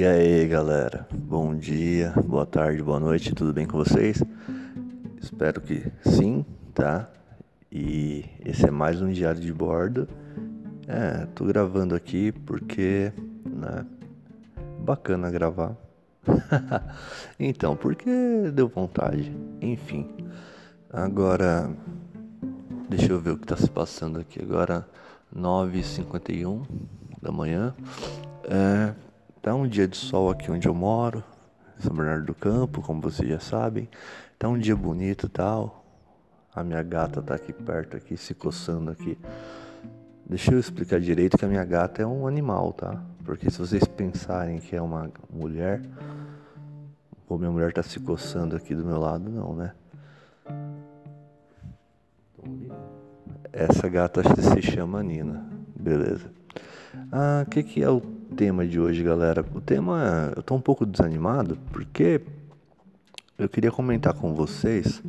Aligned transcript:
E 0.00 0.04
aí 0.06 0.48
galera, 0.48 1.06
bom 1.12 1.54
dia, 1.54 2.14
boa 2.26 2.46
tarde, 2.46 2.82
boa 2.82 2.98
noite, 2.98 3.34
tudo 3.34 3.52
bem 3.52 3.66
com 3.66 3.76
vocês? 3.76 4.24
Espero 5.20 5.60
que 5.60 5.92
sim, 6.00 6.42
tá? 6.72 7.06
E 7.70 8.24
esse 8.42 8.64
é 8.64 8.70
mais 8.70 9.02
um 9.02 9.12
diário 9.12 9.38
de 9.38 9.52
bordo. 9.52 10.08
É, 10.88 11.26
tô 11.34 11.44
gravando 11.44 11.94
aqui 11.94 12.32
porque, 12.32 13.12
né? 13.44 13.84
Bacana 14.78 15.30
gravar. 15.30 15.76
então, 17.38 17.76
porque 17.76 18.50
deu 18.54 18.68
vontade. 18.68 19.30
Enfim. 19.60 20.08
Agora, 20.90 21.70
deixa 22.88 23.12
eu 23.12 23.20
ver 23.20 23.32
o 23.32 23.36
que 23.36 23.46
tá 23.46 23.56
se 23.58 23.68
passando 23.68 24.18
aqui. 24.18 24.40
Agora, 24.40 24.88
9h51 25.36 26.62
da 27.20 27.30
manhã. 27.30 27.74
É, 28.44 28.94
tá 29.42 29.54
um 29.54 29.66
dia 29.66 29.88
de 29.88 29.96
sol 29.96 30.30
aqui 30.30 30.50
onde 30.50 30.68
eu 30.68 30.74
moro, 30.74 31.24
São 31.78 31.94
Bernardo 31.94 32.26
do 32.26 32.34
Campo, 32.34 32.82
como 32.82 33.00
vocês 33.00 33.28
já 33.28 33.40
sabem. 33.40 33.88
Tá 34.38 34.48
um 34.48 34.58
dia 34.58 34.76
bonito 34.76 35.28
tal. 35.28 35.84
A 36.54 36.62
minha 36.62 36.82
gata 36.82 37.22
tá 37.22 37.34
aqui 37.34 37.52
perto, 37.52 37.96
aqui, 37.96 38.16
se 38.16 38.34
coçando 38.34 38.90
aqui. 38.90 39.16
Deixa 40.26 40.52
eu 40.52 40.58
explicar 40.58 41.00
direito 41.00 41.38
que 41.38 41.44
a 41.44 41.48
minha 41.48 41.64
gata 41.64 42.02
é 42.02 42.06
um 42.06 42.26
animal, 42.26 42.72
tá? 42.72 43.02
Porque 43.24 43.50
se 43.50 43.58
vocês 43.58 43.84
pensarem 43.84 44.58
que 44.58 44.76
é 44.76 44.82
uma 44.82 45.10
mulher, 45.32 45.80
ou 47.28 47.38
minha 47.38 47.50
mulher 47.50 47.72
tá 47.72 47.82
se 47.82 47.98
coçando 48.00 48.56
aqui 48.56 48.74
do 48.74 48.84
meu 48.84 48.98
lado, 48.98 49.30
não, 49.30 49.54
né? 49.54 49.72
Essa 53.52 53.88
gata 53.88 54.22
se 54.22 54.62
chama 54.62 55.02
Nina, 55.02 55.48
beleza. 55.74 56.30
Ah, 57.10 57.44
o 57.46 57.50
que, 57.50 57.62
que 57.62 57.82
é 57.82 57.90
o 57.90 58.19
tema 58.30 58.66
de 58.66 58.80
hoje, 58.80 59.02
galera? 59.02 59.44
O 59.54 59.60
tema, 59.60 60.32
eu 60.36 60.42
tô 60.42 60.54
um 60.54 60.60
pouco 60.60 60.86
desanimado 60.86 61.58
porque 61.72 62.20
eu 63.36 63.48
queria 63.48 63.70
comentar 63.70 64.14
com 64.14 64.34
vocês 64.34 65.02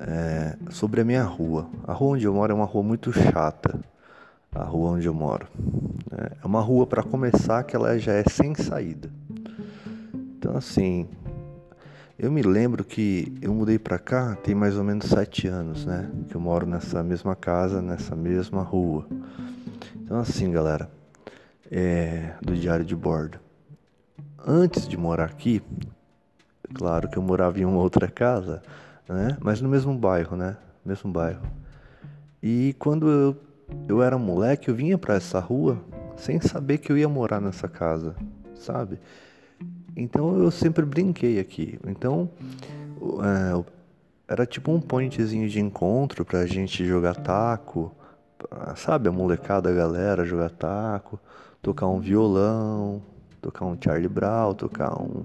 é, 0.00 0.56
sobre 0.70 1.00
a 1.00 1.04
minha 1.04 1.22
rua. 1.22 1.68
A 1.86 1.92
rua 1.92 2.16
onde 2.16 2.24
eu 2.24 2.34
moro 2.34 2.52
é 2.52 2.54
uma 2.54 2.64
rua 2.64 2.82
muito 2.82 3.12
chata. 3.12 3.78
A 4.54 4.64
rua 4.64 4.90
onde 4.90 5.06
eu 5.06 5.14
moro. 5.14 5.46
Né? 6.10 6.30
É 6.42 6.46
uma 6.46 6.60
rua, 6.60 6.86
para 6.86 7.02
começar, 7.02 7.62
que 7.62 7.76
ela 7.76 7.98
já 7.98 8.12
é 8.12 8.24
sem 8.24 8.54
saída. 8.54 9.10
Então, 10.36 10.56
assim, 10.56 11.06
eu 12.18 12.32
me 12.32 12.42
lembro 12.42 12.84
que 12.84 13.32
eu 13.40 13.54
mudei 13.54 13.78
para 13.78 13.98
cá 13.98 14.34
tem 14.36 14.54
mais 14.54 14.76
ou 14.76 14.82
menos 14.82 15.06
sete 15.06 15.46
anos, 15.46 15.84
né? 15.86 16.10
Que 16.28 16.34
eu 16.34 16.40
moro 16.40 16.66
nessa 16.66 17.02
mesma 17.02 17.36
casa, 17.36 17.80
nessa 17.80 18.16
mesma 18.16 18.62
rua. 18.62 19.06
Então, 20.02 20.18
assim, 20.18 20.50
galera, 20.50 20.90
é, 21.70 22.34
do 22.42 22.54
diário 22.54 22.84
de 22.84 22.96
bordo. 22.96 23.38
Antes 24.46 24.88
de 24.88 24.96
morar 24.96 25.26
aqui, 25.26 25.62
claro 26.72 27.08
que 27.08 27.18
eu 27.18 27.22
morava 27.22 27.58
em 27.58 27.64
uma 27.64 27.80
outra 27.80 28.08
casa, 28.08 28.62
né? 29.08 29.36
Mas 29.40 29.60
no 29.60 29.68
mesmo 29.68 29.94
bairro, 29.96 30.36
né? 30.36 30.56
Mesmo 30.84 31.10
bairro. 31.10 31.42
E 32.42 32.74
quando 32.78 33.08
eu, 33.08 33.36
eu 33.88 34.02
era 34.02 34.16
moleque, 34.16 34.68
eu 34.68 34.74
vinha 34.74 34.96
para 34.96 35.14
essa 35.14 35.40
rua 35.40 35.78
sem 36.16 36.40
saber 36.40 36.78
que 36.78 36.90
eu 36.90 36.98
ia 36.98 37.08
morar 37.08 37.40
nessa 37.40 37.68
casa, 37.68 38.14
sabe? 38.54 38.98
Então 39.96 40.38
eu 40.38 40.50
sempre 40.50 40.84
brinquei 40.84 41.38
aqui. 41.38 41.78
Então 41.86 42.30
é, 43.22 43.64
era 44.28 44.46
tipo 44.46 44.70
um 44.70 44.80
pointzinho 44.80 45.48
de 45.48 45.60
encontro 45.60 46.24
pra 46.24 46.46
gente 46.46 46.84
jogar 46.84 47.16
taco, 47.16 47.92
sabe? 48.76 49.08
A 49.08 49.12
molecada, 49.12 49.70
a 49.70 49.74
galera 49.74 50.24
jogar 50.24 50.50
taco, 50.50 51.18
tocar 51.62 51.86
um 51.86 52.00
violão, 52.00 53.02
tocar 53.40 53.64
um 53.64 53.76
Charlie 53.80 54.08
Brown, 54.08 54.54
tocar 54.54 55.00
um 55.00 55.24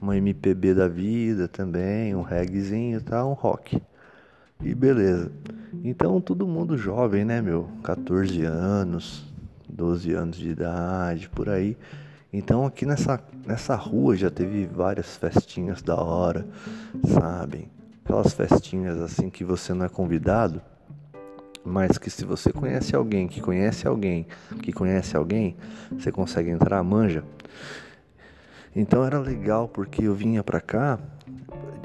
uma 0.00 0.16
MPB 0.16 0.74
da 0.74 0.88
vida 0.88 1.48
também, 1.48 2.14
um 2.14 2.22
reggaezinho, 2.22 3.00
tá? 3.00 3.24
Um 3.24 3.32
rock. 3.32 3.80
E 4.62 4.74
beleza. 4.74 5.30
Então 5.84 6.20
todo 6.20 6.46
mundo 6.46 6.76
jovem, 6.76 7.24
né, 7.24 7.40
meu? 7.40 7.68
14 7.82 8.44
anos, 8.44 9.24
12 9.68 10.12
anos 10.12 10.36
de 10.36 10.50
idade, 10.50 11.28
por 11.28 11.48
aí. 11.48 11.76
Então 12.32 12.66
aqui 12.66 12.84
nessa, 12.84 13.20
nessa 13.46 13.74
rua 13.74 14.16
já 14.16 14.30
teve 14.30 14.66
várias 14.66 15.16
festinhas 15.16 15.82
da 15.82 15.96
hora, 15.96 16.46
sabem? 17.06 17.70
Aquelas 18.04 18.32
festinhas 18.32 19.00
assim 19.00 19.30
que 19.30 19.44
você 19.44 19.72
não 19.74 19.86
é 19.86 19.88
convidado, 19.88 20.60
mas 21.68 21.98
que 21.98 22.10
se 22.10 22.24
você 22.24 22.52
conhece 22.52 22.96
alguém 22.96 23.28
que 23.28 23.40
conhece 23.40 23.86
alguém 23.86 24.26
que 24.62 24.72
conhece 24.72 25.16
alguém, 25.16 25.56
você 25.92 26.10
consegue 26.10 26.50
entrar, 26.50 26.82
manja. 26.82 27.22
Então 28.74 29.04
era 29.04 29.18
legal 29.18 29.68
porque 29.68 30.04
eu 30.04 30.14
vinha 30.14 30.42
pra 30.42 30.60
cá 30.60 30.98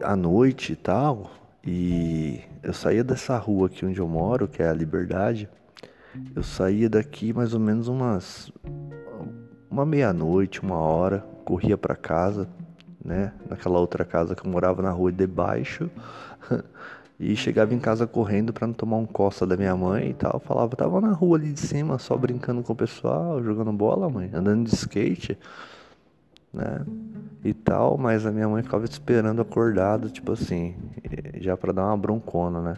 à 0.02 0.16
noite 0.16 0.74
e 0.74 0.76
tal, 0.76 1.32
e 1.66 2.42
eu 2.62 2.74
saía 2.74 3.04
dessa 3.04 3.38
rua 3.38 3.68
aqui 3.68 3.86
onde 3.86 4.00
eu 4.00 4.08
moro, 4.08 4.48
que 4.48 4.62
é 4.62 4.70
a 4.70 4.74
Liberdade. 4.74 5.50
Eu 6.36 6.44
saía 6.44 6.90
daqui 6.90 7.34
mais 7.34 7.54
ou 7.54 7.60
menos 7.60 7.88
umas 7.88 8.52
uma 9.70 9.86
meia-noite, 9.86 10.62
uma 10.62 10.78
hora, 10.78 11.26
corria 11.44 11.76
para 11.76 11.96
casa, 11.96 12.48
né? 13.04 13.34
Naquela 13.50 13.80
outra 13.80 14.06
casa 14.06 14.36
que 14.36 14.46
eu 14.46 14.52
morava 14.52 14.84
na 14.84 14.92
rua 14.92 15.12
de 15.12 15.26
baixo. 15.26 15.90
e 17.20 17.36
chegava 17.36 17.74
em 17.74 17.80
casa 17.80 18.08
correndo 18.08 18.52
para 18.52 18.68
não 18.68 18.74
tomar 18.74 18.98
um 18.98 19.06
coça 19.06 19.46
da 19.46 19.56
minha 19.56 19.76
mãe 19.76 20.10
e 20.10 20.14
tal. 20.14 20.40
Falava, 20.40 20.76
tava 20.76 21.00
na 21.00 21.12
rua 21.12 21.38
ali 21.38 21.54
de 21.54 21.60
cima, 21.60 21.98
só 22.00 22.18
brincando 22.18 22.64
com 22.64 22.74
o 22.74 22.76
pessoal, 22.76 23.42
jogando 23.44 23.72
bola, 23.72 24.10
mãe, 24.10 24.30
andando 24.34 24.66
de 24.68 24.76
skate 24.76 25.38
né? 26.54 26.86
E 27.44 27.54
tal, 27.54 27.98
mas 27.98 28.26
a 28.26 28.32
minha 28.32 28.48
mãe 28.48 28.62
ficava 28.62 28.86
esperando 28.86 29.42
acordado, 29.42 30.10
tipo 30.10 30.32
assim, 30.32 30.76
já 31.40 31.58
para 31.58 31.74
dar 31.74 31.88
uma 31.88 31.98
broncona, 31.98 32.62
né? 32.62 32.78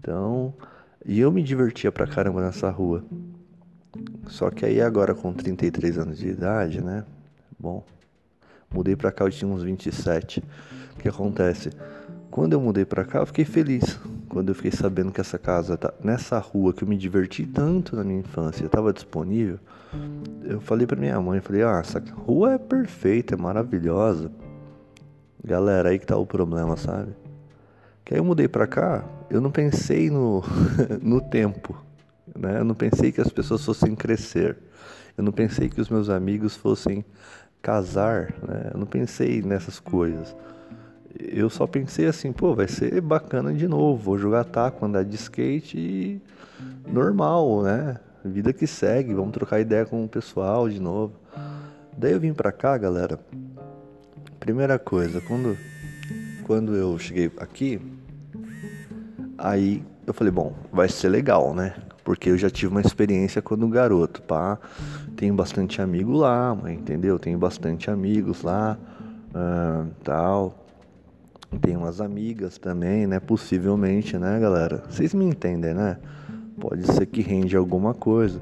Então, 0.00 0.54
e 1.04 1.20
eu 1.20 1.30
me 1.30 1.42
divertia 1.42 1.92
pra 1.92 2.06
caramba 2.06 2.40
nessa 2.40 2.70
rua. 2.70 3.04
Só 4.26 4.50
que 4.50 4.64
aí 4.64 4.80
agora 4.80 5.14
com 5.14 5.32
33 5.32 5.98
anos 5.98 6.18
de 6.18 6.28
idade, 6.28 6.80
né? 6.80 7.04
Bom, 7.58 7.84
mudei 8.72 8.96
pra 8.96 9.12
cá 9.12 9.24
eu 9.24 9.30
tinha 9.30 9.50
uns 9.50 9.62
27. 9.62 10.42
O 10.94 10.98
que 10.98 11.08
acontece? 11.08 11.70
Quando 12.36 12.52
eu 12.52 12.60
mudei 12.60 12.84
pra 12.84 13.02
cá, 13.02 13.20
eu 13.20 13.26
fiquei 13.26 13.44
feliz. 13.44 13.98
Quando 14.28 14.50
eu 14.50 14.54
fiquei 14.54 14.70
sabendo 14.70 15.10
que 15.10 15.20
essa 15.20 15.38
casa 15.38 15.76
tá 15.76 15.92
nessa 16.04 16.38
rua 16.38 16.72
que 16.72 16.84
eu 16.84 16.88
me 16.88 16.96
diverti 16.96 17.46
tanto 17.46 17.96
na 17.96 18.04
minha 18.04 18.20
infância, 18.20 18.66
estava 18.66 18.92
disponível 18.92 19.58
eu 20.44 20.60
falei 20.60 20.86
pra 20.86 20.98
minha 20.98 21.20
mãe, 21.20 21.40
falei, 21.40 21.62
ah, 21.62 21.80
essa 21.80 22.02
rua 22.26 22.54
é 22.54 22.58
perfeita, 22.58 23.34
é 23.34 23.36
maravilhosa. 23.36 24.30
Galera, 25.42 25.90
aí 25.90 25.98
que 25.98 26.06
tá 26.06 26.16
o 26.16 26.26
problema, 26.26 26.76
sabe? 26.76 27.12
Que 28.04 28.14
aí 28.14 28.20
eu 28.20 28.24
mudei 28.24 28.48
pra 28.48 28.66
cá, 28.66 29.04
eu 29.30 29.40
não 29.40 29.50
pensei 29.50 30.10
no, 30.10 30.42
no 31.02 31.20
tempo, 31.20 31.76
né? 32.38 32.60
Eu 32.60 32.64
não 32.64 32.74
pensei 32.74 33.10
que 33.12 33.20
as 33.20 33.30
pessoas 33.30 33.64
fossem 33.64 33.94
crescer. 33.94 34.56
Eu 35.16 35.24
não 35.24 35.32
pensei 35.32 35.68
que 35.68 35.80
os 35.80 35.88
meus 35.88 36.10
amigos 36.10 36.56
fossem 36.56 37.04
casar, 37.62 38.34
né? 38.46 38.70
Eu 38.74 38.78
não 38.78 38.86
pensei 38.86 39.42
nessas 39.42 39.80
coisas. 39.80 40.36
Eu 41.18 41.48
só 41.48 41.66
pensei 41.66 42.06
assim, 42.06 42.32
pô, 42.32 42.54
vai 42.54 42.68
ser 42.68 43.00
bacana 43.00 43.52
de 43.52 43.66
novo, 43.66 44.02
vou 44.02 44.18
jogar 44.18 44.44
taco, 44.44 44.84
andar 44.84 45.04
de 45.04 45.16
skate 45.16 45.78
e 45.78 46.22
normal, 46.86 47.62
né? 47.62 47.96
Vida 48.24 48.52
que 48.52 48.66
segue, 48.66 49.14
vamos 49.14 49.32
trocar 49.32 49.60
ideia 49.60 49.86
com 49.86 50.04
o 50.04 50.08
pessoal 50.08 50.68
de 50.68 50.80
novo. 50.80 51.14
Daí 51.96 52.12
eu 52.12 52.20
vim 52.20 52.32
pra 52.32 52.52
cá, 52.52 52.76
galera. 52.76 53.18
Primeira 54.40 54.78
coisa, 54.78 55.20
quando, 55.20 55.56
quando 56.44 56.74
eu 56.74 56.98
cheguei 56.98 57.30
aqui, 57.38 57.80
aí 59.38 59.82
eu 60.06 60.12
falei, 60.12 60.30
bom, 60.30 60.54
vai 60.72 60.88
ser 60.88 61.08
legal, 61.08 61.54
né? 61.54 61.74
Porque 62.04 62.30
eu 62.30 62.38
já 62.38 62.50
tive 62.50 62.70
uma 62.70 62.80
experiência 62.80 63.40
quando 63.40 63.66
garoto, 63.68 64.22
pá. 64.22 64.58
Tenho 65.16 65.34
bastante 65.34 65.80
amigo 65.80 66.12
lá, 66.12 66.56
entendeu? 66.68 67.18
Tenho 67.18 67.38
bastante 67.38 67.90
amigos 67.90 68.42
lá, 68.42 68.78
uh, 69.30 69.90
tal. 70.04 70.65
Tenho 71.60 71.80
umas 71.80 72.00
amigas 72.00 72.58
também, 72.58 73.06
né? 73.06 73.20
Possivelmente, 73.20 74.18
né, 74.18 74.38
galera? 74.38 74.82
Vocês 74.88 75.14
me 75.14 75.24
entendem, 75.24 75.74
né? 75.74 75.96
Pode 76.60 76.86
ser 76.92 77.06
que 77.06 77.22
rende 77.22 77.56
alguma 77.56 77.94
coisa. 77.94 78.40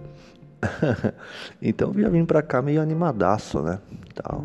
então 1.60 1.92
eu 1.94 2.00
já 2.02 2.08
vim 2.08 2.24
pra 2.24 2.42
cá 2.42 2.62
meio 2.62 2.80
animadaço, 2.80 3.60
né? 3.60 3.78
Tal. 4.14 4.44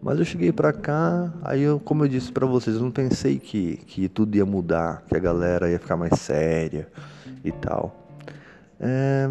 Mas 0.00 0.18
eu 0.18 0.24
cheguei 0.24 0.52
pra 0.52 0.72
cá, 0.72 1.32
aí 1.42 1.62
eu, 1.62 1.80
como 1.80 2.04
eu 2.04 2.08
disse 2.08 2.30
pra 2.30 2.46
vocês, 2.46 2.76
eu 2.76 2.82
não 2.82 2.92
pensei 2.92 3.40
que, 3.40 3.78
que 3.78 4.08
tudo 4.08 4.36
ia 4.36 4.46
mudar, 4.46 5.02
que 5.08 5.16
a 5.16 5.18
galera 5.18 5.68
ia 5.68 5.80
ficar 5.80 5.96
mais 5.96 6.20
séria 6.20 6.86
e 7.44 7.50
tal. 7.50 8.06
É, 8.78 9.28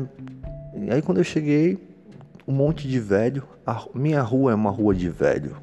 e 0.75 0.92
aí 0.92 1.01
quando 1.01 1.19
eu 1.19 1.24
cheguei, 1.24 1.80
um 2.47 2.53
monte 2.53 2.88
de 2.88 3.00
velho. 3.00 3.44
A 3.65 3.86
minha 3.95 4.21
rua 4.21 4.51
é 4.51 4.56
uma 4.56 4.69
rua 4.69 4.94
de 4.94 5.09
velho. 5.09 5.57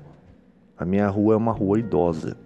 A 0.83 0.85
minha 0.85 1.09
rua 1.09 1.35
é 1.35 1.37
uma 1.37 1.53
rua 1.53 1.79
idosa. 1.79 2.37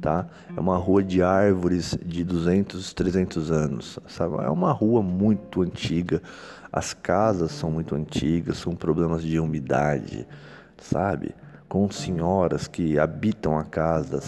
tá? 0.00 0.26
É 0.56 0.60
uma 0.60 0.76
rua 0.76 1.02
de 1.02 1.22
árvores 1.22 1.96
de 2.04 2.24
200, 2.24 2.92
300 2.92 3.50
anos, 3.52 3.98
sabe? 4.08 4.36
É 4.44 4.50
uma 4.50 4.72
rua 4.72 5.00
muito 5.00 5.62
antiga. 5.62 6.20
As 6.72 6.92
casas 6.92 7.52
são 7.52 7.70
muito 7.70 7.94
antigas, 7.94 8.58
são 8.58 8.74
problemas 8.74 9.22
de 9.22 9.38
umidade, 9.38 10.26
sabe? 10.76 11.34
Com 11.68 11.88
senhoras 11.88 12.66
que 12.66 12.98
habitam 12.98 13.56
a 13.56 13.64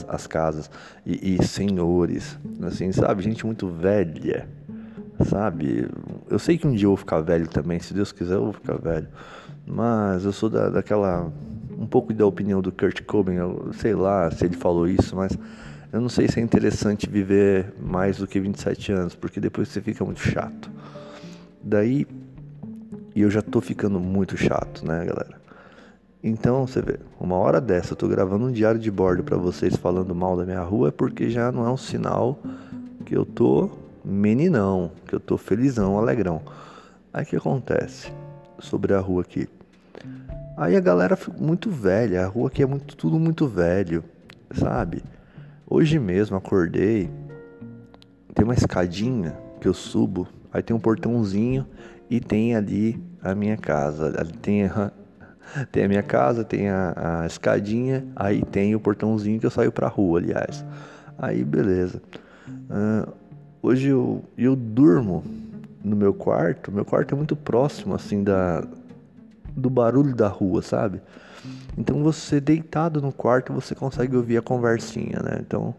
as 0.09 0.27
casas 0.29 0.71
e, 1.05 1.35
e 1.35 1.45
senhores, 1.45 2.39
assim, 2.63 2.93
sabe? 2.93 3.23
Gente 3.23 3.45
muito 3.45 3.67
velha, 3.67 4.49
sabe? 5.25 5.89
Eu 6.29 6.39
sei 6.39 6.57
que 6.57 6.69
um 6.69 6.73
dia 6.73 6.87
eu 6.87 6.91
vou 6.91 6.97
ficar 6.97 7.21
velho 7.21 7.49
também, 7.49 7.81
se 7.81 7.93
Deus 7.93 8.13
quiser 8.13 8.35
eu 8.35 8.45
vou 8.45 8.53
ficar 8.53 8.77
velho, 8.77 9.09
mas 9.67 10.25
eu 10.25 10.33
sou 10.33 10.49
da, 10.49 10.69
daquela 10.71 11.33
um 11.81 11.87
pouco 11.87 12.13
da 12.13 12.27
opinião 12.27 12.61
do 12.61 12.71
Kurt 12.71 13.03
Cobain, 13.05 13.37
eu 13.37 13.73
sei 13.73 13.95
lá 13.95 14.31
se 14.31 14.45
ele 14.45 14.55
falou 14.55 14.87
isso, 14.87 15.17
mas 15.17 15.37
eu 15.91 15.99
não 15.99 16.11
sei 16.11 16.29
se 16.29 16.39
é 16.39 16.43
interessante 16.43 17.09
viver 17.09 17.73
mais 17.81 18.19
do 18.19 18.27
que 18.27 18.39
27 18.39 18.93
anos, 18.93 19.15
porque 19.15 19.41
depois 19.41 19.69
você 19.69 19.81
fica 19.81 20.05
muito 20.05 20.21
chato. 20.21 20.71
Daí, 21.63 22.07
e 23.15 23.23
eu 23.23 23.31
já 23.31 23.41
tô 23.41 23.63
ficando 23.63 23.99
muito 23.99 24.37
chato, 24.37 24.87
né, 24.87 25.07
galera? 25.07 25.41
Então, 26.23 26.67
você 26.67 26.83
vê, 26.83 27.01
uma 27.19 27.37
hora 27.37 27.63
dessa 27.63 27.95
eu 27.95 27.97
tô 27.97 28.07
gravando 28.07 28.45
um 28.45 28.53
diário 28.53 28.79
de 28.79 28.91
bordo 28.91 29.25
para 29.25 29.39
vocês 29.39 29.75
falando 29.75 30.15
mal 30.15 30.37
da 30.37 30.45
minha 30.45 30.61
rua, 30.61 30.89
é 30.89 30.93
porque 30.93 31.31
já 31.31 31.51
não 31.51 31.67
é 31.67 31.71
um 31.71 31.79
sinal 31.79 32.39
que 33.07 33.17
eu 33.17 33.25
tô 33.25 33.71
meninão, 34.05 34.93
que 35.07 35.15
eu 35.15 35.21
tô 35.21 35.39
felizão, 35.39 35.97
alegrão. 35.97 36.43
Aí 37.11 37.25
o 37.25 37.27
que 37.27 37.37
acontece 37.37 38.13
sobre 38.59 38.93
a 38.93 39.01
rua 39.01 39.23
aqui? 39.23 39.49
Aí 40.57 40.77
a 40.77 40.81
galera 40.81 41.17
muito 41.39 41.71
velha, 41.71 42.25
a 42.25 42.29
rua 42.29 42.49
aqui 42.49 42.63
é 42.63 42.67
muito, 42.67 42.97
tudo 42.97 43.19
muito 43.19 43.47
velho, 43.47 44.05
sabe? 44.53 45.03
Hoje 45.67 45.99
mesmo 45.99 46.37
acordei, 46.37 47.11
tem 48.35 48.45
uma 48.45 48.55
escadinha 48.55 49.37
que 49.61 49.69
eu 49.69 49.75
subo, 49.75 50.29
aí 50.53 50.63
tem 50.63 50.75
um 50.75 50.81
portãozinho 50.81 51.67
e 52.11 52.21
tem 52.21 52.57
ali 52.57 53.01
a 53.23 53.35
minha 53.35 53.57
casa. 53.57 54.15
Ali 54.19 54.33
tem 54.33 54.65
a, 54.65 54.91
tem 55.71 55.85
a 55.85 55.89
minha 55.89 56.03
casa, 56.03 56.45
tem 56.45 56.69
a, 56.69 57.23
a 57.23 57.27
escadinha, 57.27 58.05
aí 58.17 58.43
tem 58.43 58.75
o 58.75 58.81
portãozinho 58.81 59.39
que 59.39 59.47
eu 59.47 59.51
saio 59.51 59.73
pra 59.73 59.89
rua, 59.89 60.19
aliás. 60.19 60.65
Aí 61.17 61.45
beleza. 61.45 62.03
Uh, 62.49 63.13
hoje 63.63 63.89
eu, 63.89 64.25
eu 64.37 64.57
durmo 64.57 65.23
no 65.85 65.97
meu 65.97 66.13
quarto, 66.13 66.73
meu 66.73 66.85
quarto 66.85 67.15
é 67.15 67.17
muito 67.17 67.37
próximo 67.37 67.95
assim 67.95 68.23
da, 68.23 68.67
do 69.57 69.71
barulho 69.71 70.15
da 70.15 70.29
rua, 70.29 70.63
sabe? 70.63 71.01
Então 71.77 72.03
você 72.03 72.41
deitado 72.41 73.01
no 73.01 73.13
quarto 73.13 73.53
você 73.53 73.75
consegue 73.75 74.17
ouvir 74.17 74.37
a 74.37 74.43
conversinha, 74.43 75.21
né? 75.21 75.39
Então 75.41 75.75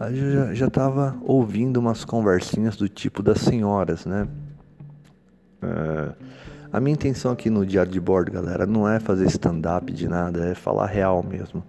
eu 0.00 0.32
já, 0.32 0.54
já 0.54 0.70
tava 0.70 1.16
ouvindo 1.22 1.78
umas 1.78 2.04
conversinhas 2.04 2.76
do 2.76 2.88
tipo 2.88 3.22
das 3.22 3.40
senhoras, 3.40 4.04
né? 4.06 4.26
É, 5.62 6.12
a 6.72 6.80
minha 6.80 6.94
intenção 6.94 7.30
aqui 7.30 7.48
no 7.48 7.64
diário 7.64 7.92
de 7.92 8.00
bordo, 8.00 8.32
galera, 8.32 8.66
não 8.66 8.88
é 8.88 8.98
fazer 8.98 9.26
stand-up 9.26 9.92
de 9.92 10.08
nada, 10.08 10.44
é 10.46 10.54
falar 10.54 10.86
real 10.86 11.22
mesmo. 11.22 11.62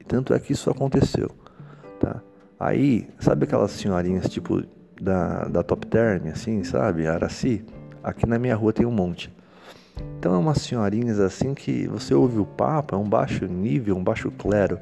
E 0.00 0.04
tanto 0.04 0.32
é 0.32 0.38
que 0.38 0.52
isso 0.52 0.70
aconteceu, 0.70 1.30
tá? 2.00 2.22
Aí, 2.58 3.06
sabe 3.20 3.44
aquelas 3.44 3.72
senhorinhas 3.72 4.28
tipo 4.30 4.62
da, 5.00 5.44
da 5.44 5.62
Top 5.62 5.86
Term, 5.86 6.28
assim, 6.28 6.64
sabe? 6.64 7.06
Araci? 7.06 7.62
Aqui 8.02 8.26
na 8.26 8.38
minha 8.38 8.56
rua 8.56 8.72
tem 8.72 8.86
um 8.86 8.90
monte. 8.90 9.30
Então 10.18 10.34
é 10.34 10.38
umas 10.38 10.58
senhorinhas 10.58 11.20
assim 11.20 11.54
que 11.54 11.86
você 11.86 12.14
ouve 12.14 12.38
o 12.38 12.44
papo, 12.44 12.94
é 12.94 12.98
um 12.98 13.08
baixo 13.08 13.46
nível, 13.46 13.96
um 13.96 14.02
baixo 14.02 14.30
clero. 14.30 14.78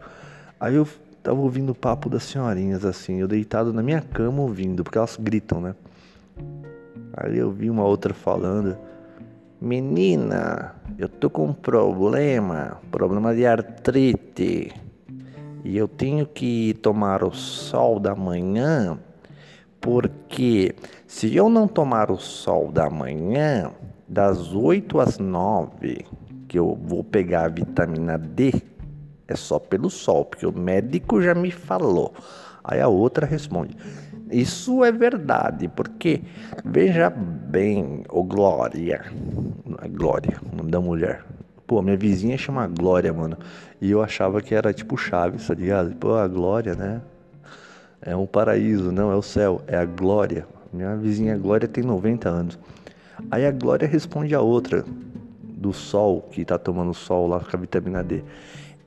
Aí 0.59 0.75
eu 0.75 0.87
tava 1.23 1.41
ouvindo 1.41 1.71
o 1.71 1.75
papo 1.75 2.09
das 2.09 2.23
senhorinhas 2.23 2.85
assim, 2.85 3.21
eu 3.21 3.29
deitado 3.29 3.73
na 3.73 3.83
minha 3.83 4.01
cama 4.01 4.43
ouvindo, 4.43 4.83
porque 4.83 4.99
elas 4.99 5.17
gritam, 5.21 5.61
né? 5.61 5.75
Aí 7.17 7.39
eu 7.39 7.51
vi 7.51 7.71
uma 7.71 7.85
outra 7.85 8.13
falando: 8.13 8.77
Menina, 9.61 10.75
eu 10.99 11.09
tô 11.09 11.31
com 11.31 11.47
um 11.47 11.53
problema, 11.53 12.79
problema 12.91 13.35
de 13.35 13.47
artrite. 13.47 14.73
E 15.65 15.77
eu 15.77 15.89
tenho 15.89 16.27
que 16.27 16.75
tomar 16.83 17.25
o 17.25 17.33
sol 17.33 17.99
da 17.99 18.15
manhã, 18.15 18.99
porque 19.81 20.75
se 21.07 21.35
eu 21.35 21.49
não 21.49 21.67
tomar 21.67 22.11
o 22.11 22.19
sol 22.19 22.71
da 22.71 22.91
manhã, 22.91 23.71
das 24.15 24.55
8 24.55 25.01
às 25.01 25.19
9 25.19 26.07
que 26.47 26.57
eu 26.57 26.79
vou 26.81 27.03
pegar 27.03 27.47
a 27.47 27.49
vitamina 27.49 28.17
D 28.17 28.63
é 29.27 29.35
só 29.35 29.59
pelo 29.59 29.91
sol, 29.91 30.25
porque 30.25 30.47
o 30.47 30.53
médico 30.57 31.21
já 31.21 31.35
me 31.35 31.51
falou. 31.51 32.15
Aí 32.63 32.81
a 32.81 32.87
outra 32.87 33.27
responde: 33.27 33.77
Isso 34.31 34.85
é 34.85 34.93
verdade, 34.93 35.67
porque 35.67 36.23
veja 36.65 37.11
bem, 37.11 38.05
ô 38.09 38.23
Glória, 38.23 39.05
Glória, 39.91 40.41
o 40.53 40.57
nome 40.57 40.71
da 40.71 40.81
mulher. 40.81 41.25
Pô, 41.67 41.83
minha 41.83 41.97
vizinha 41.97 42.39
chama 42.39 42.69
Glória, 42.69 43.13
mano. 43.13 43.37
E 43.81 43.91
eu 43.91 44.01
achava 44.01 44.41
que 44.41 44.55
era 44.55 44.73
tipo 44.73 44.97
Chaves, 44.97 45.49
tá 45.49 45.55
ligado? 45.55 45.93
Pô, 45.97 46.15
a 46.15 46.29
Glória, 46.29 46.77
né? 46.77 47.03
É 48.01 48.15
um 48.15 48.27
paraíso, 48.27 48.93
não 48.93 49.11
é 49.11 49.17
o 49.17 49.23
céu, 49.23 49.61
é 49.67 49.77
a 49.77 49.85
Glória. 49.85 50.47
Minha 50.73 50.95
vizinha 50.95 51.37
Glória 51.37 51.67
tem 51.67 51.83
90 51.83 52.29
anos. 52.29 52.59
Aí 53.31 53.47
a 53.47 53.51
Glória 53.51 53.89
responde 53.89 54.35
a 54.35 54.41
outra, 54.41 54.85
do 55.65 55.73
sol, 55.73 56.23
que 56.31 56.45
tá 56.45 56.59
tomando 56.59 56.93
sol 56.93 57.27
lá 57.27 57.41
com 57.41 57.57
a 57.57 57.61
vitamina 57.61 58.05
D. 58.05 58.23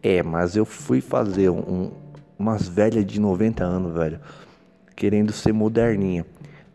É, 0.01 0.21
mas 0.21 0.55
eu 0.55 0.63
fui 0.63 1.01
fazer 1.01 1.49
um, 1.49 1.91
umas 2.37 2.67
velhas 2.67 3.05
de 3.05 3.19
90 3.19 3.63
anos, 3.63 3.93
velho, 3.93 4.19
querendo 4.95 5.31
ser 5.31 5.53
moderninha. 5.53 6.25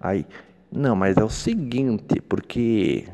Aí, 0.00 0.26
não, 0.70 0.97
mas 0.97 1.17
é 1.17 1.23
o 1.23 1.31
seguinte, 1.31 2.20
porque 2.29 3.06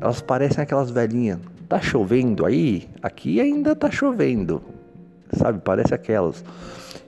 elas 0.00 0.20
parecem 0.20 0.62
aquelas 0.62 0.90
velhinhas. 0.90 1.38
Tá 1.68 1.80
chovendo 1.80 2.44
aí? 2.44 2.88
Aqui 3.02 3.40
ainda 3.40 3.74
tá 3.74 3.90
chovendo. 3.90 4.62
Sabe? 5.32 5.60
Parece 5.64 5.94
aquelas. 5.94 6.44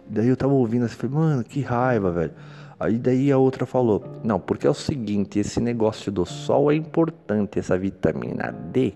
Daí 0.09 0.29
eu 0.29 0.37
tava 0.37 0.53
ouvindo 0.55 0.87
assim, 0.87 0.97
falei, 0.97 1.17
mano, 1.17 1.45
que 1.45 1.61
raiva, 1.61 2.11
velho. 2.11 2.33
Aí 2.79 2.99
daí 2.99 3.33
a 3.33 3.39
outra 3.39 3.67
falou: 3.67 4.05
"Não, 4.23 4.39
porque 4.39 4.67
é 4.67 4.71
o 4.71 4.75
seguinte, 4.75 5.39
esse 5.39 5.61
negócio 5.61 6.13
do 6.13 6.25
sol 6.25 6.71
é 6.71 6.75
importante, 6.75 7.59
essa 7.59 7.77
vitamina 7.79 8.53
D, 8.53 8.95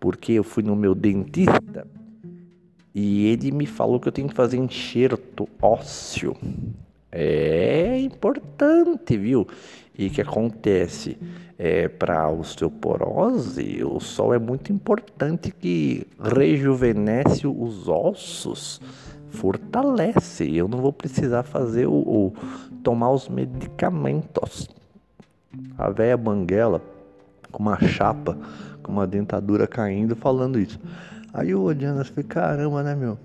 porque 0.00 0.32
eu 0.32 0.44
fui 0.44 0.62
no 0.62 0.74
meu 0.74 0.94
dentista 0.94 1.86
e 2.94 3.26
ele 3.26 3.50
me 3.50 3.66
falou 3.66 3.98
que 3.98 4.06
eu 4.06 4.12
tenho 4.12 4.28
que 4.28 4.34
fazer 4.34 4.56
enxerto 4.56 5.48
ósseo. 5.60 6.36
É 7.10 7.98
importante, 8.00 9.16
viu? 9.16 9.46
E 9.96 10.10
que 10.10 10.20
acontece 10.20 11.16
é 11.56 11.88
para 11.88 12.28
osteoporose, 12.28 13.82
o 13.84 14.00
sol 14.00 14.34
é 14.34 14.38
muito 14.38 14.72
importante 14.72 15.52
que 15.52 16.06
rejuvenesce 16.20 17.46
os 17.46 17.88
ossos 17.88 18.80
fortalece. 19.30 20.52
Eu 20.52 20.68
não 20.68 20.78
vou 20.78 20.92
precisar 20.92 21.42
fazer 21.44 21.86
o, 21.86 21.94
o 21.94 22.32
tomar 22.84 23.10
os 23.10 23.28
medicamentos. 23.28 24.68
A 25.76 25.90
velha 25.90 26.16
banguela 26.16 26.80
com 27.50 27.62
uma 27.62 27.80
chapa, 27.80 28.36
com 28.82 28.92
uma 28.92 29.06
dentadura 29.06 29.66
caindo, 29.66 30.14
falando 30.14 30.60
isso. 30.60 30.78
Aí 31.32 31.54
olhando 31.54 32.00
assim, 32.00 32.12
falei, 32.12 32.28
caramba, 32.28 32.82
né, 32.82 32.94
meu? 32.94 33.18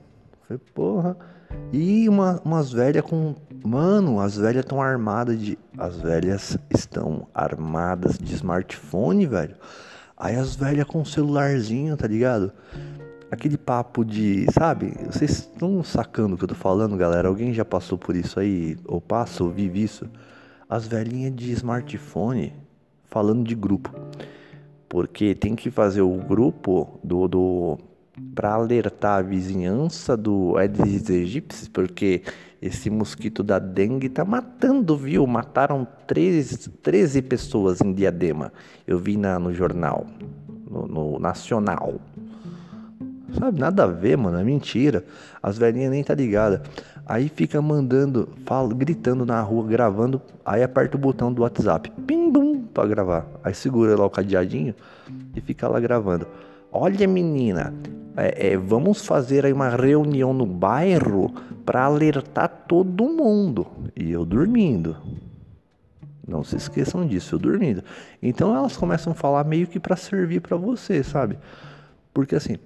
Falei, 0.48 0.62
porra. 0.74 1.18
E 1.74 2.08
uma, 2.08 2.40
umas 2.44 2.72
velhas 2.72 3.04
com. 3.04 3.36
Mano, 3.64 4.20
as 4.20 4.38
velhas 4.38 4.64
estão 4.64 4.82
armadas 4.82 5.40
de. 5.40 5.60
As 5.78 5.98
velhas 5.98 6.58
estão 6.70 7.28
armadas 7.34 8.18
de 8.18 8.34
smartphone, 8.36 9.26
velho. 9.26 9.56
Aí 10.16 10.36
as 10.36 10.56
velhas 10.56 10.86
com 10.86 11.04
celularzinho, 11.04 11.98
tá 11.98 12.08
ligado? 12.08 12.52
Aquele 13.32 13.58
papo 13.58 14.04
de, 14.04 14.46
sabe? 14.52 14.94
Vocês 15.06 15.32
estão 15.32 15.84
sacando 15.84 16.36
o 16.36 16.38
que 16.38 16.44
eu 16.44 16.48
tô 16.48 16.56
falando, 16.56 16.98
galera? 16.98 17.28
Alguém 17.28 17.54
já 17.54 17.64
passou 17.64 17.98
por 17.98 18.16
isso 18.16 18.40
aí? 18.40 18.78
Ou 18.86 19.00
passa, 19.00 19.44
ou 19.44 19.50
vive 19.50 19.84
isso? 19.84 20.10
As 20.68 20.88
velhinhas 20.88 21.36
de 21.36 21.52
smartphone 21.52 22.54
falando 23.06 23.44
de 23.44 23.56
grupo. 23.56 23.94
Porque 24.88 25.36
tem 25.36 25.56
que 25.56 25.70
fazer 25.70 26.02
o 26.02 26.16
grupo 26.16 27.00
do, 27.04 27.28
do 27.28 27.78
para 28.36 28.54
alertar 28.54 29.20
a 29.20 29.22
vizinhança 29.22 30.18
do 30.18 30.58
Aedes 30.58 31.10
aegypti, 31.10 31.70
porque 31.70 32.24
esse 32.62 32.90
mosquito 32.90 33.42
da 33.44 33.60
dengue 33.60 34.10
tá 34.10 34.26
matando, 34.26 34.98
viu? 34.98 35.26
Mataram 35.26 35.88
13, 36.06 36.70
13 36.70 37.22
pessoas 37.22 37.80
em 37.82 37.94
Diadema. 37.94 38.52
Eu 38.86 39.00
vi 39.00 39.16
na, 39.16 39.40
no 39.40 39.54
jornal, 39.54 40.06
no, 40.70 40.88
no 40.88 41.20
Nacional. 41.20 41.96
Sabe, 43.38 43.60
nada 43.60 43.84
a 43.84 43.88
ver, 43.88 44.18
mano, 44.18 44.40
é 44.40 44.44
mentira. 44.44 45.04
As 45.42 45.58
velhinhas 45.58 45.92
nem 45.92 46.04
tá 46.04 46.14
ligada. 46.14 46.64
Aí 47.06 47.30
fica 47.30 47.62
mandando, 47.62 48.30
fala, 48.46 48.74
gritando 48.74 49.26
na 49.26 49.42
rua, 49.42 49.68
gravando. 49.68 50.22
Aí 50.46 50.64
aperta 50.64 50.96
o 50.96 51.00
botão 51.00 51.32
do 51.32 51.42
WhatsApp, 51.42 51.92
pim 52.06 52.32
bum, 52.32 52.64
pra 52.64 52.86
gravar. 52.86 53.26
Aí 53.44 53.54
segura 53.54 53.96
lá 53.96 54.06
o 54.06 54.10
cadeadinho 54.10 54.74
e 55.36 55.42
fica 55.42 55.68
lá 55.68 55.80
gravando. 55.80 56.28
Olha, 56.72 57.08
menina, 57.08 57.74
é, 58.16 58.52
é, 58.52 58.58
vamos 58.58 59.06
fazer 59.06 59.46
aí 59.46 59.54
uma 59.54 59.70
reunião 59.70 60.34
no 60.34 60.46
bairro 60.46 61.34
para 61.66 61.86
alertar 61.86 62.66
todo 62.68 63.06
mundo. 63.06 63.66
E 63.96 64.12
eu 64.12 64.26
dormindo. 64.26 64.96
Não 66.28 66.44
se 66.44 66.56
esqueçam 66.56 67.08
disso, 67.08 67.36
eu 67.36 67.40
dormindo. 67.40 67.84
Então 68.22 68.56
elas 68.56 68.78
começam 68.78 69.14
a 69.14 69.16
falar 69.16 69.44
meio 69.44 69.66
que 69.66 69.80
para 69.80 69.96
servir 69.96 70.42
para 70.42 70.56
você, 70.56 71.04
sabe? 71.04 71.40
Porque 72.14 72.36
assim, 72.36 72.58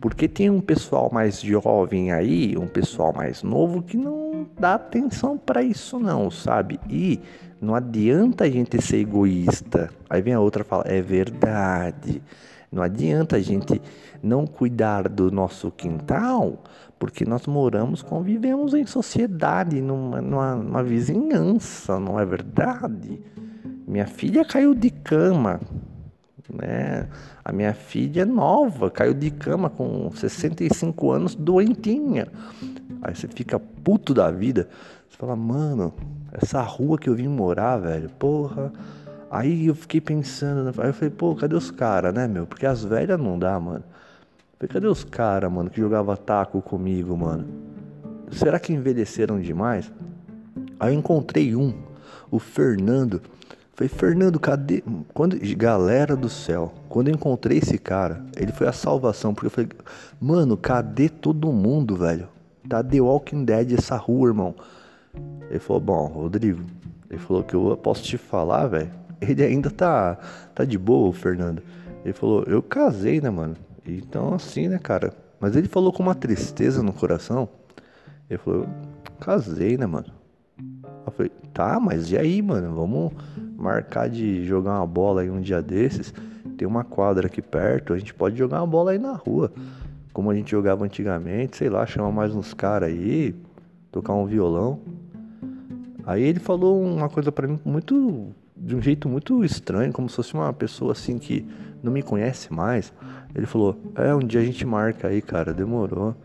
porque 0.00 0.28
tem 0.28 0.50
um 0.50 0.60
pessoal 0.60 1.10
mais 1.12 1.40
jovem 1.40 2.12
aí, 2.12 2.56
um 2.56 2.66
pessoal 2.66 3.12
mais 3.14 3.42
novo 3.42 3.82
que 3.82 3.96
não 3.96 4.46
dá 4.58 4.74
atenção 4.74 5.38
para 5.38 5.62
isso 5.62 5.98
não, 5.98 6.30
sabe? 6.30 6.78
E 6.88 7.20
não 7.60 7.74
adianta 7.74 8.44
a 8.44 8.50
gente 8.50 8.80
ser 8.82 8.98
egoísta. 8.98 9.90
Aí 10.08 10.20
vem 10.20 10.34
a 10.34 10.40
outra 10.40 10.64
fala, 10.64 10.84
é 10.86 11.00
verdade. 11.00 12.22
Não 12.70 12.82
adianta 12.82 13.36
a 13.36 13.40
gente 13.40 13.80
não 14.22 14.46
cuidar 14.46 15.08
do 15.08 15.30
nosso 15.30 15.70
quintal, 15.70 16.62
porque 16.98 17.24
nós 17.24 17.46
moramos, 17.46 18.02
convivemos 18.02 18.74
em 18.74 18.86
sociedade, 18.86 19.80
numa, 19.80 20.20
numa, 20.20 20.54
numa 20.54 20.82
vizinhança, 20.82 21.98
não 21.98 22.20
é 22.20 22.24
verdade? 22.24 23.20
Minha 23.88 24.06
filha 24.06 24.44
caiu 24.44 24.74
de 24.74 24.90
cama, 24.90 25.58
né? 26.52 27.08
A 27.44 27.52
minha 27.52 27.72
filha 27.74 28.22
é 28.22 28.24
nova, 28.24 28.90
caiu 28.90 29.14
de 29.14 29.30
cama 29.30 29.70
com 29.70 30.10
65 30.12 31.10
anos, 31.10 31.34
doentinha. 31.34 32.28
Aí 33.02 33.14
você 33.14 33.28
fica 33.28 33.58
puto 33.58 34.12
da 34.12 34.30
vida. 34.30 34.68
Você 35.08 35.16
fala, 35.16 35.34
mano, 35.34 35.92
essa 36.32 36.60
rua 36.62 36.98
que 36.98 37.08
eu 37.08 37.14
vim 37.14 37.28
morar, 37.28 37.78
velho, 37.78 38.08
porra. 38.10 38.72
Aí 39.30 39.66
eu 39.66 39.74
fiquei 39.74 40.00
pensando, 40.00 40.64
né? 40.64 40.72
aí 40.78 40.88
eu 40.88 40.94
falei, 40.94 41.10
pô, 41.10 41.34
cadê 41.36 41.54
os 41.54 41.70
caras, 41.70 42.12
né, 42.12 42.26
meu? 42.26 42.46
Porque 42.46 42.66
as 42.66 42.84
velhas 42.84 43.18
não 43.18 43.38
dá, 43.38 43.58
mano. 43.60 43.84
Falei, 44.58 44.68
cadê 44.72 44.86
os 44.86 45.04
caras, 45.04 45.50
mano, 45.50 45.70
que 45.70 45.80
jogava 45.80 46.16
taco 46.16 46.60
comigo, 46.60 47.16
mano? 47.16 47.46
Será 48.30 48.58
que 48.58 48.72
envelheceram 48.72 49.40
demais? 49.40 49.90
Aí 50.78 50.94
eu 50.94 50.98
encontrei 50.98 51.54
um, 51.54 51.74
o 52.30 52.38
Fernando. 52.38 53.20
Falei, 53.80 53.88
Fernando, 53.88 54.38
cadê? 54.38 54.84
Quando, 55.14 55.38
galera 55.56 56.14
do 56.14 56.28
céu, 56.28 56.70
quando 56.86 57.08
eu 57.08 57.14
encontrei 57.14 57.56
esse 57.56 57.78
cara, 57.78 58.22
ele 58.36 58.52
foi 58.52 58.68
a 58.68 58.72
salvação, 58.72 59.32
porque 59.32 59.46
eu 59.46 59.50
falei, 59.50 59.70
mano, 60.20 60.54
cadê 60.54 61.08
todo 61.08 61.50
mundo, 61.50 61.96
velho? 61.96 62.28
Tá 62.68 62.84
The 62.84 63.00
Walking 63.00 63.42
Dead 63.42 63.72
essa 63.72 63.96
rua, 63.96 64.28
irmão. 64.28 64.54
Ele 65.48 65.58
falou, 65.58 65.80
bom, 65.80 66.06
Rodrigo, 66.08 66.60
ele 67.08 67.18
falou 67.18 67.42
que 67.42 67.54
eu 67.54 67.74
posso 67.78 68.02
te 68.02 68.18
falar, 68.18 68.66
velho. 68.66 68.90
Ele 69.18 69.42
ainda 69.42 69.70
tá, 69.70 70.18
tá 70.54 70.62
de 70.62 70.76
boa, 70.76 71.08
o 71.08 71.12
Fernando. 71.12 71.62
Ele 72.04 72.12
falou, 72.12 72.42
eu 72.42 72.62
casei, 72.62 73.18
né, 73.18 73.30
mano? 73.30 73.56
Então, 73.86 74.34
assim, 74.34 74.68
né, 74.68 74.78
cara? 74.78 75.14
Mas 75.40 75.56
ele 75.56 75.68
falou 75.68 75.90
com 75.90 76.02
uma 76.02 76.14
tristeza 76.14 76.82
no 76.82 76.92
coração. 76.92 77.48
Ele 78.28 78.38
falou, 78.38 78.66
casei, 79.18 79.78
né, 79.78 79.86
mano? 79.86 80.12
Eu 81.06 81.12
falei, 81.12 81.32
tá, 81.54 81.80
mas 81.80 82.10
e 82.10 82.18
aí, 82.18 82.42
mano? 82.42 82.74
Vamos 82.74 83.12
marcar 83.60 84.08
de 84.08 84.44
jogar 84.46 84.78
uma 84.78 84.86
bola 84.86 85.20
aí 85.20 85.30
um 85.30 85.40
dia 85.40 85.60
desses, 85.60 86.12
tem 86.56 86.66
uma 86.66 86.82
quadra 86.82 87.26
aqui 87.26 87.42
perto, 87.42 87.92
a 87.92 87.98
gente 87.98 88.14
pode 88.14 88.36
jogar 88.36 88.60
uma 88.60 88.66
bola 88.66 88.92
aí 88.92 88.98
na 88.98 89.12
rua. 89.12 89.52
Como 90.12 90.30
a 90.30 90.34
gente 90.34 90.50
jogava 90.50 90.84
antigamente, 90.84 91.56
sei 91.56 91.68
lá, 91.68 91.86
chamar 91.86 92.10
mais 92.10 92.34
uns 92.34 92.52
caras 92.52 92.88
aí, 92.88 93.34
tocar 93.92 94.14
um 94.14 94.26
violão. 94.26 94.80
Aí 96.04 96.22
ele 96.22 96.40
falou 96.40 96.82
uma 96.82 97.08
coisa 97.08 97.30
para 97.30 97.46
mim 97.46 97.60
muito 97.64 98.28
de 98.56 98.74
um 98.74 98.82
jeito 98.82 99.08
muito 99.08 99.44
estranho, 99.44 99.92
como 99.92 100.08
se 100.08 100.16
fosse 100.16 100.34
uma 100.34 100.52
pessoa 100.52 100.92
assim 100.92 101.18
que 101.18 101.46
não 101.82 101.92
me 101.92 102.02
conhece 102.02 102.52
mais. 102.52 102.92
Ele 103.34 103.46
falou: 103.46 103.76
"É, 103.94 104.14
um 104.14 104.20
dia 104.20 104.40
a 104.40 104.44
gente 104.44 104.66
marca 104.66 105.08
aí, 105.08 105.22
cara, 105.22 105.52
demorou". 105.54 106.16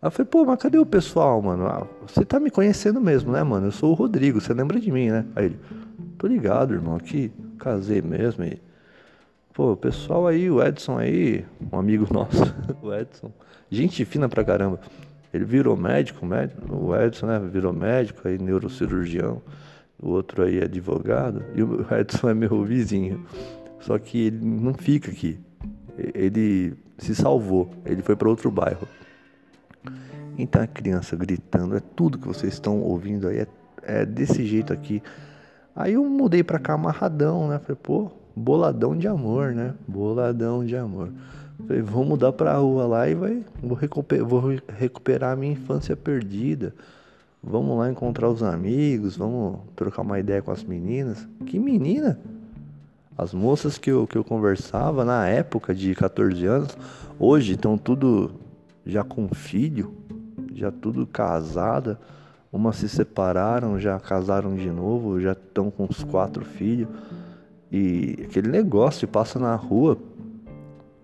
Aí 0.00 0.06
eu 0.06 0.10
falei: 0.10 0.28
"Pô, 0.30 0.44
mas 0.44 0.58
cadê 0.58 0.78
o 0.78 0.86
pessoal, 0.86 1.42
mano? 1.42 1.66
Ah, 1.66 1.86
você 2.06 2.24
tá 2.24 2.40
me 2.40 2.50
conhecendo 2.50 3.00
mesmo, 3.00 3.32
né, 3.32 3.42
mano? 3.42 3.66
Eu 3.66 3.72
sou 3.72 3.90
o 3.90 3.94
Rodrigo, 3.94 4.40
você 4.40 4.54
lembra 4.54 4.80
de 4.80 4.90
mim, 4.90 5.10
né?" 5.10 5.26
Aí 5.36 5.46
ele: 5.46 5.58
Tô 6.16 6.26
ligado, 6.26 6.74
irmão, 6.74 6.96
aqui 6.96 7.32
casei 7.58 8.00
mesmo 8.00 8.44
e. 8.44 8.60
Pô, 9.52 9.72
o 9.72 9.76
pessoal 9.76 10.26
aí, 10.26 10.48
o 10.48 10.62
Edson 10.62 10.98
aí, 10.98 11.44
um 11.72 11.78
amigo 11.78 12.06
nosso, 12.14 12.42
o 12.80 12.94
Edson, 12.94 13.32
gente 13.68 14.04
fina 14.04 14.28
pra 14.28 14.44
caramba. 14.44 14.80
Ele 15.34 15.44
virou 15.44 15.76
médico, 15.76 16.24
médico, 16.24 16.74
o 16.74 16.96
Edson, 16.96 17.26
né, 17.26 17.38
virou 17.38 17.72
médico, 17.72 18.26
aí 18.26 18.38
neurocirurgião. 18.38 19.42
O 20.00 20.10
outro 20.10 20.44
aí 20.44 20.60
é 20.60 20.64
advogado 20.64 21.44
e 21.56 21.62
o 21.62 21.84
Edson 21.92 22.30
é 22.30 22.34
meu 22.34 22.64
vizinho. 22.64 23.26
Só 23.80 23.98
que 23.98 24.26
ele 24.26 24.44
não 24.44 24.74
fica 24.74 25.10
aqui. 25.10 25.38
Ele 26.14 26.74
se 26.96 27.14
salvou, 27.14 27.70
ele 27.84 28.02
foi 28.02 28.14
para 28.14 28.28
outro 28.28 28.50
bairro. 28.50 28.86
Então 30.38 30.62
a 30.62 30.66
criança 30.68 31.16
gritando, 31.16 31.76
é 31.76 31.80
tudo 31.80 32.18
que 32.18 32.28
vocês 32.28 32.52
estão 32.52 32.80
ouvindo 32.80 33.26
aí, 33.26 33.38
é, 33.38 33.46
é 33.82 34.06
desse 34.06 34.46
jeito 34.46 34.72
aqui. 34.72 35.02
Aí 35.78 35.92
eu 35.92 36.04
mudei 36.04 36.42
pra 36.42 36.58
cá 36.58 36.74
amarradão, 36.74 37.46
né? 37.46 37.60
Falei, 37.60 37.78
pô, 37.80 38.10
boladão 38.34 38.98
de 38.98 39.06
amor, 39.06 39.52
né? 39.52 39.74
Boladão 39.86 40.66
de 40.66 40.74
amor. 40.74 41.08
Falei, 41.68 41.80
vou 41.80 42.04
mudar 42.04 42.32
pra 42.32 42.56
rua 42.56 42.84
lá 42.84 43.08
e 43.08 43.14
vai, 43.14 43.44
vou, 43.62 43.78
recuperar, 43.78 44.26
vou 44.26 44.42
recuperar 44.76 45.34
a 45.34 45.36
minha 45.36 45.52
infância 45.52 45.96
perdida. 45.96 46.74
Vamos 47.40 47.78
lá 47.78 47.88
encontrar 47.88 48.28
os 48.28 48.42
amigos, 48.42 49.16
vamos 49.16 49.60
trocar 49.76 50.02
uma 50.02 50.18
ideia 50.18 50.42
com 50.42 50.50
as 50.50 50.64
meninas. 50.64 51.28
Que 51.46 51.60
menina? 51.60 52.18
As 53.16 53.32
moças 53.32 53.78
que 53.78 53.88
eu, 53.88 54.04
que 54.04 54.18
eu 54.18 54.24
conversava 54.24 55.04
na 55.04 55.28
época 55.28 55.72
de 55.72 55.94
14 55.94 56.44
anos, 56.44 56.76
hoje 57.20 57.52
estão 57.52 57.78
tudo 57.78 58.32
já 58.84 59.04
com 59.04 59.28
filho, 59.28 59.94
já 60.52 60.72
tudo 60.72 61.06
casada. 61.06 62.00
Umas 62.50 62.76
se 62.76 62.88
separaram, 62.88 63.78
já 63.78 64.00
casaram 64.00 64.54
de 64.54 64.70
novo, 64.70 65.20
já 65.20 65.32
estão 65.32 65.70
com 65.70 65.86
os 65.88 66.02
quatro 66.02 66.44
filhos. 66.44 66.88
E 67.70 68.16
aquele 68.24 68.48
negócio 68.48 69.06
passa 69.06 69.38
na 69.38 69.54
rua. 69.54 69.98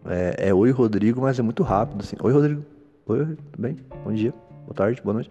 É, 0.06 0.48
é, 0.48 0.54
oi 0.54 0.70
Rodrigo, 0.70 1.20
mas 1.20 1.38
é 1.38 1.42
muito 1.42 1.62
rápido 1.62 2.00
assim. 2.00 2.16
Oi 2.22 2.32
Rodrigo. 2.32 2.64
Oi, 3.06 3.18
tudo 3.18 3.38
bem? 3.58 3.76
Bom 4.02 4.12
dia, 4.12 4.32
boa 4.62 4.74
tarde, 4.74 5.02
boa 5.02 5.14
noite. 5.14 5.30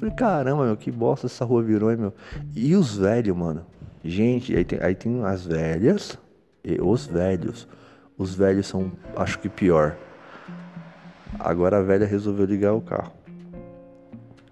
Falei, 0.00 0.14
caramba, 0.14 0.64
meu, 0.64 0.76
que 0.76 0.90
bosta 0.90 1.26
essa 1.26 1.44
rua 1.44 1.62
virou, 1.62 1.90
hein, 1.90 1.98
meu. 1.98 2.14
E 2.54 2.74
os 2.74 2.96
velhos, 2.96 3.36
mano. 3.36 3.66
Gente, 4.02 4.56
aí 4.56 4.64
tem, 4.64 4.78
aí 4.80 4.94
tem 4.94 5.22
as 5.22 5.44
velhas 5.44 6.18
e 6.64 6.80
os 6.80 7.06
velhos. 7.06 7.68
Os 8.16 8.34
velhos 8.34 8.66
são, 8.66 8.90
acho 9.14 9.38
que 9.38 9.50
pior. 9.50 9.96
Agora 11.38 11.76
a 11.76 11.82
velha 11.82 12.06
resolveu 12.06 12.46
ligar 12.46 12.72
o 12.72 12.80
carro 12.80 13.12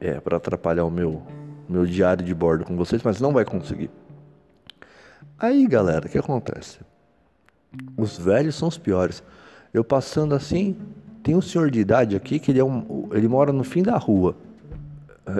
é, 0.04 0.20
para 0.20 0.37
atrapalhar 0.37 0.84
o 0.84 0.90
meu, 0.90 1.23
meu 1.66 1.87
diário 1.87 2.23
de 2.23 2.34
bordo 2.34 2.64
com 2.64 2.76
vocês, 2.76 3.02
mas 3.02 3.23
não 3.23 3.32
vai 3.32 3.44
conseguir. 3.44 3.90
Aí, 5.38 5.66
galera, 5.66 6.06
o 6.06 6.11
que 6.11 6.18
acontece? 6.18 6.78
Os 7.96 8.18
velhos 8.18 8.54
são 8.54 8.68
os 8.68 8.76
piores. 8.76 9.23
Eu 9.73 9.82
passando 9.82 10.34
assim, 10.34 10.76
tem 11.23 11.34
um 11.34 11.40
senhor 11.40 11.70
de 11.70 11.80
idade 11.80 12.14
aqui 12.14 12.38
que 12.38 12.52
ele, 12.52 12.61
é 12.61 12.64
um, 12.64 13.08
ele 13.12 13.26
mora 13.26 13.50
no 13.50 13.64
fim 13.64 13.82
da 13.82 13.96
rua. 13.96 14.37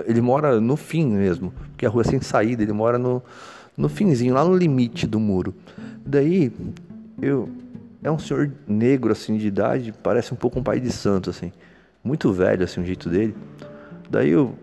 Ele 0.07 0.19
mora 0.19 0.59
no 0.59 0.75
fim 0.75 1.05
mesmo, 1.05 1.53
porque 1.69 1.85
a 1.85 1.89
rua 1.89 2.01
é 2.01 2.05
sem 2.05 2.19
saída, 2.19 2.63
ele 2.63 2.73
mora 2.73 2.97
no, 2.97 3.21
no 3.77 3.87
finzinho, 3.87 4.33
lá 4.33 4.43
no 4.43 4.57
limite 4.57 5.05
do 5.05 5.19
muro. 5.19 5.53
Daí, 6.03 6.51
eu. 7.21 7.47
É 8.01 8.11
um 8.11 8.19
senhor 8.19 8.51
negro, 8.67 9.11
assim, 9.11 9.35
de 9.35 9.47
idade, 9.47 9.91
parece 10.03 10.31
um 10.31 10.37
pouco 10.37 10.59
um 10.59 10.63
pai 10.63 10.79
de 10.79 10.91
santo, 10.91 11.31
assim. 11.31 11.51
Muito 12.03 12.31
velho, 12.31 12.63
assim, 12.63 12.81
o 12.81 12.85
jeito 12.85 13.09
dele. 13.09 13.35
Daí 14.09 14.29
eu 14.29 14.55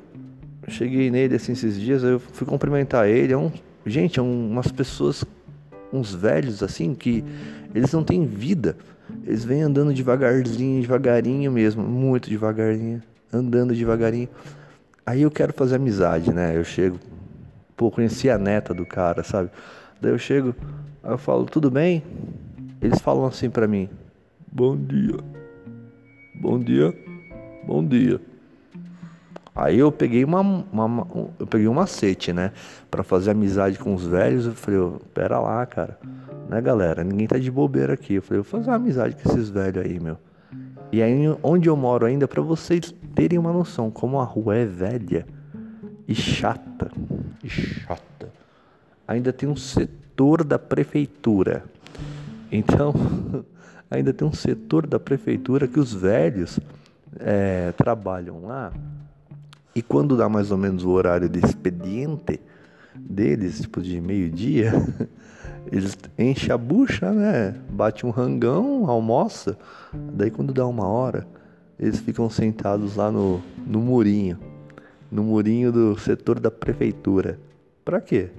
cheguei 0.69 1.11
nele 1.11 1.37
assim 1.37 1.53
esses 1.53 1.79
dias, 1.79 2.03
eu 2.03 2.19
fui 2.19 2.47
cumprimentar 2.47 3.09
ele. 3.09 3.33
É 3.33 3.37
um, 3.37 3.51
gente, 3.87 4.19
é 4.19 4.23
um, 4.23 4.51
umas 4.51 4.71
pessoas, 4.71 5.25
uns 5.93 6.15
velhos 6.15 6.63
assim, 6.63 6.95
que 6.95 7.25
eles 7.75 7.93
não 7.93 8.05
têm 8.05 8.27
vida. 8.27 8.77
Eles 9.25 9.45
vêm 9.45 9.63
andando 9.63 9.93
devagarzinho, 9.93 10.81
devagarinho 10.81 11.51
mesmo, 11.51 11.83
muito 11.83 12.31
devagarinho, 12.31 13.03
andando 13.33 13.75
devagarinho. 13.75 14.29
Aí 15.05 15.23
eu 15.23 15.31
quero 15.31 15.53
fazer 15.53 15.77
amizade, 15.77 16.33
né? 16.33 16.57
Eu 16.57 16.65
chego, 16.65 16.99
pô, 17.77 17.91
conheci 17.91 18.31
a 18.31 18.39
neta 18.39 18.73
do 18.73 18.87
cara, 18.87 19.23
sabe? 19.23 19.51
Daí 20.01 20.13
eu 20.13 20.19
chego, 20.19 20.55
eu 21.03 21.19
falo, 21.19 21.45
tudo 21.45 21.71
bem? 21.71 22.03
Eles 22.81 23.01
falam 23.01 23.25
assim 23.27 23.51
pra 23.51 23.67
mim, 23.67 23.89
bom 24.51 24.77
dia, 24.77 25.17
bom 26.35 26.59
dia, 26.59 26.95
bom 27.65 27.85
dia. 27.85 28.21
Aí 29.55 29.79
eu 29.79 29.93
peguei 29.93 30.25
uma, 30.25 30.41
uma, 30.41 31.07
eu 31.39 31.47
peguei 31.47 31.69
um 31.69 31.75
macete, 31.75 32.33
né, 32.33 32.53
para 32.91 33.03
fazer 33.03 33.33
amizade 33.33 33.79
com 33.79 33.95
os 33.95 34.07
velhos. 34.07 34.47
Eu 34.47 34.55
falei, 34.55 34.81
oh, 34.81 35.01
pera 35.13 35.39
lá, 35.39 35.65
cara, 35.67 35.99
né, 36.49 36.61
galera? 36.61 37.05
Ninguém 37.05 37.27
tá 37.27 37.39
de 37.39 37.51
bobeira 37.51 37.93
aqui. 37.93 38.15
Eu 38.15 38.23
falei, 38.23 38.43
vou 38.43 38.51
fazer 38.51 38.71
uma 38.71 38.77
amizade 38.77 39.15
com 39.15 39.29
esses 39.29 39.51
velhos 39.51 39.85
aí, 39.85 40.01
meu. 40.01 40.17
E 40.91 41.03
aí, 41.03 41.15
onde 41.43 41.69
eu 41.69 41.77
moro 41.77 42.07
ainda, 42.07 42.27
para 42.27 42.41
vocês 42.41 42.95
terem 43.15 43.39
uma 43.39 43.53
noção, 43.53 43.91
como 43.91 44.19
a 44.19 44.25
rua 44.25 44.57
é 44.57 44.65
velha 44.65 45.27
e 46.09 46.15
chata, 46.15 46.91
e 47.45 47.49
chata, 47.49 48.31
ainda 49.07 49.33
tem 49.33 49.49
um 49.49 49.57
setor 49.57 50.45
da 50.45 50.59
prefeitura. 50.59 51.65
Então, 52.51 52.95
ainda 53.91 54.15
tem 54.15 54.27
um 54.27 54.33
setor 54.33 54.87
da 54.87 54.99
prefeitura 54.99 55.69
que 55.69 55.79
os 55.79 55.93
velhos 55.93 56.59
é, 57.19 57.73
trabalham 57.73 58.47
lá 58.47 58.73
e 59.75 59.83
quando 59.83 60.17
dá 60.17 60.29
mais 60.29 60.51
ou 60.51 60.59
menos 60.59 60.85
o 60.85 60.91
horário 60.91 61.29
de 61.29 61.39
expediente 61.39 62.41
deles, 62.95 63.61
tipo 63.61 63.81
de 63.81 64.01
meio-dia, 64.01 64.73
eles 65.71 65.97
enchem 66.19 66.53
a 66.53 66.59
bucha, 66.59 67.11
né? 67.11 67.55
Bate 67.71 68.05
um 68.05 68.11
rangão, 68.11 68.89
almoça. 68.89 69.57
Daí 69.93 70.31
quando 70.31 70.53
dá 70.53 70.67
uma 70.67 70.87
hora, 70.87 71.27
eles 71.79 72.01
ficam 72.01 72.29
sentados 72.29 72.97
lá 72.97 73.11
no, 73.11 73.43
no 73.67 73.81
murinho. 73.81 74.39
No 75.11 75.23
murinho 75.23 75.73
do 75.73 75.99
setor 75.99 76.39
da 76.39 76.51
prefeitura. 76.51 77.39
Pra 77.85 78.01
quê? 78.01 78.31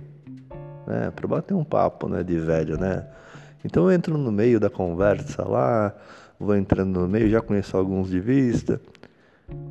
É, 0.87 1.11
pra 1.11 1.27
bater 1.27 1.53
um 1.53 1.63
papo, 1.63 2.07
né, 2.07 2.23
de 2.23 2.37
velho, 2.37 2.77
né? 2.77 3.05
Então 3.63 3.85
eu 3.85 3.91
entro 3.91 4.17
no 4.17 4.31
meio 4.31 4.59
da 4.59 4.69
conversa 4.69 5.47
lá, 5.47 5.95
vou 6.39 6.55
entrando 6.55 6.99
no 6.99 7.07
meio, 7.07 7.29
já 7.29 7.41
conheço 7.41 7.77
alguns 7.77 8.09
de 8.09 8.19
vista. 8.19 8.81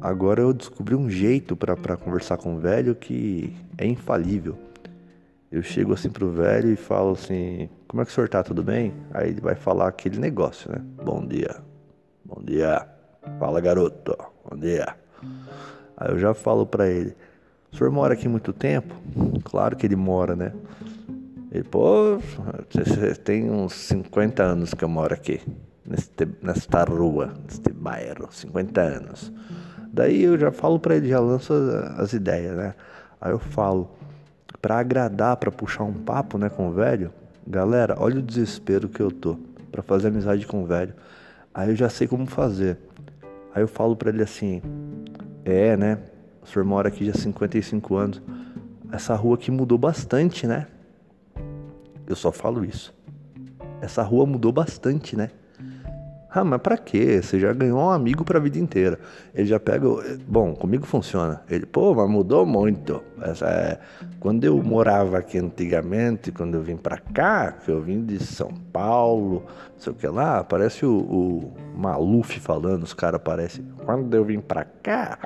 Agora 0.00 0.40
eu 0.40 0.52
descobri 0.52 0.94
um 0.94 1.08
jeito 1.08 1.54
para 1.56 1.96
conversar 1.96 2.36
com 2.36 2.56
o 2.56 2.58
velho 2.58 2.94
que 2.94 3.54
é 3.78 3.86
infalível. 3.86 4.58
Eu 5.50 5.62
chego 5.62 5.92
assim 5.92 6.10
pro 6.10 6.30
velho 6.30 6.70
e 6.70 6.76
falo 6.76 7.12
assim: 7.12 7.68
Como 7.86 8.02
é 8.02 8.04
que 8.04 8.10
o 8.10 8.14
senhor 8.14 8.28
tá? 8.28 8.42
Tudo 8.42 8.62
bem? 8.62 8.92
Aí 9.12 9.28
ele 9.28 9.40
vai 9.40 9.54
falar 9.54 9.88
aquele 9.88 10.18
negócio, 10.18 10.72
né? 10.72 10.82
Bom 11.04 11.24
dia. 11.26 11.56
Bom 12.24 12.42
dia. 12.42 12.86
Fala, 13.38 13.60
garoto. 13.60 14.16
Bom 14.48 14.56
dia. 14.58 14.96
Aí 15.96 16.10
eu 16.10 16.18
já 16.18 16.34
falo 16.34 16.66
para 16.66 16.88
ele: 16.88 17.14
O 17.70 17.76
senhor 17.76 17.90
mora 17.90 18.14
aqui 18.14 18.26
muito 18.26 18.52
tempo? 18.52 18.94
Claro 19.44 19.76
que 19.76 19.86
ele 19.86 19.94
mora, 19.94 20.34
né? 20.34 20.52
Ele, 21.52 21.64
pô, 21.64 22.18
tem 23.24 23.50
uns 23.50 23.74
50 23.74 24.42
anos 24.42 24.72
que 24.72 24.82
eu 24.82 24.88
moro 24.88 25.12
aqui, 25.12 25.38
neste, 25.84 26.26
nesta 26.40 26.82
rua, 26.82 27.34
neste 27.44 27.70
bairro, 27.70 28.28
50 28.32 28.80
anos. 28.80 29.30
Daí 29.92 30.22
eu 30.22 30.38
já 30.38 30.50
falo 30.50 30.80
para 30.80 30.96
ele, 30.96 31.08
já 31.08 31.20
lanço 31.20 31.52
as 31.98 32.14
ideias, 32.14 32.56
né? 32.56 32.74
Aí 33.20 33.30
eu 33.30 33.38
falo, 33.38 33.90
para 34.60 34.78
agradar, 34.78 35.36
para 35.36 35.50
puxar 35.50 35.84
um 35.84 35.92
papo, 35.92 36.38
né, 36.38 36.48
com 36.48 36.68
o 36.68 36.72
velho, 36.72 37.12
galera, 37.46 37.96
olha 37.98 38.18
o 38.18 38.22
desespero 38.22 38.88
que 38.88 39.00
eu 39.00 39.10
tô 39.10 39.36
para 39.70 39.82
fazer 39.82 40.08
amizade 40.08 40.46
com 40.46 40.62
o 40.62 40.66
velho. 40.66 40.94
Aí 41.52 41.70
eu 41.70 41.76
já 41.76 41.90
sei 41.90 42.06
como 42.08 42.26
fazer. 42.26 42.78
Aí 43.54 43.62
eu 43.62 43.68
falo 43.68 43.94
para 43.94 44.08
ele 44.08 44.22
assim: 44.22 44.62
"É, 45.44 45.76
né? 45.76 45.98
O 46.42 46.46
senhor 46.46 46.64
mora 46.64 46.88
aqui 46.88 47.04
já 47.04 47.12
há 47.12 47.18
55 47.18 47.94
anos. 47.94 48.22
Essa 48.90 49.14
rua 49.14 49.34
aqui 49.34 49.50
mudou 49.50 49.76
bastante, 49.76 50.46
né?" 50.46 50.66
Eu 52.06 52.16
só 52.16 52.32
falo 52.32 52.64
isso. 52.64 52.94
Essa 53.80 54.02
rua 54.02 54.24
mudou 54.24 54.52
bastante, 54.52 55.16
né? 55.16 55.30
Ah, 56.34 56.42
mas 56.44 56.60
pra 56.62 56.78
quê? 56.78 57.20
Você 57.20 57.38
já 57.38 57.52
ganhou 57.52 57.78
um 57.78 57.90
amigo 57.90 58.24
pra 58.24 58.38
vida 58.38 58.58
inteira. 58.58 58.98
Ele 59.34 59.46
já 59.46 59.60
pega. 59.60 59.86
Bom, 60.26 60.54
comigo 60.54 60.86
funciona. 60.86 61.42
Ele, 61.50 61.66
pô, 61.66 61.94
mas 61.94 62.08
mudou 62.08 62.46
muito. 62.46 63.02
Essa 63.20 63.46
é... 63.46 63.78
Quando 64.18 64.44
eu 64.44 64.62
morava 64.62 65.18
aqui 65.18 65.36
antigamente, 65.36 66.32
quando 66.32 66.54
eu 66.54 66.62
vim 66.62 66.76
pra 66.76 66.96
cá, 66.96 67.52
que 67.52 67.70
eu 67.70 67.82
vim 67.82 68.02
de 68.02 68.18
São 68.18 68.50
Paulo, 68.72 69.44
não 69.72 69.78
sei 69.78 69.92
o 69.92 69.96
que 69.96 70.06
lá, 70.06 70.42
parece 70.42 70.86
o, 70.86 70.94
o 70.94 71.52
Maluf 71.76 72.40
falando, 72.40 72.84
os 72.84 72.94
caras 72.94 73.20
parecem. 73.20 73.66
Quando 73.84 74.14
eu 74.14 74.24
vim 74.24 74.40
pra 74.40 74.64
cá. 74.64 75.18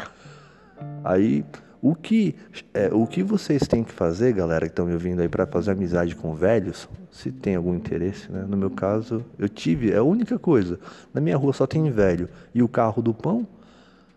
Aí 1.04 1.44
o 1.80 1.94
que, 1.94 2.34
é, 2.72 2.88
o 2.92 3.06
que 3.06 3.22
vocês 3.22 3.66
têm 3.66 3.84
que 3.84 3.92
fazer, 3.92 4.32
galera 4.32 4.66
que 4.66 4.72
estão 4.72 4.86
me 4.86 4.92
ouvindo 4.92 5.20
aí 5.20 5.28
para 5.28 5.46
fazer 5.46 5.72
amizade 5.72 6.16
com 6.16 6.34
velhos, 6.34 6.88
se 7.10 7.30
tem 7.30 7.54
algum 7.56 7.74
interesse, 7.74 8.30
né? 8.30 8.44
No 8.48 8.56
meu 8.56 8.70
caso, 8.70 9.24
eu 9.38 9.48
tive, 9.48 9.92
é 9.92 9.96
a 9.96 10.02
única 10.02 10.38
coisa. 10.38 10.78
Na 11.12 11.20
minha 11.20 11.36
rua 11.36 11.52
só 11.52 11.66
tem 11.66 11.90
velho. 11.90 12.28
E 12.54 12.62
o 12.62 12.68
carro 12.68 13.02
do 13.02 13.12
pão, 13.12 13.46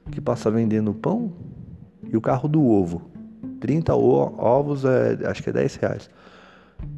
que 0.10 0.22
passa 0.22 0.50
vendendo 0.50 0.94
pão, 0.94 1.32
e 2.04 2.16
o 2.16 2.22
carro 2.22 2.48
do 2.48 2.66
ovo. 2.66 3.10
30 3.60 3.94
ovos, 3.94 4.86
é, 4.86 5.20
acho 5.26 5.44
que 5.44 5.50
é 5.50 5.54
10 5.54 5.76
reais. 5.76 6.10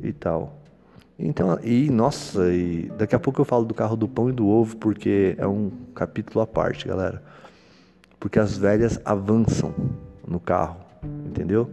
E 0.01 0.13
tal. 0.13 0.61
Então, 1.17 1.59
e 1.63 1.89
nossa, 1.89 2.51
e 2.51 2.91
daqui 2.97 3.15
a 3.15 3.19
pouco 3.19 3.41
eu 3.41 3.45
falo 3.45 3.65
do 3.65 3.73
carro 3.73 3.95
do 3.95 4.07
pão 4.07 4.29
e 4.29 4.31
do 4.31 4.47
ovo, 4.47 4.75
porque 4.77 5.35
é 5.37 5.45
um 5.45 5.71
capítulo 5.93 6.41
à 6.41 6.47
parte, 6.47 6.87
galera. 6.87 7.21
Porque 8.19 8.39
as 8.39 8.57
velhas 8.57 8.99
avançam 9.05 9.73
no 10.27 10.39
carro, 10.39 10.77
entendeu? 11.25 11.69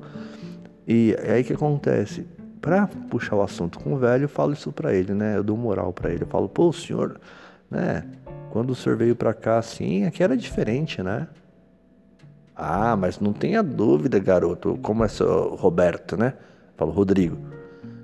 E 0.87 1.15
é 1.19 1.35
aí 1.35 1.45
que 1.45 1.53
acontece. 1.53 2.27
Para 2.61 2.89
puxar 3.11 3.37
o 3.37 3.43
assunto 3.43 3.79
com 3.79 3.95
o 3.95 3.99
velho, 3.99 4.25
eu 4.25 4.29
falo 4.29 4.53
isso 4.53 4.73
para 4.73 4.93
ele, 4.93 5.15
né? 5.15 5.37
Eu 5.37 5.45
dou 5.45 5.57
moral 5.57 5.93
para 5.93 6.11
ele. 6.11 6.25
Eu 6.25 6.27
falo, 6.27 6.49
pô, 6.49 6.73
senhor, 6.73 7.21
né? 7.71 8.05
Quando 8.51 8.71
o 8.71 8.75
senhor 8.75 8.97
veio 8.97 9.15
para 9.15 9.33
cá 9.33 9.59
assim, 9.59 10.05
aqui 10.05 10.23
era 10.23 10.37
diferente, 10.37 11.03
né? 11.03 11.29
Ah, 12.57 12.97
mas 12.97 13.21
não 13.21 13.33
tenha 13.33 13.63
dúvida, 13.63 14.19
garoto. 14.19 14.79
Como 14.83 15.05
é 15.05 15.09
seu 15.09 15.55
Roberto, 15.55 16.17
né? 16.17 16.35
Falo, 16.77 16.91
Rodrigo. 16.91 17.39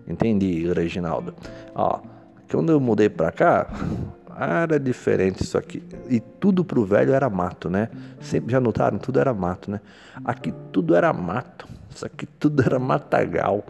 Entendi, 0.06 0.70
Reginaldo. 0.72 1.34
Ó, 1.74 2.00
quando 2.50 2.70
eu 2.70 2.78
mudei 2.78 3.08
pra 3.08 3.32
cá, 3.32 3.68
era 4.38 4.78
diferente 4.78 5.42
isso 5.42 5.56
aqui. 5.56 5.82
E 6.08 6.20
tudo 6.20 6.64
pro 6.64 6.84
velho 6.84 7.12
era 7.12 7.28
mato, 7.30 7.68
né? 7.70 7.88
Sempre 8.20 8.52
já 8.52 8.60
notaram? 8.60 8.98
Tudo 8.98 9.20
era 9.20 9.32
mato, 9.34 9.70
né? 9.70 9.80
Aqui 10.24 10.52
tudo 10.72 10.94
era 10.94 11.12
mato. 11.12 11.66
Isso 11.94 12.04
aqui 12.04 12.26
tudo 12.26 12.62
era 12.62 12.78
matagal. 12.78 13.64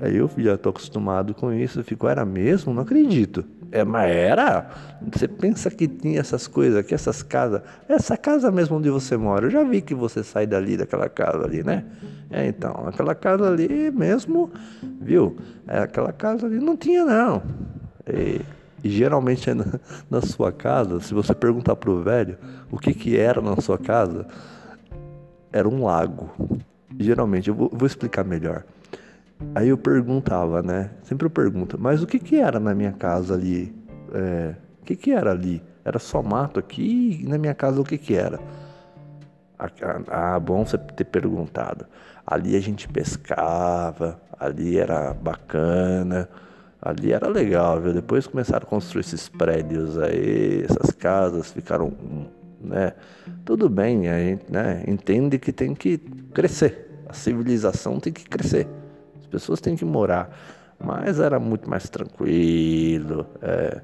Aí 0.00 0.16
eu 0.16 0.30
já 0.38 0.56
tô 0.56 0.68
acostumado 0.68 1.34
com 1.34 1.52
isso. 1.52 1.80
Eu 1.80 1.84
fico, 1.84 2.06
era 2.06 2.24
mesmo? 2.24 2.72
Não 2.72 2.82
acredito. 2.82 3.44
É, 3.70 3.84
mas 3.84 4.10
era? 4.10 4.70
Você 5.12 5.26
pensa 5.26 5.70
que 5.70 5.86
tinha 5.86 6.20
essas 6.20 6.46
coisas 6.46 6.78
aqui, 6.78 6.94
essas 6.94 7.22
casas. 7.22 7.62
Essa 7.88 8.16
casa 8.16 8.50
mesmo 8.50 8.76
onde 8.76 8.88
você 8.88 9.16
mora. 9.16 9.46
Eu 9.46 9.50
já 9.50 9.64
vi 9.64 9.82
que 9.82 9.94
você 9.94 10.22
sai 10.22 10.46
dali, 10.46 10.76
daquela 10.76 11.08
casa 11.08 11.44
ali, 11.44 11.62
né? 11.62 11.84
É, 12.30 12.46
então, 12.46 12.84
aquela 12.86 13.14
casa 13.14 13.48
ali 13.48 13.90
mesmo, 13.90 14.50
viu? 15.00 15.36
É, 15.66 15.80
aquela 15.80 16.12
casa 16.12 16.46
ali 16.46 16.58
não 16.58 16.76
tinha, 16.76 17.04
não. 17.04 17.42
E 18.06 18.40
e 18.82 18.88
geralmente 18.88 19.50
é 19.50 19.54
na, 19.54 19.64
na 20.10 20.20
sua 20.20 20.52
casa, 20.52 21.00
se 21.00 21.14
você 21.14 21.34
perguntar 21.34 21.76
pro 21.76 22.02
velho 22.02 22.38
o 22.70 22.78
que 22.78 22.94
que 22.94 23.16
era 23.16 23.40
na 23.40 23.56
sua 23.60 23.78
casa, 23.78 24.26
era 25.52 25.68
um 25.68 25.84
lago. 25.84 26.30
Geralmente, 26.98 27.48
eu 27.48 27.54
vou, 27.54 27.70
vou 27.72 27.86
explicar 27.86 28.24
melhor. 28.24 28.64
Aí 29.54 29.68
eu 29.68 29.78
perguntava, 29.78 30.62
né? 30.62 30.90
Sempre 31.02 31.26
eu 31.26 31.30
pergunto, 31.30 31.78
mas 31.80 32.02
o 32.02 32.06
que 32.06 32.18
que 32.18 32.36
era 32.36 32.58
na 32.58 32.74
minha 32.74 32.92
casa 32.92 33.34
ali? 33.34 33.74
É, 34.12 34.54
o 34.80 34.84
que 34.84 34.96
que 34.96 35.12
era 35.12 35.30
ali? 35.30 35.62
Era 35.84 35.98
só 35.98 36.22
mato 36.22 36.58
aqui? 36.58 37.20
E 37.22 37.28
na 37.28 37.38
minha 37.38 37.54
casa 37.54 37.80
o 37.80 37.84
que 37.84 37.96
que 37.96 38.14
era? 38.14 38.40
Ah, 40.08 40.38
bom 40.38 40.64
você 40.64 40.78
ter 40.78 41.04
perguntado. 41.04 41.86
Ali 42.26 42.56
a 42.56 42.60
gente 42.60 42.88
pescava, 42.88 44.20
ali 44.38 44.78
era 44.78 45.14
bacana. 45.14 46.28
Ali 46.80 47.12
era 47.12 47.28
legal, 47.28 47.80
viu? 47.80 47.92
Depois 47.92 48.26
começaram 48.26 48.64
a 48.64 48.70
construir 48.70 49.00
esses 49.00 49.28
prédios 49.28 49.98
aí, 49.98 50.64
essas 50.64 50.92
casas 50.92 51.50
ficaram, 51.50 51.92
né? 52.60 52.92
Tudo 53.44 53.68
bem, 53.68 54.08
a 54.08 54.18
gente 54.18 54.44
né? 54.50 54.84
entende 54.86 55.38
que 55.38 55.52
tem 55.52 55.74
que 55.74 55.98
crescer. 56.32 57.02
A 57.08 57.12
civilização 57.12 57.98
tem 57.98 58.12
que 58.12 58.24
crescer. 58.24 58.68
As 59.18 59.26
pessoas 59.26 59.60
têm 59.60 59.74
que 59.74 59.84
morar. 59.84 60.30
Mas 60.78 61.18
era 61.18 61.40
muito 61.40 61.68
mais 61.68 61.88
tranquilo. 61.88 63.26
É. 63.42 63.80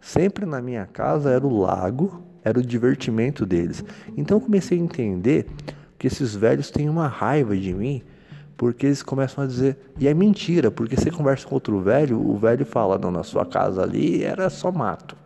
Sempre 0.00 0.46
na 0.46 0.62
minha 0.62 0.86
casa 0.86 1.30
era 1.30 1.46
o 1.46 1.60
lago, 1.60 2.22
era 2.42 2.58
o 2.58 2.62
divertimento 2.62 3.44
deles. 3.44 3.84
Então 4.16 4.38
eu 4.38 4.40
comecei 4.40 4.78
a 4.78 4.80
entender 4.80 5.46
que 5.98 6.06
esses 6.06 6.34
velhos 6.34 6.70
têm 6.70 6.88
uma 6.88 7.08
raiva 7.08 7.56
de 7.56 7.74
mim 7.74 8.02
porque 8.58 8.86
eles 8.86 9.04
começam 9.04 9.44
a 9.44 9.46
dizer, 9.46 9.78
e 10.00 10.08
é 10.08 10.12
mentira, 10.12 10.68
porque 10.68 10.96
você 10.96 11.12
conversa 11.12 11.46
com 11.46 11.54
outro 11.54 11.80
velho, 11.80 12.20
o 12.20 12.36
velho 12.36 12.66
fala, 12.66 12.98
não, 12.98 13.08
na 13.08 13.22
sua 13.22 13.46
casa 13.46 13.80
ali 13.84 14.24
era 14.24 14.50
só 14.50 14.72
mato. 14.72 15.16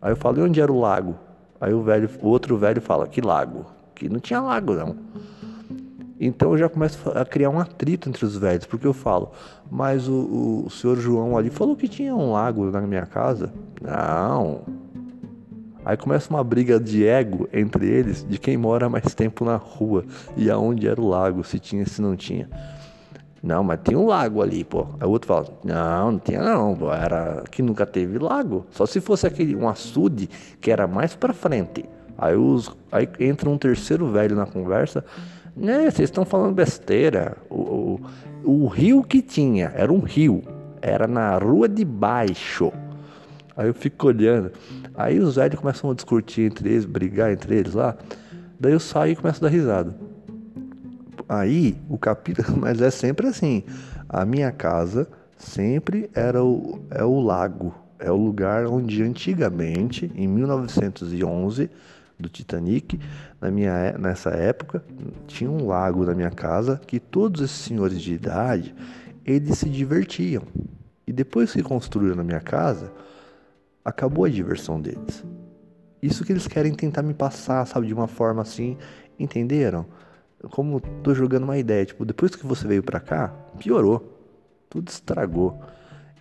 Aí 0.00 0.12
eu 0.12 0.16
falo, 0.16 0.38
e 0.38 0.42
onde 0.42 0.60
era 0.60 0.72
o 0.72 0.80
lago? 0.80 1.16
Aí 1.60 1.74
o 1.74 1.82
velho, 1.82 2.08
o 2.22 2.28
outro 2.28 2.56
velho 2.56 2.80
fala, 2.80 3.08
que 3.08 3.20
lago? 3.20 3.66
Que 3.96 4.08
não 4.08 4.20
tinha 4.20 4.40
lago 4.40 4.74
não. 4.74 4.96
Então 6.20 6.52
eu 6.52 6.58
já 6.58 6.68
começo 6.68 7.10
a 7.10 7.24
criar 7.24 7.50
um 7.50 7.58
atrito 7.58 8.08
entre 8.08 8.24
os 8.24 8.36
velhos, 8.36 8.64
porque 8.64 8.86
eu 8.86 8.94
falo, 8.94 9.32
mas 9.68 10.06
o, 10.06 10.14
o, 10.14 10.66
o 10.66 10.70
senhor 10.70 10.96
João 10.98 11.36
ali 11.36 11.50
falou 11.50 11.74
que 11.74 11.88
tinha 11.88 12.14
um 12.14 12.30
lago 12.30 12.70
na 12.70 12.80
minha 12.82 13.06
casa. 13.06 13.52
Não, 13.82 14.60
Aí 15.88 15.96
começa 15.96 16.28
uma 16.28 16.44
briga 16.44 16.78
de 16.78 17.06
ego 17.06 17.48
entre 17.50 17.88
eles 17.88 18.22
de 18.22 18.36
quem 18.36 18.58
mora 18.58 18.90
mais 18.90 19.14
tempo 19.14 19.42
na 19.42 19.56
rua 19.56 20.04
e 20.36 20.50
aonde 20.50 20.86
era 20.86 21.00
o 21.00 21.08
lago, 21.08 21.42
se 21.42 21.58
tinha, 21.58 21.86
se 21.86 22.02
não 22.02 22.14
tinha. 22.14 22.46
Não, 23.42 23.64
mas 23.64 23.80
tem 23.80 23.96
um 23.96 24.04
lago 24.04 24.42
ali, 24.42 24.64
pô. 24.64 24.86
Aí 25.00 25.06
o 25.06 25.10
outro 25.10 25.28
fala: 25.28 25.46
Não, 25.64 26.12
não 26.12 26.18
tinha 26.18 26.42
não, 26.42 26.76
pô. 26.76 26.92
Era 26.92 27.42
que 27.50 27.62
nunca 27.62 27.86
teve 27.86 28.18
lago. 28.18 28.66
Só 28.70 28.84
se 28.84 29.00
fosse 29.00 29.26
aquele 29.26 29.56
um 29.56 29.66
açude 29.66 30.28
que 30.60 30.70
era 30.70 30.86
mais 30.86 31.16
para 31.16 31.32
frente. 31.32 31.86
Aí, 32.18 32.36
os, 32.36 32.70
aí 32.92 33.08
entra 33.18 33.48
um 33.48 33.56
terceiro 33.56 34.08
velho 34.08 34.36
na 34.36 34.44
conversa. 34.44 35.02
Né, 35.56 35.90
vocês 35.90 36.10
estão 36.10 36.26
falando 36.26 36.52
besteira. 36.52 37.34
O, 37.48 37.98
o, 38.44 38.64
o 38.64 38.66
rio 38.66 39.02
que 39.02 39.22
tinha 39.22 39.72
era 39.74 39.90
um 39.90 40.00
rio. 40.00 40.42
Era 40.82 41.06
na 41.06 41.38
rua 41.38 41.66
de 41.66 41.82
baixo. 41.82 42.70
Aí 43.58 43.66
eu 43.66 43.74
fico 43.74 44.06
olhando. 44.06 44.52
Aí 44.94 45.18
os 45.18 45.34
velhos 45.34 45.58
começam 45.58 45.90
a 45.90 45.94
discutir 45.94 46.42
entre 46.42 46.68
eles, 46.68 46.84
brigar 46.84 47.32
entre 47.32 47.56
eles 47.56 47.74
lá. 47.74 47.96
Daí 48.58 48.72
eu 48.72 48.78
saio 48.78 49.12
e 49.12 49.16
começo 49.16 49.44
a 49.44 49.48
dar 49.48 49.52
risada. 49.52 49.96
Aí 51.28 51.76
o 51.88 51.98
capítulo, 51.98 52.54
mas 52.56 52.80
é 52.80 52.88
sempre 52.88 53.26
assim. 53.26 53.64
A 54.08 54.24
minha 54.24 54.52
casa 54.52 55.08
sempre 55.36 56.08
era 56.14 56.42
o, 56.42 56.80
é 56.88 57.02
o 57.02 57.18
lago. 57.18 57.74
É 57.98 58.12
o 58.12 58.16
lugar 58.16 58.64
onde 58.64 59.02
antigamente, 59.02 60.08
em 60.14 60.28
1911, 60.28 61.68
do 62.16 62.28
Titanic, 62.28 62.98
na 63.40 63.50
minha, 63.50 63.72
é, 63.72 63.98
nessa 63.98 64.30
época, 64.30 64.84
tinha 65.26 65.50
um 65.50 65.66
lago 65.66 66.04
na 66.04 66.14
minha 66.14 66.30
casa 66.30 66.80
que 66.86 67.00
todos 67.00 67.42
esses 67.42 67.56
senhores 67.56 68.00
de 68.00 68.14
idade, 68.14 68.72
eles 69.24 69.58
se 69.58 69.68
divertiam. 69.68 70.44
E 71.04 71.12
depois 71.12 71.52
que 71.52 71.62
construíram 71.62 72.14
na 72.14 72.24
minha 72.24 72.40
casa, 72.40 72.92
acabou 73.88 74.24
a 74.24 74.28
diversão 74.28 74.80
deles. 74.80 75.24
Isso 76.02 76.24
que 76.24 76.32
eles 76.32 76.46
querem 76.46 76.72
tentar 76.72 77.02
me 77.02 77.14
passar, 77.14 77.66
sabe, 77.66 77.86
de 77.86 77.94
uma 77.94 78.06
forma 78.06 78.42
assim, 78.42 78.76
entenderam? 79.18 79.86
Como 80.50 80.80
tô 81.02 81.12
jogando 81.14 81.42
uma 81.42 81.58
ideia, 81.58 81.84
tipo, 81.84 82.04
depois 82.04 82.36
que 82.36 82.46
você 82.46 82.66
veio 82.68 82.82
pra 82.82 83.00
cá, 83.00 83.28
piorou. 83.58 84.14
Tudo 84.70 84.88
estragou. 84.88 85.58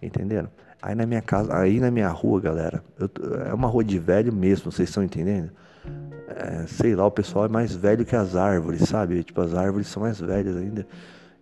Entenderam? 0.01 0.49
Aí 0.81 0.95
na 0.95 1.05
minha 1.05 1.21
casa, 1.21 1.55
aí 1.55 1.79
na 1.79 1.91
minha 1.91 2.09
rua, 2.09 2.39
galera, 2.39 2.83
eu, 2.99 3.09
é 3.45 3.53
uma 3.53 3.67
rua 3.67 3.83
de 3.83 3.99
velho 3.99 4.33
mesmo, 4.33 4.71
vocês 4.71 4.89
estão 4.89 5.03
entendendo? 5.03 5.51
É, 6.27 6.65
sei 6.67 6.95
lá, 6.95 7.05
o 7.05 7.11
pessoal 7.11 7.45
é 7.45 7.47
mais 7.47 7.75
velho 7.75 8.05
que 8.05 8.15
as 8.15 8.35
árvores, 8.35 8.81
sabe? 8.81 9.23
Tipo, 9.23 9.41
as 9.41 9.53
árvores 9.53 9.87
são 9.87 10.01
mais 10.03 10.19
velhas 10.19 10.55
ainda. 10.55 10.87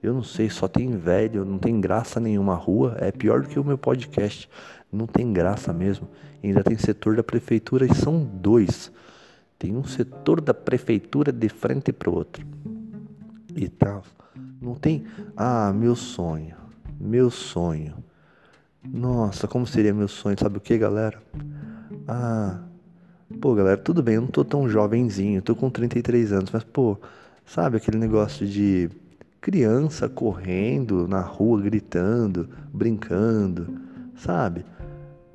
Eu 0.01 0.13
não 0.13 0.23
sei, 0.23 0.49
só 0.49 0.67
tem 0.67 0.95
velho, 0.97 1.43
não 1.43 1.57
tem 1.57 1.81
graça 1.81 2.19
nenhuma 2.19 2.53
rua. 2.55 2.95
É 2.99 3.11
pior 3.11 3.41
do 3.41 3.47
que 3.47 3.59
o 3.59 3.63
meu 3.63 3.77
podcast. 3.77 4.49
Não 4.95 5.07
tem 5.07 5.31
graça 5.33 5.73
mesmo. 5.73 6.07
ainda 6.43 6.63
tem 6.63 6.77
setor 6.77 7.15
da 7.15 7.23
prefeitura 7.23 7.85
e 7.85 7.93
são 7.93 8.23
dois. 8.23 8.91
Tem 9.57 9.75
um 9.75 9.83
setor 9.83 10.41
da 10.41 10.53
prefeitura 10.53 11.31
de 11.31 11.49
frente 11.49 11.91
para 11.91 12.09
o 12.09 12.15
outro. 12.15 12.45
E 13.55 13.67
tal. 13.67 14.03
Não 14.61 14.75
tem. 14.75 15.05
Ah, 15.35 15.73
meu 15.73 15.95
sonho. 15.95 16.55
Meu 16.99 17.29
sonho. 17.29 17.95
Nossa, 18.83 19.47
como 19.47 19.65
seria 19.65 19.93
meu 19.93 20.07
sonho? 20.07 20.37
Sabe 20.39 20.57
o 20.57 20.61
que, 20.61 20.77
galera? 20.77 21.21
Ah. 22.07 22.61
Pô, 23.41 23.55
galera, 23.55 23.77
tudo 23.77 24.03
bem, 24.03 24.15
eu 24.15 24.21
não 24.21 24.27
tô 24.27 24.45
tão 24.45 24.69
jovenzinho, 24.69 25.41
tô 25.41 25.55
com 25.55 25.69
33 25.69 26.31
anos, 26.31 26.51
mas, 26.51 26.63
pô, 26.63 26.97
sabe 27.43 27.77
aquele 27.77 27.97
negócio 27.97 28.45
de 28.45 28.89
criança 29.41 30.07
correndo 30.07 31.07
na 31.07 31.21
rua, 31.21 31.59
gritando, 31.59 32.47
brincando, 32.71 33.81
sabe? 34.15 34.63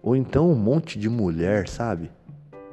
Ou 0.03 0.17
então 0.17 0.51
um 0.51 0.57
monte 0.57 0.99
de 0.99 1.09
mulher, 1.09 1.69
sabe? 1.69 2.11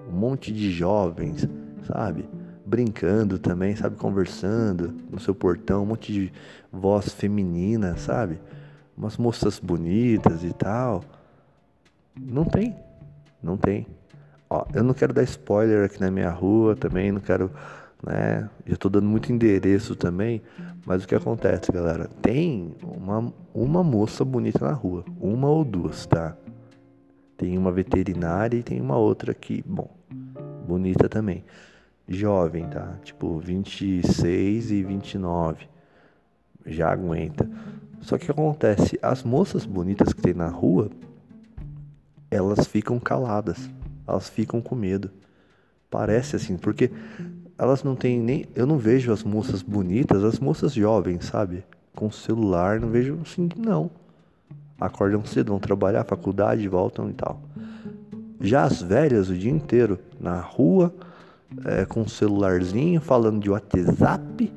Um 0.09 0.13
monte 0.13 0.51
de 0.51 0.71
jovens, 0.71 1.47
sabe? 1.85 2.27
Brincando 2.65 3.37
também, 3.37 3.75
sabe? 3.75 3.95
Conversando 3.95 4.93
no 5.09 5.19
seu 5.19 5.35
portão, 5.35 5.83
um 5.83 5.87
monte 5.87 6.11
de 6.13 6.33
voz 6.71 7.09
feminina, 7.09 7.97
sabe? 7.97 8.39
Umas 8.97 9.17
moças 9.17 9.59
bonitas 9.59 10.43
e 10.43 10.53
tal. 10.53 11.03
Não 12.19 12.45
tem. 12.45 12.75
Não 13.41 13.57
tem. 13.57 13.85
Ó, 14.49 14.65
eu 14.73 14.83
não 14.83 14.93
quero 14.93 15.13
dar 15.13 15.23
spoiler 15.23 15.85
aqui 15.85 15.99
na 15.99 16.09
minha 16.09 16.29
rua 16.29 16.75
também, 16.75 17.11
não 17.11 17.19
quero 17.19 17.51
né? 18.05 18.49
Eu 18.65 18.77
tô 18.77 18.89
dando 18.89 19.07
muito 19.07 19.31
endereço 19.31 19.95
também, 19.95 20.41
mas 20.85 21.03
o 21.03 21.07
que 21.07 21.15
acontece, 21.15 21.71
galera? 21.71 22.09
Tem 22.21 22.75
uma, 22.83 23.33
uma 23.53 23.83
moça 23.83 24.23
bonita 24.23 24.65
na 24.65 24.73
rua, 24.73 25.03
uma 25.19 25.49
ou 25.49 25.63
duas, 25.63 26.05
tá? 26.05 26.35
Tem 27.37 27.57
uma 27.57 27.71
veterinária 27.71 28.57
e 28.57 28.63
tem 28.63 28.81
uma 28.81 28.97
outra 28.97 29.31
aqui, 29.31 29.63
bom, 29.65 29.89
bonita 30.67 31.07
também. 31.07 31.45
Jovem, 32.09 32.67
tá? 32.67 32.97
Tipo 33.03 33.37
26 33.37 34.71
e 34.71 34.83
29. 34.83 35.67
Já 36.65 36.91
aguenta. 36.91 37.49
Só 38.01 38.17
que 38.17 38.25
que 38.25 38.31
acontece? 38.31 38.97
As 39.01 39.23
moças 39.23 39.65
bonitas 39.65 40.13
que 40.13 40.21
tem 40.21 40.33
na 40.33 40.47
rua, 40.47 40.89
elas 42.31 42.65
ficam 42.65 42.99
caladas. 42.99 43.69
Elas 44.07 44.29
ficam 44.29 44.61
com 44.61 44.75
medo. 44.75 45.11
Parece 45.89 46.35
assim, 46.35 46.57
porque 46.57 46.91
elas 47.57 47.83
não 47.83 47.95
têm 47.95 48.19
nem. 48.19 48.45
Eu 48.55 48.65
não 48.65 48.77
vejo 48.77 49.11
as 49.11 49.23
moças 49.23 49.61
bonitas, 49.61 50.23
as 50.23 50.39
moças 50.39 50.73
jovens, 50.73 51.25
sabe? 51.25 51.63
Com 51.95 52.09
celular, 52.09 52.79
não 52.79 52.89
vejo 52.89 53.19
assim, 53.21 53.49
não. 53.57 53.91
Acordam 54.79 55.25
cedo, 55.25 55.49
vão 55.49 55.59
trabalhar, 55.59 56.03
faculdade, 56.03 56.67
voltam 56.67 57.09
e 57.09 57.13
tal. 57.13 57.41
Já 58.39 58.63
as 58.63 58.81
velhas, 58.81 59.29
o 59.29 59.35
dia 59.35 59.51
inteiro, 59.51 59.97
na 60.19 60.39
rua, 60.39 60.93
é, 61.65 61.85
com 61.85 62.01
um 62.01 62.07
celularzinho, 62.07 63.01
falando 63.01 63.39
de 63.41 63.49
WhatsApp, 63.49 64.53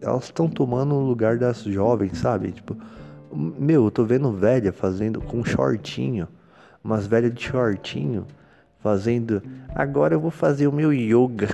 elas 0.00 0.24
estão 0.24 0.48
tomando 0.48 0.94
o 0.94 1.06
lugar 1.06 1.38
das 1.38 1.62
jovens, 1.62 2.18
sabe? 2.18 2.52
Tipo, 2.52 2.76
meu, 3.32 3.84
eu 3.84 3.90
tô 3.90 4.04
vendo 4.04 4.30
velha 4.30 4.72
fazendo 4.72 5.20
com 5.20 5.42
shortinho, 5.42 6.28
umas 6.82 7.06
velhas 7.06 7.32
de 7.32 7.42
shortinho, 7.42 8.26
fazendo. 8.80 9.42
Agora 9.74 10.14
eu 10.14 10.20
vou 10.20 10.30
fazer 10.30 10.66
o 10.66 10.72
meu 10.72 10.92
yoga 10.92 11.48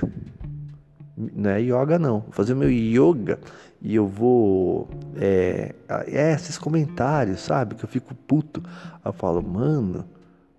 não 1.33 1.49
é 1.49 1.61
yoga 1.61 1.99
não, 1.99 2.21
vou 2.21 2.31
fazer 2.31 2.53
o 2.53 2.57
meu 2.57 2.69
yoga 2.69 3.39
e 3.81 3.95
eu 3.95 4.07
vou. 4.07 4.87
É, 5.15 5.73
é 6.07 6.33
esses 6.33 6.57
comentários, 6.57 7.41
sabe? 7.41 7.75
Que 7.75 7.83
eu 7.83 7.89
fico 7.89 8.13
puto. 8.13 8.61
Eu 9.03 9.11
falo, 9.11 9.41
mano, 9.41 10.05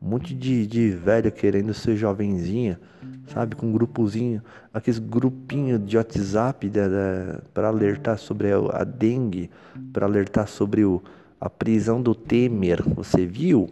um 0.01 0.09
monte 0.09 0.35
de, 0.35 0.67
de 0.67 0.91
velho 0.91 1.31
querendo 1.31 1.73
ser 1.73 1.97
jovenzinha, 1.97 2.81
sabe? 3.29 3.55
Com 3.55 3.67
um 3.67 3.73
grupozinho, 3.73 4.43
aqueles 4.75 4.99
grupinhos 4.99 5.85
de 5.87 5.97
WhatsApp 5.97 6.71
para 7.55 7.69
alertar 7.69 8.19
sobre 8.19 8.51
a, 8.51 8.59
a 8.73 8.85
dengue, 8.85 9.49
para 9.93 10.05
alertar 10.05 10.49
sobre 10.49 10.85
o, 10.85 11.01
a 11.41 11.49
prisão 11.49 12.03
do 12.03 12.17
Temer, 12.17 12.83
você 12.83 13.25
viu? 13.25 13.71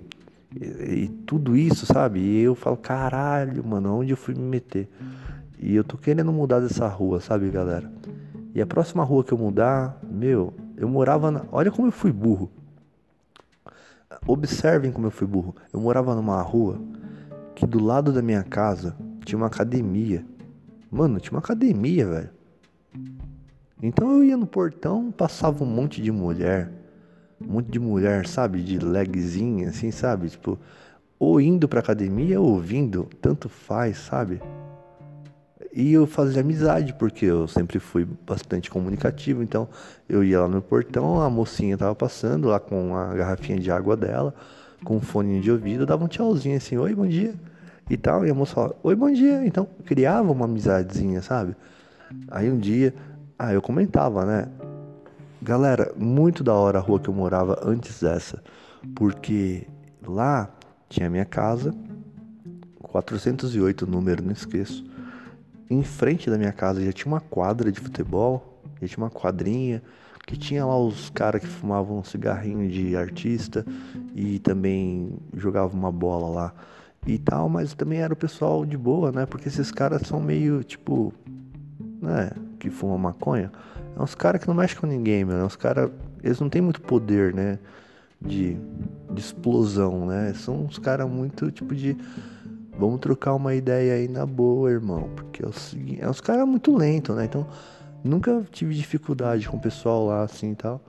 E, 0.55 1.05
e 1.05 1.09
tudo 1.27 1.57
isso, 1.57 1.85
sabe? 1.85 2.21
E 2.21 2.41
eu 2.41 2.55
falo, 2.55 2.77
caralho, 2.77 3.65
mano, 3.65 3.99
onde 3.99 4.13
eu 4.13 4.17
fui 4.17 4.35
me 4.35 4.43
meter? 4.43 4.89
E 5.59 5.75
eu 5.75 5.83
tô 5.83 5.99
querendo 5.99 6.33
mudar 6.33 6.61
dessa 6.61 6.87
rua, 6.87 7.21
sabe, 7.21 7.51
galera? 7.51 7.91
E 8.55 8.61
a 8.61 8.67
próxima 8.67 9.05
rua 9.05 9.23
que 9.23 9.33
eu 9.33 9.39
mudar, 9.39 9.99
meu, 10.03 10.53
eu 10.77 10.89
morava 10.89 11.31
na. 11.31 11.45
Olha 11.53 11.71
como 11.71 11.89
eu 11.89 11.93
fui 11.93 12.13
burro. 12.13 12.51
Observem 14.27 14.91
como 14.91 15.07
eu 15.07 15.11
fui 15.11 15.27
burro. 15.27 15.55
Eu 15.73 15.81
morava 15.81 16.15
numa 16.15 16.41
rua 16.43 16.81
que 17.55 17.67
do 17.67 17.83
lado 17.83 18.13
da 18.13 18.21
minha 18.21 18.43
casa 18.43 18.97
tinha 19.25 19.37
uma 19.37 19.47
academia. 19.47 20.25
Mano, 20.91 21.21
tinha 21.21 21.33
uma 21.33 21.39
academia, 21.39 22.07
velho. 22.07 22.31
Então 23.83 24.11
eu 24.11 24.25
ia 24.25 24.37
no 24.37 24.47
portão, 24.47 25.13
passava 25.13 25.63
um 25.63 25.67
monte 25.67 26.03
de 26.03 26.11
mulher. 26.11 26.71
Um 27.41 27.53
monte 27.53 27.71
de 27.71 27.79
mulher, 27.79 28.27
sabe? 28.27 28.63
De 28.63 28.79
legzinha, 28.79 29.69
assim, 29.69 29.91
sabe? 29.91 30.29
Tipo, 30.29 30.59
ou 31.19 31.41
indo 31.41 31.69
pra 31.69 31.81
academia 31.81 32.41
ou 32.41 32.49
ouvindo. 32.49 33.09
Tanto 33.21 33.49
faz, 33.49 33.99
sabe? 33.99 34.43
E 35.73 35.93
eu 35.93 36.05
fazia 36.07 36.41
amizade, 36.41 36.93
porque 36.95 37.25
eu 37.25 37.47
sempre 37.47 37.79
fui 37.79 38.07
bastante 38.27 38.69
comunicativo. 38.69 39.43
Então 39.43 39.69
eu 40.09 40.25
ia 40.25 40.41
lá 40.41 40.49
no 40.49 40.61
portão, 40.61 41.21
a 41.21 41.31
mocinha 41.31 41.79
tava 41.79 41.95
passando 41.95 42.49
lá 42.49 42.59
com 42.59 42.97
a 42.97 43.15
garrafinha 43.15 43.59
de 43.59 43.71
água 43.71 43.97
dela, 43.97 44.35
com 44.85 44.97
um 44.97 45.01
fone 45.01 45.41
de 45.41 45.51
ouvido, 45.51 45.87
dava 45.87 46.05
um 46.05 46.09
tchauzinho 46.09 46.57
assim, 46.57 46.77
oi, 46.77 46.95
bom 46.95 47.07
dia. 47.07 47.35
E 47.89 47.97
tal, 47.97 48.27
e 48.27 48.31
a 48.31 48.35
moça 48.35 48.55
falava, 48.55 48.77
oi, 48.83 48.97
bom 48.97 49.11
dia. 49.13 49.47
Então 49.47 49.67
criava 49.85 50.33
uma 50.33 50.45
amizadezinha, 50.45 51.23
sabe? 51.23 51.55
Aí 52.29 52.51
um 52.51 52.59
dia, 52.59 52.93
ah, 53.39 53.53
eu 53.53 53.63
comentava, 53.63 54.25
né? 54.25 54.49
Galera, 55.41 55.93
muito 55.97 56.43
da 56.43 56.53
hora 56.53 56.79
a 56.79 56.83
rua 56.83 56.99
que 56.99 57.09
eu 57.09 57.15
morava 57.15 57.61
antes 57.65 58.01
dessa, 58.03 58.43
porque 58.95 59.67
lá 60.05 60.51
tinha 60.89 61.09
minha 61.09 61.25
casa, 61.25 61.73
408 62.83 63.87
número, 63.87 64.23
não 64.23 64.33
esqueço 64.33 64.90
em 65.71 65.83
frente 65.85 66.29
da 66.29 66.37
minha 66.37 66.53
casa 66.53 66.85
já 66.85 66.93
tinha 66.93 67.07
uma 67.07 67.21
quadra 67.21 67.71
de 67.71 67.79
futebol, 67.79 68.61
já 68.83 68.89
tinha 68.89 69.05
uma 69.05 69.11
quadrinha, 69.11 69.81
que 70.27 70.37
tinha 70.37 70.67
lá 70.67 70.77
os 70.77 71.09
caras 71.11 71.41
que 71.41 71.47
fumavam 71.47 71.99
um 71.99 72.05
cigarrinho 72.05 72.69
de 72.69 72.97
artista 72.97 73.65
e 74.15 74.39
também 74.41 75.17
jogavam 75.35 75.79
uma 75.79 75.93
bola 75.93 76.29
lá 76.29 76.55
e 77.07 77.19
tal, 77.19 77.49
mas 77.49 77.73
também 77.73 78.01
era 78.01 78.13
o 78.13 78.17
pessoal 78.17 78.67
de 78.67 78.77
boa, 78.77 79.11
né? 79.11 79.27
Porque 79.27 79.49
esses 79.49 79.71
caras 79.71 80.03
são 80.03 80.21
meio 80.21 80.63
tipo, 80.63 81.13
né? 82.01 82.31
Que 82.59 82.69
fumam 82.69 82.99
maconha. 82.99 83.51
É 83.97 84.03
uns 84.03 84.15
caras 84.15 84.41
que 84.41 84.49
não 84.49 84.55
mexem 84.55 84.79
com 84.79 84.87
ninguém, 84.87 85.25
meu. 85.25 85.39
É 85.39 85.45
uns 85.45 85.57
caras. 85.57 85.91
Eles 86.23 86.39
não 86.41 86.49
têm 86.49 86.61
muito 86.61 86.81
poder, 86.83 87.35
né? 87.35 87.59
De, 88.21 88.57
de 89.11 89.21
explosão, 89.21 90.07
né? 90.07 90.35
São 90.35 90.65
uns 90.65 90.79
caras 90.79 91.09
muito 91.09 91.51
tipo 91.51 91.75
de 91.75 91.97
Vamos 92.81 92.99
trocar 92.99 93.35
uma 93.35 93.55
ideia 93.55 93.93
aí 93.93 94.09
na 94.09 94.25
boa, 94.25 94.71
irmão. 94.71 95.11
Porque 95.15 95.45
é 95.45 95.47
o 95.47 95.53
seguinte, 95.53 96.01
é 96.01 96.09
uns 96.09 96.21
caras 96.21 96.49
muito 96.49 96.75
lentos, 96.75 97.15
né? 97.15 97.27
Então, 97.27 97.47
nunca 98.03 98.43
tive 98.51 98.75
dificuldade 98.75 99.47
com 99.47 99.59
o 99.59 99.61
pessoal 99.61 100.07
lá 100.07 100.23
assim 100.23 100.53
e 100.53 100.55
tal. 100.55 100.81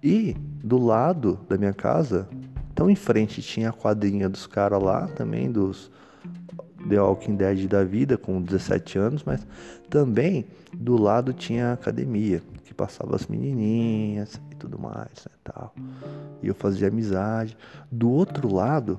E 0.00 0.34
do 0.62 0.78
lado 0.78 1.40
da 1.48 1.58
minha 1.58 1.72
casa 1.72 2.28
Então 2.72 2.88
em 2.88 2.94
frente 2.94 3.42
tinha 3.42 3.70
a 3.70 3.72
quadrinha 3.72 4.28
dos 4.28 4.46
caras 4.46 4.82
lá 4.82 5.06
também, 5.08 5.50
dos 5.50 5.90
The 6.88 7.00
Walking 7.00 7.36
Dead 7.36 7.68
da 7.68 7.84
vida, 7.84 8.16
com 8.16 8.40
17 8.40 8.98
anos, 8.98 9.24
mas 9.24 9.46
também 9.90 10.46
do 10.72 10.96
lado 10.96 11.32
tinha 11.32 11.68
a 11.68 11.72
academia, 11.74 12.42
que 12.64 12.72
passava 12.72 13.14
as 13.14 13.26
menininhas 13.26 14.40
e 14.50 14.54
tudo 14.56 14.78
mais, 14.78 15.26
né, 15.26 15.32
tal. 15.44 15.74
E 16.42 16.48
eu 16.48 16.54
fazia 16.54 16.88
amizade. 16.88 17.56
Do 17.90 18.10
outro 18.10 18.52
lado 18.52 18.98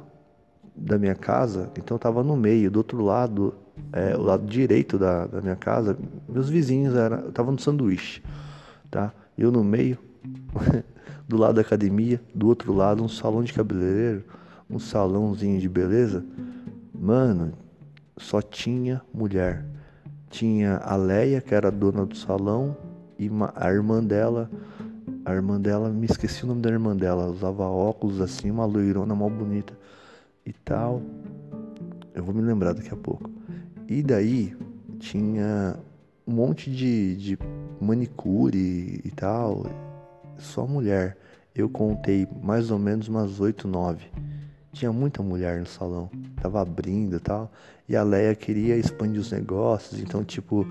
da 0.75 0.97
minha 0.97 1.15
casa, 1.15 1.69
então 1.77 1.95
eu 1.95 1.99
tava 1.99 2.23
no 2.23 2.35
meio, 2.35 2.71
do 2.71 2.77
outro 2.77 3.03
lado, 3.03 3.53
é, 3.91 4.15
o 4.15 4.21
lado 4.21 4.45
direito 4.45 4.97
da, 4.97 5.27
da 5.27 5.41
minha 5.41 5.55
casa, 5.55 5.97
meus 6.27 6.49
vizinhos 6.49 6.95
era, 6.95 7.17
eu 7.17 7.31
tava 7.31 7.51
no 7.51 7.59
sanduíche, 7.59 8.23
tá? 8.89 9.13
Eu 9.37 9.51
no 9.51 9.63
meio, 9.63 9.97
do 11.27 11.37
lado 11.37 11.55
da 11.55 11.61
academia, 11.61 12.19
do 12.33 12.47
outro 12.47 12.73
lado 12.73 13.03
um 13.03 13.07
salão 13.07 13.43
de 13.43 13.53
cabeleireiro, 13.53 14.23
um 14.69 14.79
salãozinho 14.79 15.59
de 15.59 15.69
beleza. 15.69 16.25
Mano, 16.93 17.53
só 18.17 18.41
tinha 18.41 19.01
mulher. 19.13 19.65
Tinha 20.29 20.77
a 20.77 20.95
Leia, 20.95 21.41
que 21.41 21.53
era 21.53 21.71
dona 21.71 22.05
do 22.05 22.17
salão, 22.17 22.75
e 23.19 23.29
a 23.55 23.71
irmã 23.71 24.03
dela, 24.03 24.49
a 25.23 25.33
irmã 25.33 25.61
dela, 25.61 25.89
me 25.89 26.07
esqueci 26.07 26.43
o 26.43 26.47
nome 26.47 26.61
da 26.61 26.69
irmã 26.69 26.95
dela, 26.95 27.27
usava 27.27 27.63
óculos 27.63 28.19
assim, 28.19 28.49
uma 28.49 28.65
loirona 28.65 29.13
mal 29.13 29.29
bonita 29.29 29.73
e 30.45 30.53
tal. 30.53 31.01
Eu 32.13 32.23
vou 32.23 32.33
me 32.33 32.41
lembrar 32.41 32.73
daqui 32.73 32.93
a 32.93 32.97
pouco. 32.97 33.29
E 33.87 34.01
daí 34.01 34.55
tinha 34.99 35.77
um 36.25 36.33
monte 36.33 36.71
de, 36.71 37.15
de 37.17 37.39
manicure 37.79 39.01
e 39.03 39.11
tal, 39.11 39.65
só 40.37 40.65
mulher. 40.65 41.17
Eu 41.55 41.69
contei 41.69 42.27
mais 42.41 42.71
ou 42.71 42.79
menos 42.79 43.07
umas 43.07 43.39
oito, 43.39 43.67
nove. 43.67 44.07
Tinha 44.71 44.91
muita 44.91 45.21
mulher 45.21 45.59
no 45.59 45.67
salão, 45.67 46.09
tava 46.41 46.61
abrindo 46.61 47.17
e 47.17 47.19
tal. 47.19 47.51
E 47.87 47.95
a 47.95 48.01
Leia 48.01 48.33
queria 48.33 48.75
expandir 48.75 49.19
os 49.19 49.31
negócios, 49.31 49.99
então, 49.99 50.23
tipo, 50.23 50.65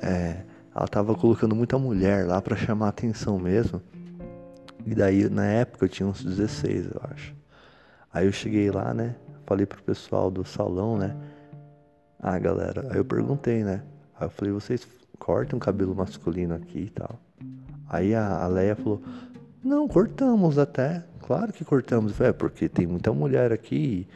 é, 0.00 0.42
ela 0.74 0.86
tava 0.86 1.14
colocando 1.14 1.56
muita 1.56 1.76
mulher 1.78 2.26
lá 2.26 2.40
para 2.40 2.54
chamar 2.56 2.88
atenção 2.88 3.38
mesmo. 3.38 3.82
E 4.86 4.94
daí, 4.94 5.28
na 5.28 5.44
época, 5.46 5.86
eu 5.86 5.88
tinha 5.88 6.08
uns 6.08 6.22
16, 6.22 6.86
eu 6.86 7.00
acho. 7.10 7.37
Aí 8.12 8.26
eu 8.26 8.32
cheguei 8.32 8.70
lá, 8.70 8.92
né? 8.94 9.14
Falei 9.46 9.66
pro 9.66 9.82
pessoal 9.82 10.30
do 10.30 10.44
salão, 10.44 10.96
né? 10.98 11.16
Ah, 12.20 12.38
galera, 12.38 12.88
aí 12.90 12.98
eu 12.98 13.04
perguntei, 13.04 13.62
né? 13.62 13.82
Aí 14.18 14.26
eu 14.26 14.30
falei, 14.30 14.52
vocês 14.52 14.86
cortam 15.18 15.58
cabelo 15.58 15.94
masculino 15.94 16.54
aqui 16.54 16.80
e 16.80 16.90
tal? 16.90 17.18
Aí 17.88 18.14
a, 18.14 18.46
Leia 18.46 18.76
falou, 18.76 19.00
não, 19.62 19.88
cortamos 19.88 20.58
até. 20.58 21.04
Claro 21.22 21.52
que 21.52 21.64
cortamos. 21.64 22.20
É, 22.20 22.32
porque 22.32 22.68
tem 22.68 22.86
muita 22.86 23.12
mulher 23.12 23.52
aqui 23.52 24.06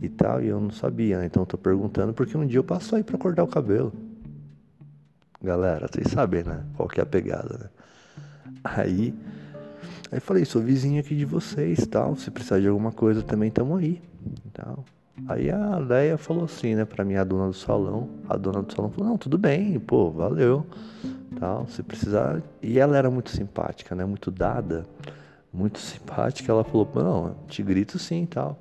e, 0.00 0.06
e 0.06 0.08
tal, 0.08 0.42
e 0.42 0.48
eu 0.48 0.60
não 0.60 0.70
sabia, 0.70 1.18
né? 1.18 1.26
Então 1.26 1.42
eu 1.42 1.46
tô 1.46 1.58
perguntando 1.58 2.12
porque 2.12 2.36
um 2.36 2.46
dia 2.46 2.58
eu 2.58 2.64
passo 2.64 2.96
aí 2.96 3.02
pra 3.02 3.18
cortar 3.18 3.42
o 3.42 3.48
cabelo. 3.48 3.92
Galera, 5.42 5.88
vocês 5.88 6.08
sabem, 6.08 6.44
né? 6.44 6.64
Qual 6.76 6.88
que 6.88 7.00
é 7.00 7.02
a 7.02 7.06
pegada, 7.06 7.58
né? 7.58 7.70
Aí, 8.62 9.14
aí 10.12 10.20
falei, 10.20 10.44
sou 10.44 10.62
vizinho 10.62 11.00
aqui 11.00 11.16
de 11.16 11.24
vocês, 11.24 11.84
tal. 11.86 12.14
Se 12.14 12.30
precisar 12.30 12.60
de 12.60 12.68
alguma 12.68 12.92
coisa 12.92 13.22
também 13.22 13.50
tamo 13.50 13.76
aí, 13.76 14.00
tal. 14.52 14.84
Aí 15.26 15.50
a 15.50 15.78
Leia 15.78 16.16
falou 16.16 16.44
assim, 16.44 16.74
né, 16.74 16.84
pra 16.84 17.04
mim, 17.04 17.16
a 17.16 17.24
dona 17.24 17.48
do 17.48 17.54
salão. 17.54 18.08
A 18.28 18.36
dona 18.36 18.62
do 18.62 18.72
salão 18.72 18.90
falou, 18.90 19.10
não, 19.10 19.18
tudo 19.18 19.36
bem, 19.36 19.78
pô, 19.80 20.10
valeu 20.10 20.64
tal, 21.38 21.66
se 21.66 21.82
precisar. 21.82 22.42
E 22.62 22.78
ela 22.78 22.96
era 22.96 23.10
muito 23.10 23.30
simpática, 23.30 23.94
né? 23.94 24.04
Muito 24.04 24.30
dada, 24.30 24.86
muito 25.52 25.78
simpática. 25.80 26.52
Ela 26.52 26.64
falou: 26.64 26.88
"Não, 26.94 27.34
te 27.48 27.62
grito 27.62 27.98
sim, 27.98 28.26
tal". 28.26 28.58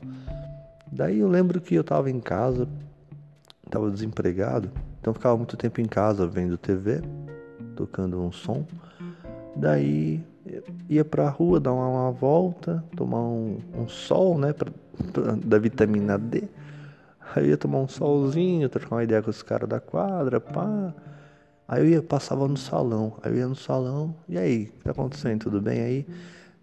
Daí 0.91 1.19
eu 1.19 1.27
lembro 1.27 1.61
que 1.61 1.75
eu 1.75 1.83
tava 1.83 2.09
em 2.09 2.19
casa, 2.19 2.67
tava 3.69 3.89
desempregado, 3.89 4.69
então 4.99 5.13
ficava 5.13 5.37
muito 5.37 5.55
tempo 5.55 5.79
em 5.79 5.85
casa 5.85 6.27
vendo 6.27 6.57
TV, 6.57 7.01
tocando 7.75 8.21
um 8.21 8.31
som. 8.31 8.65
Daí 9.55 10.23
ia 10.89 11.05
pra 11.05 11.29
rua 11.29 11.59
dar 11.59 11.73
uma, 11.73 11.87
uma 11.87 12.11
volta, 12.11 12.83
tomar 12.95 13.21
um, 13.21 13.59
um 13.75 13.87
sol, 13.87 14.37
né, 14.37 14.53
pra, 14.53 14.71
pra, 15.13 15.33
da 15.33 15.57
vitamina 15.57 16.17
D. 16.17 16.43
Aí 17.35 17.49
ia 17.49 17.57
tomar 17.57 17.79
um 17.79 17.87
solzinho, 17.87 18.67
trocar 18.67 18.95
uma 18.95 19.03
ideia 19.03 19.21
com 19.21 19.29
os 19.29 19.41
caras 19.41 19.69
da 19.69 19.79
quadra, 19.79 20.39
pá. 20.39 20.93
Aí 21.67 21.81
eu 21.81 21.87
ia, 21.87 22.01
passava 22.01 22.47
no 22.47 22.57
salão, 22.57 23.13
aí 23.23 23.31
eu 23.31 23.37
ia 23.37 23.47
no 23.47 23.55
salão, 23.55 24.13
e 24.27 24.37
aí, 24.37 24.63
o 24.63 24.77
que 24.77 24.83
tá 24.83 24.91
acontecendo? 24.91 25.39
Tudo 25.39 25.61
bem 25.61 25.79
aí? 25.81 26.05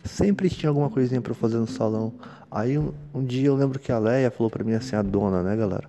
Sempre 0.05 0.51
tinha 0.51 0.69
alguma 0.69 0.91
coisinha 0.91 1.21
para 1.21 1.33
fazer 1.33 1.57
no 1.57 1.67
salão. 1.67 2.12
Aí 2.51 2.79
um, 2.79 2.93
um, 3.14 3.25
dia 3.25 3.49
eu 3.49 3.57
lembro 3.57 3.79
que 3.79 3.91
a 3.91 3.99
Leia 3.99 4.31
falou 4.31 4.51
para 4.51 4.62
mim 4.62 4.75
assim, 4.75 4.95
a 4.95 5.03
dona, 5.03 5.43
né, 5.43 5.57
galera? 5.57 5.88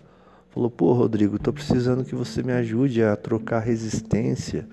Falou, 0.50 0.70
pô, 0.70 0.94
Rodrigo, 0.94 1.38
tô 1.38 1.54
precisando 1.54 2.04
que 2.04 2.16
você 2.16 2.42
me 2.42 2.54
ajude 2.54 3.04
a 3.04 3.16
trocar 3.16 3.60
resistência, 3.60 4.68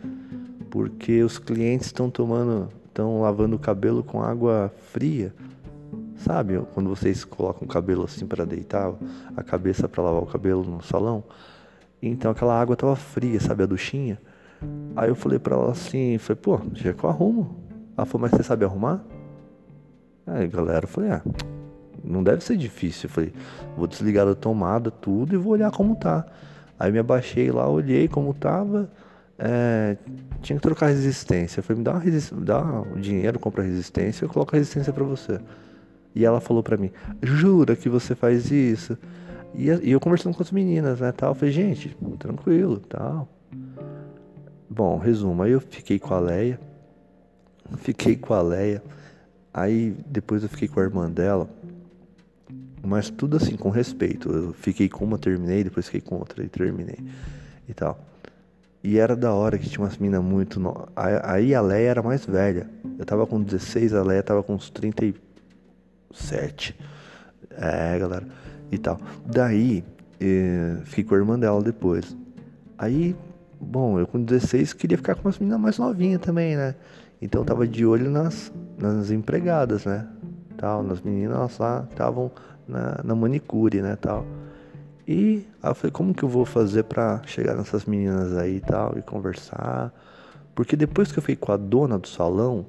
porque 0.71 1.23
os 1.23 1.39
clientes 1.39 1.89
estão 1.89 2.09
tomando, 2.09 2.69
estão 2.97 3.21
lavando 3.21 3.57
o 3.57 3.59
cabelo 3.59 4.03
com 4.03 4.23
água 4.23 4.73
fria. 4.91 5.35
Sabe, 6.17 6.59
quando 6.73 6.89
vocês 6.89 7.25
colocam 7.25 7.67
o 7.67 7.69
cabelo 7.69 8.05
assim 8.05 8.27
para 8.27 8.47
deitar, 8.47 8.91
a 9.37 9.43
cabeça 9.43 9.87
para 9.87 10.03
lavar 10.03 10.23
o 10.23 10.27
cabelo 10.27 10.65
no 10.65 10.83
salão? 10.83 11.23
Então 12.01 12.31
aquela 12.31 12.59
água 12.59 12.75
tava 12.75 12.97
fria, 12.97 13.39
sabe, 13.39 13.63
a 13.63 13.67
duchinha? 13.67 14.19
Aí 14.97 15.11
eu 15.11 15.15
falei 15.15 15.39
pra 15.39 15.55
ela 15.55 15.73
assim, 15.73 16.17
falei, 16.17 16.41
pô, 16.41 16.59
já 16.73 16.95
que 16.95 17.05
eu 17.05 17.11
arrumo. 17.11 17.55
Ela 17.97 18.07
falou, 18.07 18.23
mas 18.23 18.31
você 18.31 18.43
sabe 18.43 18.65
arrumar? 18.65 19.05
Aí 20.27 20.49
galera, 20.49 20.85
eu 20.85 20.89
falei, 20.89 21.11
ah, 21.11 21.23
não 22.03 22.23
deve 22.23 22.43
ser 22.43 22.57
difícil. 22.57 23.09
Eu 23.09 23.13
falei, 23.13 23.33
vou 23.77 23.87
desligar 23.87 24.27
a 24.27 24.35
tomada, 24.35 24.91
tudo 24.91 25.35
e 25.35 25.37
vou 25.37 25.53
olhar 25.53 25.71
como 25.71 25.95
tá. 25.97 26.25
Aí 26.79 26.91
me 26.91 26.99
abaixei 26.99 27.51
lá, 27.51 27.69
olhei 27.69 28.09
como 28.09 28.33
tava. 28.33 28.91
É, 29.39 29.97
tinha 30.41 30.57
que 30.57 30.63
trocar 30.63 30.87
resistência. 30.87 31.61
Eu 31.61 31.65
falei, 31.65 31.79
me 31.79 31.85
dá, 31.85 31.93
uma 31.93 32.01
resist... 32.01 32.35
dá 32.35 32.81
o 32.81 32.99
dinheiro, 32.99 33.39
compra 33.39 33.63
resistência, 33.63 34.25
eu 34.25 34.29
coloco 34.29 34.55
a 34.55 34.59
resistência 34.59 34.93
para 34.93 35.05
você. 35.05 35.41
E 36.15 36.25
ela 36.25 36.41
falou 36.41 36.63
para 36.63 36.77
mim, 36.77 36.91
jura 37.23 37.77
que 37.77 37.89
você 37.89 38.15
faz 38.15 38.51
isso? 38.51 38.97
E 39.55 39.69
eu 39.91 40.01
conversando 40.01 40.35
com 40.35 40.43
as 40.43 40.51
meninas, 40.51 41.01
né, 41.01 41.13
tal. 41.13 41.31
Eu 41.31 41.35
falei, 41.35 41.53
gente, 41.53 41.97
tranquilo, 42.19 42.79
tal. 42.79 43.29
Bom, 44.69 44.99
resumo, 44.99 45.43
aí 45.43 45.53
eu 45.53 45.61
fiquei 45.61 45.99
com 45.99 46.13
a 46.13 46.19
Leia, 46.19 46.61
fiquei 47.79 48.17
com 48.17 48.35
a 48.35 48.43
Leia, 48.43 48.83
aí 49.55 49.97
depois 50.07 50.43
eu 50.43 50.49
fiquei 50.49 50.69
com 50.69 50.81
a 50.81 50.83
irmã 50.83 51.11
dela, 51.11 51.49
mas 52.83 53.09
tudo 53.09 53.37
assim, 53.37 53.57
com 53.57 53.71
respeito. 53.71 54.31
Eu 54.31 54.53
fiquei 54.53 54.89
com 54.89 55.05
uma, 55.05 55.19
terminei, 55.19 55.65
depois 55.65 55.87
fiquei 55.87 56.01
com 56.01 56.17
outra 56.17 56.45
e 56.45 56.49
terminei 56.49 56.99
e 57.69 57.73
tal. 57.73 57.99
E 58.87 58.99
era 58.99 59.17
da 59.17 59.35
hora 59.35 59.59
que 59.59 59.69
tinha 59.69 59.85
umas 59.85 59.99
minas 59.99 60.23
muito. 60.23 60.61
No... 60.61 60.89
Aí 60.95 61.53
a 61.53 61.61
Leia 61.61 61.91
era 61.91 62.03
mais 62.03 62.25
velha. 62.25 62.71
Eu 62.97 63.05
tava 63.05 63.27
com 63.27 63.43
16, 63.43 63.93
a 63.93 64.03
Leia 64.03 64.23
tava 64.23 64.45
com 64.45 64.55
uns 64.55 64.71
37. 64.71 66.79
É, 67.51 67.99
galera. 67.99 68.29
E 68.71 68.79
tal. 68.79 69.01
Daí, 69.27 69.85
eh, 70.21 70.77
fiquei 70.85 71.03
com 71.03 71.17
a 71.17 71.19
irmã 71.19 71.37
dela 71.37 71.61
depois. 71.63 72.17
Aí 72.79 73.17
Bom, 73.61 73.99
eu 73.99 74.07
com 74.07 74.23
16 74.23 74.73
queria 74.75 74.97
ficar 74.97 75.15
com 75.15 75.27
umas 75.27 75.39
meninas 75.39 75.61
mais 75.61 75.79
novinhas 75.79 76.21
também, 76.21 76.57
né? 76.57 76.75
Então 77.21 77.45
tava 77.45 77.67
de 77.67 77.87
olho 77.87 78.11
nas, 78.11 78.53
nas 78.79 79.11
empregadas, 79.11 79.85
né? 79.85 80.07
Tal, 80.57 80.83
nas 80.83 81.01
meninas 81.01 81.59
lá 81.59 81.83
que 81.83 81.95
estavam 81.95 82.31
na, 82.69 83.01
na 83.03 83.15
manicure, 83.15 83.81
né? 83.81 83.97
Tal. 83.97 84.27
E 85.07 85.13
aí 85.13 85.47
eu 85.63 85.75
falei, 85.75 85.93
como 85.93 86.13
que 86.13 86.23
eu 86.23 86.29
vou 86.29 86.45
fazer 86.45 86.85
para 86.85 87.23
chegar 87.27 87.55
nessas 87.55 87.85
meninas 87.85 88.37
aí 88.37 88.57
e 88.57 88.61
tal, 88.61 88.99
e 88.99 89.03
conversar? 89.03 89.93
Porque 90.55 90.75
depois 90.75 91.13
que 91.13 91.19
eu 91.19 91.23
fiquei 91.23 91.37
com 91.37 91.53
a 91.53 91.57
dona 91.57 91.99
do 91.99 92.09
salão, 92.09 92.67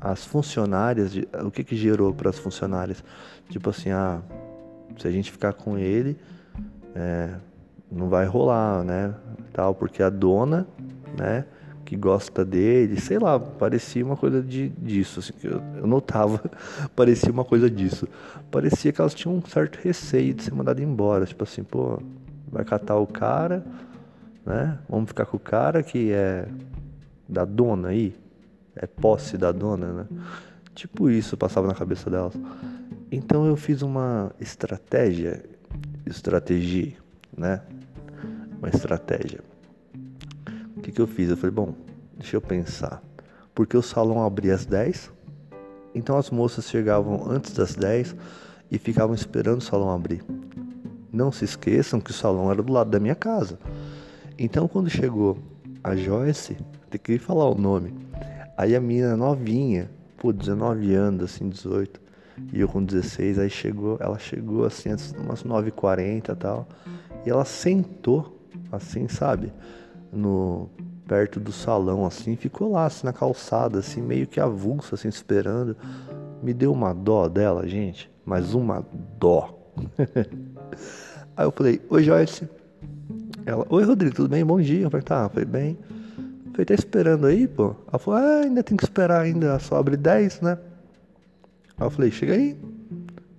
as 0.00 0.24
funcionárias, 0.24 1.12
o 1.44 1.50
que 1.50 1.62
que 1.64 1.76
gerou 1.76 2.14
para 2.14 2.30
as 2.30 2.38
funcionárias? 2.38 3.04
Tipo 3.50 3.70
assim, 3.70 3.90
ah, 3.90 4.22
se 4.96 5.06
a 5.06 5.10
gente 5.10 5.30
ficar 5.30 5.52
com 5.52 5.76
ele, 5.76 6.16
é, 6.94 7.34
não 7.90 8.08
vai 8.08 8.26
rolar, 8.26 8.82
né? 8.82 9.14
Tal, 9.52 9.74
porque 9.74 10.02
a 10.02 10.08
dona, 10.08 10.66
né, 11.18 11.44
que 11.86 11.96
gosta 11.96 12.44
dele, 12.44 13.00
sei 13.00 13.16
lá, 13.16 13.38
parecia 13.38 14.04
uma 14.04 14.16
coisa 14.16 14.42
de, 14.42 14.68
disso, 14.70 15.20
assim, 15.20 15.32
eu, 15.44 15.62
eu 15.76 15.86
notava, 15.86 16.42
parecia 16.96 17.30
uma 17.30 17.44
coisa 17.44 17.70
disso. 17.70 18.08
Parecia 18.50 18.92
que 18.92 19.00
elas 19.00 19.14
tinham 19.14 19.36
um 19.36 19.42
certo 19.46 19.76
receio 19.76 20.34
de 20.34 20.42
ser 20.42 20.52
mandada 20.52 20.82
embora, 20.82 21.24
tipo 21.24 21.44
assim, 21.44 21.62
pô, 21.62 22.02
vai 22.50 22.64
catar 22.64 22.96
o 22.96 23.06
cara, 23.06 23.64
né? 24.44 24.78
Vamos 24.88 25.08
ficar 25.08 25.26
com 25.26 25.36
o 25.36 25.40
cara 25.40 25.80
que 25.80 26.10
é 26.10 26.48
da 27.28 27.44
dona 27.44 27.88
aí, 27.88 28.16
é 28.74 28.86
posse 28.86 29.38
da 29.38 29.52
dona, 29.52 29.92
né? 29.92 30.06
Tipo 30.74 31.08
isso 31.08 31.36
passava 31.36 31.68
na 31.68 31.74
cabeça 31.74 32.10
delas. 32.10 32.34
Então 33.12 33.46
eu 33.46 33.56
fiz 33.56 33.80
uma 33.80 34.32
estratégia, 34.40 35.44
estratégia, 36.04 36.94
né? 37.36 37.62
Uma 38.58 38.70
estratégia. 38.70 39.40
O 40.76 40.80
que, 40.80 40.92
que 40.92 41.00
eu 41.00 41.06
fiz? 41.06 41.30
Eu 41.30 41.36
falei, 41.36 41.54
bom, 41.54 41.74
deixa 42.16 42.36
eu 42.36 42.40
pensar. 42.40 43.02
Porque 43.54 43.76
o 43.76 43.82
salão 43.82 44.22
abria 44.22 44.54
às 44.54 44.66
10, 44.66 45.10
então 45.94 46.18
as 46.18 46.30
moças 46.30 46.68
chegavam 46.68 47.28
antes 47.30 47.52
das 47.54 47.74
10 47.74 48.14
e 48.70 48.78
ficavam 48.78 49.14
esperando 49.14 49.58
o 49.58 49.64
salão 49.64 49.90
abrir. 49.90 50.22
Não 51.10 51.32
se 51.32 51.44
esqueçam 51.44 52.00
que 52.00 52.10
o 52.10 52.14
salão 52.14 52.50
era 52.50 52.62
do 52.62 52.72
lado 52.72 52.90
da 52.90 53.00
minha 53.00 53.14
casa. 53.14 53.58
Então 54.38 54.68
quando 54.68 54.90
chegou 54.90 55.38
a 55.82 55.96
Joyce, 55.96 56.58
tem 56.90 57.00
que 57.00 57.18
falar 57.18 57.48
o 57.48 57.54
nome. 57.54 57.94
Aí 58.56 58.76
a 58.76 58.80
menina 58.80 59.16
novinha, 59.16 59.90
pô, 60.18 60.32
19 60.32 60.94
anos, 60.94 61.24
assim, 61.24 61.48
18, 61.48 62.00
e 62.52 62.60
eu 62.60 62.68
com 62.68 62.84
16, 62.84 63.38
aí 63.38 63.48
chegou, 63.48 63.96
ela 64.00 64.18
chegou 64.18 64.64
assim, 64.64 64.90
umas 65.18 65.42
9h40 65.42 66.32
e 66.32 66.36
tal, 66.36 66.68
e 67.24 67.30
ela 67.30 67.44
sentou, 67.44 68.38
assim, 68.70 69.08
sabe, 69.08 69.52
no 70.12 70.68
perto 71.06 71.38
do 71.38 71.52
salão, 71.52 72.04
assim, 72.04 72.36
ficou 72.36 72.72
lá, 72.72 72.86
assim, 72.86 73.06
na 73.06 73.12
calçada, 73.12 73.78
assim, 73.78 74.02
meio 74.02 74.26
que 74.26 74.40
avulsa, 74.40 74.96
assim, 74.96 75.08
esperando. 75.08 75.76
Me 76.42 76.52
deu 76.52 76.72
uma 76.72 76.92
dó 76.92 77.28
dela, 77.28 77.66
gente, 77.66 78.10
mas 78.24 78.54
uma 78.54 78.84
dó. 79.18 79.56
aí 81.36 81.46
eu 81.46 81.52
falei, 81.52 81.80
oi 81.88 82.02
Joyce. 82.02 82.48
Ela, 83.44 83.64
oi 83.68 83.84
Rodrigo, 83.84 84.16
tudo 84.16 84.28
bem? 84.28 84.44
Bom 84.44 84.60
dia. 84.60 84.82
Eu 84.82 84.90
falei, 84.90 85.04
tá, 85.04 85.28
foi 85.28 85.44
bem. 85.44 85.78
Falei, 86.50 86.64
tá 86.64 86.74
esperando 86.74 87.26
aí, 87.26 87.46
pô? 87.46 87.76
Ela 87.86 87.98
falou, 87.98 88.20
ah, 88.20 88.40
ainda 88.40 88.62
tem 88.62 88.76
que 88.76 88.84
esperar 88.84 89.20
ainda, 89.20 89.58
só 89.60 89.76
abre 89.76 89.96
10, 89.96 90.40
né? 90.40 90.58
Aí 91.78 91.86
eu 91.86 91.90
falei, 91.90 92.10
chega 92.10 92.32
aí. 92.32 92.58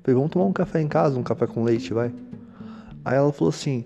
Falei, 0.03 0.15
vamos 0.15 0.29
tomar 0.29 0.45
um 0.45 0.53
café 0.53 0.79
em 0.79 0.87
casa, 0.87 1.19
um 1.19 1.23
café 1.23 1.47
com 1.47 1.63
leite, 1.63 1.93
vai. 1.93 2.13
Aí 3.03 3.15
ela 3.15 3.31
falou 3.33 3.49
assim, 3.49 3.85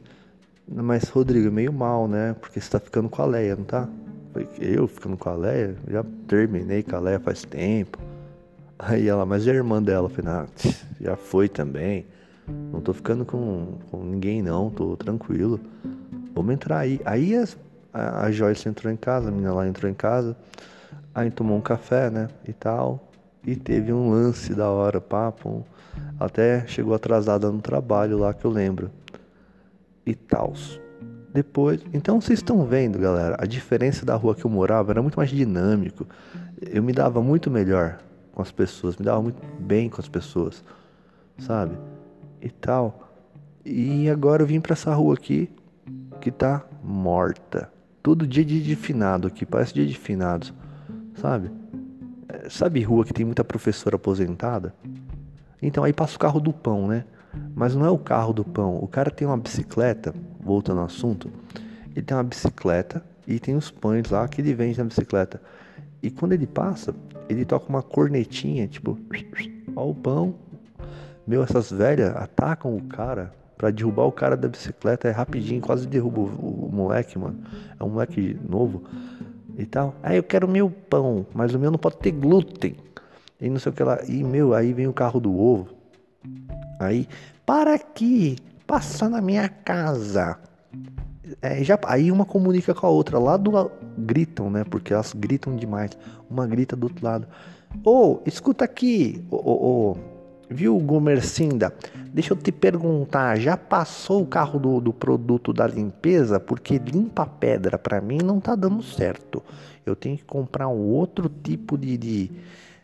mas 0.73 1.10
Rodrigo, 1.10 1.47
é 1.47 1.51
meio 1.51 1.73
mal, 1.73 2.07
né? 2.07 2.36
Porque 2.39 2.60
você 2.60 2.69
tá 2.69 2.79
ficando 2.79 3.10
com 3.10 3.21
a 3.21 3.25
Leia, 3.25 3.55
não 3.55 3.63
tá? 3.63 3.88
Eu 4.60 4.88
ficando 4.88 5.17
com 5.17 5.29
a 5.29 5.36
Leia? 5.36 5.75
Já 5.88 6.05
terminei 6.27 6.84
com 6.84 6.95
a 6.95 6.99
Leia 6.99 7.19
faz 7.19 7.43
tempo. 7.43 7.99
Aí 8.79 9.07
ela, 9.07 9.25
mas 9.25 9.45
e 9.45 9.51
a 9.51 9.53
irmã 9.53 9.84
dela? 9.84 10.05
Eu 10.05 10.10
falei, 10.10 10.31
ah, 10.31 10.47
já 10.99 11.15
foi 11.15 11.49
também. 11.49 12.05
Não 12.71 12.81
tô 12.81 12.93
ficando 12.93 13.25
com, 13.25 13.77
com 13.91 14.03
ninguém 14.03 14.41
não, 14.41 14.69
tô 14.69 14.95
tranquilo. 14.95 15.60
Vamos 16.34 16.53
entrar 16.53 16.79
aí. 16.79 16.99
Aí 17.05 17.36
as 17.36 17.57
a, 17.93 18.25
a 18.25 18.31
Joyce 18.31 18.67
entrou 18.67 18.91
em 18.91 18.95
casa, 18.95 19.29
a 19.29 19.31
menina 19.31 19.53
lá 19.53 19.67
entrou 19.67 19.89
em 19.89 19.93
casa, 19.93 20.36
aí 21.13 21.29
tomou 21.29 21.57
um 21.57 21.62
café, 21.62 22.10
né, 22.10 22.29
e 22.47 22.53
tal, 22.53 23.12
e 23.45 23.55
teve 23.55 23.91
um 23.91 24.12
lance 24.12 24.53
da 24.53 24.69
hora, 24.69 25.01
papo, 25.01 25.65
até 26.19 26.65
chegou 26.67 26.93
atrasada 26.93 27.51
no 27.51 27.60
trabalho 27.60 28.17
lá 28.17 28.34
que 28.34 28.45
eu 28.45 28.51
lembro, 28.51 28.89
e 30.05 30.15
tal. 30.15 30.53
Depois, 31.33 31.81
então 31.93 32.19
vocês 32.19 32.39
estão 32.39 32.65
vendo, 32.65 32.99
galera, 32.99 33.37
a 33.39 33.45
diferença 33.45 34.05
da 34.05 34.15
rua 34.15 34.35
que 34.35 34.43
eu 34.43 34.51
morava 34.51 34.91
era 34.91 35.01
muito 35.01 35.15
mais 35.15 35.29
dinâmico. 35.29 36.05
Eu 36.61 36.83
me 36.83 36.91
dava 36.91 37.21
muito 37.21 37.49
melhor 37.49 37.99
com 38.33 38.41
as 38.41 38.51
pessoas, 38.51 38.97
me 38.97 39.05
dava 39.05 39.21
muito 39.21 39.41
bem 39.59 39.89
com 39.89 40.01
as 40.01 40.09
pessoas, 40.09 40.63
sabe? 41.37 41.77
E 42.41 42.49
tal. 42.49 43.09
E 43.63 44.09
agora 44.09 44.43
eu 44.43 44.47
vim 44.47 44.59
para 44.59 44.73
essa 44.73 44.93
rua 44.93 45.13
aqui 45.13 45.49
que 46.19 46.31
tá 46.31 46.65
morta. 46.83 47.71
Todo 48.03 48.27
dia 48.27 48.43
de 48.43 48.75
finado 48.75 49.27
aqui, 49.27 49.45
parece 49.45 49.73
dia 49.73 49.85
de 49.85 49.97
finados, 49.97 50.53
sabe? 51.15 51.51
É, 52.27 52.49
sabe 52.49 52.81
rua 52.81 53.05
que 53.05 53.13
tem 53.13 53.25
muita 53.25 53.43
professora 53.43 53.95
aposentada? 53.95 54.73
Então 55.61 55.83
aí 55.83 55.93
passa 55.93 56.15
o 56.15 56.19
carro 56.19 56.39
do 56.39 56.51
pão, 56.51 56.87
né? 56.87 57.05
Mas 57.55 57.75
não 57.75 57.85
é 57.85 57.89
o 57.89 57.97
carro 57.97 58.33
do 58.33 58.43
pão. 58.43 58.77
O 58.81 58.87
cara 58.87 59.09
tem 59.09 59.27
uma 59.27 59.37
bicicleta, 59.37 60.13
voltando 60.39 60.79
ao 60.79 60.85
assunto, 60.85 61.31
ele 61.95 62.05
tem 62.05 62.15
uma 62.15 62.23
bicicleta 62.23 63.03
e 63.27 63.39
tem 63.39 63.55
os 63.55 63.69
pães 63.69 64.09
lá 64.09 64.27
que 64.27 64.41
ele 64.41 64.53
vende 64.53 64.77
na 64.77 64.85
bicicleta. 64.85 65.41
E 66.01 66.09
quando 66.09 66.33
ele 66.33 66.47
passa, 66.47 66.95
ele 67.29 67.45
toca 67.45 67.69
uma 67.69 67.83
cornetinha, 67.83 68.67
tipo, 68.67 68.97
ó 69.75 69.89
o 69.89 69.95
pão. 69.95 70.35
Meu, 71.27 71.43
essas 71.43 71.71
velhas 71.71 72.15
atacam 72.15 72.75
o 72.75 72.81
cara 72.81 73.31
para 73.61 73.69
derrubar 73.69 74.05
o 74.05 74.11
cara 74.11 74.35
da 74.35 74.47
bicicleta 74.47 75.07
é 75.07 75.11
rapidinho, 75.11 75.61
quase 75.61 75.87
derruba 75.87 76.21
o, 76.21 76.67
moleque, 76.73 77.19
mano. 77.19 77.37
É 77.79 77.83
um 77.83 77.89
moleque 77.89 78.35
novo 78.49 78.81
e 79.55 79.67
tal. 79.67 79.93
Aí 80.01 80.17
eu 80.17 80.23
quero 80.23 80.47
meu 80.47 80.67
pão, 80.67 81.27
mas 81.31 81.53
o 81.53 81.59
meu 81.59 81.69
não 81.69 81.77
pode 81.77 81.97
ter 81.97 82.09
glúten. 82.09 82.75
E 83.39 83.47
não 83.51 83.59
sei 83.59 83.71
o 83.71 83.75
que 83.75 83.83
lá. 83.83 83.99
E 84.07 84.23
meu, 84.23 84.55
aí 84.55 84.73
vem 84.73 84.87
o 84.87 84.93
carro 84.93 85.19
do 85.19 85.37
ovo. 85.37 85.67
Aí, 86.81 87.07
para 87.45 87.75
aqui, 87.75 88.37
passa 88.65 89.07
na 89.07 89.21
minha 89.21 89.47
casa. 89.47 90.37
É, 91.41 91.63
já, 91.63 91.79
aí 91.85 92.11
uma 92.11 92.25
comunica 92.25 92.73
com 92.73 92.87
a 92.87 92.89
outra, 92.89 93.19
lá 93.19 93.37
do 93.37 93.51
lado, 93.51 93.71
gritam, 93.97 94.49
né? 94.49 94.63
Porque 94.63 94.93
elas 94.93 95.13
gritam 95.13 95.55
demais. 95.55 95.91
Uma 96.29 96.47
grita 96.47 96.75
do 96.75 96.85
outro 96.85 97.05
lado. 97.05 97.27
Ô, 97.85 98.13
oh, 98.13 98.19
escuta 98.25 98.65
aqui, 98.65 99.23
ô, 99.29 99.37
ô, 99.37 99.97
Viu, 100.49 100.77
Gomercinda? 100.79 101.73
Deixa 102.13 102.33
eu 102.33 102.37
te 102.37 102.51
perguntar, 102.51 103.39
já 103.39 103.55
passou 103.55 104.21
o 104.21 104.27
carro 104.27 104.59
do, 104.59 104.81
do 104.81 104.91
produto 104.91 105.53
da 105.53 105.65
limpeza? 105.65 106.41
Porque 106.41 106.77
limpa 106.77 107.25
pedra 107.25 107.77
para 107.77 108.01
mim 108.01 108.17
não 108.17 108.37
tá 108.37 108.53
dando 108.53 108.83
certo. 108.83 109.41
Eu 109.85 109.95
tenho 109.95 110.17
que 110.17 110.25
comprar 110.25 110.67
um 110.67 110.89
outro 110.89 111.29
tipo 111.29 111.77
de, 111.77 111.97
de 111.97 112.31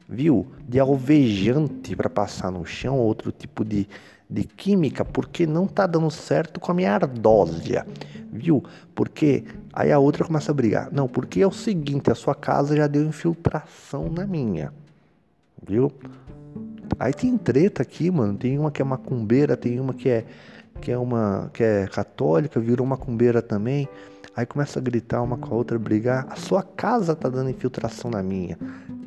viu, 0.08 0.48
de 0.68 0.80
alvejante 0.80 1.96
para 1.96 2.10
passar 2.10 2.52
no 2.52 2.66
chão, 2.66 2.98
outro 2.98 3.32
tipo 3.32 3.66
de, 3.66 3.88
de 4.30 4.44
química, 4.44 5.04
porque 5.04 5.46
não 5.46 5.68
tá 5.68 5.86
dando 5.86 6.10
certo 6.10 6.60
com 6.60 6.72
a 6.72 6.76
minha 6.76 6.94
ardósia, 6.94 7.86
viu? 8.32 8.64
Porque 8.96 9.44
aí 9.74 9.92
a 9.92 10.00
outra 10.00 10.26
começa 10.26 10.52
a 10.52 10.56
brigar. 10.56 10.90
Não, 10.92 11.08
porque 11.08 11.42
é 11.42 11.48
o 11.48 11.52
seguinte, 11.52 12.10
a 12.10 12.16
sua 12.16 12.34
casa 12.34 12.76
já 12.76 12.88
deu 12.88 13.04
infiltração 13.04 14.10
na 14.10 14.26
minha, 14.26 14.74
viu? 15.62 15.92
Aí 17.00 17.14
tem 17.14 17.38
treta 17.38 17.82
aqui, 17.82 18.10
mano. 18.10 18.38
Tem 18.38 18.58
uma 18.58 18.72
que 18.72 18.82
é 18.82 18.86
macumbeira, 18.86 19.58
tem 19.58 19.80
uma 19.80 19.94
que 19.94 20.10
é 20.10 20.26
que 20.80 20.92
é 20.92 20.98
uma 20.98 21.50
que 21.54 21.64
é 21.64 21.88
católica, 21.88 22.60
virou 22.60 22.86
macumbeira 22.86 23.42
também. 23.42 23.90
Aí 24.36 24.46
começa 24.46 24.78
a 24.78 24.82
gritar 24.82 25.22
uma 25.24 25.36
com 25.36 25.54
a 25.54 25.58
outra, 25.58 25.78
brigar. 25.80 26.28
A 26.30 26.36
sua 26.36 26.62
casa 26.62 27.16
tá 27.16 27.28
dando 27.28 27.50
infiltração 27.50 28.12
na 28.12 28.22
minha. 28.22 28.58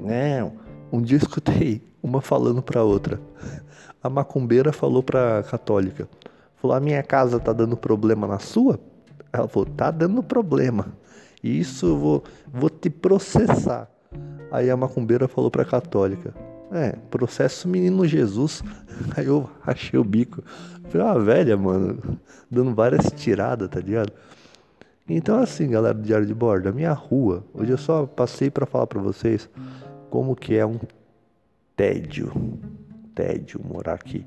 Não. 0.00 0.69
Um 0.92 1.00
dia 1.00 1.18
escutei 1.18 1.82
uma 2.02 2.20
falando 2.20 2.62
pra 2.62 2.82
outra. 2.82 3.20
A 4.02 4.08
macumbeira 4.08 4.72
falou 4.72 5.02
pra 5.02 5.42
católica. 5.42 6.08
Falou: 6.56 6.76
"A 6.76 6.80
minha 6.80 7.02
casa 7.02 7.38
tá 7.38 7.52
dando 7.52 7.76
problema 7.76 8.26
na 8.26 8.38
sua?" 8.38 8.78
Ela 9.32 9.46
falou: 9.46 9.66
"Tá 9.66 9.90
dando 9.90 10.22
problema. 10.22 10.88
Isso 11.42 11.86
eu 11.86 11.98
vou 11.98 12.24
vou 12.52 12.70
te 12.70 12.90
processar." 12.90 13.88
Aí 14.50 14.68
a 14.68 14.76
macumbeira 14.76 15.28
falou 15.28 15.50
pra 15.50 15.64
católica: 15.64 16.34
é, 16.72 16.92
processo 17.10 17.68
menino 17.68 18.06
Jesus. 18.06 18.62
Aí 19.16 19.26
eu 19.26 19.48
achei 19.66 19.98
o 19.98 20.04
bico. 20.04 20.42
Falei, 20.88 21.06
uma 21.06 21.20
velha, 21.20 21.56
mano, 21.56 21.98
dando 22.50 22.74
várias 22.74 23.10
tiradas, 23.12 23.68
tá 23.68 23.80
ligado? 23.80 24.12
Então 25.08 25.38
assim, 25.40 25.68
galera 25.68 25.94
do 25.94 26.02
Diário 26.02 26.26
de 26.26 26.34
Bordo, 26.34 26.68
a 26.68 26.72
minha 26.72 26.92
rua, 26.92 27.44
hoje 27.52 27.72
eu 27.72 27.78
só 27.78 28.06
passei 28.06 28.48
para 28.48 28.64
falar 28.64 28.86
para 28.86 29.00
vocês 29.00 29.48
como 30.10 30.34
que 30.34 30.56
é 30.56 30.66
um 30.66 30.78
tédio, 31.76 32.32
tédio 33.14 33.60
morar 33.64 33.94
aqui 33.94 34.26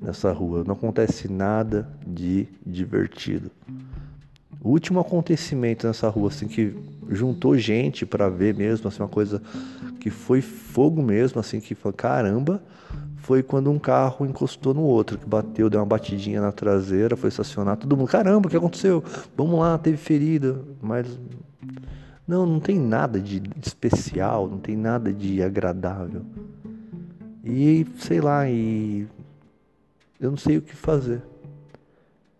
nessa 0.00 0.30
rua. 0.30 0.62
Não 0.64 0.74
acontece 0.74 1.26
nada 1.28 1.88
de 2.06 2.46
divertido. 2.64 3.50
O 4.60 4.70
último 4.70 5.00
acontecimento 5.00 5.86
nessa 5.86 6.08
rua, 6.08 6.28
assim, 6.28 6.46
que 6.46 6.74
juntou 7.08 7.56
gente 7.58 8.06
para 8.06 8.28
ver 8.28 8.54
mesmo, 8.54 8.86
assim, 8.88 9.02
uma 9.02 9.08
coisa 9.08 9.42
que 9.98 10.10
foi 10.10 10.40
fogo 10.40 11.02
mesmo, 11.02 11.40
assim, 11.40 11.60
que 11.60 11.74
foi 11.74 11.92
caramba, 11.92 12.62
foi 13.16 13.42
quando 13.42 13.70
um 13.70 13.78
carro 13.78 14.26
encostou 14.26 14.74
no 14.74 14.82
outro, 14.82 15.18
que 15.18 15.26
bateu, 15.26 15.70
deu 15.70 15.80
uma 15.80 15.86
batidinha 15.86 16.40
na 16.40 16.52
traseira, 16.52 17.16
foi 17.16 17.28
estacionar, 17.28 17.76
todo 17.76 17.96
mundo, 17.96 18.08
caramba, 18.08 18.46
o 18.46 18.50
que 18.50 18.56
aconteceu? 18.56 19.02
Vamos 19.36 19.58
lá, 19.58 19.76
teve 19.78 19.96
ferida, 19.96 20.60
mas 20.82 21.06
não, 22.26 22.46
não 22.46 22.60
tem 22.60 22.78
nada 22.78 23.20
de 23.20 23.42
especial, 23.62 24.48
não 24.48 24.58
tem 24.58 24.76
nada 24.76 25.12
de 25.12 25.42
agradável. 25.42 26.22
E 27.44 27.86
sei 27.98 28.20
lá, 28.20 28.48
e 28.48 29.06
eu 30.18 30.30
não 30.30 30.38
sei 30.38 30.56
o 30.56 30.62
que 30.62 30.74
fazer 30.74 31.22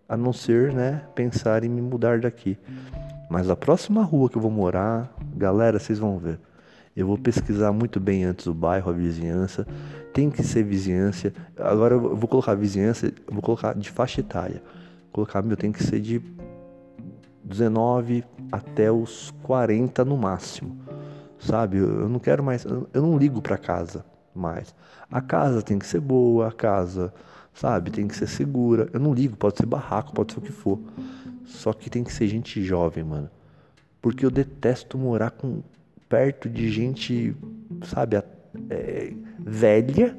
a 0.08 0.16
não 0.16 0.32
ser, 0.32 0.72
né, 0.72 1.02
pensar 1.14 1.64
em 1.64 1.68
me 1.68 1.80
mudar 1.80 2.20
daqui. 2.20 2.58
Mas 3.28 3.50
a 3.50 3.56
próxima 3.56 4.02
rua 4.02 4.28
que 4.28 4.36
eu 4.36 4.42
vou 4.42 4.50
morar, 4.50 5.12
galera, 5.36 5.78
vocês 5.78 5.98
vão 5.98 6.18
ver. 6.18 6.38
Eu 6.96 7.06
vou 7.06 7.18
pesquisar 7.18 7.72
muito 7.72 7.98
bem 7.98 8.24
antes 8.24 8.46
o 8.46 8.54
bairro, 8.54 8.90
a 8.90 8.92
vizinhança. 8.92 9.66
Tem 10.12 10.30
que 10.30 10.44
ser 10.44 10.62
vizinhança. 10.62 11.32
Agora 11.58 11.94
eu 11.94 12.16
vou 12.16 12.28
colocar 12.28 12.54
vizinhança, 12.54 13.12
vou 13.28 13.42
colocar 13.42 13.74
de 13.74 13.90
faixa 13.90 14.20
etária. 14.20 14.62
Vou 15.02 15.12
colocar, 15.12 15.42
meu, 15.42 15.56
tem 15.56 15.72
que 15.72 15.82
ser 15.82 16.00
de 16.00 16.22
19 17.44 18.24
até 18.50 18.90
os 18.90 19.32
40 19.42 20.04
no 20.04 20.16
máximo. 20.16 20.76
Sabe? 21.38 21.78
Eu 21.78 22.08
não 22.08 22.18
quero 22.18 22.42
mais, 22.42 22.64
eu 22.64 23.02
não 23.02 23.18
ligo 23.18 23.42
para 23.42 23.58
casa 23.58 24.04
mais. 24.34 24.74
A 25.10 25.20
casa 25.20 25.62
tem 25.62 25.78
que 25.78 25.86
ser 25.86 26.00
boa, 26.00 26.48
a 26.48 26.52
casa 26.52 27.12
sabe? 27.52 27.90
Tem 27.90 28.08
que 28.08 28.16
ser 28.16 28.26
segura. 28.26 28.88
Eu 28.92 28.98
não 28.98 29.14
ligo, 29.14 29.36
pode 29.36 29.56
ser 29.56 29.66
barraco, 29.66 30.12
pode 30.12 30.32
ser 30.32 30.38
o 30.38 30.42
que 30.42 30.52
for. 30.52 30.80
Só 31.44 31.72
que 31.72 31.88
tem 31.88 32.02
que 32.02 32.12
ser 32.12 32.26
gente 32.26 32.62
jovem, 32.64 33.04
mano. 33.04 33.30
Porque 34.02 34.26
eu 34.26 34.30
detesto 34.30 34.98
morar 34.98 35.30
com 35.30 35.62
perto 36.08 36.48
de 36.48 36.68
gente, 36.70 37.34
sabe, 37.84 38.22
é, 38.70 39.12
velha, 39.38 40.16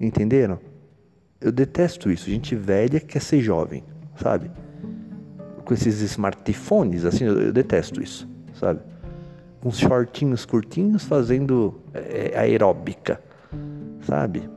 entenderam? 0.00 0.58
eu 1.44 1.52
detesto 1.52 2.10
isso. 2.10 2.30
Gente 2.30 2.56
velha 2.56 2.98
quer 2.98 3.20
ser 3.20 3.40
jovem, 3.40 3.84
sabe? 4.16 4.50
Com 5.64 5.72
esses 5.72 6.00
smartphones, 6.00 7.04
assim, 7.04 7.24
eu, 7.24 7.40
eu 7.40 7.52
detesto 7.52 8.02
isso, 8.02 8.28
sabe? 8.58 8.80
Com 9.60 9.70
shortinhos 9.70 10.44
curtinhos 10.44 11.04
fazendo 11.04 11.80
é, 11.94 12.38
aeróbica, 12.38 13.20
sabe? 14.02 14.48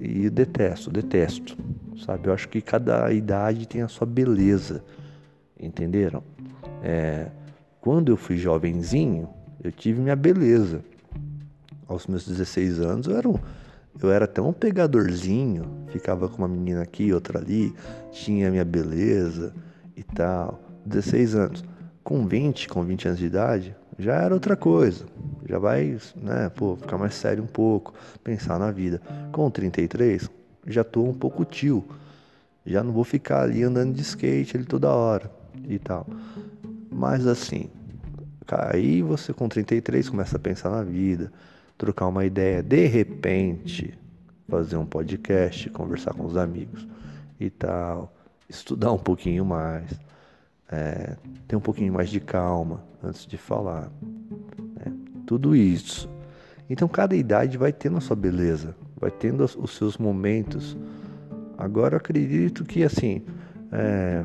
E 0.00 0.24
eu 0.24 0.30
detesto, 0.30 0.90
detesto, 0.90 1.56
sabe? 2.04 2.28
Eu 2.28 2.32
acho 2.32 2.48
que 2.48 2.60
cada 2.60 3.12
idade 3.12 3.68
tem 3.68 3.82
a 3.82 3.88
sua 3.88 4.06
beleza, 4.06 4.84
entenderam? 5.58 6.24
É, 6.82 7.28
quando 7.80 8.10
eu 8.10 8.16
fui 8.16 8.36
jovenzinho, 8.36 9.28
eu 9.62 9.70
tive 9.70 10.00
minha 10.00 10.16
beleza. 10.16 10.84
Aos 11.86 12.06
meus 12.06 12.26
16 12.26 12.80
anos, 12.80 13.06
eu 13.06 13.16
era 13.16 13.28
um 13.28 13.38
eu 14.00 14.12
era 14.12 14.26
até 14.26 14.40
um 14.40 14.52
pegadorzinho, 14.52 15.64
ficava 15.88 16.28
com 16.28 16.38
uma 16.38 16.46
menina 16.46 16.82
aqui, 16.82 17.12
outra 17.12 17.40
ali, 17.40 17.74
tinha 18.12 18.48
minha 18.48 18.64
beleza 18.64 19.52
e 19.98 20.02
tal. 20.02 20.60
16 20.86 21.34
anos. 21.34 21.64
Com 22.04 22.26
20, 22.26 22.68
com 22.68 22.82
20 22.82 23.08
anos 23.08 23.18
de 23.18 23.26
idade, 23.26 23.76
já 23.98 24.14
era 24.14 24.32
outra 24.32 24.56
coisa. 24.56 25.04
Já 25.46 25.58
vai, 25.58 25.98
né, 26.16 26.48
pô, 26.50 26.76
ficar 26.76 26.96
mais 26.96 27.14
sério 27.14 27.42
um 27.42 27.46
pouco, 27.46 27.92
pensar 28.22 28.58
na 28.58 28.70
vida. 28.70 29.02
Com 29.32 29.50
33, 29.50 30.30
já 30.66 30.84
tô 30.84 31.02
um 31.02 31.12
pouco 31.12 31.44
tio. 31.44 31.84
Já 32.64 32.82
não 32.82 32.92
vou 32.92 33.04
ficar 33.04 33.42
ali 33.42 33.62
andando 33.62 33.94
de 33.94 34.02
skate 34.02 34.56
ali 34.56 34.64
toda 34.64 34.88
hora 34.90 35.30
e 35.68 35.78
tal. 35.78 36.06
Mas 36.90 37.26
assim, 37.26 37.68
aí 38.46 39.02
você 39.02 39.32
com 39.32 39.48
33 39.48 40.08
começa 40.08 40.36
a 40.36 40.40
pensar 40.40 40.70
na 40.70 40.82
vida 40.82 41.32
trocar 41.76 42.08
uma 42.08 42.24
ideia, 42.24 42.62
de 42.62 42.86
repente 42.86 43.96
fazer 44.48 44.76
um 44.76 44.84
podcast, 44.84 45.70
conversar 45.70 46.12
com 46.12 46.24
os 46.24 46.36
amigos 46.36 46.86
e 47.38 47.48
tal, 47.48 48.12
estudar 48.48 48.92
um 48.92 48.98
pouquinho 48.98 49.44
mais, 49.44 49.90
é, 50.70 51.16
ter 51.46 51.56
um 51.56 51.60
pouquinho 51.60 51.92
mais 51.92 52.08
de 52.08 52.20
calma 52.20 52.82
antes 53.02 53.26
de 53.26 53.36
falar, 53.36 53.90
né? 54.76 54.92
tudo 55.26 55.54
isso. 55.54 56.08
Então 56.68 56.88
cada 56.88 57.16
idade 57.16 57.56
vai 57.56 57.72
tendo 57.72 57.96
a 57.96 58.00
sua 58.00 58.16
beleza, 58.16 58.74
vai 58.96 59.10
tendo 59.10 59.44
os 59.44 59.76
seus 59.76 59.96
momentos. 59.96 60.76
Agora 61.56 61.94
eu 61.94 61.98
acredito 61.98 62.64
que 62.64 62.82
assim, 62.82 63.22
é, 63.72 64.24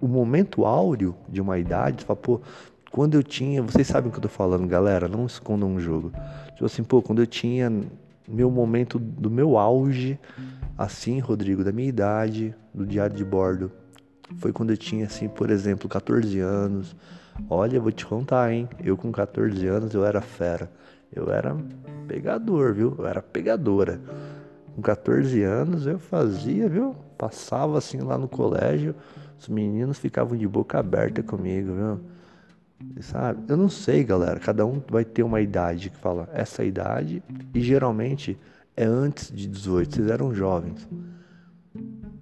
o 0.00 0.08
momento 0.08 0.64
áureo 0.64 1.14
de 1.28 1.40
uma 1.40 1.58
idade, 1.58 2.02
você 2.02 2.06
fala, 2.06 2.16
pô, 2.18 2.40
quando 2.90 3.14
eu 3.14 3.22
tinha, 3.22 3.62
vocês 3.62 3.86
sabem 3.86 4.08
o 4.08 4.12
que 4.12 4.18
eu 4.18 4.22
tô 4.22 4.28
falando, 4.28 4.66
galera, 4.66 5.08
não 5.08 5.26
escondam 5.26 5.68
um 5.68 5.80
jogo. 5.80 6.12
Tipo 6.52 6.66
assim, 6.66 6.84
pô, 6.84 7.02
quando 7.02 7.20
eu 7.20 7.26
tinha 7.26 7.72
meu 8.28 8.50
momento 8.50 8.98
do 8.98 9.30
meu 9.30 9.58
auge, 9.58 10.18
assim, 10.76 11.18
Rodrigo, 11.18 11.64
da 11.64 11.72
minha 11.72 11.88
idade, 11.88 12.54
do 12.72 12.86
diário 12.86 13.16
de 13.16 13.24
bordo, 13.24 13.70
foi 14.36 14.52
quando 14.52 14.70
eu 14.70 14.76
tinha, 14.76 15.06
assim, 15.06 15.28
por 15.28 15.50
exemplo, 15.50 15.88
14 15.88 16.38
anos. 16.40 16.96
Olha, 17.48 17.80
vou 17.80 17.92
te 17.92 18.06
contar, 18.06 18.52
hein? 18.52 18.68
Eu 18.82 18.96
com 18.96 19.10
14 19.12 19.66
anos, 19.66 19.94
eu 19.94 20.04
era 20.04 20.20
fera. 20.20 20.70
Eu 21.12 21.30
era 21.30 21.56
pegador, 22.06 22.74
viu? 22.74 22.94
Eu 22.98 23.06
era 23.06 23.22
pegadora. 23.22 24.00
Com 24.74 24.82
14 24.82 25.42
anos 25.42 25.86
eu 25.86 25.98
fazia, 25.98 26.68
viu? 26.68 26.96
Passava 27.16 27.78
assim 27.78 27.98
lá 27.98 28.18
no 28.18 28.28
colégio, 28.28 28.94
os 29.38 29.48
meninos 29.48 29.98
ficavam 29.98 30.36
de 30.36 30.48
boca 30.48 30.78
aberta 30.78 31.22
comigo, 31.22 31.72
viu? 31.72 32.00
Sabe? 33.00 33.44
Eu 33.48 33.56
não 33.56 33.68
sei, 33.68 34.02
galera. 34.02 34.40
Cada 34.40 34.66
um 34.66 34.82
vai 34.88 35.04
ter 35.04 35.22
uma 35.22 35.40
idade 35.40 35.90
que 35.90 35.96
fala 35.96 36.28
essa 36.32 36.64
idade 36.64 37.22
e 37.54 37.60
geralmente 37.60 38.38
é 38.76 38.84
antes 38.84 39.30
de 39.30 39.46
18. 39.46 39.94
Vocês 39.94 40.08
eram 40.08 40.34
jovens. 40.34 40.88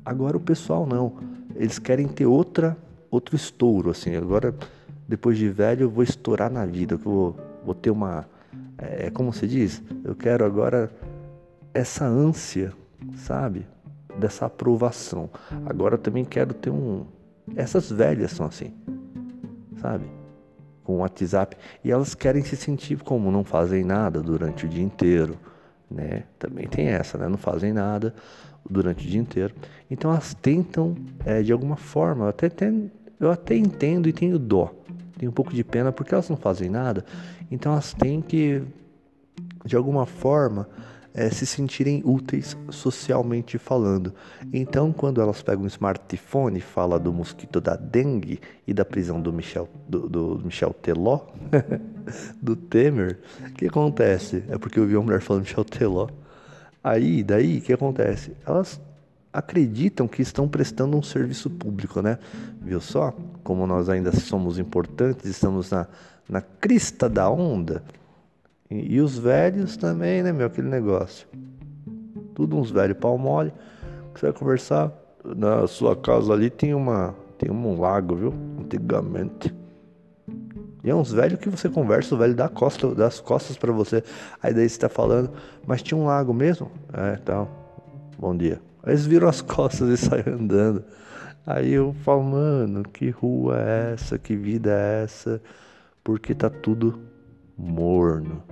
Agora 0.04 0.36
o 0.36 0.40
pessoal 0.40 0.86
não. 0.86 1.18
Eles 1.54 1.78
querem 1.78 2.08
ter 2.08 2.26
outra 2.26 2.76
outro 3.10 3.36
estouro 3.36 3.90
assim. 3.90 4.16
Agora 4.16 4.54
depois 5.06 5.36
de 5.36 5.48
velho 5.48 5.82
eu 5.84 5.90
vou 5.90 6.02
estourar 6.02 6.50
na 6.50 6.64
vida. 6.64 6.94
Eu 6.94 6.98
vou, 6.98 7.36
vou 7.64 7.74
ter 7.74 7.90
uma 7.90 8.26
é, 8.78 9.06
é 9.06 9.10
como 9.10 9.32
se 9.32 9.46
diz. 9.46 9.82
Eu 10.04 10.14
quero 10.14 10.44
agora 10.44 10.90
essa 11.72 12.04
ânsia, 12.04 12.72
sabe? 13.16 13.66
Dessa 14.18 14.46
aprovação. 14.46 15.30
Agora 15.66 15.94
eu 15.94 15.98
também 15.98 16.24
quero 16.24 16.52
ter 16.54 16.70
um. 16.70 17.06
Essas 17.56 17.90
velhas 17.90 18.32
são 18.32 18.46
assim, 18.46 18.72
sabe? 19.80 20.04
com 20.84 20.96
o 20.96 20.98
WhatsApp 20.98 21.56
e 21.84 21.90
elas 21.90 22.14
querem 22.14 22.42
se 22.42 22.56
sentir 22.56 22.98
como 23.02 23.30
não 23.30 23.44
fazem 23.44 23.84
nada 23.84 24.20
durante 24.20 24.66
o 24.66 24.68
dia 24.68 24.82
inteiro, 24.82 25.38
né? 25.92 26.24
Também 26.38 26.66
tem 26.66 26.86
essa, 26.86 27.18
né? 27.18 27.28
Não 27.28 27.38
fazem 27.38 27.72
nada 27.72 28.14
durante 28.68 29.06
o 29.06 29.10
dia 29.10 29.20
inteiro. 29.20 29.54
Então 29.90 30.10
elas 30.10 30.34
tentam, 30.34 30.96
é, 31.24 31.42
de 31.42 31.52
alguma 31.52 31.76
forma, 31.76 32.24
eu 32.24 32.28
até, 32.28 32.50
eu 33.20 33.30
até 33.30 33.56
entendo 33.56 34.08
e 34.08 34.12
tenho 34.12 34.38
dó, 34.38 34.72
tenho 35.18 35.30
um 35.30 35.34
pouco 35.34 35.52
de 35.52 35.62
pena 35.62 35.92
porque 35.92 36.14
elas 36.14 36.28
não 36.28 36.36
fazem 36.36 36.68
nada. 36.68 37.04
Então 37.50 37.72
elas 37.72 37.92
têm 37.92 38.20
que, 38.20 38.62
de 39.64 39.76
alguma 39.76 40.06
forma, 40.06 40.68
é, 41.14 41.28
se 41.30 41.44
sentirem 41.46 42.02
úteis 42.04 42.56
socialmente 42.70 43.58
falando. 43.58 44.14
Então, 44.52 44.92
quando 44.92 45.20
elas 45.20 45.42
pegam 45.42 45.64
um 45.64 45.66
smartphone 45.66 46.58
e 46.58 46.62
fala 46.62 46.98
do 46.98 47.12
mosquito 47.12 47.60
da 47.60 47.76
dengue 47.76 48.40
e 48.66 48.72
da 48.72 48.84
prisão 48.84 49.20
do 49.20 49.32
Michel, 49.32 49.68
do, 49.88 50.08
do 50.08 50.40
Michel 50.44 50.72
Teló, 50.72 51.20
do 52.40 52.56
Temer, 52.56 53.20
o 53.40 53.52
que 53.52 53.66
acontece? 53.66 54.42
É 54.48 54.56
porque 54.56 54.78
eu 54.78 54.86
vi 54.86 54.96
uma 54.96 55.04
mulher 55.04 55.20
falando 55.20 55.42
Michel 55.42 55.64
Teló. 55.64 56.08
Aí, 56.82 57.22
daí, 57.22 57.58
o 57.58 57.60
que 57.60 57.72
acontece? 57.72 58.32
Elas 58.44 58.80
acreditam 59.32 60.08
que 60.08 60.20
estão 60.20 60.48
prestando 60.48 60.96
um 60.96 61.02
serviço 61.02 61.48
público, 61.48 62.02
né? 62.02 62.18
Viu 62.60 62.80
só? 62.80 63.14
Como 63.42 63.66
nós 63.66 63.88
ainda 63.88 64.12
somos 64.12 64.58
importantes, 64.58 65.24
estamos 65.24 65.70
na, 65.70 65.86
na 66.28 66.40
crista 66.40 67.08
da 67.08 67.30
onda. 67.30 67.82
E, 68.80 69.00
os 69.00 69.18
velhos 69.18 69.76
também, 69.76 70.22
né, 70.22 70.32
meu? 70.32 70.46
Aquele 70.46 70.68
negócio. 70.68 71.26
Tudo 72.34 72.56
uns 72.56 72.70
velhos 72.70 72.96
pau 72.98 73.18
mole. 73.18 73.52
Você 74.14 74.26
vai 74.26 74.32
conversar. 74.32 74.92
Na 75.24 75.66
sua 75.66 75.94
casa 75.94 76.32
ali 76.32 76.50
tem 76.50 76.74
uma. 76.74 77.14
Tem 77.38 77.50
um 77.50 77.80
lago, 77.80 78.14
viu? 78.16 78.34
Antigamente. 78.58 79.54
E 80.84 80.90
é 80.90 80.94
uns 80.94 81.12
velhos 81.12 81.38
que 81.38 81.48
você 81.48 81.68
conversa, 81.68 82.14
o 82.14 82.18
velho 82.18 82.34
dá 82.34 82.48
costa, 82.48 82.92
das 82.92 83.20
costas 83.20 83.56
para 83.56 83.70
você. 83.70 84.02
Aí 84.42 84.52
daí 84.52 84.68
você 84.68 84.78
tá 84.78 84.88
falando, 84.88 85.30
mas 85.64 85.80
tinha 85.80 85.96
um 85.96 86.06
lago 86.06 86.34
mesmo? 86.34 86.70
É, 86.92 87.18
então. 87.20 87.48
Bom 88.18 88.36
dia. 88.36 88.60
Aí 88.82 88.92
eles 88.92 89.06
viram 89.06 89.28
as 89.28 89.40
costas 89.40 89.88
e 89.88 89.96
saem 90.04 90.24
andando. 90.26 90.84
Aí 91.46 91.72
eu 91.72 91.94
falo, 92.04 92.22
mano, 92.22 92.82
que 92.82 93.10
rua 93.10 93.60
é 93.60 93.92
essa? 93.94 94.18
Que 94.18 94.36
vida 94.36 94.70
é 94.70 95.04
essa? 95.04 95.40
Porque 96.02 96.34
tá 96.34 96.50
tudo 96.50 96.98
morno. 97.56 98.42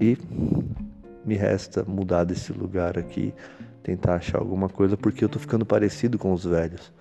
E 0.00 0.18
me 1.24 1.36
resta 1.36 1.84
mudar 1.84 2.24
desse 2.24 2.52
lugar 2.52 2.98
aqui, 2.98 3.32
tentar 3.82 4.16
achar 4.16 4.38
alguma 4.38 4.68
coisa, 4.68 4.96
porque 4.96 5.24
eu 5.24 5.28
tô 5.28 5.38
ficando 5.38 5.64
parecido 5.64 6.18
com 6.18 6.32
os 6.32 6.44
velhos. 6.44 6.92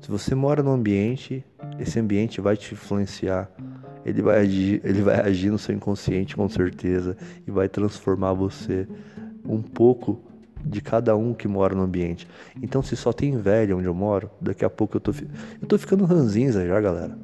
Se 0.00 0.10
você 0.10 0.34
mora 0.34 0.62
num 0.62 0.72
ambiente, 0.72 1.44
esse 1.78 1.98
ambiente 1.98 2.40
vai 2.40 2.56
te 2.56 2.74
influenciar. 2.74 3.50
Ele 4.04 4.22
vai 4.22 4.40
agir, 4.40 4.80
ele 4.82 5.02
vai 5.02 5.20
agir 5.20 5.50
no 5.50 5.58
seu 5.58 5.74
inconsciente 5.74 6.34
com 6.34 6.48
certeza 6.48 7.16
e 7.46 7.50
vai 7.50 7.68
transformar 7.68 8.32
você 8.32 8.88
um 9.44 9.60
pouco 9.60 10.22
de 10.64 10.80
cada 10.80 11.16
um 11.16 11.34
que 11.34 11.46
mora 11.46 11.74
no 11.74 11.82
ambiente. 11.82 12.26
Então, 12.62 12.82
se 12.82 12.96
só 12.96 13.12
tem 13.12 13.36
velho 13.36 13.78
onde 13.78 13.86
eu 13.86 13.94
moro, 13.94 14.30
daqui 14.40 14.64
a 14.64 14.70
pouco 14.70 14.96
eu 14.96 15.00
tô 15.00 15.12
eu 15.60 15.66
tô 15.66 15.78
ficando 15.78 16.04
ranzinza 16.04 16.66
já, 16.66 16.80
galera. 16.80 17.16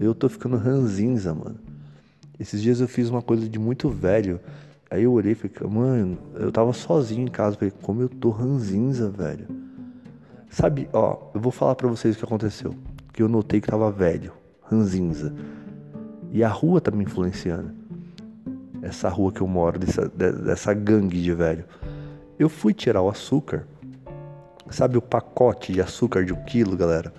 Eu 0.00 0.14
tô 0.14 0.28
ficando 0.28 0.56
ranzinza, 0.56 1.34
mano. 1.34 1.69
Esses 2.40 2.62
dias 2.62 2.80
eu 2.80 2.88
fiz 2.88 3.10
uma 3.10 3.20
coisa 3.20 3.46
de 3.46 3.58
muito 3.58 3.90
velho. 3.90 4.40
Aí 4.90 5.02
eu 5.02 5.12
olhei 5.12 5.32
e 5.32 5.34
falei, 5.34 5.70
mano, 5.70 6.18
eu 6.36 6.50
tava 6.50 6.72
sozinho 6.72 7.22
em 7.22 7.30
casa. 7.30 7.54
Falei, 7.54 7.72
como 7.82 8.00
eu 8.00 8.08
tô 8.08 8.30
ranzinza, 8.30 9.10
velho. 9.10 9.46
Sabe, 10.48 10.88
ó, 10.90 11.18
eu 11.34 11.40
vou 11.40 11.52
falar 11.52 11.74
para 11.74 11.86
vocês 11.86 12.16
o 12.16 12.18
que 12.18 12.24
aconteceu. 12.24 12.74
Que 13.12 13.22
eu 13.22 13.28
notei 13.28 13.60
que 13.60 13.68
tava 13.68 13.92
velho, 13.92 14.32
ranzinza. 14.62 15.34
E 16.32 16.42
a 16.42 16.48
rua 16.48 16.80
tá 16.80 16.90
me 16.90 17.04
influenciando. 17.04 17.72
Essa 18.80 19.10
rua 19.10 19.30
que 19.30 19.42
eu 19.42 19.46
moro, 19.46 19.78
dessa, 19.78 20.08
dessa 20.08 20.72
gangue 20.72 21.22
de 21.22 21.34
velho. 21.34 21.66
Eu 22.38 22.48
fui 22.48 22.72
tirar 22.72 23.02
o 23.02 23.10
açúcar. 23.10 23.66
Sabe 24.70 24.96
o 24.96 25.02
pacote 25.02 25.74
de 25.74 25.82
açúcar 25.82 26.24
de 26.24 26.32
um 26.32 26.42
quilo, 26.44 26.74
galera? 26.74 27.12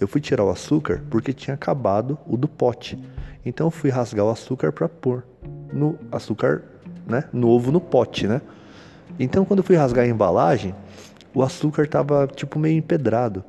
Eu 0.00 0.06
fui 0.06 0.20
tirar 0.20 0.44
o 0.44 0.50
açúcar 0.50 1.02
porque 1.10 1.32
tinha 1.32 1.54
acabado 1.54 2.18
o 2.26 2.36
do 2.36 2.48
pote. 2.48 2.98
Então 3.44 3.66
eu 3.66 3.70
fui 3.70 3.90
rasgar 3.90 4.24
o 4.24 4.30
açúcar 4.30 4.72
para 4.72 4.88
pôr 4.88 5.24
no 5.72 5.98
açúcar, 6.12 6.64
né, 7.06 7.24
novo 7.32 7.72
no 7.72 7.80
pote, 7.80 8.26
né? 8.26 8.40
Então 9.18 9.44
quando 9.44 9.58
eu 9.60 9.64
fui 9.64 9.76
rasgar 9.76 10.04
a 10.04 10.08
embalagem, 10.08 10.74
o 11.34 11.42
açúcar 11.42 11.88
tava 11.88 12.26
tipo 12.26 12.58
meio 12.58 12.78
empedrado. 12.78 13.44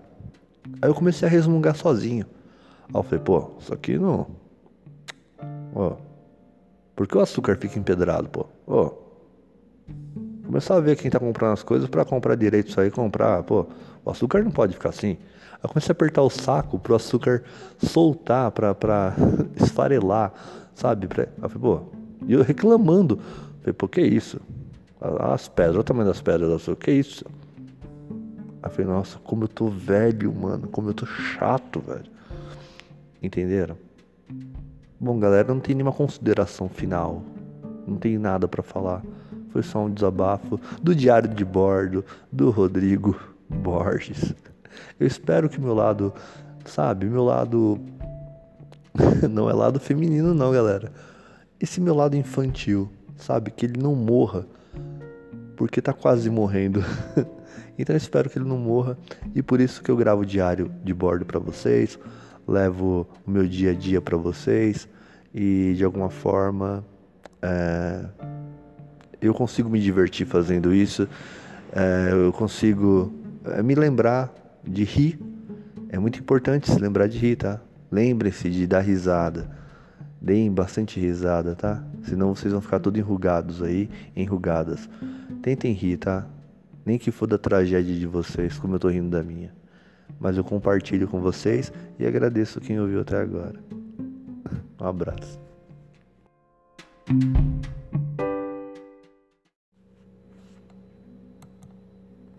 Aí 0.82 0.90
eu 0.90 0.96
comecei 0.96 1.28
a 1.28 1.32
resmungar 1.32 1.76
sozinho. 1.76 2.26
Aí 2.88 3.00
eu 3.00 3.04
falei, 3.04 3.20
pô, 3.20 3.52
isso 3.60 3.74
aqui 3.74 3.98
não. 3.98 4.28
Ó. 5.74 5.96
Por 6.96 7.08
que 7.08 7.18
o 7.18 7.22
açúcar 7.22 7.56
fica 7.58 7.80
empedrado, 7.80 8.30
pô? 8.30 8.46
Ó. 8.68 8.92
Começar 10.46 10.76
a 10.76 10.80
ver 10.80 10.96
quem 10.96 11.12
tá 11.12 11.20
comprando 11.20 11.54
as 11.54 11.64
coisas 11.64 11.88
para 11.88 12.04
comprar 12.04 12.36
direito 12.36 12.70
isso 12.70 12.82
aí, 12.82 12.90
comprar, 12.90 13.44
pô, 13.44 13.68
o 14.04 14.10
açúcar 14.10 14.44
não 14.44 14.52
pode 14.52 14.74
ficar 14.74 14.90
assim. 14.90 15.18
Aí 15.62 15.70
comecei 15.70 15.92
a 15.92 15.94
apertar 15.94 16.22
o 16.22 16.30
saco 16.30 16.80
pro 16.80 16.96
açúcar 16.96 17.44
soltar, 17.78 18.52
pra, 18.52 18.74
pra 18.74 19.14
esfarelar, 19.62 20.34
sabe? 20.74 21.08
Pra... 21.08 21.28
Eu 21.42 21.50
falei, 21.50 21.62
pô, 21.62 21.82
e 22.28 22.34
eu 22.34 22.42
reclamando. 22.42 23.20
Falei, 23.60 23.74
pô, 23.74 23.88
que 23.88 24.02
isso? 24.02 24.40
As 25.02 25.48
pedras, 25.48 25.76
olha 25.76 25.82
o 25.82 25.84
tamanho 25.84 26.08
das 26.08 26.22
pedras 26.22 26.50
do 26.50 26.56
açúcar, 26.56 26.86
que 26.86 26.92
isso? 26.92 27.26
Aí 28.62 28.70
eu 28.70 28.70
falei, 28.70 28.88
nossa, 28.88 29.20
como 29.20 29.46
eu 29.46 29.48
tô 29.48 29.68
velho, 29.68 30.34
mano, 30.34 30.68
como 30.68 30.90
eu 30.90 30.94
tô 30.94 31.06
chato, 31.06 31.80
velho. 31.80 32.12
Entenderam? 33.22 33.78
Bom, 35.00 35.18
galera, 35.20 35.54
não 35.54 35.62
tem 35.62 35.76
nenhuma 35.76 35.94
consideração 35.94 36.68
final. 36.68 37.24
Não 37.88 37.98
tem 37.98 38.18
nada 38.18 38.48
para 38.48 38.62
falar. 38.62 39.02
Foi 39.50 39.64
só 39.64 39.86
um 39.86 39.90
desabafo 39.90 40.60
do 40.82 40.94
diário 40.94 41.30
de 41.30 41.44
bordo 41.44 42.04
do 42.32 42.50
Rodrigo 42.50 43.18
Borges. 43.50 44.36
Eu 45.00 45.08
espero 45.08 45.50
que 45.50 45.60
meu 45.60 45.74
lado, 45.74 46.14
sabe, 46.66 47.06
meu 47.06 47.24
lado 47.24 47.80
não 49.30 49.50
é 49.50 49.54
lado 49.54 49.80
feminino 49.80 50.34
não, 50.34 50.52
galera. 50.52 50.92
Esse 51.60 51.82
meu 51.82 51.94
lado 51.94 52.16
infantil, 52.16 52.90
sabe, 53.18 53.52
que 53.52 53.66
ele 53.66 53.82
não 53.82 53.96
morra 53.96 54.46
porque 55.56 55.82
tá 55.82 55.92
quase 55.92 56.30
morrendo. 56.30 56.84
então 57.78 57.94
eu 57.94 57.98
espero 57.98 58.30
que 58.30 58.38
ele 58.38 58.48
não 58.48 58.58
morra 58.58 58.98
e 59.36 59.42
por 59.42 59.60
isso 59.60 59.84
que 59.84 59.92
eu 59.92 59.98
gravo 59.98 60.26
diário 60.26 60.72
de 60.84 60.94
bordo 60.94 61.26
para 61.26 61.40
vocês, 61.40 62.00
levo 62.48 63.08
o 63.28 63.32
meu 63.32 63.46
dia 63.46 63.72
a 63.72 63.74
dia 63.74 64.02
para 64.02 64.16
vocês 64.16 64.88
e 65.34 65.74
de 65.76 65.84
alguma 65.84 66.10
forma 66.10 66.84
é, 67.42 68.06
eu 69.22 69.34
consigo 69.34 69.70
me 69.70 69.80
divertir 69.80 70.26
fazendo 70.26 70.74
isso, 70.74 71.08
é, 71.74 72.10
eu 72.12 72.32
consigo 72.32 73.14
é, 73.46 73.62
me 73.62 73.76
lembrar 73.76 74.34
de 74.70 74.84
rir. 74.84 75.20
É 75.90 75.98
muito 75.98 76.20
importante 76.20 76.72
se 76.72 76.80
lembrar 76.80 77.08
de 77.08 77.18
rir, 77.18 77.36
tá? 77.36 77.60
Lembrem-se 77.92 78.50
de 78.50 78.68
dar 78.68 78.82
risada. 78.82 79.50
Deem 80.22 80.52
bastante 80.52 81.00
risada, 81.00 81.56
tá? 81.56 81.84
Senão 82.04 82.36
vocês 82.36 82.52
vão 82.54 82.62
ficar 82.62 82.80
todos 82.80 83.00
enrugados 83.00 83.64
aí, 83.64 83.90
enrugadas. 84.16 84.88
Tentem 85.42 85.74
rir, 85.74 85.98
tá? 85.98 86.28
Nem 86.86 86.98
que 86.98 87.12
for 87.12 87.26
da 87.26 87.38
tragédia 87.38 87.96
de 87.96 88.06
vocês, 88.06 88.58
como 88.60 88.76
eu 88.76 88.80
tô 88.80 88.90
rindo 88.90 89.10
da 89.10 89.24
minha. 89.24 89.54
Mas 90.20 90.38
eu 90.38 90.44
compartilho 90.44 91.08
com 91.08 91.20
vocês 91.20 91.72
e 91.98 92.06
agradeço 92.06 92.60
quem 92.60 92.80
ouviu 92.80 93.02
até 93.02 93.18
agora. 93.18 93.60
Um 94.80 94.86
abraço. 94.86 95.40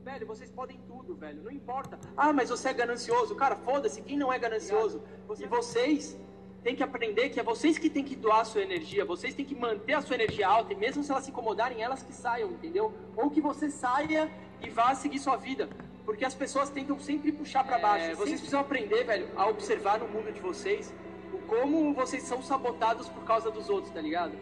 Velho, 0.05 0.27
vocês 0.27 0.51
podem 0.51 0.79
velho. 1.21 1.43
Não 1.43 1.53
importa. 1.53 1.99
Ah, 2.17 2.33
mas 2.33 2.49
você 2.49 2.71
é 2.71 2.73
ganancioso. 2.73 3.35
Cara, 3.35 3.55
foda-se. 3.55 4.01
Quem 4.01 4.17
não 4.17 4.33
é 4.33 4.39
ganancioso? 4.39 5.03
E 5.39 5.47
vocês 5.47 6.19
têm 6.65 6.75
que 6.75 6.83
aprender 6.83 7.29
que 7.29 7.39
é 7.39 7.43
vocês 7.43 7.79
que 7.79 7.91
têm 7.91 8.03
que 8.03 8.17
doar 8.17 8.41
a 8.41 8.45
sua 8.45 8.63
energia. 8.63 9.05
Vocês 9.05 9.35
têm 9.35 9.45
que 9.45 9.55
manter 9.55 9.95
a 9.95 10.01
sua 10.01 10.17
energia 10.17 10.49
alta. 10.49 10.73
E 10.73 10.77
mesmo 10.77 11.05
se 11.05 11.11
elas 11.11 11.25
se 11.25 11.31
incomodarem, 11.31 11.83
elas 11.83 12.03
que 12.03 12.13
saiam, 12.13 12.51
entendeu? 12.51 12.93
Ou 13.17 13.31
que 13.31 13.41
você 13.41 13.71
saia 13.71 14.31
e 14.63 14.71
vá 14.71 14.95
seguir 14.95 15.19
sua 15.19 15.37
vida. 15.37 15.69
Porque 16.05 16.25
as 16.25 16.35
pessoas 16.35 16.71
tentam 16.71 16.99
sempre 16.99 17.31
puxar 17.31 17.63
para 17.65 17.79
baixo. 17.79 18.07
É, 18.07 18.15
vocês 18.15 18.41
precisam 18.41 18.61
aprender, 18.61 19.05
velho, 19.05 19.29
a 19.37 19.47
observar 19.47 19.99
no 19.99 20.09
mundo 20.09 20.33
de 20.33 20.41
vocês 20.41 20.93
o 21.33 21.39
como 21.39 21.93
vocês 21.95 22.23
são 22.23 22.43
sabotados 22.43 23.09
por 23.09 23.23
causa 23.25 23.51
dos 23.51 23.69
outros, 23.69 23.93
tá 23.93 24.01
ligado? 24.01 24.33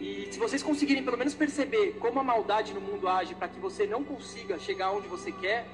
E 0.00 0.28
se 0.30 0.38
vocês 0.38 0.62
conseguirem 0.62 1.02
pelo 1.02 1.16
menos 1.16 1.34
perceber 1.34 1.96
como 2.00 2.20
a 2.20 2.24
maldade 2.24 2.74
no 2.74 2.80
mundo 2.80 3.08
age 3.08 3.34
para 3.34 3.48
que 3.48 3.58
você 3.58 3.86
não 3.86 4.02
consiga 4.04 4.58
chegar 4.58 4.90
onde 4.90 5.08
você 5.08 5.30
quer, 5.32 5.66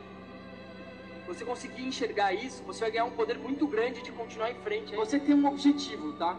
você 1.33 1.45
conseguir 1.45 1.83
enxergar 1.83 2.33
isso, 2.35 2.63
você 2.65 2.81
vai 2.81 2.91
ganhar 2.91 3.05
um 3.05 3.11
poder 3.11 3.39
muito 3.39 3.67
grande 3.67 4.03
de 4.03 4.13
continuar 4.13 4.51
em 4.51 4.55
frente. 4.57 4.95
Você 4.95 5.19
tem 5.19 5.35
um 5.35 5.47
objetivo, 5.47 6.13
tá? 6.15 6.39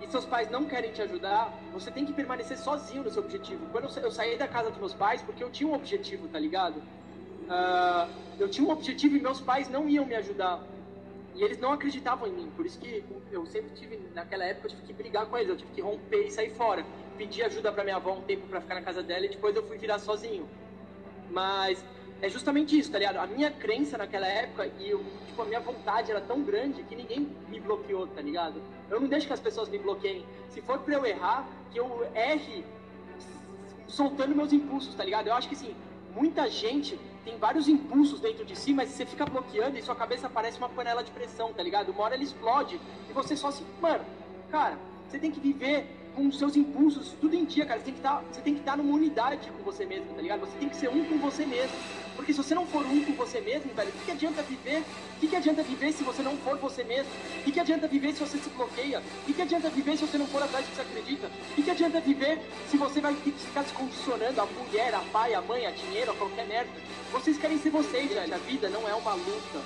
E 0.00 0.08
seus 0.08 0.24
pais 0.24 0.50
não 0.50 0.64
querem 0.64 0.92
te 0.92 1.02
ajudar, 1.02 1.52
você 1.72 1.90
tem 1.90 2.06
que 2.06 2.12
permanecer 2.12 2.56
sozinho 2.56 3.02
no 3.02 3.10
seu 3.10 3.22
objetivo. 3.22 3.66
Quando 3.72 3.88
eu 3.98 4.10
saí 4.10 4.36
da 4.38 4.46
casa 4.46 4.70
dos 4.70 4.78
meus 4.78 4.94
pais, 4.94 5.20
porque 5.20 5.42
eu 5.42 5.50
tinha 5.50 5.68
um 5.68 5.74
objetivo, 5.74 6.28
tá 6.28 6.38
ligado? 6.38 6.76
Uh, 6.78 8.08
eu 8.38 8.48
tinha 8.48 8.66
um 8.66 8.70
objetivo 8.70 9.16
e 9.16 9.20
meus 9.20 9.40
pais 9.40 9.68
não 9.68 9.88
iam 9.88 10.06
me 10.06 10.14
ajudar. 10.14 10.62
E 11.34 11.42
eles 11.42 11.58
não 11.58 11.72
acreditavam 11.72 12.28
em 12.28 12.32
mim, 12.32 12.52
por 12.56 12.64
isso 12.66 12.78
que 12.78 13.04
eu 13.30 13.46
sempre 13.46 13.70
tive, 13.74 13.98
naquela 14.14 14.44
época, 14.44 14.66
eu 14.66 14.70
tive 14.70 14.82
que 14.82 14.92
brigar 14.92 15.26
com 15.26 15.36
eles, 15.36 15.48
eu 15.48 15.56
tive 15.56 15.72
que 15.72 15.80
romper 15.80 16.26
e 16.26 16.30
sair 16.30 16.50
fora. 16.50 16.84
Pedi 17.16 17.42
ajuda 17.42 17.72
para 17.72 17.84
minha 17.84 17.96
avó 17.96 18.12
um 18.12 18.22
tempo 18.22 18.46
para 18.46 18.60
ficar 18.60 18.74
na 18.74 18.82
casa 18.82 19.02
dela 19.02 19.26
e 19.26 19.28
depois 19.28 19.54
eu 19.54 19.62
fui 19.66 19.76
virar 19.76 19.98
sozinho. 19.98 20.48
Mas 21.30 21.84
é 22.22 22.28
justamente 22.28 22.78
isso, 22.78 22.90
tá 22.90 22.98
ligado? 22.98 23.16
A 23.16 23.26
minha 23.26 23.50
crença 23.50 23.96
naquela 23.96 24.26
época 24.26 24.70
e 24.78 24.90
eu, 24.90 25.02
tipo, 25.26 25.40
a 25.40 25.44
minha 25.44 25.60
vontade 25.60 26.10
era 26.10 26.20
tão 26.20 26.42
grande 26.42 26.82
que 26.82 26.94
ninguém 26.94 27.28
me 27.48 27.58
bloqueou, 27.58 28.06
tá 28.06 28.20
ligado? 28.20 28.62
Eu 28.90 29.00
não 29.00 29.08
deixo 29.08 29.26
que 29.26 29.32
as 29.32 29.40
pessoas 29.40 29.68
me 29.68 29.78
bloqueiem. 29.78 30.26
Se 30.50 30.60
for 30.60 30.78
pra 30.80 30.94
eu 30.94 31.06
errar, 31.06 31.48
que 31.70 31.78
eu 31.78 32.06
erre 32.14 32.64
soltando 33.86 34.34
meus 34.34 34.52
impulsos, 34.52 34.94
tá 34.94 35.04
ligado? 35.04 35.28
Eu 35.28 35.34
acho 35.34 35.48
que 35.48 35.54
assim, 35.54 35.74
muita 36.14 36.48
gente 36.50 36.98
tem 37.24 37.38
vários 37.38 37.68
impulsos 37.68 38.20
dentro 38.20 38.44
de 38.44 38.56
si, 38.56 38.72
mas 38.72 38.90
você 38.90 39.06
fica 39.06 39.24
bloqueando 39.24 39.78
e 39.78 39.82
sua 39.82 39.94
cabeça 39.94 40.28
parece 40.28 40.58
uma 40.58 40.68
panela 40.68 41.02
de 41.02 41.10
pressão, 41.10 41.52
tá 41.52 41.62
ligado? 41.62 41.90
Uma 41.90 42.04
hora 42.04 42.14
ela 42.14 42.24
explode 42.24 42.80
e 43.08 43.12
você 43.12 43.36
só 43.36 43.50
se. 43.50 43.64
Mano, 43.80 44.04
cara, 44.50 44.78
você 45.08 45.18
tem 45.18 45.30
que 45.30 45.40
viver 45.40 45.99
com 46.14 46.28
os 46.28 46.38
seus 46.38 46.56
impulsos 46.56 47.14
tudo 47.20 47.34
em 47.34 47.44
dia, 47.44 47.66
cara. 47.66 47.80
Você 47.80 48.40
tem 48.40 48.54
que 48.54 48.60
que 48.60 48.68
estar 48.68 48.76
numa 48.76 48.94
unidade 48.94 49.50
com 49.50 49.62
você 49.62 49.84
mesmo, 49.86 50.06
tá 50.14 50.20
ligado? 50.20 50.40
Você 50.40 50.58
tem 50.58 50.68
que 50.68 50.76
ser 50.76 50.88
um 50.88 51.04
com 51.04 51.18
você 51.18 51.46
mesmo. 51.46 51.74
Porque 52.14 52.32
se 52.32 52.38
você 52.42 52.54
não 52.54 52.66
for 52.66 52.84
um 52.84 53.02
com 53.04 53.12
você 53.14 53.40
mesmo, 53.40 53.72
velho, 53.72 53.88
o 53.88 53.92
que, 53.92 54.04
que 54.04 54.10
adianta 54.10 54.42
viver? 54.42 54.80
O 54.80 55.20
que, 55.20 55.28
que 55.28 55.36
adianta 55.36 55.62
viver 55.62 55.92
se 55.92 56.04
você 56.04 56.22
não 56.22 56.36
for 56.36 56.58
você 56.58 56.84
mesmo? 56.84 57.10
O 57.40 57.42
que, 57.44 57.52
que 57.52 57.60
adianta 57.60 57.88
viver 57.88 58.12
se 58.12 58.20
você 58.20 58.38
se 58.38 58.50
bloqueia? 58.50 59.00
O 59.00 59.26
que, 59.26 59.32
que 59.32 59.42
adianta 59.42 59.70
viver 59.70 59.96
se 59.96 60.06
você 60.06 60.18
não 60.18 60.26
for 60.26 60.42
atrás 60.42 60.66
do 60.66 60.70
que 60.70 60.76
você 60.76 60.82
acredita? 60.82 61.26
O 61.26 61.54
que, 61.54 61.62
que 61.62 61.70
adianta 61.70 62.00
viver 62.00 62.40
se 62.70 62.76
você 62.76 63.00
vai 63.00 63.14
ficar 63.14 63.64
se 63.64 63.72
condicionando 63.72 64.40
a 64.40 64.46
mulher, 64.46 64.94
a 64.94 65.00
pai, 65.12 65.32
a 65.32 65.40
mãe, 65.40 65.66
a 65.66 65.70
dinheiro, 65.70 66.10
a 66.10 66.14
qualquer 66.14 66.46
merda? 66.46 66.70
Vocês 67.12 67.38
querem 67.38 67.58
ser 67.58 67.70
vocês, 67.70 68.10
velho. 68.10 68.34
A 68.34 68.38
vida 68.38 68.68
não 68.68 68.86
é 68.86 68.94
uma 68.94 69.14
luta, 69.14 69.60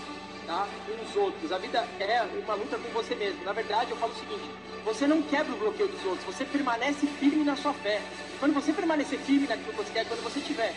tá? 0.46 0.66
Os 1.02 1.16
outros. 1.16 1.52
A 1.52 1.58
vida 1.58 1.86
é 2.00 2.22
uma 2.44 2.54
luta 2.54 2.78
com 2.78 2.88
você 2.90 3.14
mesmo. 3.14 3.44
Na 3.44 3.52
verdade, 3.52 3.90
eu 3.90 3.96
falo 3.96 4.12
o 4.12 4.16
seguinte: 4.16 4.50
você 4.84 5.06
não 5.06 5.22
quebra 5.22 5.54
o 5.54 5.58
bloqueio 5.58 5.88
dos 5.88 6.04
outros, 6.04 6.24
você 6.24 6.44
permanece 6.44 7.06
firme 7.06 7.44
na 7.44 7.56
sua 7.56 7.72
fé. 7.72 8.00
Quando 8.38 8.54
você 8.54 8.72
permanecer 8.72 9.18
firme 9.20 9.46
naquilo 9.46 9.70
que 9.72 9.76
você 9.76 9.92
quer, 9.92 10.06
quando 10.06 10.22
você 10.22 10.40
tiver 10.40 10.74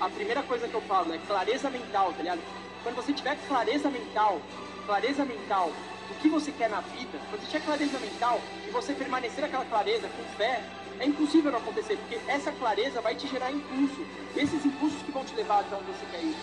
a 0.00 0.08
primeira 0.08 0.42
coisa 0.42 0.68
que 0.68 0.74
eu 0.74 0.80
falo 0.82 1.12
é 1.12 1.18
clareza 1.26 1.68
mental, 1.68 2.12
tá 2.12 2.22
ligado? 2.22 2.40
Quando 2.82 2.96
você 2.96 3.12
tiver 3.12 3.36
clareza 3.48 3.90
mental, 3.90 4.40
clareza 4.86 5.24
mental 5.24 5.72
do 6.08 6.14
que 6.20 6.28
você 6.28 6.52
quer 6.52 6.70
na 6.70 6.80
vida, 6.80 7.18
quando 7.28 7.42
você 7.42 7.46
tiver 7.46 7.64
clareza 7.64 7.98
mental 7.98 8.40
e 8.66 8.70
você 8.70 8.92
permanecer 8.92 9.44
aquela 9.44 9.64
clareza 9.64 10.08
com 10.08 10.22
fé, 10.36 10.62
é 11.00 11.06
impossível 11.06 11.50
não 11.50 11.58
acontecer, 11.58 11.96
porque 11.96 12.18
essa 12.28 12.50
clareza 12.52 13.00
vai 13.00 13.14
te 13.14 13.26
gerar 13.28 13.50
impulso. 13.50 14.04
Esses 14.36 14.64
impulsos 14.64 15.00
que 15.02 15.12
vão 15.12 15.24
te 15.24 15.34
levar 15.34 15.60
até 15.60 15.76
onde 15.76 15.86
você 15.86 16.06
quer 16.10 16.22
ir. 16.22 16.36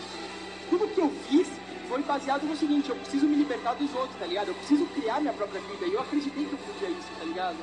Tudo 0.70 0.88
que 0.88 1.00
eu 1.00 1.10
fiz 1.28 1.48
foi 1.86 2.02
baseado 2.04 2.44
no 2.44 2.56
seguinte, 2.56 2.90
eu 2.90 2.96
preciso 2.96 3.28
me 3.28 3.36
libertar 3.36 3.74
dos 3.76 3.94
outros, 3.94 4.18
tá 4.20 4.26
ligado? 4.26 4.50
Eu 4.50 4.56
preciso 4.56 4.86
criar 4.88 5.20
minha 5.22 5.34
própria 5.34 5.62
vida. 5.62 5.86
E 5.86 5.94
eu 5.94 6.02
acreditei 6.02 6.46
que 6.46 6.54
eu 6.54 6.60
podia 6.60 6.90
isso, 6.90 7.10
tá 7.18 7.26
ligado? 7.26 7.58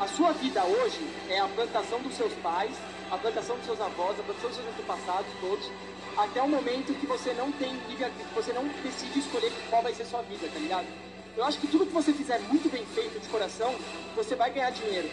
A 0.00 0.08
sua 0.08 0.32
vida 0.32 0.64
hoje 0.64 1.00
é 1.28 1.38
a 1.40 1.48
plantação 1.48 2.00
dos 2.00 2.14
seus 2.14 2.32
pais, 2.34 2.72
a 3.10 3.18
plantação 3.18 3.56
dos 3.56 3.66
seus 3.66 3.80
avós, 3.80 4.18
a 4.18 4.22
plantação 4.22 4.48
dos 4.48 4.56
seus 4.56 4.68
antepassados, 4.68 5.30
todos, 5.40 5.70
até 6.16 6.42
o 6.42 6.48
momento 6.48 6.98
que 6.98 7.06
você 7.06 7.34
não 7.34 7.52
tem 7.52 7.76
que 7.80 8.34
você 8.34 8.52
não 8.52 8.66
decide 8.82 9.18
escolher 9.18 9.52
qual 9.68 9.82
vai 9.82 9.94
ser 9.94 10.06
sua 10.06 10.22
vida, 10.22 10.48
tá 10.52 10.58
ligado? 10.58 10.86
Eu 11.36 11.44
acho 11.44 11.58
que 11.58 11.66
tudo 11.66 11.86
que 11.86 11.92
você 11.92 12.12
fizer 12.12 12.40
muito 12.40 12.70
bem 12.70 12.84
feito 12.86 13.20
de 13.20 13.28
coração, 13.28 13.74
você 14.16 14.34
vai 14.34 14.50
ganhar 14.50 14.70
dinheiro. 14.70 15.10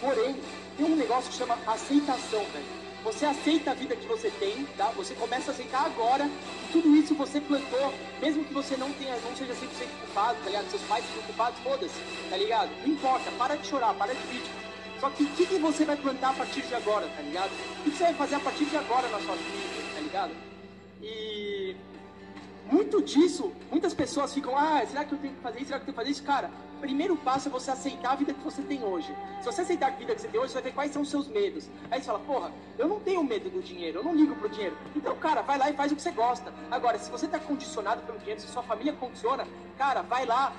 Porém, 0.00 0.36
tem 0.76 0.86
um 0.86 0.96
negócio 0.96 1.30
que 1.30 1.36
chama 1.36 1.58
aceitação, 1.66 2.44
velho. 2.44 2.87
Você 3.04 3.24
aceita 3.24 3.70
a 3.70 3.74
vida 3.74 3.94
que 3.94 4.06
você 4.06 4.30
tem, 4.30 4.64
tá? 4.76 4.90
Você 4.96 5.14
começa 5.14 5.50
a 5.50 5.54
aceitar 5.54 5.86
agora 5.86 6.28
que 6.66 6.72
tudo 6.72 6.94
isso 6.96 7.14
você 7.14 7.40
plantou, 7.40 7.94
mesmo 8.20 8.44
que 8.44 8.52
você 8.52 8.76
não 8.76 8.92
tenha, 8.92 9.16
não 9.18 9.36
seja 9.36 9.54
100% 9.54 9.56
culpado, 10.00 10.38
tá 10.42 10.46
ligado? 10.46 10.70
Seus 10.70 10.82
pais 10.82 11.04
sejam 11.06 11.22
culpados, 11.22 11.60
foda-se, 11.60 11.94
tá 12.28 12.36
ligado? 12.36 12.70
Não 12.84 12.92
importa, 12.92 13.30
para 13.32 13.56
de 13.56 13.66
chorar, 13.66 13.94
para 13.94 14.14
de 14.14 14.26
vítima. 14.26 14.56
Só 15.00 15.10
que 15.10 15.22
o 15.22 15.26
que, 15.28 15.46
que, 15.46 15.58
você 15.58 15.84
vai 15.84 15.96
plantar 15.96 16.30
a 16.30 16.32
partir 16.32 16.62
de 16.62 16.74
agora, 16.74 17.06
tá 17.06 17.22
ligado? 17.22 17.50
O 17.50 17.84
que, 17.84 17.90
que 17.92 17.96
você 17.96 18.04
vai 18.04 18.14
fazer 18.14 18.34
a 18.34 18.40
partir 18.40 18.64
de 18.64 18.76
agora 18.76 19.08
na 19.08 19.20
sua 19.20 19.36
vida, 19.36 19.94
tá 19.94 20.00
ligado? 20.00 20.32
E 21.00 21.57
muito 22.70 23.02
disso, 23.02 23.52
muitas 23.70 23.94
pessoas 23.94 24.32
ficam, 24.32 24.56
ah, 24.56 24.84
será 24.86 25.04
que 25.04 25.12
eu 25.12 25.18
tenho 25.18 25.34
que 25.34 25.40
fazer 25.40 25.58
isso? 25.58 25.68
Será 25.68 25.78
que 25.78 25.82
eu 25.82 25.86
tenho 25.86 25.94
que 25.94 26.00
fazer 26.00 26.10
isso? 26.10 26.22
Cara, 26.22 26.50
primeiro 26.80 27.16
passo 27.16 27.48
é 27.48 27.50
você 27.50 27.70
aceitar 27.70 28.12
a 28.12 28.14
vida 28.14 28.32
que 28.32 28.42
você 28.44 28.62
tem 28.62 28.84
hoje. 28.84 29.14
Se 29.40 29.46
você 29.46 29.62
aceitar 29.62 29.88
a 29.88 29.90
vida 29.90 30.14
que 30.14 30.20
você 30.20 30.28
tem 30.28 30.40
hoje, 30.40 30.52
você 30.52 30.54
vai 30.54 30.62
ver 30.64 30.74
quais 30.74 30.92
são 30.92 31.02
os 31.02 31.10
seus 31.10 31.28
medos. 31.28 31.68
Aí 31.90 32.00
você 32.00 32.06
fala, 32.06 32.18
porra, 32.20 32.52
eu 32.78 32.86
não 32.86 33.00
tenho 33.00 33.22
medo 33.24 33.50
do 33.50 33.62
dinheiro, 33.62 33.98
eu 33.98 34.04
não 34.04 34.14
ligo 34.14 34.34
pro 34.36 34.48
dinheiro. 34.48 34.76
Então, 34.94 35.16
cara, 35.16 35.42
vai 35.42 35.58
lá 35.58 35.70
e 35.70 35.74
faz 35.74 35.90
o 35.92 35.96
que 35.96 36.02
você 36.02 36.10
gosta. 36.10 36.52
Agora, 36.70 36.98
se 36.98 37.10
você 37.10 37.26
tá 37.26 37.38
condicionado 37.38 38.02
pelo 38.02 38.18
dinheiro, 38.18 38.40
se 38.40 38.48
sua 38.48 38.62
família 38.62 38.92
condiciona, 38.92 39.46
cara, 39.76 40.02
vai 40.02 40.26
lá, 40.26 40.52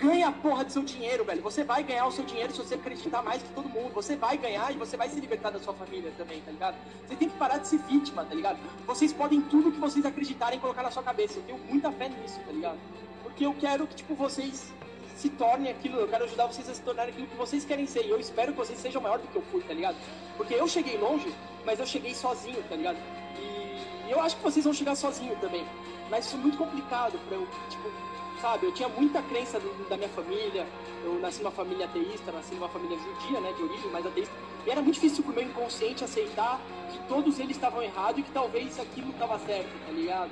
ganha 0.00 0.28
a 0.28 0.32
porra 0.32 0.64
do 0.64 0.72
seu 0.72 0.82
dinheiro, 0.82 1.24
velho. 1.24 1.42
Você 1.42 1.62
vai 1.62 1.82
ganhar 1.82 2.06
o 2.06 2.10
seu 2.10 2.24
dinheiro 2.24 2.52
se 2.52 2.58
você 2.58 2.74
acreditar 2.74 3.22
mais 3.22 3.42
que 3.42 3.48
todo 3.50 3.68
mundo. 3.68 3.92
Você 3.92 4.16
vai 4.16 4.36
ganhar 4.38 4.72
e 4.72 4.76
você 4.76 4.96
vai 4.96 5.08
se 5.08 5.20
libertar 5.20 5.50
da 5.50 5.60
sua 5.60 5.74
família 5.74 6.10
também, 6.16 6.40
tá 6.40 6.50
ligado? 6.50 6.76
Você 7.06 7.14
tem 7.14 7.28
que 7.28 7.36
parar 7.36 7.58
de 7.58 7.68
ser 7.68 7.78
vítima, 7.80 8.24
tá 8.24 8.34
ligado? 8.34 8.58
Vocês 8.86 9.12
podem 9.12 9.42
tudo 9.42 9.70
que 9.70 9.78
vocês 9.78 10.04
acreditarem 10.06 10.58
colocar 10.58 10.82
na 10.82 10.90
sua 10.90 11.02
cabeça. 11.02 11.38
Eu 11.38 11.42
tenho 11.42 11.58
muita 11.58 11.92
fé 11.92 12.08
nisso, 12.08 12.40
tá 12.40 12.50
ligado? 12.50 12.78
Porque 13.22 13.44
eu 13.44 13.54
quero 13.54 13.86
que, 13.86 13.96
tipo, 13.96 14.14
vocês 14.14 14.72
se 15.16 15.28
tornem 15.28 15.70
aquilo, 15.70 15.98
eu 15.98 16.08
quero 16.08 16.24
ajudar 16.24 16.46
vocês 16.46 16.66
a 16.68 16.74
se 16.74 16.80
tornarem 16.80 17.12
aquilo 17.12 17.26
que 17.26 17.36
vocês 17.36 17.62
querem 17.64 17.86
ser. 17.86 18.06
E 18.06 18.10
eu 18.10 18.18
espero 18.18 18.52
que 18.52 18.58
vocês 18.58 18.78
sejam 18.78 19.02
maior 19.02 19.18
do 19.18 19.28
que 19.28 19.36
eu 19.36 19.42
fui, 19.52 19.62
tá 19.62 19.74
ligado? 19.74 19.96
Porque 20.36 20.54
eu 20.54 20.66
cheguei 20.66 20.96
longe, 20.96 21.30
mas 21.64 21.78
eu 21.78 21.86
cheguei 21.86 22.14
sozinho, 22.14 22.62
tá 22.68 22.74
ligado? 22.74 22.96
E 23.36 24.10
eu 24.10 24.18
acho 24.20 24.36
que 24.36 24.42
vocês 24.42 24.64
vão 24.64 24.72
chegar 24.72 24.94
sozinho 24.94 25.36
também. 25.36 25.66
Mas 26.08 26.26
isso 26.26 26.36
é 26.36 26.38
muito 26.38 26.56
complicado 26.56 27.18
pra 27.28 27.36
eu, 27.36 27.46
tipo, 27.68 28.09
sabe? 28.40 28.66
Eu 28.66 28.72
tinha 28.72 28.88
muita 28.88 29.22
crença 29.22 29.60
do, 29.60 29.88
da 29.88 29.96
minha 29.96 30.08
família. 30.08 30.66
Eu 31.04 31.18
nasci 31.20 31.42
numa 31.42 31.50
família 31.50 31.86
ateísta, 31.86 32.32
nasci 32.32 32.54
numa 32.54 32.68
família 32.68 32.98
judia, 32.98 33.40
né, 33.40 33.52
de 33.52 33.62
origem, 33.62 33.90
mas 33.90 34.06
ateísta. 34.06 34.34
E 34.66 34.70
era 34.70 34.80
muito 34.80 34.94
difícil 34.94 35.22
pro 35.22 35.32
meu 35.32 35.44
inconsciente 35.44 36.04
aceitar 36.04 36.60
que 36.90 36.98
todos 37.08 37.38
eles 37.38 37.56
estavam 37.56 37.82
errados 37.82 38.20
e 38.20 38.22
que 38.22 38.30
talvez 38.30 38.78
aquilo 38.78 39.10
estava 39.10 39.38
certo, 39.38 39.70
tá 39.86 39.92
ligado? 39.92 40.30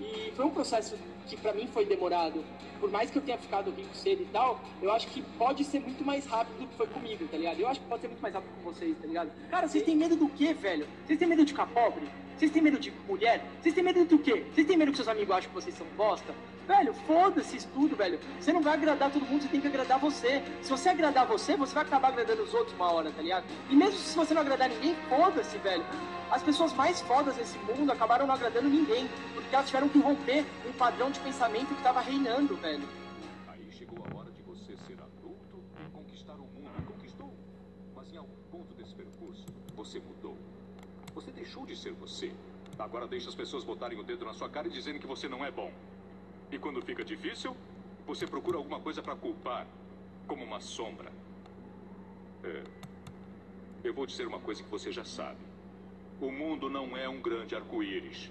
E 0.00 0.32
foi 0.36 0.44
um 0.44 0.50
processo 0.50 0.96
que 1.26 1.36
para 1.36 1.52
mim 1.52 1.66
foi 1.66 1.84
demorado. 1.84 2.44
Por 2.80 2.90
mais 2.90 3.10
que 3.10 3.18
eu 3.18 3.22
tenha 3.22 3.38
ficado 3.38 3.70
rico 3.70 3.94
cedo 3.94 4.22
e 4.22 4.26
tal, 4.26 4.60
eu 4.80 4.92
acho 4.92 5.06
que 5.08 5.22
pode 5.36 5.64
ser 5.64 5.80
muito 5.80 6.04
mais 6.04 6.24
rápido 6.26 6.58
do 6.58 6.66
que 6.66 6.76
foi 6.76 6.86
comigo, 6.86 7.26
tá 7.26 7.36
ligado? 7.36 7.58
Eu 7.60 7.68
acho 7.68 7.80
que 7.80 7.86
pode 7.86 8.02
ser 8.02 8.08
muito 8.08 8.20
mais 8.20 8.34
rápido 8.34 8.50
com 8.56 8.72
vocês, 8.72 8.96
tá 9.00 9.06
ligado? 9.06 9.30
Cara, 9.50 9.68
vocês 9.68 9.84
têm 9.84 9.96
medo 9.96 10.16
do 10.16 10.28
quê, 10.28 10.54
velho? 10.54 10.86
Vocês 11.06 11.18
têm 11.18 11.28
medo 11.28 11.44
de 11.44 11.52
ficar 11.52 11.66
pobre? 11.66 12.08
Vocês 12.36 12.52
têm 12.52 12.62
medo 12.62 12.78
de 12.78 12.92
mulher? 13.08 13.44
Vocês 13.60 13.74
têm 13.74 13.82
medo 13.82 14.04
do 14.04 14.18
quê? 14.18 14.44
Vocês 14.54 14.66
têm 14.66 14.76
medo 14.76 14.92
que 14.92 14.96
seus 14.96 15.08
amigos 15.08 15.34
acham 15.34 15.48
que 15.48 15.54
vocês 15.54 15.74
são 15.76 15.86
bosta? 15.96 16.32
Velho, 16.68 16.92
foda-se 17.06 17.56
isso 17.56 17.68
tudo, 17.74 17.96
velho. 17.96 18.20
Você 18.38 18.52
não 18.52 18.60
vai 18.60 18.74
agradar 18.74 19.10
todo 19.10 19.24
mundo, 19.24 19.42
você 19.42 19.48
tem 19.48 19.60
que 19.60 19.66
agradar 19.66 19.98
você. 19.98 20.42
Se 20.60 20.68
você 20.68 20.90
agradar 20.90 21.26
você, 21.26 21.56
você 21.56 21.74
vai 21.74 21.82
acabar 21.82 22.08
agradando 22.08 22.42
os 22.42 22.52
outros 22.52 22.76
uma 22.76 22.92
hora, 22.92 23.10
tá 23.10 23.22
ligado? 23.22 23.44
E 23.70 23.74
mesmo 23.74 23.98
se 23.98 24.14
você 24.14 24.34
não 24.34 24.42
agradar 24.42 24.68
ninguém, 24.68 24.94
foda-se, 25.08 25.56
velho. 25.58 25.82
As 26.30 26.42
pessoas 26.42 26.74
mais 26.74 27.00
fodas 27.00 27.36
desse 27.36 27.56
mundo 27.60 27.90
acabaram 27.90 28.26
não 28.26 28.34
agradando 28.34 28.68
ninguém, 28.68 29.08
porque 29.34 29.54
elas 29.54 29.66
tiveram 29.66 29.88
que 29.88 29.98
romper 29.98 30.44
um 30.68 30.72
padrão 30.72 31.10
de 31.10 31.18
pensamento 31.20 31.74
que 31.74 31.82
tava 31.82 32.02
reinando, 32.02 32.54
velho. 32.56 32.67
Aí 32.68 33.72
chegou 33.72 34.04
a 34.04 34.14
hora 34.14 34.30
de 34.30 34.42
você 34.42 34.76
ser 34.76 35.00
adulto 35.00 35.64
e 35.80 35.90
conquistar 35.90 36.34
o 36.34 36.46
mundo. 36.46 36.86
Conquistou. 36.86 37.32
Mas 37.96 38.12
em 38.12 38.18
algum 38.18 38.36
ponto 38.50 38.74
desse 38.74 38.94
percurso, 38.94 39.46
você 39.74 39.98
mudou. 39.98 40.36
Você 41.14 41.30
deixou 41.30 41.64
de 41.64 41.74
ser 41.74 41.94
você. 41.94 42.30
Agora 42.78 43.06
deixa 43.06 43.30
as 43.30 43.34
pessoas 43.34 43.64
botarem 43.64 43.98
o 43.98 44.02
dedo 44.02 44.26
na 44.26 44.34
sua 44.34 44.50
cara 44.50 44.68
e 44.68 44.70
dizerem 44.70 45.00
que 45.00 45.06
você 45.06 45.26
não 45.26 45.42
é 45.42 45.50
bom. 45.50 45.72
E 46.52 46.58
quando 46.58 46.82
fica 46.82 47.02
difícil, 47.02 47.56
você 48.06 48.26
procura 48.26 48.58
alguma 48.58 48.80
coisa 48.80 49.00
para 49.00 49.16
culpar, 49.16 49.66
como 50.26 50.44
uma 50.44 50.60
sombra. 50.60 51.10
É. 52.44 52.64
Eu 53.82 53.94
vou 53.94 54.04
dizer 54.04 54.26
uma 54.26 54.40
coisa 54.40 54.62
que 54.62 54.68
você 54.68 54.92
já 54.92 55.06
sabe. 55.06 55.40
O 56.20 56.30
mundo 56.30 56.68
não 56.68 56.94
é 56.94 57.08
um 57.08 57.22
grande 57.22 57.54
arco-íris. 57.54 58.30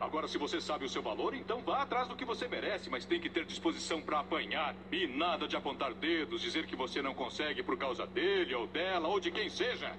Agora, 0.00 0.28
se 0.28 0.38
você 0.38 0.60
sabe 0.60 0.84
o 0.84 0.88
seu 0.88 1.02
valor, 1.02 1.34
então 1.34 1.60
vá 1.60 1.82
atrás 1.82 2.06
do 2.06 2.14
que 2.14 2.24
você 2.24 2.46
merece, 2.46 2.88
mas 2.88 3.04
tem 3.04 3.20
que 3.20 3.28
ter 3.28 3.44
disposição 3.44 4.00
para 4.00 4.20
apanhar. 4.20 4.74
E 4.92 5.08
nada 5.08 5.48
de 5.48 5.56
apontar 5.56 5.92
dedos, 5.92 6.40
dizer 6.40 6.66
que 6.66 6.76
você 6.76 7.02
não 7.02 7.14
consegue 7.14 7.62
por 7.64 7.76
causa 7.76 8.06
dele 8.06 8.54
ou 8.54 8.66
dela 8.66 9.08
ou 9.08 9.18
de 9.18 9.30
quem 9.32 9.50
seja. 9.50 9.92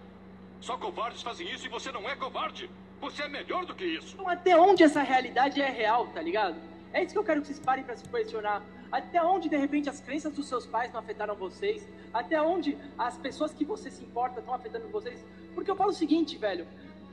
Só 0.62 0.78
covardes 0.78 1.22
fazem 1.22 1.52
isso 1.52 1.66
e 1.66 1.70
você 1.70 1.92
não 1.92 2.10
é 2.10 2.16
covarde. 2.16 2.70
Você 3.02 3.24
é 3.24 3.28
melhor 3.28 3.66
do 3.66 3.76
que 3.76 3.86
isso. 3.86 4.14
Então, 4.14 4.28
até 4.28 4.58
onde 4.58 4.84
essa 4.84 5.02
realidade 5.02 5.62
é 5.62 5.70
real, 5.70 6.08
tá 6.08 6.22
ligado? 6.22 6.56
É 6.94 7.04
isso 7.04 7.14
que 7.14 7.20
eu 7.20 7.24
quero 7.24 7.42
que 7.42 7.48
vocês 7.48 7.60
parem 7.60 7.84
para 7.84 7.96
se 7.96 8.08
questionar. 8.08 8.64
Até 8.92 9.22
onde, 9.22 9.48
de 9.48 9.56
repente, 9.56 9.90
as 9.90 10.00
crenças 10.00 10.34
dos 10.34 10.48
seus 10.48 10.66
pais 10.66 10.92
não 10.92 11.00
afetaram 11.00 11.36
vocês? 11.36 11.88
Até 12.14 12.42
onde 12.42 12.78
as 12.98 13.18
pessoas 13.18 13.54
que 13.54 13.64
você 13.64 13.92
se 13.92 14.04
importa 14.04 14.40
estão 14.40 14.54
afetando 14.54 14.88
vocês? 14.88 15.24
Porque 15.54 15.70
eu 15.70 15.76
falo 15.76 15.92
o 15.92 15.94
seguinte, 15.94 16.38
velho. 16.38 16.66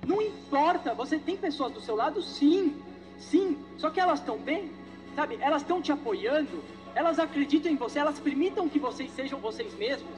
Não 0.06 0.22
importa, 0.22 0.94
você 0.94 1.18
tem 1.18 1.36
pessoas 1.36 1.72
do 1.72 1.80
seu 1.80 1.96
lado, 1.96 2.22
sim, 2.22 2.80
sim. 3.18 3.58
Só 3.76 3.90
que 3.90 3.98
elas 3.98 4.20
estão 4.20 4.38
bem, 4.38 4.70
sabe? 5.16 5.36
Elas 5.40 5.62
estão 5.62 5.82
te 5.82 5.90
apoiando, 5.90 6.62
elas 6.94 7.18
acreditam 7.18 7.72
em 7.72 7.76
você, 7.76 7.98
elas 7.98 8.20
permitam 8.20 8.68
que 8.68 8.78
vocês 8.78 9.10
sejam 9.10 9.40
vocês 9.40 9.74
mesmos. 9.74 10.14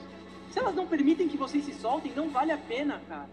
Se 0.51 0.59
elas 0.59 0.75
não 0.75 0.87
permitem 0.87 1.27
que 1.27 1.39
vocês 1.39 1.65
se 1.65 1.73
soltem, 1.73 2.13
não 2.15 2.29
vale 2.29 2.53
a 2.53 2.59
pena, 2.59 3.01
cara. 3.09 3.31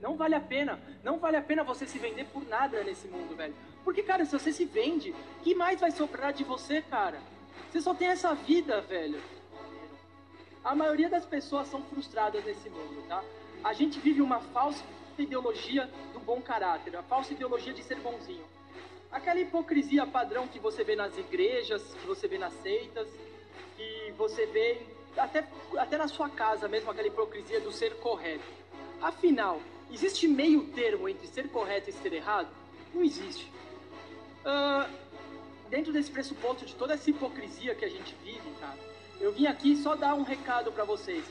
Não 0.00 0.16
vale 0.16 0.36
a 0.36 0.40
pena. 0.40 0.80
Não 1.02 1.18
vale 1.18 1.36
a 1.36 1.42
pena 1.42 1.64
você 1.64 1.86
se 1.86 1.98
vender 1.98 2.26
por 2.26 2.46
nada 2.48 2.82
nesse 2.84 3.08
mundo, 3.08 3.36
velho. 3.36 3.54
Porque, 3.84 4.02
cara, 4.02 4.24
se 4.24 4.32
você 4.32 4.52
se 4.52 4.64
vende, 4.64 5.12
que 5.42 5.56
mais 5.56 5.80
vai 5.80 5.90
sobrar 5.90 6.32
de 6.32 6.44
você, 6.44 6.82
cara? 6.82 7.20
Você 7.68 7.80
só 7.80 7.92
tem 7.94 8.08
essa 8.08 8.32
vida, 8.32 8.80
velho. 8.80 9.20
A 10.62 10.74
maioria 10.74 11.08
das 11.08 11.26
pessoas 11.26 11.66
são 11.68 11.82
frustradas 11.82 12.44
nesse 12.44 12.70
mundo, 12.70 13.02
tá? 13.08 13.24
A 13.64 13.72
gente 13.72 13.98
vive 13.98 14.22
uma 14.22 14.38
falsa 14.40 14.84
ideologia 15.22 15.88
do 16.12 16.20
bom 16.20 16.40
caráter, 16.40 16.96
a 16.96 17.02
falsa 17.02 17.32
ideologia 17.32 17.72
de 17.72 17.82
ser 17.82 17.96
bonzinho. 17.96 18.44
Aquela 19.10 19.40
hipocrisia 19.40 20.06
padrão 20.06 20.46
que 20.46 20.58
você 20.58 20.84
vê 20.84 20.94
nas 20.94 21.16
igrejas, 21.18 21.82
que 21.94 22.06
você 22.06 22.28
vê 22.28 22.38
nas 22.38 22.52
seitas, 22.54 23.08
que 23.76 24.12
você 24.16 24.46
vê 24.46 24.82
até, 25.16 25.46
até 25.76 25.96
na 25.96 26.06
sua 26.06 26.28
casa 26.28 26.68
mesmo, 26.68 26.90
aquela 26.90 27.08
hipocrisia 27.08 27.60
do 27.60 27.72
ser 27.72 27.96
correto. 27.96 28.44
Afinal, 29.00 29.60
existe 29.90 30.28
meio 30.28 30.68
termo 30.68 31.08
entre 31.08 31.26
ser 31.26 31.48
correto 31.48 31.90
e 31.90 31.92
ser 31.92 32.12
errado? 32.12 32.48
Não 32.94 33.02
existe. 33.02 33.50
Uh, 34.44 34.90
dentro 35.68 35.92
desse 35.92 36.10
pressuposto 36.10 36.64
de 36.64 36.74
toda 36.74 36.94
essa 36.94 37.10
hipocrisia 37.10 37.74
que 37.74 37.84
a 37.84 37.90
gente 37.90 38.14
vive, 38.22 38.40
eu 39.20 39.32
vim 39.32 39.46
aqui 39.46 39.76
só 39.76 39.94
dar 39.94 40.14
um 40.14 40.22
recado 40.22 40.72
para 40.72 40.84
vocês. 40.84 41.24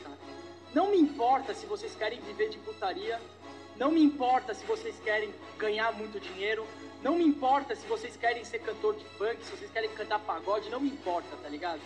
Não 0.74 0.92
me 0.92 0.98
importa 1.00 1.54
se 1.54 1.66
vocês 1.66 1.96
querem 1.96 2.20
viver 2.22 2.50
de 2.50 2.60
putaria 2.60 3.20
não 3.80 3.92
me 3.94 4.04
importa 4.04 4.54
se 4.54 4.66
vocês 4.66 5.00
querem 5.02 5.34
ganhar 5.58 5.94
muito 5.94 6.20
dinheiro. 6.20 6.68
Não 7.02 7.16
me 7.16 7.24
importa 7.24 7.74
se 7.74 7.88
vocês 7.88 8.18
querem 8.18 8.44
ser 8.44 8.60
cantor 8.60 8.94
de 8.94 9.06
funk, 9.18 9.38
se 9.42 9.52
vocês 9.56 9.72
querem 9.72 9.90
cantar 9.92 10.20
pagode. 10.20 10.70
Não 10.70 10.82
me 10.82 10.90
importa, 10.90 11.38
tá 11.38 11.48
ligado? 11.48 11.80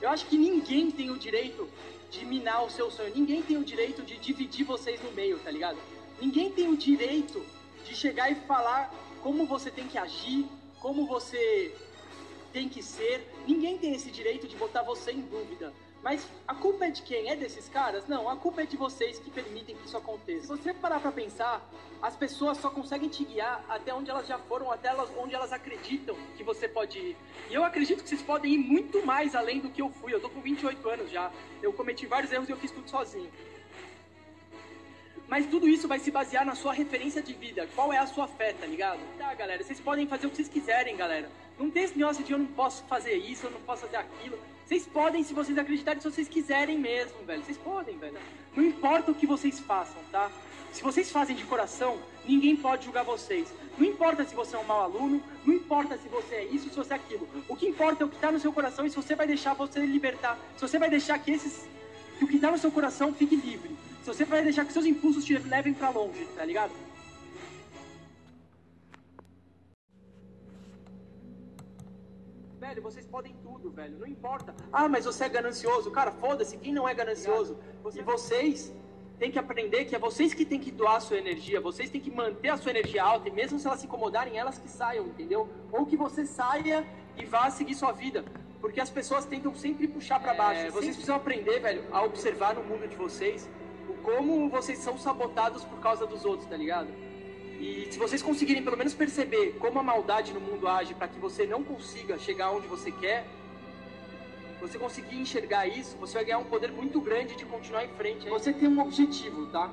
Eu 0.00 0.08
acho 0.08 0.26
que 0.26 0.36
ninguém 0.36 0.90
tem 0.90 1.08
o 1.08 1.16
direito 1.16 1.68
de 2.10 2.24
minar 2.24 2.64
o 2.64 2.70
seu 2.70 2.90
sonho. 2.90 3.14
Ninguém 3.14 3.42
tem 3.42 3.56
o 3.56 3.62
direito 3.62 4.02
de 4.02 4.18
dividir 4.18 4.64
vocês 4.64 5.00
no 5.04 5.12
meio, 5.12 5.38
tá 5.38 5.52
ligado? 5.52 5.78
Ninguém 6.20 6.50
tem 6.50 6.68
o 6.68 6.76
direito 6.76 7.46
de 7.84 7.94
chegar 7.94 8.28
e 8.28 8.34
falar 8.34 8.92
como 9.22 9.46
você 9.46 9.70
tem 9.70 9.86
que 9.86 9.98
agir, 9.98 10.44
como 10.80 11.06
você 11.06 11.72
tem 12.52 12.68
que 12.68 12.82
ser. 12.82 13.24
Ninguém 13.46 13.78
tem 13.78 13.94
esse 13.94 14.10
direito 14.10 14.48
de 14.48 14.56
botar 14.56 14.82
você 14.82 15.12
em 15.12 15.20
dúvida. 15.20 15.72
Mas 16.02 16.26
a 16.48 16.54
culpa 16.54 16.86
é 16.86 16.90
de 16.90 17.02
quem? 17.02 17.30
É 17.30 17.36
desses 17.36 17.68
caras? 17.68 18.06
Não, 18.08 18.28
a 18.28 18.36
culpa 18.36 18.62
é 18.62 18.66
de 18.66 18.76
vocês 18.76 19.18
que 19.18 19.30
permitem 19.30 19.76
que 19.76 19.86
isso 19.86 19.96
aconteça. 19.96 20.56
Se 20.56 20.62
você 20.62 20.72
parar 20.72 20.98
pra 20.98 21.12
pensar, 21.12 21.62
as 22.00 22.16
pessoas 22.16 22.56
só 22.56 22.70
conseguem 22.70 23.08
te 23.08 23.22
guiar 23.22 23.62
até 23.68 23.92
onde 23.92 24.10
elas 24.10 24.26
já 24.26 24.38
foram, 24.38 24.72
até 24.72 24.94
onde 25.18 25.34
elas 25.34 25.52
acreditam 25.52 26.16
que 26.36 26.42
você 26.42 26.66
pode 26.66 26.98
ir. 26.98 27.16
E 27.50 27.54
eu 27.54 27.62
acredito 27.62 28.02
que 28.02 28.08
vocês 28.08 28.22
podem 28.22 28.54
ir 28.54 28.58
muito 28.58 29.04
mais 29.04 29.34
além 29.34 29.60
do 29.60 29.68
que 29.68 29.82
eu 29.82 29.90
fui. 29.90 30.14
Eu 30.14 30.20
tô 30.20 30.30
com 30.30 30.40
28 30.40 30.88
anos 30.88 31.10
já. 31.10 31.30
Eu 31.62 31.72
cometi 31.72 32.06
vários 32.06 32.32
erros 32.32 32.48
e 32.48 32.52
eu 32.52 32.56
fiz 32.56 32.70
tudo 32.70 32.88
sozinho. 32.88 33.30
Mas 35.28 35.46
tudo 35.46 35.68
isso 35.68 35.86
vai 35.86 35.98
se 35.98 36.10
basear 36.10 36.44
na 36.46 36.54
sua 36.54 36.72
referência 36.72 37.22
de 37.22 37.34
vida. 37.34 37.68
Qual 37.74 37.92
é 37.92 37.98
a 37.98 38.06
sua 38.06 38.26
fé, 38.26 38.54
tá 38.54 38.66
ligado? 38.66 39.00
Tá, 39.18 39.32
galera, 39.34 39.62
vocês 39.62 39.78
podem 39.78 40.06
fazer 40.06 40.26
o 40.26 40.30
que 40.30 40.36
vocês 40.36 40.48
quiserem, 40.48 40.96
galera. 40.96 41.30
Não 41.58 41.70
tem 41.70 41.84
esse 41.84 41.96
negócio 41.96 42.24
de 42.24 42.32
eu 42.32 42.38
não 42.38 42.46
posso 42.46 42.82
fazer 42.84 43.14
isso, 43.14 43.46
eu 43.46 43.50
não 43.50 43.60
posso 43.60 43.82
fazer 43.82 43.98
aquilo. 43.98 44.38
Vocês 44.70 44.86
podem, 44.86 45.24
se 45.24 45.34
vocês 45.34 45.58
acreditarem, 45.58 46.00
se 46.00 46.08
vocês 46.08 46.28
quiserem 46.28 46.78
mesmo, 46.78 47.24
velho. 47.26 47.42
Vocês 47.42 47.58
podem, 47.58 47.98
velho. 47.98 48.16
Não 48.54 48.64
importa 48.64 49.10
o 49.10 49.14
que 49.16 49.26
vocês 49.26 49.58
façam, 49.58 50.00
tá? 50.12 50.30
Se 50.72 50.80
vocês 50.80 51.10
fazem 51.10 51.34
de 51.34 51.42
coração, 51.42 51.98
ninguém 52.24 52.54
pode 52.54 52.84
julgar 52.84 53.02
vocês. 53.02 53.52
Não 53.76 53.84
importa 53.84 54.24
se 54.24 54.32
você 54.32 54.54
é 54.54 54.60
um 54.60 54.64
mau 54.64 54.80
aluno, 54.82 55.20
não 55.44 55.54
importa 55.54 55.98
se 55.98 56.08
você 56.08 56.36
é 56.36 56.44
isso, 56.44 56.70
se 56.70 56.76
você 56.76 56.92
é 56.92 56.96
aquilo. 56.96 57.28
O 57.48 57.56
que 57.56 57.66
importa 57.66 58.04
é 58.04 58.06
o 58.06 58.08
que 58.08 58.14
está 58.14 58.30
no 58.30 58.38
seu 58.38 58.52
coração 58.52 58.86
e 58.86 58.90
se 58.90 58.94
você 58.94 59.16
vai 59.16 59.26
deixar 59.26 59.54
você 59.54 59.80
libertar. 59.80 60.38
Se 60.54 60.62
você 60.62 60.78
vai 60.78 60.88
deixar 60.88 61.18
que 61.18 61.32
esses. 61.32 61.66
que 62.16 62.24
o 62.24 62.28
que 62.28 62.36
está 62.36 62.52
no 62.52 62.58
seu 62.58 62.70
coração 62.70 63.12
fique 63.12 63.34
livre. 63.34 63.76
Se 64.04 64.06
você 64.06 64.24
vai 64.24 64.44
deixar 64.44 64.64
que 64.64 64.72
seus 64.72 64.86
impulsos 64.86 65.24
te 65.24 65.36
levem 65.36 65.74
para 65.74 65.90
longe, 65.90 66.24
tá 66.36 66.44
ligado? 66.44 66.70
Velho, 72.70 72.82
vocês 72.82 73.04
podem 73.04 73.34
tudo, 73.42 73.68
velho, 73.70 73.98
não 73.98 74.06
importa. 74.06 74.54
Ah, 74.72 74.88
mas 74.88 75.04
você 75.04 75.24
é 75.24 75.28
ganancioso. 75.28 75.90
Cara, 75.90 76.12
foda-se, 76.12 76.56
quem 76.56 76.72
não 76.72 76.88
é 76.88 76.94
ganancioso? 76.94 77.58
E 77.94 78.02
vocês 78.02 78.72
têm 79.18 79.30
que 79.30 79.38
aprender 79.38 79.84
que 79.86 79.96
é 79.96 79.98
vocês 79.98 80.32
que 80.32 80.44
têm 80.44 80.60
que 80.60 80.70
doar 80.70 80.96
a 80.96 81.00
sua 81.00 81.18
energia, 81.18 81.60
vocês 81.60 81.90
têm 81.90 82.00
que 82.00 82.10
manter 82.10 82.50
a 82.50 82.56
sua 82.56 82.70
energia 82.70 83.02
alta, 83.02 83.28
e 83.28 83.32
mesmo 83.32 83.58
se 83.58 83.66
elas 83.66 83.80
se 83.80 83.86
incomodarem, 83.86 84.38
elas 84.38 84.56
que 84.58 84.70
saiam, 84.70 85.06
entendeu? 85.06 85.48
Ou 85.72 85.84
que 85.84 85.96
você 85.96 86.24
saia 86.24 86.86
e 87.16 87.24
vá 87.24 87.50
seguir 87.50 87.74
sua 87.74 87.90
vida. 87.90 88.24
Porque 88.60 88.80
as 88.80 88.88
pessoas 88.88 89.24
tentam 89.24 89.52
sempre 89.54 89.88
puxar 89.88 90.20
para 90.20 90.32
baixo. 90.32 90.60
É, 90.60 90.70
vocês 90.70 90.94
precisam 90.94 91.16
aprender, 91.16 91.58
velho, 91.58 91.84
a 91.90 92.02
observar 92.04 92.54
no 92.54 92.62
mundo 92.62 92.86
de 92.86 92.94
vocês 92.94 93.50
o 93.88 93.94
como 93.94 94.48
vocês 94.48 94.78
são 94.78 94.96
sabotados 94.96 95.64
por 95.64 95.80
causa 95.80 96.06
dos 96.06 96.24
outros, 96.24 96.48
tá 96.48 96.56
ligado? 96.56 96.88
E 97.60 97.88
se 97.90 97.98
vocês 97.98 98.22
conseguirem 98.22 98.62
pelo 98.62 98.76
menos 98.76 98.94
perceber 98.94 99.52
como 99.58 99.78
a 99.78 99.82
maldade 99.82 100.32
no 100.32 100.40
mundo 100.40 100.66
age 100.66 100.94
para 100.94 101.06
que 101.06 101.20
você 101.20 101.46
não 101.46 101.62
consiga 101.62 102.18
chegar 102.18 102.50
onde 102.52 102.66
você 102.66 102.90
quer, 102.90 103.26
você 104.58 104.78
conseguir 104.78 105.16
enxergar 105.16 105.66
isso, 105.66 105.94
você 105.98 106.14
vai 106.14 106.24
ganhar 106.24 106.38
um 106.38 106.44
poder 106.44 106.72
muito 106.72 106.98
grande 107.02 107.36
de 107.36 107.44
continuar 107.44 107.84
em 107.84 107.88
frente. 107.88 108.26
Você 108.30 108.50
tem 108.50 108.66
um 108.66 108.80
objetivo, 108.80 109.46
tá? 109.48 109.70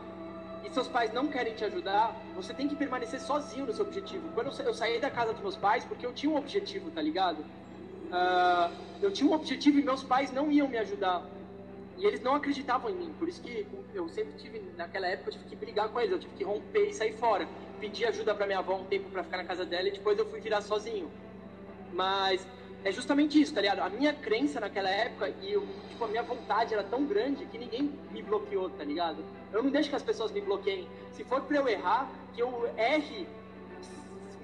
E 0.65 0.73
seus 0.73 0.89
pais 0.89 1.13
não 1.13 1.27
querem 1.27 1.53
te 1.53 1.63
ajudar, 1.63 2.13
você 2.35 2.53
tem 2.53 2.67
que 2.67 2.75
permanecer 2.75 3.21
sozinho 3.21 3.65
no 3.65 3.73
seu 3.73 3.85
objetivo. 3.85 4.27
Quando 4.33 4.47
eu 4.59 4.73
saí 4.73 4.99
da 4.99 5.09
casa 5.09 5.31
dos 5.31 5.41
meus 5.41 5.55
pais, 5.55 5.85
porque 5.85 6.05
eu 6.05 6.11
tinha 6.11 6.29
um 6.29 6.35
objetivo, 6.35 6.91
tá 6.91 7.01
ligado? 7.01 7.39
Uh, 7.39 8.73
eu 9.01 9.11
tinha 9.11 9.29
um 9.29 9.33
objetivo 9.33 9.79
e 9.79 9.81
meus 9.81 10.03
pais 10.03 10.29
não 10.33 10.51
iam 10.51 10.67
me 10.67 10.77
ajudar. 10.77 11.25
E 11.97 12.05
eles 12.05 12.21
não 12.21 12.35
acreditavam 12.35 12.91
em 12.91 12.95
mim. 12.95 13.15
Por 13.17 13.29
isso 13.29 13.41
que 13.41 13.65
eu 13.93 14.09
sempre 14.09 14.33
tive, 14.37 14.61
naquela 14.75 15.07
época, 15.07 15.29
eu 15.29 15.33
tive 15.33 15.45
que 15.45 15.55
brigar 15.55 15.89
com 15.89 15.99
eles. 15.99 16.11
Eu 16.11 16.19
tive 16.19 16.33
que 16.35 16.43
romper 16.43 16.89
e 16.89 16.93
sair 16.93 17.13
fora. 17.13 17.47
Pedi 17.79 18.05
ajuda 18.05 18.33
para 18.33 18.45
minha 18.45 18.59
avó 18.59 18.75
um 18.75 18.85
tempo 18.85 19.09
para 19.09 19.23
ficar 19.23 19.37
na 19.37 19.43
casa 19.43 19.65
dela 19.65 19.87
e 19.87 19.91
depois 19.91 20.17
eu 20.17 20.25
fui 20.29 20.39
virar 20.39 20.61
sozinho. 20.61 21.11
Mas 21.93 22.45
é 22.83 22.91
justamente 22.91 23.39
isso, 23.39 23.53
tá 23.53 23.61
ligado? 23.61 23.79
A 23.79 23.89
minha 23.89 24.13
crença 24.13 24.59
naquela 24.59 24.89
época 24.89 25.33
e 25.41 25.51
eu, 25.51 25.67
tipo, 25.89 26.03
a 26.03 26.07
minha 26.07 26.23
vontade 26.23 26.73
era 26.73 26.83
tão 26.83 27.05
grande 27.05 27.45
que 27.45 27.57
ninguém 27.57 27.91
me 28.11 28.21
bloqueou, 28.21 28.69
tá 28.69 28.83
ligado? 28.83 29.23
Eu 29.51 29.63
não 29.63 29.69
deixo 29.69 29.89
que 29.89 29.95
as 29.95 30.03
pessoas 30.03 30.31
me 30.31 30.41
bloqueiem. 30.41 30.87
Se 31.11 31.23
for 31.23 31.41
pra 31.41 31.57
eu 31.57 31.67
errar, 31.67 32.09
que 32.33 32.41
eu 32.41 32.69
erre 32.77 33.27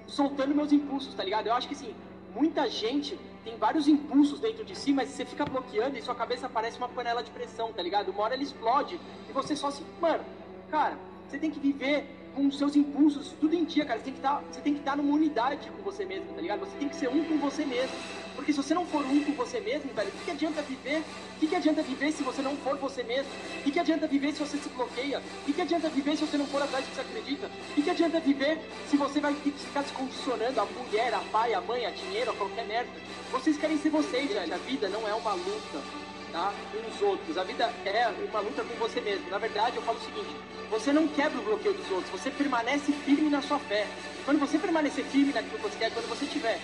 soltando 0.06 0.54
meus 0.54 0.72
impulsos, 0.72 1.14
tá 1.14 1.24
ligado? 1.24 1.46
Eu 1.46 1.54
acho 1.54 1.66
que, 1.68 1.74
assim, 1.74 1.94
muita 2.34 2.68
gente 2.68 3.18
tem 3.44 3.56
vários 3.56 3.86
impulsos 3.86 4.40
dentro 4.40 4.64
de 4.64 4.76
si, 4.76 4.92
mas 4.92 5.10
você 5.10 5.24
fica 5.24 5.44
bloqueando 5.44 5.98
e 5.98 6.02
sua 6.02 6.14
cabeça 6.14 6.48
parece 6.48 6.78
uma 6.78 6.88
panela 6.88 7.22
de 7.22 7.30
pressão, 7.30 7.72
tá 7.72 7.82
ligado? 7.82 8.10
Uma 8.10 8.22
hora 8.22 8.34
ela 8.34 8.42
explode 8.42 8.98
e 9.28 9.32
você 9.32 9.54
só 9.54 9.70
se. 9.70 9.82
Mano, 10.00 10.24
cara, 10.70 10.96
você 11.28 11.38
tem 11.38 11.50
que 11.50 11.60
viver 11.60 12.06
com 12.34 12.50
seus 12.50 12.76
impulsos 12.76 13.32
tudo 13.40 13.54
em 13.54 13.64
dia, 13.64 13.84
cara. 13.84 13.98
Você 13.98 14.04
tem 14.04 14.12
que 14.12 14.18
estar, 14.18 14.42
tá, 14.42 14.68
estar 14.68 14.96
numa 14.96 15.14
unidade 15.14 15.70
com 15.70 15.82
você 15.82 16.04
mesmo, 16.04 16.26
tá 16.34 16.40
ligado? 16.40 16.60
Você 16.60 16.76
tem 16.78 16.88
que 16.88 16.96
ser 16.96 17.08
um 17.08 17.24
com 17.24 17.38
você 17.38 17.64
mesmo. 17.64 17.96
Porque 18.34 18.52
se 18.52 18.56
você 18.56 18.74
não 18.74 18.84
for 18.84 19.04
um 19.06 19.22
com 19.22 19.32
você 19.32 19.60
mesmo, 19.60 19.92
velho, 19.94 20.08
o 20.08 20.12
que, 20.12 20.24
que 20.24 20.30
adianta 20.32 20.60
viver? 20.62 21.00
O 21.00 21.40
que, 21.40 21.46
que 21.46 21.54
adianta 21.54 21.82
viver 21.82 22.12
se 22.12 22.22
você 22.22 22.42
não 22.42 22.56
for 22.56 22.76
você 22.78 23.02
mesmo? 23.04 23.30
O 23.60 23.62
que, 23.62 23.70
que 23.70 23.78
adianta 23.78 24.06
viver 24.06 24.32
se 24.32 24.40
você 24.40 24.58
se 24.58 24.68
bloqueia? 24.70 25.18
O 25.18 25.44
que, 25.44 25.52
que 25.52 25.62
adianta 25.62 25.88
viver 25.88 26.16
se 26.16 26.24
você 26.24 26.36
não 26.36 26.46
for 26.46 26.62
atrás 26.62 26.84
do 26.84 26.88
que 26.88 26.94
você 26.96 27.00
acredita? 27.00 27.46
O 27.46 27.74
que, 27.74 27.82
que 27.82 27.90
adianta 27.90 28.20
viver 28.20 28.58
se 28.90 28.96
você 28.96 29.20
vai 29.20 29.34
ficar 29.34 29.84
se 29.84 29.92
condicionando 29.92 30.60
a 30.60 30.64
mulher, 30.66 31.14
a 31.14 31.20
pai, 31.20 31.54
a 31.54 31.60
mãe, 31.60 31.86
a 31.86 31.90
dinheiro, 31.90 32.32
a 32.32 32.34
qualquer 32.34 32.66
merda? 32.66 32.90
Vocês 33.30 33.56
querem 33.56 33.78
ser 33.78 33.90
vocês. 33.90 34.30
A 34.36 34.56
vida 34.58 34.88
não 34.88 35.06
é 35.06 35.14
uma 35.14 35.34
luta 35.34 36.03
tá? 36.34 36.52
com 36.72 36.90
os 36.90 37.00
outros. 37.00 37.38
A 37.38 37.44
vida 37.44 37.72
é 37.86 38.08
uma 38.28 38.40
luta 38.40 38.64
com 38.64 38.74
você 38.74 39.00
mesmo. 39.00 39.30
Na 39.30 39.38
verdade, 39.38 39.76
eu 39.76 39.82
falo 39.82 39.98
o 39.98 40.02
seguinte: 40.02 40.36
você 40.68 40.92
não 40.92 41.06
quebra 41.06 41.38
o 41.38 41.44
bloqueio 41.44 41.74
dos 41.74 41.90
outros, 41.90 42.10
você 42.10 42.30
permanece 42.30 42.92
firme 42.92 43.30
na 43.30 43.40
sua 43.40 43.58
fé. 43.60 43.86
Quando 44.24 44.40
você 44.40 44.58
permanecer 44.58 45.04
firme 45.04 45.32
naquilo 45.32 45.56
que 45.56 45.62
você 45.62 45.78
quer, 45.78 45.92
quando 45.92 46.08
você 46.08 46.26
tiver 46.26 46.58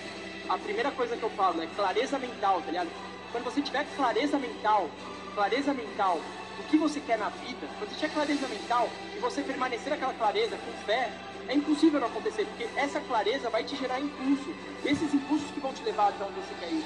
a 0.49 0.57
primeira 0.57 0.91
coisa 0.91 1.15
que 1.15 1.23
eu 1.23 1.29
falo 1.31 1.63
é 1.63 1.67
clareza 1.67 2.19
mental, 2.19 2.61
tá 2.61 2.67
ligado? 2.67 2.89
Quando 3.31 3.45
você 3.45 3.61
tiver 3.61 3.85
clareza 3.95 4.37
mental, 4.37 4.89
clareza 5.33 5.73
mental 5.73 6.19
do 6.57 6.63
que 6.69 6.77
você 6.77 6.99
quer 6.99 7.17
na 7.17 7.29
vida, 7.29 7.65
quando 7.79 7.89
você 7.89 7.95
tiver 7.95 8.13
clareza 8.13 8.47
mental 8.47 8.89
e 9.15 9.19
você 9.19 9.41
permanecer 9.41 9.89
naquela 9.89 10.13
clareza 10.13 10.57
com 10.57 10.85
fé, 10.85 11.09
é 11.47 11.55
impossível 11.55 11.99
não 11.99 12.07
acontecer, 12.07 12.45
porque 12.45 12.67
essa 12.75 12.99
clareza 12.99 13.49
vai 13.49 13.63
te 13.63 13.77
gerar 13.77 14.01
impulso. 14.01 14.53
Esses 14.83 15.13
impulsos 15.13 15.49
que 15.51 15.59
vão 15.61 15.73
te 15.73 15.83
levar 15.83 16.09
até 16.09 16.23
onde 16.25 16.33
você 16.33 16.53
quer 16.59 16.71
ir. 16.71 16.83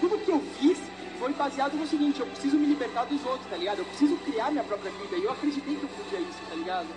Tudo 0.00 0.18
que 0.18 0.30
eu 0.30 0.40
fiz 0.58 0.78
foi 1.20 1.34
baseado 1.34 1.74
no 1.74 1.86
seguinte, 1.86 2.18
eu 2.18 2.26
preciso 2.26 2.56
me 2.56 2.64
libertar 2.64 3.04
dos 3.04 3.22
outros, 3.26 3.46
tá 3.50 3.56
ligado? 3.58 3.80
Eu 3.80 3.84
preciso 3.84 4.16
criar 4.24 4.50
minha 4.50 4.64
própria 4.64 4.90
vida. 4.90 5.16
E 5.18 5.24
eu 5.24 5.30
acreditei 5.30 5.76
que 5.76 5.82
eu 5.82 5.88
podia 5.90 6.18
isso, 6.18 6.38
tá 6.48 6.54
ligado? 6.54 6.88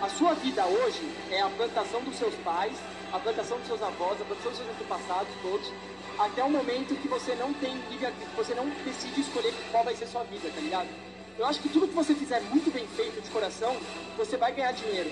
A 0.00 0.08
sua 0.08 0.34
vida 0.34 0.64
hoje 0.64 1.02
é 1.32 1.40
a 1.40 1.50
plantação 1.50 2.00
dos 2.02 2.16
seus 2.16 2.32
pais, 2.36 2.74
a 3.12 3.18
plantação 3.18 3.58
dos 3.58 3.66
seus 3.66 3.82
avós, 3.82 4.20
a 4.20 4.24
plantação 4.24 4.52
dos 4.52 4.58
seus 4.58 4.70
antepassados, 4.70 5.32
todos, 5.42 5.72
até 6.16 6.44
o 6.44 6.50
momento 6.50 6.94
que 6.94 7.08
você 7.08 7.34
não 7.34 7.52
tem 7.54 7.76
que 7.90 7.98
você 8.36 8.54
não 8.54 8.70
decide 8.84 9.20
escolher 9.20 9.52
qual 9.72 9.82
vai 9.82 9.96
ser 9.96 10.06
sua 10.06 10.22
vida, 10.22 10.48
tá 10.54 10.60
ligado? 10.60 10.88
Eu 11.36 11.44
acho 11.46 11.60
que 11.60 11.68
tudo 11.68 11.88
que 11.88 11.94
você 11.94 12.14
fizer 12.14 12.40
muito 12.42 12.72
bem 12.72 12.86
feito 12.86 13.20
de 13.20 13.28
coração, 13.30 13.76
você 14.16 14.36
vai 14.36 14.52
ganhar 14.52 14.72
dinheiro. 14.72 15.10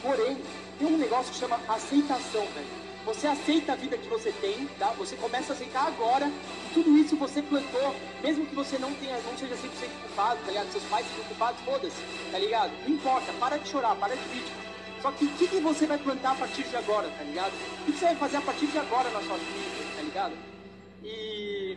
Porém, 0.00 0.38
tem 0.78 0.86
um 0.86 0.96
negócio 0.96 1.32
que 1.32 1.38
chama 1.38 1.58
aceitação, 1.68 2.46
velho. 2.54 2.83
Você 3.04 3.26
aceita 3.26 3.72
a 3.72 3.76
vida 3.76 3.98
que 3.98 4.08
você 4.08 4.32
tem, 4.32 4.66
tá? 4.78 4.86
Você 4.98 5.14
começa 5.16 5.52
a 5.52 5.56
aceitar 5.56 5.86
agora 5.86 6.30
que 6.68 6.74
tudo 6.74 6.96
isso 6.96 7.16
você 7.16 7.42
plantou, 7.42 7.94
mesmo 8.22 8.46
que 8.46 8.54
você 8.54 8.78
não 8.78 8.92
tenha, 8.94 9.18
não 9.18 9.36
seja 9.36 9.54
100% 9.54 9.58
culpado, 10.06 10.40
tá 10.40 10.48
ligado? 10.48 10.72
Seus 10.72 10.84
pais 10.84 11.06
sejam 11.06 11.24
culpados, 11.24 11.60
foda-se, 11.62 12.02
tá 12.32 12.38
ligado? 12.38 12.72
Não 12.86 12.94
importa, 12.94 13.32
para 13.34 13.58
de 13.58 13.68
chorar, 13.68 13.94
para 13.96 14.16
de 14.16 14.24
vítima. 14.28 14.56
Só 15.02 15.12
que 15.12 15.26
o 15.26 15.28
que, 15.32 15.48
que, 15.48 15.60
você 15.60 15.86
vai 15.86 15.98
plantar 15.98 16.32
a 16.32 16.34
partir 16.34 16.62
de 16.62 16.76
agora, 16.76 17.06
tá 17.10 17.24
ligado? 17.24 17.52
O 17.82 17.84
que 17.84 17.98
você 17.98 18.06
vai 18.06 18.16
fazer 18.16 18.36
a 18.38 18.40
partir 18.40 18.66
de 18.68 18.78
agora 18.78 19.10
na 19.10 19.20
sua 19.20 19.36
vida, 19.36 19.96
tá 19.96 20.02
ligado? 20.02 20.32
E 21.02 21.76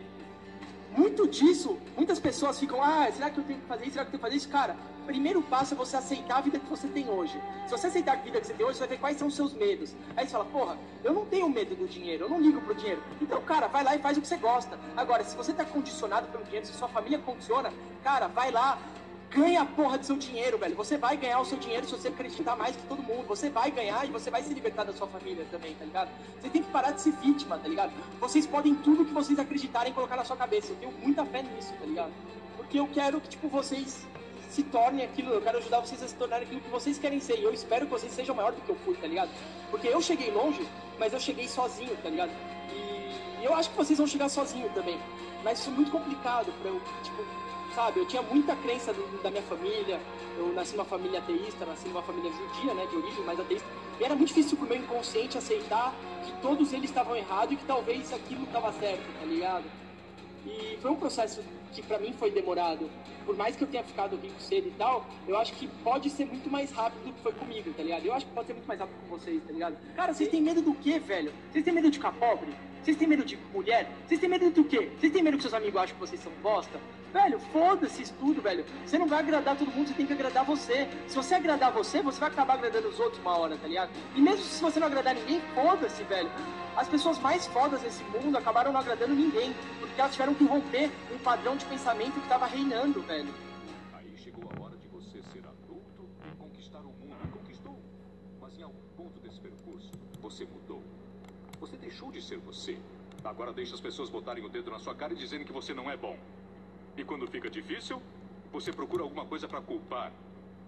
muito 0.98 1.28
disso, 1.28 1.78
muitas 1.96 2.18
pessoas 2.18 2.58
ficam, 2.58 2.82
ah, 2.82 3.08
será 3.12 3.30
que 3.30 3.38
eu 3.38 3.44
tenho 3.44 3.60
que 3.60 3.66
fazer 3.66 3.84
isso? 3.84 3.92
Será 3.92 4.04
que 4.04 4.08
eu 4.08 4.12
tenho 4.12 4.20
que 4.20 4.26
fazer 4.26 4.36
isso? 4.36 4.48
Cara, 4.48 4.76
primeiro 5.06 5.40
passo 5.40 5.74
é 5.74 5.76
você 5.76 5.96
aceitar 5.96 6.38
a 6.38 6.40
vida 6.40 6.58
que 6.58 6.68
você 6.68 6.88
tem 6.88 7.08
hoje. 7.08 7.40
Se 7.66 7.70
você 7.70 7.86
aceitar 7.86 8.14
a 8.14 8.16
vida 8.16 8.40
que 8.40 8.46
você 8.46 8.52
tem 8.52 8.66
hoje, 8.66 8.74
você 8.74 8.80
vai 8.80 8.88
ver 8.88 8.98
quais 8.98 9.16
são 9.16 9.28
os 9.28 9.36
seus 9.36 9.54
medos. 9.54 9.94
Aí 10.16 10.26
você 10.26 10.32
fala, 10.32 10.44
porra, 10.46 10.76
eu 11.04 11.12
não 11.12 11.24
tenho 11.24 11.48
medo 11.48 11.76
do 11.76 11.86
dinheiro, 11.86 12.24
eu 12.24 12.28
não 12.28 12.40
ligo 12.40 12.60
pro 12.60 12.74
dinheiro. 12.74 13.00
Então, 13.22 13.40
cara, 13.42 13.68
vai 13.68 13.84
lá 13.84 13.94
e 13.94 14.00
faz 14.00 14.18
o 14.18 14.20
que 14.20 14.26
você 14.26 14.36
gosta. 14.36 14.76
Agora, 14.96 15.22
se 15.22 15.36
você 15.36 15.52
tá 15.52 15.64
condicionado 15.64 16.26
pelo 16.28 16.42
dinheiro, 16.44 16.66
se 16.66 16.72
sua 16.72 16.88
família 16.88 17.20
condiciona, 17.20 17.72
cara, 18.02 18.26
vai 18.26 18.50
lá, 18.50 18.76
Ganha 19.30 19.60
a 19.60 19.66
porra 19.66 19.98
do 19.98 20.06
seu 20.06 20.16
dinheiro, 20.16 20.56
velho. 20.56 20.74
Você 20.74 20.96
vai 20.96 21.16
ganhar 21.16 21.38
o 21.40 21.44
seu 21.44 21.58
dinheiro 21.58 21.86
se 21.86 21.92
você 21.92 22.08
acreditar 22.08 22.56
mais 22.56 22.74
que 22.74 22.82
todo 22.84 23.02
mundo. 23.02 23.26
Você 23.26 23.50
vai 23.50 23.70
ganhar 23.70 24.06
e 24.06 24.10
você 24.10 24.30
vai 24.30 24.42
se 24.42 24.54
libertar 24.54 24.84
da 24.84 24.92
sua 24.92 25.06
família 25.06 25.46
também, 25.50 25.74
tá 25.74 25.84
ligado? 25.84 26.10
Você 26.40 26.48
tem 26.48 26.62
que 26.62 26.70
parar 26.70 26.92
de 26.92 27.02
ser 27.02 27.12
vítima, 27.12 27.58
tá 27.58 27.68
ligado? 27.68 27.92
Vocês 28.18 28.46
podem 28.46 28.74
tudo 28.76 29.04
que 29.04 29.12
vocês 29.12 29.38
acreditarem 29.38 29.92
colocar 29.92 30.16
na 30.16 30.24
sua 30.24 30.36
cabeça. 30.36 30.72
Eu 30.72 30.76
tenho 30.76 30.92
muita 30.92 31.26
fé 31.26 31.42
nisso, 31.42 31.72
tá 31.78 31.84
ligado? 31.84 32.12
Porque 32.56 32.80
eu 32.80 32.88
quero 32.88 33.20
que, 33.20 33.28
tipo, 33.28 33.48
vocês 33.48 34.06
se 34.50 34.62
tornem 34.62 35.04
aquilo, 35.04 35.30
eu 35.34 35.42
quero 35.42 35.58
ajudar 35.58 35.80
vocês 35.80 36.02
a 36.02 36.08
se 36.08 36.14
tornarem 36.14 36.46
aquilo 36.46 36.62
que 36.62 36.70
vocês 36.70 36.98
querem 36.98 37.20
ser. 37.20 37.38
E 37.38 37.42
eu 37.42 37.52
espero 37.52 37.84
que 37.84 37.92
vocês 37.92 38.12
sejam 38.12 38.34
maior 38.34 38.52
do 38.52 38.60
que 38.62 38.70
eu 38.70 38.76
fui, 38.76 38.96
tá 38.96 39.06
ligado? 39.06 39.30
Porque 39.70 39.88
eu 39.88 40.00
cheguei 40.00 40.30
longe, 40.30 40.66
mas 40.98 41.12
eu 41.12 41.20
cheguei 41.20 41.46
sozinho, 41.46 41.94
tá 42.02 42.08
ligado? 42.08 42.30
E, 42.72 43.44
eu 43.44 43.54
acho 43.54 43.70
que 43.70 43.76
vocês 43.76 43.98
vão 43.98 44.06
chegar 44.06 44.28
sozinho 44.28 44.70
também. 44.70 44.98
Mas 45.44 45.60
isso 45.60 45.68
é 45.68 45.72
muito 45.72 45.90
complicado 45.90 46.52
pra 46.60 46.70
eu, 46.70 46.80
tipo, 47.02 47.24
sabe? 47.78 48.00
Eu 48.00 48.06
tinha 48.06 48.22
muita 48.22 48.56
crença 48.56 48.92
do, 48.92 49.22
da 49.22 49.30
minha 49.30 49.42
família. 49.44 50.00
Eu 50.36 50.52
nasci 50.52 50.72
numa 50.72 50.84
família 50.84 51.20
ateísta, 51.20 51.64
nasci 51.64 51.86
numa 51.86 52.02
família 52.02 52.32
judia, 52.32 52.74
né, 52.74 52.84
de 52.86 52.96
origem, 52.96 53.24
mas 53.24 53.38
ateísta. 53.38 53.68
E 54.00 54.04
era 54.04 54.16
muito 54.16 54.28
difícil 54.28 54.58
pro 54.58 54.66
meu 54.66 54.78
inconsciente 54.78 55.38
aceitar 55.38 55.94
que 56.24 56.32
todos 56.42 56.72
eles 56.72 56.90
estavam 56.90 57.14
errados 57.14 57.52
e 57.52 57.56
que 57.56 57.64
talvez 57.64 58.12
aquilo 58.12 58.42
estava 58.42 58.72
certo, 58.72 59.06
tá 59.20 59.24
ligado? 59.24 59.64
E 60.44 60.76
foi 60.82 60.90
um 60.90 60.96
processo 60.96 61.40
que 61.72 61.80
para 61.82 61.98
mim 61.98 62.12
foi 62.18 62.32
demorado. 62.32 62.90
Por 63.24 63.36
mais 63.36 63.54
que 63.54 63.62
eu 63.62 63.68
tenha 63.68 63.84
ficado 63.84 64.16
rico 64.16 64.40
cedo 64.40 64.68
e 64.68 64.72
tal, 64.72 65.06
eu 65.28 65.36
acho 65.38 65.52
que 65.52 65.68
pode 65.84 66.10
ser 66.10 66.24
muito 66.24 66.50
mais 66.50 66.72
rápido 66.72 67.04
do 67.04 67.12
que 67.12 67.20
foi 67.20 67.32
comigo, 67.32 67.72
tá 67.74 67.82
ligado? 67.82 68.04
Eu 68.04 68.12
acho 68.12 68.26
que 68.26 68.32
pode 68.32 68.46
ser 68.48 68.54
muito 68.54 68.66
mais 68.66 68.80
rápido 68.80 68.96
com 69.02 69.16
vocês, 69.16 69.40
tá 69.44 69.52
ligado? 69.52 69.76
Cara, 69.94 70.12
vocês 70.12 70.28
têm 70.28 70.40
medo 70.40 70.62
do 70.62 70.74
quê, 70.74 70.98
velho? 70.98 71.32
Vocês 71.52 71.64
têm 71.64 71.74
medo 71.74 71.90
de 71.90 71.98
ficar 71.98 72.12
pobre? 72.12 72.52
Vocês 72.82 72.96
têm 72.96 73.08
medo 73.08 73.24
de 73.24 73.36
mulher? 73.52 73.90
Vocês 74.06 74.20
têm 74.20 74.28
medo 74.28 74.50
do 74.50 74.64
quê? 74.64 74.90
Vocês 74.98 75.12
têm 75.12 75.22
medo 75.22 75.36
que 75.36 75.42
seus 75.42 75.54
amigos 75.54 75.80
acham 75.80 75.94
que 75.94 76.00
vocês 76.00 76.20
são 76.22 76.32
bosta? 76.42 76.80
Velho, 77.12 77.38
foda-se 77.38 78.02
isso 78.02 78.14
tudo, 78.18 78.42
velho. 78.42 78.64
Você 78.84 78.98
não 78.98 79.06
vai 79.06 79.20
agradar 79.20 79.56
todo 79.56 79.70
mundo, 79.70 79.88
você 79.88 79.94
tem 79.94 80.06
que 80.06 80.12
agradar 80.12 80.44
você. 80.44 80.88
Se 81.06 81.16
você 81.16 81.34
agradar 81.34 81.72
você, 81.72 82.02
você 82.02 82.20
vai 82.20 82.28
acabar 82.28 82.54
agradando 82.54 82.88
os 82.88 83.00
outros 83.00 83.20
uma 83.22 83.36
hora, 83.36 83.56
tá 83.56 83.66
ligado? 83.66 83.90
E 84.14 84.20
mesmo 84.20 84.44
se 84.44 84.60
você 84.60 84.78
não 84.78 84.86
agradar 84.86 85.14
ninguém, 85.14 85.40
foda-se, 85.54 86.02
velho. 86.04 86.30
As 86.76 86.86
pessoas 86.86 87.18
mais 87.18 87.46
fodas 87.46 87.80
desse 87.80 88.04
mundo 88.04 88.36
acabaram 88.36 88.72
não 88.72 88.80
agradando 88.80 89.14
ninguém, 89.14 89.54
porque 89.80 90.00
elas 90.00 90.12
tiveram 90.12 90.34
que 90.34 90.44
romper 90.44 90.90
um 91.12 91.18
padrão 91.18 91.56
de 91.56 91.64
pensamento 91.64 92.12
que 92.12 92.20
estava 92.20 92.46
reinando, 92.46 93.00
velho. 93.02 93.34
Aí 93.94 94.16
chegou 94.16 94.48
a 94.54 94.62
hora 94.62 94.76
de 94.76 94.86
você 94.88 95.22
ser 95.32 95.44
adulto 95.46 96.08
e 96.30 96.36
conquistar 96.36 96.80
o 96.80 96.92
mundo. 96.92 97.16
Conquistou. 97.32 97.82
Mas 98.40 98.58
em 98.58 98.62
algum 98.62 98.86
ponto 98.96 99.18
desse 99.20 99.40
percurso, 99.40 99.90
você 100.20 100.44
mudou. 100.44 100.57
Você 101.68 101.76
deixou 101.76 102.10
de 102.10 102.22
ser 102.22 102.38
você. 102.38 102.78
Agora 103.22 103.52
deixa 103.52 103.74
as 103.74 103.80
pessoas 103.80 104.08
botarem 104.08 104.42
o 104.42 104.48
dedo 104.48 104.70
na 104.70 104.78
sua 104.78 104.94
cara 104.94 105.12
e 105.12 105.16
dizendo 105.16 105.44
que 105.44 105.52
você 105.52 105.74
não 105.74 105.90
é 105.90 105.98
bom. 105.98 106.18
E 106.96 107.04
quando 107.04 107.26
fica 107.26 107.50
difícil, 107.50 108.00
você 108.50 108.72
procura 108.72 109.02
alguma 109.02 109.26
coisa 109.26 109.46
para 109.46 109.60
culpar, 109.60 110.10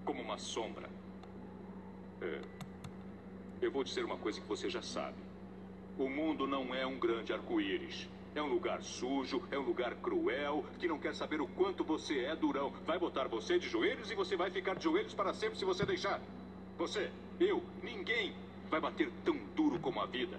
como 0.05 0.20
uma 0.20 0.36
sombra. 0.36 0.90
É. 2.20 2.40
Eu 3.62 3.70
vou 3.70 3.82
dizer 3.82 4.05
uma 4.05 4.18
coisa 4.18 4.38
que 4.40 4.46
você 4.46 4.68
já 4.68 4.82
sabe. 4.82 5.16
O 5.98 6.07
mundo 6.07 6.46
não 6.46 6.74
é 6.74 6.84
um 6.84 6.98
grande 6.98 7.32
arco-íris. 7.32 8.07
É 8.34 8.42
um 8.42 8.48
lugar 8.48 8.82
sujo, 8.82 9.42
é 9.51 9.59
um 9.59 9.62
lugar 9.62 9.94
cruel, 9.96 10.64
que 10.78 10.86
não 10.86 10.98
quer 10.98 11.14
saber 11.14 11.40
o 11.40 11.48
quanto 11.48 11.82
você 11.82 12.26
é 12.26 12.36
durão. 12.36 12.70
Vai 12.84 12.98
botar 12.98 13.26
você 13.26 13.59
de 13.59 13.68
joelhos 13.68 14.11
e 14.11 14.14
você 14.14 14.36
vai 14.36 14.51
ficar 14.51 14.74
de 14.74 14.84
joelhos 14.84 15.14
para 15.14 15.32
sempre 15.32 15.59
se 15.59 15.64
você 15.64 15.86
deixar. 15.86 16.20
Você, 16.76 17.11
eu, 17.40 17.62
ninguém 17.82 18.34
vai 18.68 18.80
bater 18.80 19.11
tão 19.24 19.36
duro 19.57 19.80
como 19.80 19.98
a 20.01 20.07
vida. 20.07 20.38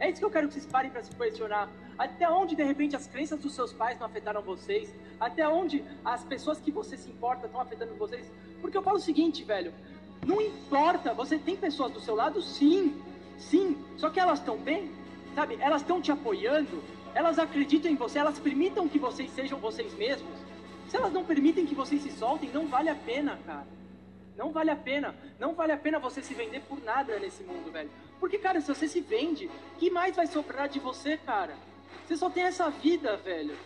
É 0.00 0.08
isso 0.08 0.18
que 0.18 0.24
eu 0.24 0.30
quero 0.30 0.48
que 0.48 0.54
vocês 0.54 0.66
parem 0.66 0.90
para 0.90 1.02
se 1.02 1.14
questionar. 1.14 1.68
Até 1.98 2.28
onde, 2.30 2.56
de 2.56 2.64
repente, 2.64 2.96
as 2.96 3.06
crenças 3.06 3.38
dos 3.38 3.54
seus 3.54 3.70
pais 3.70 3.98
não 3.98 4.06
afetaram 4.06 4.40
vocês? 4.40 4.92
Até 5.20 5.46
onde 5.46 5.84
as 6.02 6.24
pessoas 6.24 6.58
que 6.58 6.70
você 6.70 6.96
se 6.96 7.10
importa 7.10 7.44
estão 7.44 7.60
afetando 7.60 7.94
vocês? 7.94 8.32
Porque 8.62 8.76
eu 8.78 8.82
falo 8.82 8.96
o 8.96 9.00
seguinte, 9.00 9.44
velho. 9.44 9.74
Não 10.26 10.40
importa, 10.40 11.12
você 11.12 11.38
tem 11.38 11.54
pessoas 11.54 11.92
do 11.92 12.00
seu 12.00 12.14
lado, 12.14 12.40
sim, 12.40 12.98
sim. 13.38 13.76
Só 13.98 14.08
que 14.08 14.18
elas 14.18 14.38
estão 14.38 14.56
bem, 14.56 14.90
sabe? 15.34 15.58
Elas 15.60 15.82
estão 15.82 16.00
te 16.00 16.10
apoiando, 16.10 16.82
elas 17.14 17.38
acreditam 17.38 17.90
em 17.90 17.94
você, 17.94 18.18
elas 18.18 18.38
permitam 18.38 18.88
que 18.88 18.98
vocês 18.98 19.30
sejam 19.32 19.58
vocês 19.58 19.92
mesmos. 19.98 20.32
Se 20.88 20.96
elas 20.96 21.12
não 21.12 21.24
permitem 21.24 21.66
que 21.66 21.74
vocês 21.74 22.02
se 22.02 22.10
soltem, 22.10 22.50
não 22.50 22.66
vale 22.66 22.88
a 22.88 22.94
pena, 22.94 23.38
cara. 23.46 23.66
Não 24.36 24.50
vale 24.50 24.70
a 24.70 24.76
pena. 24.76 25.14
Não 25.38 25.54
vale 25.54 25.72
a 25.72 25.76
pena 25.76 25.98
você 25.98 26.22
se 26.22 26.32
vender 26.32 26.62
por 26.62 26.82
nada 26.82 27.18
nesse 27.18 27.42
mundo, 27.44 27.70
velho. 27.70 27.90
Porque, 28.20 28.38
cara, 28.38 28.60
se 28.60 28.68
você 28.68 28.86
se 28.86 29.00
vende, 29.00 29.50
que 29.78 29.90
mais 29.90 30.14
vai 30.14 30.26
sobrar 30.26 30.68
de 30.68 30.78
você, 30.78 31.16
cara? 31.16 31.56
Você 32.06 32.16
só 32.16 32.28
tem 32.28 32.44
essa 32.44 32.68
vida, 32.68 33.16
velho. 33.16 33.56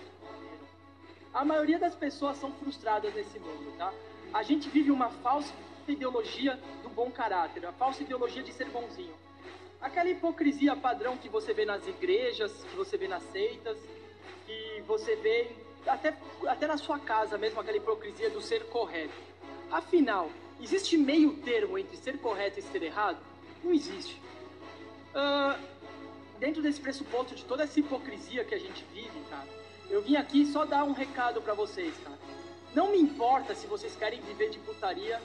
A 1.35 1.45
maioria 1.45 1.79
das 1.79 1.97
pessoas 1.97 2.37
são 2.37 2.53
frustradas 2.53 3.13
nesse 3.13 3.39
mundo, 3.41 3.77
tá? 3.77 3.93
A 4.33 4.45
gente 4.45 4.69
vive 4.69 4.93
uma 4.93 5.11
falsa 5.11 5.53
ideologia 5.89 6.59
do 6.83 6.89
bom 6.89 7.11
caráter, 7.11 7.67
a 7.67 7.73
falsa 7.73 8.03
ideologia 8.05 8.43
de 8.43 8.53
ser 8.53 8.67
bonzinho. 8.71 9.15
Aquela 9.81 10.09
hipocrisia 10.09 10.77
padrão 10.77 11.17
que 11.17 11.29
você 11.29 11.53
vê 11.53 11.65
nas 11.65 11.87
igrejas, 11.87 12.53
que 12.71 12.77
você 12.77 12.97
vê 12.97 13.09
nas 13.09 13.23
seitas, 13.25 13.77
que 14.47 14.83
você 14.87 15.17
vê 15.17 15.51
até, 15.87 16.17
até 16.47 16.67
na 16.67 16.79
sua 16.79 16.99
casa 16.99 17.37
mesmo, 17.37 17.61
aquela 17.61 17.77
hipocrisia 17.77 18.31
do 18.31 18.41
ser 18.41 18.65
correto. 18.67 19.15
Afinal, 19.71 20.31
existe 20.61 20.97
meio 20.97 21.37
termo 21.39 21.77
entre 21.77 21.97
ser 21.97 22.19
correto 22.19 22.61
e 22.61 22.63
ser 22.63 22.83
errado? 22.83 23.19
Não 23.63 23.73
existe. 23.75 24.23
Uh, 25.15 25.59
dentro 26.39 26.63
desse 26.63 26.81
pressuposto 26.81 27.35
de 27.35 27.45
toda 27.45 27.63
essa 27.63 27.79
hipocrisia 27.79 28.45
que 28.45 28.55
a 28.55 28.59
gente 28.59 28.85
vive, 28.93 29.21
cara, 29.31 29.49
eu 29.89 30.03
vim 30.03 30.17
aqui 30.17 30.45
só 30.47 30.65
dar 30.65 30.85
um 30.85 30.93
recado 30.93 31.41
para 31.41 31.55
vocês, 31.55 31.95
cara. 32.03 32.19
Não 32.75 32.91
me 32.91 32.99
importa 32.99 33.55
se 33.55 33.67
vocês 33.67 33.95
querem 33.95 34.21
viver 34.21 34.51
de 34.51 34.59
putaria 34.59 35.21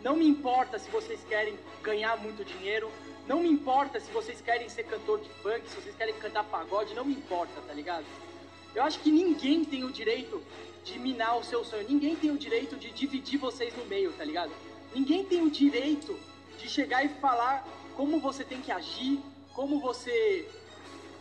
não 0.00 0.16
me 0.16 0.26
importa 0.26 0.78
se 0.78 0.88
vocês 0.90 1.20
querem 1.28 1.58
ganhar 1.82 2.16
muito 2.18 2.44
dinheiro. 2.44 2.90
Não 3.26 3.40
me 3.40 3.48
importa 3.48 3.98
se 3.98 4.10
vocês 4.10 4.40
querem 4.40 4.68
ser 4.68 4.84
cantor 4.84 5.20
de 5.20 5.28
funk, 5.42 5.68
se 5.68 5.74
vocês 5.74 5.94
querem 5.96 6.14
cantar 6.14 6.44
pagode. 6.44 6.94
Não 6.94 7.04
me 7.04 7.14
importa, 7.14 7.60
tá 7.66 7.74
ligado? 7.74 8.04
Eu 8.74 8.82
acho 8.84 9.00
que 9.00 9.10
ninguém 9.10 9.64
tem 9.64 9.84
o 9.84 9.90
direito 9.90 10.40
de 10.84 10.98
minar 10.98 11.36
o 11.36 11.44
seu 11.44 11.64
sonho. 11.64 11.86
Ninguém 11.88 12.14
tem 12.14 12.30
o 12.30 12.38
direito 12.38 12.76
de 12.76 12.90
dividir 12.90 13.38
vocês 13.38 13.76
no 13.76 13.84
meio, 13.86 14.12
tá 14.12 14.24
ligado? 14.24 14.52
Ninguém 14.94 15.24
tem 15.24 15.42
o 15.42 15.50
direito 15.50 16.18
de 16.58 16.68
chegar 16.68 17.04
e 17.04 17.08
falar 17.20 17.66
como 17.98 18.20
você 18.20 18.44
tem 18.44 18.60
que 18.60 18.70
agir, 18.70 19.20
como 19.52 19.80
você 19.80 20.48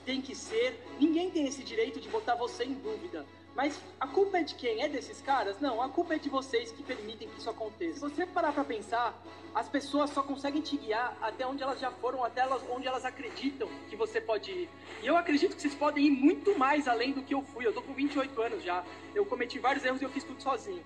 tem 0.05 0.21
que 0.21 0.35
ser. 0.35 0.79
Ninguém 0.99 1.31
tem 1.31 1.47
esse 1.47 1.63
direito 1.63 1.99
de 1.99 2.07
botar 2.07 2.35
você 2.35 2.65
em 2.65 2.75
dúvida. 2.75 3.25
Mas 3.55 3.81
a 3.99 4.05
culpa 4.05 4.37
é 4.37 4.43
de 4.43 4.53
quem? 4.53 4.83
É 4.83 4.87
desses 4.87 5.19
caras? 5.19 5.59
Não, 5.59 5.81
a 5.81 5.89
culpa 5.89 6.13
é 6.13 6.19
de 6.19 6.29
vocês 6.29 6.71
que 6.71 6.83
permitem 6.83 7.27
que 7.29 7.39
isso 7.39 7.49
aconteça. 7.49 7.95
Se 7.95 8.15
você 8.15 8.27
parar 8.27 8.51
pra 8.51 8.63
pensar, 8.63 9.19
as 9.55 9.67
pessoas 9.67 10.11
só 10.11 10.21
conseguem 10.21 10.61
te 10.61 10.77
guiar 10.77 11.17
até 11.19 11.47
onde 11.47 11.63
elas 11.63 11.79
já 11.79 11.89
foram, 11.89 12.23
até 12.23 12.41
elas, 12.41 12.61
onde 12.69 12.85
elas 12.85 13.05
acreditam 13.05 13.67
que 13.89 13.95
você 13.95 14.21
pode 14.21 14.51
ir. 14.51 14.69
E 15.01 15.07
eu 15.07 15.17
acredito 15.17 15.55
que 15.55 15.61
vocês 15.63 15.73
podem 15.73 16.05
ir 16.05 16.11
muito 16.11 16.55
mais 16.59 16.87
além 16.87 17.11
do 17.11 17.23
que 17.23 17.33
eu 17.33 17.41
fui. 17.41 17.65
Eu 17.65 17.73
tô 17.73 17.81
com 17.81 17.91
28 17.95 18.39
anos 18.39 18.63
já. 18.63 18.85
Eu 19.15 19.25
cometi 19.25 19.57
vários 19.57 19.83
erros 19.83 19.99
e 19.99 20.05
eu 20.05 20.11
fiz 20.11 20.23
tudo 20.23 20.39
sozinho. 20.43 20.83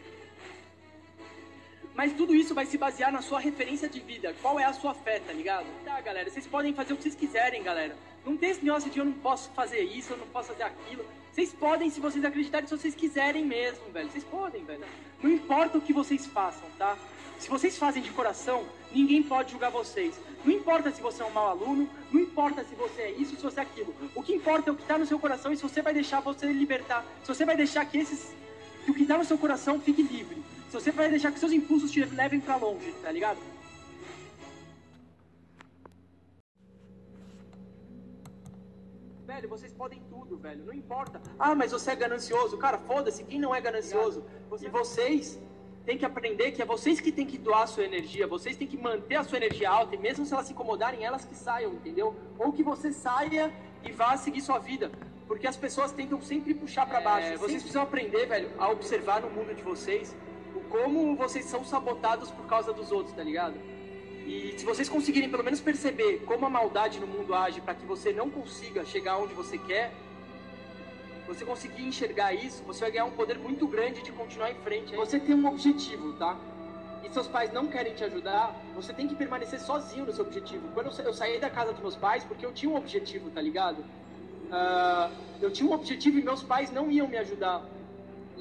Mas 1.94 2.14
tudo 2.14 2.34
isso 2.34 2.54
vai 2.54 2.66
se 2.66 2.78
basear 2.78 3.12
na 3.12 3.22
sua 3.22 3.40
referência 3.40 3.90
de 3.90 4.00
vida. 4.00 4.34
Qual 4.42 4.60
é 4.60 4.64
a 4.64 4.74
sua 4.74 4.94
fé, 4.94 5.20
tá 5.20 5.34
ligado? 5.34 5.66
Tá, 5.84 6.00
galera, 6.02 6.30
vocês 6.30 6.48
podem 6.48 6.74
fazer 6.74 6.94
o 6.94 6.98
que 6.98 7.04
vocês 7.04 7.16
quiserem, 7.16 7.62
galera. 7.64 7.96
Não 8.26 8.38
tem 8.38 8.52
esse 8.52 8.64
negócio 8.64 8.90
de 8.90 9.00
eu 9.00 9.06
não 9.06 9.14
posso 9.14 9.50
fazer 9.52 9.82
isso, 9.82 10.14
eu 10.14 10.18
não 10.18 10.28
posso 10.28 10.50
fazer 10.50 10.64
aquilo. 10.64 11.06
Vocês 11.32 11.54
podem, 11.54 11.90
se 11.90 12.00
vocês 12.00 12.24
acreditarem, 12.24 12.68
se 12.68 12.78
vocês 12.78 12.96
quiserem 12.96 13.46
mesmo, 13.46 13.92
velho. 13.92 14.10
Vocês 14.10 14.24
podem, 14.24 14.64
velho. 14.64 14.84
Não 15.22 15.30
importa 15.32 15.78
o 15.78 15.82
que 15.82 15.94
vocês 15.94 16.26
façam, 16.26 16.68
tá? 16.78 16.98
Se 17.40 17.50
vocês 17.50 17.78
fazem 17.78 18.04
de 18.04 18.12
coração, 18.12 18.64
ninguém 18.92 19.24
pode 19.24 19.52
julgar 19.52 19.72
vocês. 19.72 20.20
Não 20.46 20.54
importa 20.54 20.92
se 20.92 21.02
você 21.02 21.24
é 21.24 21.26
um 21.26 21.32
mau 21.32 21.48
aluno, 21.48 21.90
não 22.12 22.22
importa 22.22 22.64
se 22.64 22.76
você 22.76 23.02
é 23.02 23.12
isso, 23.12 23.36
se 23.36 23.42
você 23.42 23.60
é 23.60 23.64
aquilo. 23.64 23.96
O 24.14 24.22
que 24.22 24.34
importa 24.34 24.70
é 24.70 24.74
o 24.74 24.76
que 24.76 24.84
está 24.84 24.98
no 24.98 25.06
seu 25.06 25.18
coração 25.18 25.52
e 25.52 25.58
se 25.58 25.64
você 25.64 25.82
vai 25.82 25.94
deixar 25.94 26.20
você 26.20 26.46
libertar. 26.48 27.04
Se 27.24 27.28
você 27.28 27.44
vai 27.44 27.58
deixar 27.58 27.84
que 27.86 27.98
esses 27.98 28.32
que 28.86 28.92
o 28.92 28.94
que 28.94 29.04
está 29.04 29.18
no 29.18 29.26
seu 29.26 29.38
coração 29.38 29.80
fique 29.80 30.02
livre. 30.02 30.42
Se 30.72 30.80
você 30.80 30.90
vai 30.90 31.10
deixar 31.10 31.34
que 31.34 31.38
seus 31.38 31.52
impulsos 31.52 31.92
te 31.92 32.00
levem 32.06 32.40
para 32.40 32.56
longe, 32.56 32.94
tá 33.04 33.12
ligado? 33.12 33.38
Velho, 39.26 39.50
vocês 39.50 39.74
podem 39.74 40.02
tudo, 40.10 40.38
velho. 40.38 40.64
Não 40.64 40.74
importa. 40.74 41.22
Ah, 41.38 41.54
mas 41.54 41.74
você 41.74 41.92
é 41.92 41.96
ganancioso. 41.98 42.58
Cara, 42.58 42.78
foda-se. 42.78 43.26
Quem 43.26 43.38
não 43.38 43.54
é 43.54 43.60
ganancioso? 43.60 44.24
E 44.62 44.70
vocês 44.70 45.38
têm 45.86 45.98
que 45.98 46.06
aprender 46.06 46.54
que 46.54 46.62
é 46.62 46.66
vocês 46.66 47.02
que 47.02 47.12
têm 47.12 47.28
que 47.28 47.38
doar 47.38 47.64
a 47.64 47.68
sua 47.68 47.84
energia. 47.84 48.26
Vocês 48.26 48.56
têm 48.56 48.66
que 48.66 48.78
manter 48.78 49.18
a 49.18 49.26
sua 49.26 49.40
energia 49.40 49.70
alta. 49.70 49.96
E 49.96 49.98
mesmo 49.98 50.26
se 50.26 50.34
elas 50.34 50.46
se 50.46 50.54
incomodarem, 50.54 51.04
elas 51.04 51.26
que 51.26 51.36
saiam, 51.36 51.74
entendeu? 51.74 52.16
Ou 52.40 52.54
que 52.54 52.64
você 52.64 52.94
saia 52.94 53.54
e 53.84 53.92
vá 53.92 54.16
seguir 54.16 54.40
sua 54.40 54.58
vida. 54.58 54.90
Porque 55.28 55.48
as 55.48 55.58
pessoas 55.58 55.92
tentam 55.92 56.22
sempre 56.22 56.54
puxar 56.54 56.86
para 56.86 57.02
baixo. 57.02 57.28
É, 57.28 57.36
vocês 57.36 57.62
precisam 57.62 57.84
aprender, 57.84 58.26
velho, 58.26 58.50
a 58.58 58.70
observar 58.70 59.20
no 59.20 59.30
mundo 59.30 59.54
de 59.54 59.62
vocês 59.64 60.16
como 60.72 61.16
vocês 61.16 61.46
são 61.46 61.64
sabotados 61.64 62.32
por 62.32 62.46
causa 62.48 62.72
dos 62.72 62.92
outros, 62.92 63.14
tá 63.14 63.24
ligado? 63.24 63.56
E 64.26 64.56
se 64.58 64.66
vocês 64.66 64.88
conseguirem 64.88 65.30
pelo 65.30 65.44
menos 65.44 65.60
perceber 65.60 66.20
como 66.26 66.46
a 66.46 66.50
maldade 66.50 67.00
no 67.00 67.08
mundo 67.08 67.34
age 67.36 67.60
para 67.60 67.76
que 67.76 67.86
você 67.86 68.14
não 68.14 68.30
consiga 68.30 68.86
chegar 68.86 69.18
onde 69.18 69.34
você 69.34 69.58
quer, 69.58 69.92
você 71.28 71.46
conseguir 71.46 71.84
enxergar 71.84 72.34
isso, 72.34 72.64
você 72.64 72.82
vai 72.82 72.92
ganhar 72.92 73.06
um 73.06 73.12
poder 73.12 73.38
muito 73.38 73.68
grande 73.68 74.02
de 74.02 74.12
continuar 74.12 74.52
em 74.52 74.56
frente. 74.56 74.96
Você 74.96 75.20
tem 75.20 75.36
um 75.36 75.48
objetivo, 75.48 76.14
tá? 76.14 76.38
E 77.04 77.10
seus 77.12 77.28
pais 77.28 77.52
não 77.52 77.68
querem 77.68 77.94
te 77.94 78.04
ajudar, 78.04 78.56
você 78.76 78.94
tem 78.94 79.08
que 79.08 79.16
permanecer 79.16 79.60
sozinho 79.60 80.06
no 80.06 80.14
seu 80.14 80.26
objetivo. 80.26 80.68
Quando 80.74 80.92
eu 81.00 81.14
saí 81.14 81.40
da 81.40 81.50
casa 81.50 81.72
dos 81.74 81.82
meus 81.82 81.96
pais, 81.96 82.24
porque 82.24 82.46
eu 82.46 82.54
tinha 82.54 82.72
um 82.72 82.76
objetivo, 82.76 83.30
tá 83.30 83.42
ligado? 83.42 83.80
Uh, 83.80 85.12
eu 85.42 85.52
tinha 85.52 85.70
um 85.70 85.74
objetivo 85.74 86.20
e 86.20 86.22
meus 86.22 86.44
pais 86.44 86.72
não 86.72 86.92
iam 86.92 87.08
me 87.08 87.18
ajudar. 87.18 87.66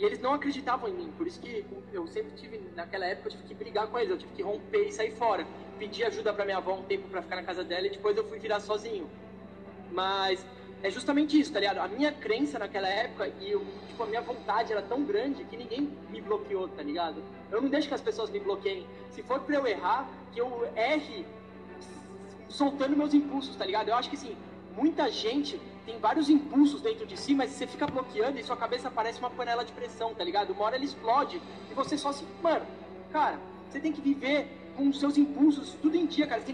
E 0.00 0.04
eles 0.04 0.18
não 0.18 0.32
acreditavam 0.32 0.88
em 0.88 0.94
mim, 0.94 1.12
por 1.14 1.26
isso 1.26 1.38
que 1.38 1.62
eu 1.92 2.06
sempre 2.06 2.30
tive, 2.34 2.58
naquela 2.74 3.04
época, 3.04 3.28
eu 3.28 3.32
tive 3.32 3.42
que 3.48 3.54
brigar 3.54 3.86
com 3.86 3.98
eles, 3.98 4.10
eu 4.10 4.16
tive 4.16 4.32
que 4.32 4.42
romper 4.42 4.88
e 4.88 4.92
sair 4.92 5.10
fora. 5.10 5.46
Pedi 5.78 6.02
ajuda 6.02 6.32
pra 6.32 6.46
minha 6.46 6.56
avó 6.56 6.72
um 6.72 6.82
tempo 6.84 7.06
pra 7.08 7.20
ficar 7.20 7.36
na 7.36 7.42
casa 7.42 7.62
dela 7.62 7.86
e 7.86 7.90
depois 7.90 8.16
eu 8.16 8.24
fui 8.24 8.38
virar 8.38 8.60
sozinho. 8.60 9.10
Mas 9.92 10.42
é 10.82 10.88
justamente 10.88 11.38
isso, 11.38 11.52
tá 11.52 11.60
ligado? 11.60 11.80
A 11.80 11.88
minha 11.88 12.10
crença 12.10 12.58
naquela 12.58 12.88
época 12.88 13.30
e 13.42 13.50
eu, 13.50 13.62
tipo, 13.88 14.02
a 14.02 14.06
minha 14.06 14.22
vontade 14.22 14.72
era 14.72 14.80
tão 14.80 15.04
grande 15.04 15.44
que 15.44 15.54
ninguém 15.54 15.90
me 16.08 16.22
bloqueou, 16.22 16.66
tá 16.66 16.82
ligado? 16.82 17.22
Eu 17.50 17.60
não 17.60 17.68
deixo 17.68 17.86
que 17.86 17.94
as 17.94 18.00
pessoas 18.00 18.30
me 18.30 18.40
bloqueiem. 18.40 18.86
Se 19.10 19.22
for 19.22 19.40
pra 19.40 19.56
eu 19.56 19.66
errar, 19.66 20.08
que 20.32 20.40
eu 20.40 20.66
erre 20.76 21.26
soltando 22.48 22.96
meus 22.96 23.12
impulsos, 23.12 23.54
tá 23.54 23.66
ligado? 23.66 23.90
Eu 23.90 23.96
acho 23.96 24.08
que 24.08 24.16
assim, 24.16 24.34
muita 24.74 25.10
gente 25.10 25.60
tem 25.84 25.98
vários 25.98 26.28
impulsos 26.28 26.80
dentro 26.80 27.06
de 27.06 27.16
si, 27.16 27.34
mas 27.34 27.50
você 27.50 27.66
fica 27.66 27.86
bloqueando 27.86 28.38
e 28.38 28.44
sua 28.44 28.56
cabeça 28.56 28.90
parece 28.90 29.18
uma 29.18 29.30
panela 29.30 29.64
de 29.64 29.72
pressão, 29.72 30.14
tá 30.14 30.22
ligado? 30.22 30.52
Uma 30.52 30.64
hora 30.64 30.76
ela 30.76 30.84
explode 30.84 31.40
e 31.70 31.74
você 31.74 31.96
só 31.96 32.12
se. 32.12 32.24
Mano, 32.42 32.66
cara, 33.12 33.38
você 33.68 33.80
tem 33.80 33.92
que 33.92 34.00
viver 34.00 34.59
com 34.76 34.92
seus 34.92 35.16
impulsos, 35.16 35.74
tudo 35.82 35.96
em 35.96 36.06
dia, 36.06 36.26
cara. 36.26 36.40
Você 36.40 36.46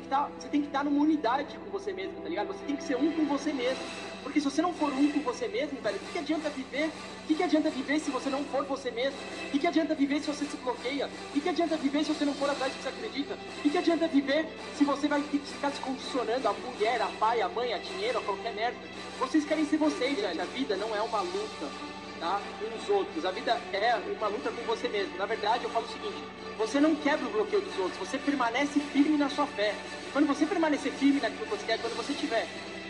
tem 0.48 0.60
que 0.60 0.66
que 0.66 0.70
estar 0.70 0.84
numa 0.84 1.00
unidade 1.02 1.56
com 1.58 1.70
você 1.70 1.92
mesmo, 1.92 2.20
tá 2.20 2.28
ligado? 2.28 2.48
Você 2.48 2.64
tem 2.66 2.76
que 2.76 2.84
ser 2.84 2.96
um 2.96 3.10
com 3.12 3.24
você 3.24 3.52
mesmo. 3.52 3.82
Porque 4.22 4.40
se 4.40 4.44
você 4.44 4.60
não 4.60 4.74
for 4.74 4.92
um 4.92 5.10
com 5.12 5.20
você 5.20 5.46
mesmo, 5.46 5.80
velho, 5.80 5.96
o 5.96 6.00
que, 6.00 6.12
que 6.12 6.18
adianta 6.18 6.50
viver? 6.50 6.86
O 6.86 7.26
que, 7.26 7.34
que 7.36 7.42
adianta 7.42 7.70
viver 7.70 8.00
se 8.00 8.10
você 8.10 8.28
não 8.28 8.44
for 8.44 8.64
você 8.64 8.90
mesmo? 8.90 9.18
O 9.46 9.50
que, 9.50 9.58
que 9.60 9.66
adianta 9.66 9.94
viver 9.94 10.20
se 10.20 10.26
você 10.26 10.44
se 10.44 10.56
bloqueia? 10.56 11.06
O 11.06 11.32
que, 11.32 11.40
que 11.40 11.48
adianta 11.48 11.76
viver 11.76 12.04
se 12.04 12.12
você 12.12 12.24
não 12.24 12.34
for 12.34 12.50
atrás 12.50 12.72
do 12.72 12.76
que 12.76 12.82
você 12.82 12.88
acredita? 12.88 13.34
O 13.34 13.62
que, 13.62 13.70
que 13.70 13.78
adianta 13.78 14.08
viver 14.08 14.48
se 14.76 14.84
você 14.84 15.06
vai 15.06 15.22
ter 15.22 15.38
que 15.38 15.46
ficar 15.46 15.70
se 15.70 15.80
condicionando 15.80 16.48
a 16.48 16.52
mulher, 16.52 17.00
a 17.00 17.06
pai, 17.06 17.40
a 17.40 17.48
mãe, 17.48 17.72
a 17.72 17.78
dinheiro, 17.78 18.18
a 18.18 18.22
qualquer 18.22 18.52
merda? 18.54 18.78
Vocês 19.20 19.44
querem 19.44 19.64
ser 19.64 19.76
vocês. 19.76 20.18
A 20.24 20.44
vida 20.46 20.76
não 20.76 20.94
é 20.94 21.00
uma 21.00 21.20
luta 21.20 21.95
tá? 22.20 22.40
com 22.58 22.76
os 22.76 22.88
outros. 22.88 23.24
A 23.24 23.30
vida 23.30 23.58
é 23.72 23.94
uma 24.16 24.28
luta 24.28 24.50
com 24.50 24.62
você 24.62 24.88
mesmo. 24.88 25.16
Na 25.16 25.26
verdade, 25.26 25.64
eu 25.64 25.70
falo 25.70 25.86
o 25.86 25.88
seguinte: 25.88 26.22
você 26.58 26.80
não 26.80 26.94
quebra 26.94 27.26
o 27.26 27.30
bloqueio 27.30 27.62
dos 27.62 27.78
outros, 27.78 27.98
você 27.98 28.18
permanece 28.18 28.80
firme 28.80 29.16
na 29.16 29.28
sua 29.28 29.46
fé. 29.46 29.74
Quando 30.12 30.26
você 30.26 30.46
permanecer 30.46 30.92
firme 30.92 31.20
naquilo 31.20 31.44
que 31.44 31.50
você 31.50 31.66
quer, 31.66 31.78
quando 31.80 31.96
você 31.96 32.12
tiver, 32.14 32.46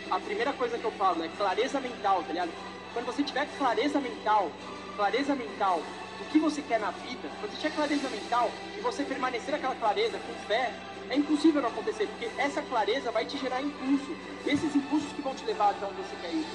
a 0.09 0.19
primeira 0.19 0.53
coisa 0.53 0.77
que 0.77 0.85
eu 0.85 0.91
falo 0.91 1.23
é 1.23 1.27
clareza 1.37 1.79
mental, 1.79 2.23
tá 2.23 2.29
ligado? 2.29 2.51
Quando 2.93 3.05
você 3.05 3.23
tiver 3.23 3.47
clareza 3.57 3.99
mental, 3.99 4.51
clareza 4.95 5.35
mental 5.35 5.81
do 6.17 6.25
que 6.31 6.39
você 6.39 6.61
quer 6.61 6.79
na 6.79 6.91
vida, 6.91 7.29
quando 7.39 7.51
você 7.51 7.57
tiver 7.57 7.75
clareza 7.75 8.09
mental 8.09 8.51
e 8.77 8.81
você 8.81 9.03
permanecer 9.03 9.53
aquela 9.53 9.75
clareza 9.75 10.17
com 10.19 10.33
fé, 10.47 10.73
é 11.09 11.15
impossível 11.15 11.61
não 11.61 11.69
acontecer, 11.69 12.07
porque 12.07 12.29
essa 12.37 12.61
clareza 12.61 13.11
vai 13.11 13.25
te 13.25 13.37
gerar 13.37 13.61
impulso. 13.61 14.15
Esses 14.45 14.75
impulsos 14.75 15.11
que 15.13 15.21
vão 15.21 15.33
te 15.33 15.45
levar 15.45 15.69
até 15.69 15.85
onde 15.85 15.95
você 15.95 16.15
quer 16.21 16.33
ir. 16.33 16.45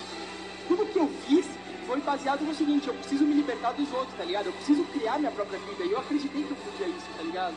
Tudo 0.69 0.87
que 0.87 0.99
eu 0.99 1.09
fiz 1.27 1.47
foi 1.87 2.01
baseado 2.01 2.43
no 2.43 2.55
seguinte, 2.55 2.89
eu 2.89 2.95
preciso 2.95 3.25
me 3.25 3.35
libertar 3.35 3.73
dos 3.73 3.93
outros, 3.93 4.17
tá 4.17 4.25
ligado? 4.25 4.47
Eu 4.47 4.53
preciso 4.53 4.85
criar 4.85 5.19
minha 5.19 5.31
própria 5.31 5.59
vida. 5.59 5.85
E 5.85 5.93
eu 5.93 5.99
acreditei 5.99 6.43
que 6.43 6.51
eu 6.51 6.57
podia 6.57 6.87
isso, 6.87 7.07
tá 7.17 7.23
ligado? 7.23 7.55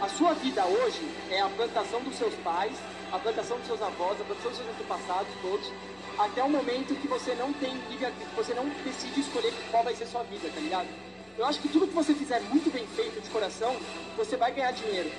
A 0.00 0.08
sua 0.08 0.32
vida 0.34 0.64
hoje 0.64 1.02
é 1.30 1.40
a 1.40 1.48
plantação 1.48 2.00
dos 2.00 2.16
seus 2.16 2.34
pais, 2.36 2.72
a 3.12 3.18
plantação 3.18 3.58
dos 3.58 3.66
seus 3.66 3.82
avós, 3.82 4.20
a 4.20 4.24
plantação 4.24 4.50
dos 4.50 4.58
seus 4.58 4.70
antepassados, 4.70 5.32
todos, 5.42 5.70
até 6.18 6.42
o 6.42 6.48
momento 6.48 6.94
que 6.94 7.08
você 7.08 7.34
não 7.34 7.52
tem 7.52 7.78
que 7.88 8.36
você 8.36 8.54
não 8.54 8.66
decide 8.84 9.20
escolher 9.20 9.52
qual 9.70 9.84
vai 9.84 9.94
ser 9.94 10.06
sua 10.06 10.22
vida, 10.22 10.48
tá 10.54 10.60
ligado? 10.60 10.88
Eu 11.36 11.46
acho 11.46 11.60
que 11.60 11.68
tudo 11.68 11.86
que 11.86 11.94
você 11.94 12.14
fizer 12.14 12.40
muito 12.40 12.70
bem 12.72 12.86
feito 12.86 13.20
de 13.20 13.28
coração, 13.30 13.76
você 14.16 14.36
vai 14.36 14.52
ganhar 14.52 14.72
dinheiro. 14.72 15.10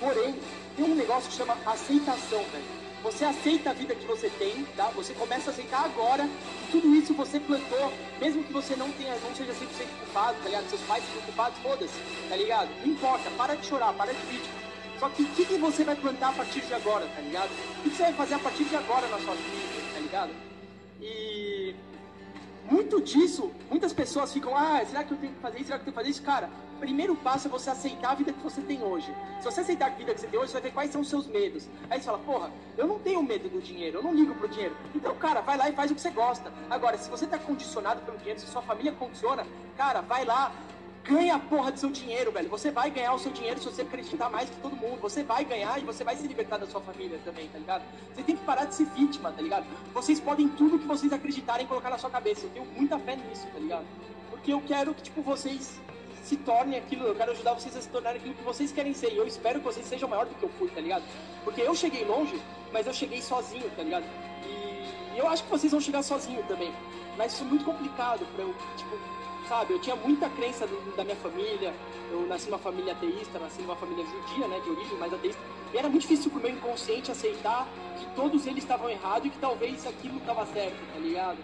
Porém, 0.00 0.34
tem 0.76 0.84
um 0.84 0.94
negócio 0.94 1.30
que 1.30 1.36
chama 1.36 1.56
aceitação, 1.64 2.42
velho. 2.44 2.85
Você 3.02 3.24
aceita 3.24 3.70
a 3.70 3.72
vida 3.72 3.94
que 3.94 4.06
você 4.06 4.28
tem, 4.30 4.64
tá? 4.76 4.90
Você 4.96 5.12
começa 5.14 5.50
a 5.50 5.52
aceitar 5.52 5.84
agora 5.84 6.28
que 6.60 6.72
tudo 6.72 6.94
isso 6.94 7.14
você 7.14 7.38
plantou, 7.38 7.92
mesmo 8.20 8.42
que 8.42 8.52
você 8.52 8.74
não 8.74 8.90
tenha, 8.92 9.14
não 9.16 9.34
seja 9.34 9.52
100% 9.52 9.56
culpado, 10.00 10.38
tá 10.42 10.48
ligado? 10.48 10.68
Seus 10.68 10.82
pais 10.82 11.04
sejam 11.04 11.22
culpados, 11.22 11.58
foda-se, 11.58 12.28
tá 12.28 12.36
ligado? 12.36 12.68
Não 12.84 12.92
importa, 12.92 13.30
para 13.36 13.54
de 13.54 13.66
chorar, 13.66 13.92
para 13.92 14.12
de 14.12 14.26
vítima. 14.26 14.54
Só 14.98 15.08
que 15.10 15.22
o 15.22 15.26
que, 15.26 15.44
que, 15.44 15.58
você 15.58 15.84
vai 15.84 15.94
plantar 15.94 16.30
a 16.30 16.32
partir 16.32 16.62
de 16.62 16.72
agora, 16.72 17.06
tá 17.06 17.20
ligado? 17.20 17.50
O 17.50 17.82
que, 17.82 17.90
que 17.90 17.96
você 17.96 18.02
vai 18.04 18.12
fazer 18.14 18.34
a 18.34 18.38
partir 18.38 18.64
de 18.64 18.76
agora 18.76 19.06
na 19.08 19.18
sua 19.18 19.34
vida, 19.34 19.92
tá 19.92 20.00
ligado? 20.00 20.30
E 21.00 21.74
muito 22.70 23.00
disso, 23.00 23.50
muitas 23.70 23.92
pessoas 23.92 24.32
ficam, 24.32 24.56
ah, 24.56 24.84
será 24.84 25.04
que 25.04 25.12
eu 25.12 25.18
tenho 25.18 25.32
que 25.32 25.40
fazer 25.40 25.58
isso? 25.58 25.66
Será 25.66 25.78
que 25.78 25.82
eu 25.82 25.92
tenho 25.92 25.94
que 25.94 26.00
fazer 26.00 26.10
isso? 26.10 26.22
Cara, 26.22 26.50
primeiro 26.80 27.14
passo 27.16 27.48
é 27.48 27.50
você 27.50 27.70
aceitar 27.70 28.10
a 28.10 28.14
vida 28.14 28.32
que 28.32 28.42
você 28.42 28.60
tem 28.60 28.82
hoje. 28.82 29.14
Se 29.40 29.44
você 29.44 29.60
aceitar 29.60 29.86
a 29.86 29.90
vida 29.90 30.12
que 30.14 30.20
você 30.20 30.26
tem 30.26 30.38
hoje, 30.38 30.48
você 30.48 30.54
vai 30.54 30.62
ver 30.62 30.72
quais 30.72 30.90
são 30.90 31.00
os 31.00 31.08
seus 31.08 31.26
medos. 31.26 31.68
Aí 31.88 31.98
você 31.98 32.06
fala, 32.06 32.18
porra, 32.18 32.50
eu 32.76 32.86
não 32.86 32.98
tenho 32.98 33.22
medo 33.22 33.48
do 33.48 33.60
dinheiro, 33.60 33.98
eu 33.98 34.02
não 34.02 34.14
ligo 34.14 34.34
pro 34.34 34.48
dinheiro. 34.48 34.76
Então, 34.94 35.14
cara, 35.14 35.40
vai 35.40 35.56
lá 35.56 35.68
e 35.68 35.72
faz 35.72 35.90
o 35.90 35.94
que 35.94 36.00
você 36.00 36.10
gosta. 36.10 36.52
Agora, 36.68 36.98
se 36.98 37.08
você 37.08 37.26
tá 37.26 37.38
condicionado 37.38 38.00
pelo 38.02 38.18
dinheiro, 38.18 38.40
se 38.40 38.46
sua 38.46 38.62
família 38.62 38.92
condiciona, 38.92 39.46
cara, 39.76 40.00
vai 40.00 40.24
lá, 40.24 40.52
ganha 41.06 41.36
a 41.36 41.38
porra 41.38 41.70
do 41.70 41.78
seu 41.78 41.90
dinheiro, 41.90 42.32
velho. 42.32 42.48
Você 42.48 42.70
vai 42.70 42.90
ganhar 42.90 43.14
o 43.14 43.18
seu 43.18 43.30
dinheiro 43.30 43.60
se 43.60 43.66
você 43.66 43.82
acreditar 43.82 44.28
mais 44.28 44.50
que 44.50 44.56
todo 44.56 44.76
mundo. 44.76 45.00
Você 45.00 45.22
vai 45.22 45.44
ganhar 45.44 45.78
e 45.78 45.84
você 45.84 46.02
vai 46.02 46.16
se 46.16 46.26
libertar 46.26 46.58
da 46.58 46.66
sua 46.66 46.80
família 46.80 47.18
também, 47.24 47.48
tá 47.48 47.58
ligado? 47.58 47.84
Você 48.14 48.22
tem 48.22 48.36
que 48.36 48.44
parar 48.44 48.64
de 48.64 48.74
ser 48.74 48.86
vítima, 48.86 49.30
tá 49.30 49.40
ligado? 49.40 49.66
Vocês 49.94 50.18
podem 50.18 50.48
tudo 50.48 50.78
que 50.78 50.86
vocês 50.86 51.12
acreditarem 51.12 51.66
colocar 51.66 51.90
na 51.90 51.98
sua 51.98 52.10
cabeça. 52.10 52.46
Eu 52.46 52.50
tenho 52.50 52.66
muita 52.66 52.98
fé 52.98 53.16
nisso, 53.16 53.46
tá 53.46 53.58
ligado? 53.58 53.86
Porque 54.30 54.52
eu 54.52 54.60
quero 54.60 54.94
que, 54.94 55.02
tipo, 55.02 55.22
vocês 55.22 55.80
se 56.24 56.36
tornem 56.36 56.76
aquilo, 56.76 57.06
eu 57.06 57.14
quero 57.14 57.30
ajudar 57.30 57.54
vocês 57.54 57.76
a 57.76 57.80
se 57.80 57.88
tornarem 57.88 58.18
aquilo 58.18 58.34
que 58.34 58.42
vocês 58.42 58.72
querem 58.72 58.92
ser. 58.92 59.12
E 59.12 59.16
eu 59.16 59.26
espero 59.26 59.60
que 59.60 59.64
vocês 59.64 59.86
sejam 59.86 60.08
maior 60.08 60.26
do 60.26 60.34
que 60.34 60.42
eu 60.42 60.50
fui, 60.58 60.68
tá 60.68 60.80
ligado? 60.80 61.04
Porque 61.44 61.60
eu 61.60 61.74
cheguei 61.74 62.04
longe, 62.04 62.40
mas 62.72 62.86
eu 62.86 62.92
cheguei 62.92 63.22
sozinho, 63.22 63.70
tá 63.76 63.82
ligado? 63.82 64.04
E 64.44 65.18
eu 65.18 65.28
acho 65.28 65.44
que 65.44 65.50
vocês 65.50 65.70
vão 65.70 65.80
chegar 65.80 66.02
sozinho 66.02 66.42
também. 66.48 66.72
Mas 67.16 67.32
isso 67.32 67.44
é 67.44 67.46
muito 67.46 67.64
complicado 67.64 68.26
pra 68.34 68.42
eu, 68.42 68.54
tipo, 68.76 69.15
sabe? 69.48 69.72
Eu 69.72 69.80
tinha 69.80 69.96
muita 69.96 70.28
crença 70.30 70.66
do, 70.66 70.96
da 70.96 71.04
minha 71.04 71.16
família. 71.16 71.74
Eu 72.10 72.26
nasci 72.26 72.46
numa 72.46 72.58
família 72.58 72.92
ateísta, 72.92 73.38
nasci 73.38 73.62
numa 73.62 73.76
família 73.76 74.04
judia, 74.04 74.48
né, 74.48 74.60
de 74.60 74.70
origem, 74.70 74.96
mas 74.98 75.12
ateísta. 75.12 75.40
E 75.72 75.78
era 75.78 75.88
muito 75.88 76.02
difícil 76.02 76.30
pro 76.30 76.40
meu 76.40 76.50
inconsciente 76.50 77.10
aceitar 77.10 77.66
que 77.98 78.06
todos 78.14 78.46
eles 78.46 78.62
estavam 78.62 78.88
errados 78.88 79.26
e 79.26 79.30
que 79.30 79.38
talvez 79.38 79.86
aquilo 79.86 80.18
estava 80.18 80.46
certo, 80.46 80.78
tá 80.92 80.98
ligado? 80.98 81.38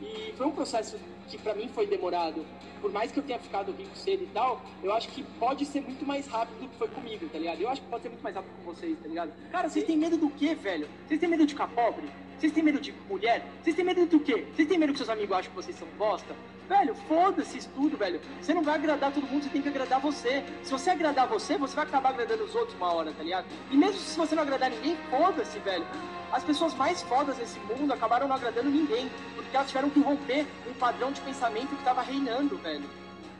E 0.00 0.32
foi 0.36 0.46
um 0.46 0.52
processo 0.52 0.96
que 1.28 1.36
para 1.38 1.54
mim 1.54 1.68
foi 1.68 1.86
demorado. 1.86 2.44
Por 2.80 2.92
mais 2.92 3.10
que 3.10 3.18
eu 3.18 3.22
tenha 3.22 3.38
ficado 3.38 3.72
rico 3.72 3.96
cedo 3.96 4.22
e 4.22 4.26
tal, 4.28 4.62
eu 4.82 4.92
acho 4.92 5.08
que 5.08 5.22
pode 5.40 5.64
ser 5.66 5.80
muito 5.80 6.06
mais 6.06 6.26
rápido 6.28 6.60
do 6.60 6.68
que 6.68 6.76
foi 6.76 6.88
comigo, 6.88 7.28
tá 7.28 7.38
ligado? 7.38 7.60
Eu 7.60 7.68
acho 7.68 7.82
que 7.82 7.88
pode 7.88 8.02
ser 8.02 8.08
muito 8.08 8.22
mais 8.22 8.36
rápido 8.36 8.52
com 8.56 8.72
vocês, 8.72 8.96
tá 9.00 9.08
ligado? 9.08 9.32
Cara, 9.50 9.68
vocês 9.68 9.84
têm 9.84 9.96
medo 9.96 10.16
do 10.16 10.30
quê, 10.30 10.54
velho? 10.54 10.88
Vocês 11.06 11.18
têm 11.18 11.28
medo 11.28 11.44
de 11.44 11.52
ficar 11.52 11.68
pobre? 11.68 12.08
Vocês 12.38 12.52
têm 12.52 12.62
medo 12.62 12.80
de 12.80 12.92
mulher? 13.08 13.44
Vocês 13.60 13.74
têm 13.74 13.84
medo 13.84 14.06
do 14.06 14.20
quê? 14.20 14.46
Vocês 14.54 14.68
têm 14.68 14.78
medo 14.78 14.92
que 14.92 14.98
seus 14.98 15.10
amigos 15.10 15.36
acham 15.36 15.50
que 15.50 15.56
vocês 15.56 15.76
são 15.76 15.88
bosta? 15.98 16.36
Velho, 16.68 16.94
foda-se 16.94 17.58
isso 17.58 17.68
tudo, 17.74 17.96
velho. 17.96 18.20
Você 18.40 18.54
não 18.54 18.62
vai 18.62 18.76
agradar 18.76 19.12
todo 19.12 19.26
mundo, 19.26 19.42
você 19.42 19.48
tem 19.48 19.60
que 19.60 19.68
agradar 19.68 20.00
você. 20.00 20.44
Se 20.62 20.70
você 20.70 20.90
agradar 20.90 21.26
você, 21.26 21.58
você 21.58 21.74
vai 21.74 21.84
acabar 21.84 22.10
agradando 22.10 22.44
os 22.44 22.54
outros 22.54 22.76
uma 22.76 22.92
hora, 22.92 23.12
tá 23.12 23.24
ligado? 23.24 23.46
E 23.72 23.76
mesmo 23.76 23.98
se 23.98 24.16
você 24.16 24.36
não 24.36 24.44
agradar 24.44 24.70
ninguém, 24.70 24.96
foda-se, 25.10 25.58
velho. 25.58 25.84
As 26.30 26.44
pessoas 26.44 26.74
mais 26.74 27.02
fodas 27.02 27.36
desse 27.38 27.58
mundo 27.60 27.92
acabaram 27.92 28.28
não 28.28 28.36
agradando 28.36 28.70
ninguém, 28.70 29.10
porque 29.34 29.56
elas 29.56 29.66
tiveram 29.66 29.90
que 29.90 29.98
romper 29.98 30.46
um 30.70 30.74
padrão 30.74 31.10
de 31.10 31.20
pensamento 31.22 31.70
que 31.70 31.74
estava 31.80 32.02
reinando, 32.02 32.56
velho. 32.58 32.88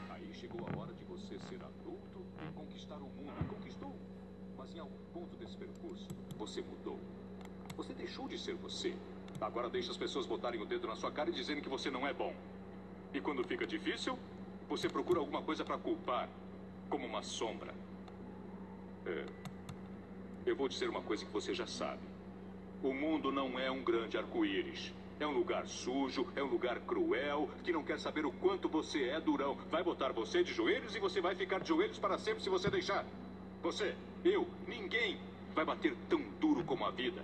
Aí 0.09 0.29
chegou 0.33 0.67
a 0.67 0.77
hora 0.77 0.93
de 0.93 1.05
você 1.05 1.39
ser 1.47 1.63
adulto 1.63 2.25
e 2.45 2.51
conquistar 2.51 2.97
o 2.97 3.07
mundo. 3.07 3.31
Conquistou. 3.47 3.95
Mas 4.57 4.75
em 4.75 4.79
algum 4.79 4.97
ponto 5.13 5.37
desse 5.37 5.55
percurso, 5.55 6.05
você 6.37 6.61
mudou. 6.61 6.78
Você 7.79 7.93
deixou 7.93 8.27
de 8.27 8.37
ser 8.37 8.55
você. 8.55 8.93
Agora 9.39 9.69
deixa 9.69 9.89
as 9.89 9.95
pessoas 9.95 10.25
botarem 10.25 10.61
o 10.61 10.65
dedo 10.65 10.85
na 10.85 10.97
sua 10.97 11.09
cara 11.09 11.29
e 11.29 11.33
dizendo 11.33 11.61
que 11.61 11.69
você 11.69 11.89
não 11.89 12.05
é 12.05 12.13
bom. 12.13 12.35
E 13.13 13.21
quando 13.21 13.41
fica 13.45 13.65
difícil, 13.65 14.19
você 14.67 14.89
procura 14.89 15.21
alguma 15.21 15.41
coisa 15.41 15.63
para 15.63 15.77
culpar, 15.77 16.27
como 16.89 17.07
uma 17.07 17.23
sombra. 17.23 17.73
É. 19.05 19.25
Eu 20.45 20.57
vou 20.57 20.67
dizer 20.67 20.89
uma 20.89 21.01
coisa 21.01 21.25
que 21.25 21.31
você 21.31 21.53
já 21.53 21.65
sabe. 21.65 22.01
O 22.83 22.93
mundo 22.93 23.31
não 23.31 23.57
é 23.57 23.71
um 23.71 23.81
grande 23.81 24.17
arco-íris. 24.17 24.93
É 25.17 25.25
um 25.25 25.31
lugar 25.31 25.65
sujo, 25.65 26.27
é 26.35 26.43
um 26.43 26.47
lugar 26.47 26.81
cruel, 26.81 27.49
que 27.63 27.71
não 27.71 27.81
quer 27.81 27.97
saber 27.97 28.25
o 28.25 28.31
quanto 28.33 28.67
você 28.67 29.05
é 29.05 29.21
durão. 29.21 29.55
Vai 29.71 29.85
botar 29.85 30.11
você 30.11 30.43
de 30.43 30.53
joelhos 30.53 30.97
e 30.97 30.99
você 30.99 31.21
vai 31.21 31.33
ficar 31.33 31.61
de 31.61 31.69
joelhos 31.69 31.97
para 31.97 32.17
sempre 32.17 32.43
se 32.43 32.49
você 32.49 32.69
deixar. 32.69 33.05
Você, 33.63 33.95
eu, 34.25 34.45
ninguém 34.67 35.17
vai 35.55 35.63
bater 35.63 35.95
tão 36.09 36.21
duro 36.41 36.65
como 36.65 36.85
a 36.85 36.91
vida. 36.91 37.23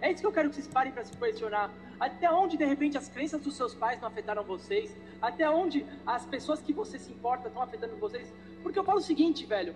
É 0.00 0.10
isso 0.10 0.20
que 0.20 0.26
eu 0.26 0.32
quero 0.32 0.48
que 0.48 0.56
vocês 0.56 0.66
parem 0.66 0.92
para 0.92 1.04
se 1.04 1.16
questionar. 1.16 1.70
Até 1.98 2.30
onde, 2.30 2.56
de 2.56 2.64
repente, 2.64 2.98
as 2.98 3.08
crenças 3.08 3.40
dos 3.40 3.56
seus 3.56 3.74
pais 3.74 4.00
não 4.00 4.08
afetaram 4.08 4.42
vocês? 4.42 4.94
Até 5.20 5.48
onde 5.48 5.86
as 6.06 6.24
pessoas 6.26 6.60
que 6.60 6.72
você 6.72 6.98
se 6.98 7.10
importa 7.10 7.48
estão 7.48 7.62
afetando 7.62 7.96
vocês? 7.96 8.32
Porque 8.62 8.78
eu 8.78 8.84
falo 8.84 8.98
o 8.98 9.02
seguinte, 9.02 9.46
velho. 9.46 9.74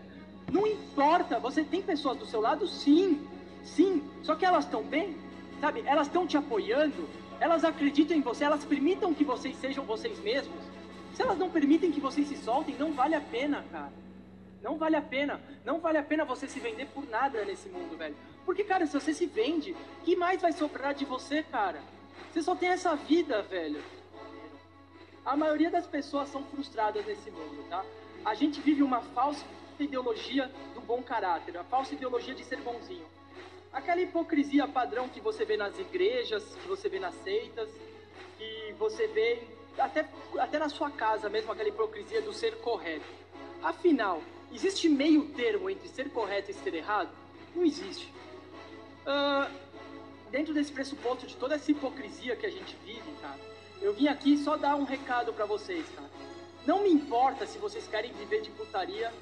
Não 0.50 0.66
importa, 0.66 1.38
você 1.38 1.64
tem 1.64 1.80
pessoas 1.80 2.18
do 2.18 2.26
seu 2.26 2.40
lado, 2.40 2.66
sim, 2.66 3.26
sim, 3.62 4.02
só 4.22 4.34
que 4.34 4.44
elas 4.44 4.64
estão 4.64 4.82
bem, 4.82 5.16
sabe? 5.60 5.82
Elas 5.86 6.08
estão 6.08 6.26
te 6.26 6.36
apoiando, 6.36 7.08
elas 7.38 7.64
acreditam 7.64 8.16
em 8.16 8.20
você, 8.20 8.44
elas 8.44 8.64
permitam 8.64 9.14
que 9.14 9.24
vocês 9.24 9.56
sejam 9.56 9.84
vocês 9.84 10.18
mesmos. 10.18 10.58
Se 11.14 11.22
elas 11.22 11.38
não 11.38 11.50
permitem 11.50 11.92
que 11.92 12.00
vocês 12.00 12.26
se 12.26 12.36
soltem, 12.36 12.74
não 12.76 12.92
vale 12.92 13.14
a 13.14 13.20
pena, 13.20 13.64
cara. 13.70 13.92
Não 14.62 14.76
vale 14.76 14.96
a 14.96 15.02
pena. 15.02 15.40
Não 15.64 15.80
vale 15.80 15.98
a 15.98 16.02
pena 16.02 16.24
você 16.24 16.46
se 16.46 16.60
vender 16.60 16.86
por 16.86 17.08
nada 17.08 17.44
nesse 17.44 17.68
mundo, 17.68 17.96
velho. 17.96 18.14
Porque, 18.44 18.64
cara, 18.64 18.86
se 18.86 18.92
você 18.92 19.12
se 19.12 19.26
vende, 19.26 19.76
que 20.04 20.16
mais 20.16 20.40
vai 20.40 20.52
sobrar 20.52 20.94
de 20.94 21.04
você, 21.04 21.42
cara? 21.42 21.82
Você 22.30 22.42
só 22.42 22.54
tem 22.54 22.68
essa 22.68 22.94
vida, 22.94 23.42
velho. 23.42 23.82
A 25.24 25.36
maioria 25.36 25.70
das 25.70 25.86
pessoas 25.86 26.28
são 26.28 26.44
frustradas 26.44 27.04
nesse 27.04 27.30
mundo, 27.30 27.68
tá? 27.68 27.84
A 28.24 28.34
gente 28.34 28.60
vive 28.60 28.82
uma 28.82 29.00
falsa 29.00 29.44
ideologia 29.78 30.50
do 30.74 30.80
bom 30.80 31.02
caráter, 31.02 31.56
a 31.56 31.64
falsa 31.64 31.94
ideologia 31.94 32.34
de 32.34 32.44
ser 32.44 32.60
bonzinho. 32.60 33.04
Aquela 33.72 34.00
hipocrisia 34.00 34.66
padrão 34.66 35.08
que 35.08 35.20
você 35.20 35.44
vê 35.44 35.56
nas 35.56 35.78
igrejas, 35.78 36.42
que 36.56 36.68
você 36.68 36.88
vê 36.88 36.98
nas 36.98 37.14
seitas, 37.16 37.68
que 38.36 38.74
você 38.78 39.06
vê 39.08 39.42
até, 39.78 40.08
até 40.38 40.58
na 40.58 40.68
sua 40.68 40.90
casa 40.90 41.28
mesmo, 41.28 41.52
aquela 41.52 41.68
hipocrisia 41.68 42.20
do 42.20 42.32
ser 42.32 42.56
correto. 42.56 43.06
Afinal, 43.62 44.22
existe 44.52 44.88
meio 44.88 45.28
termo 45.30 45.70
entre 45.70 45.88
ser 45.88 46.10
correto 46.10 46.50
e 46.50 46.54
ser 46.54 46.74
errado? 46.74 47.10
Não 47.54 47.64
existe. 47.64 48.12
Uh, 49.10 49.50
dentro 50.30 50.54
desse 50.54 50.70
pressuposto 50.70 51.26
de 51.26 51.34
toda 51.34 51.56
essa 51.56 51.68
hipocrisia 51.72 52.36
que 52.36 52.46
a 52.46 52.50
gente 52.50 52.76
vive, 52.84 53.10
cara, 53.20 53.40
eu 53.82 53.92
vim 53.92 54.06
aqui 54.06 54.38
só 54.38 54.56
dar 54.56 54.76
um 54.76 54.84
recado 54.84 55.32
para 55.32 55.44
vocês, 55.46 55.84
cara. 55.96 56.08
Não 56.64 56.84
me 56.84 56.90
importa 56.90 57.44
se 57.44 57.58
vocês 57.58 57.88
querem 57.88 58.12
viver 58.12 58.40
de 58.42 58.50
putaria, 58.50 59.12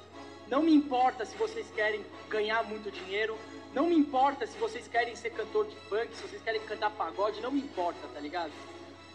não 0.47 0.61
me 0.61 0.71
importa 0.71 1.25
se 1.25 1.35
vocês 1.35 1.71
querem 1.71 2.05
ganhar 2.29 2.63
muito 2.65 2.91
dinheiro, 2.91 3.35
não 3.73 3.87
me 3.87 3.95
importa 3.95 4.45
se 4.45 4.59
vocês 4.59 4.87
querem 4.87 5.15
ser 5.15 5.31
cantor 5.31 5.65
de 5.65 5.75
funk, 5.87 6.15
se 6.15 6.21
vocês 6.21 6.41
querem 6.43 6.61
cantar 6.61 6.91
pagode, 6.91 7.41
não 7.41 7.51
me 7.51 7.59
importa, 7.59 8.07
tá 8.13 8.19
ligado? 8.19 8.51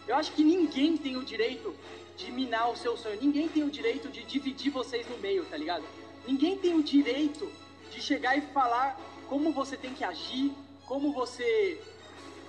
Eu 0.05 0.15
acho 0.17 0.33
que 0.33 0.43
ninguém 0.43 0.97
tem 0.97 1.15
o 1.15 1.23
direito 1.23 1.73
de 2.17 2.31
minar 2.33 2.69
o 2.69 2.75
seu 2.75 2.97
sonho, 2.97 3.17
ninguém 3.21 3.47
tem 3.47 3.63
o 3.63 3.69
direito 3.69 4.09
de 4.09 4.23
dividir 4.23 4.71
vocês 4.71 5.07
no 5.07 5.17
meio, 5.19 5.45
tá 5.45 5.55
ligado? 5.55 5.85
Ninguém 6.27 6.57
tem 6.57 6.73
o 6.73 6.83
direito 6.83 7.49
de 7.91 8.01
chegar 8.01 8.37
e 8.37 8.41
falar 8.41 8.99
como 9.27 9.51
você 9.51 9.75
tem 9.75 9.93
que 9.93 10.03
agir, 10.03 10.51
como 10.87 11.11
você 11.11 11.79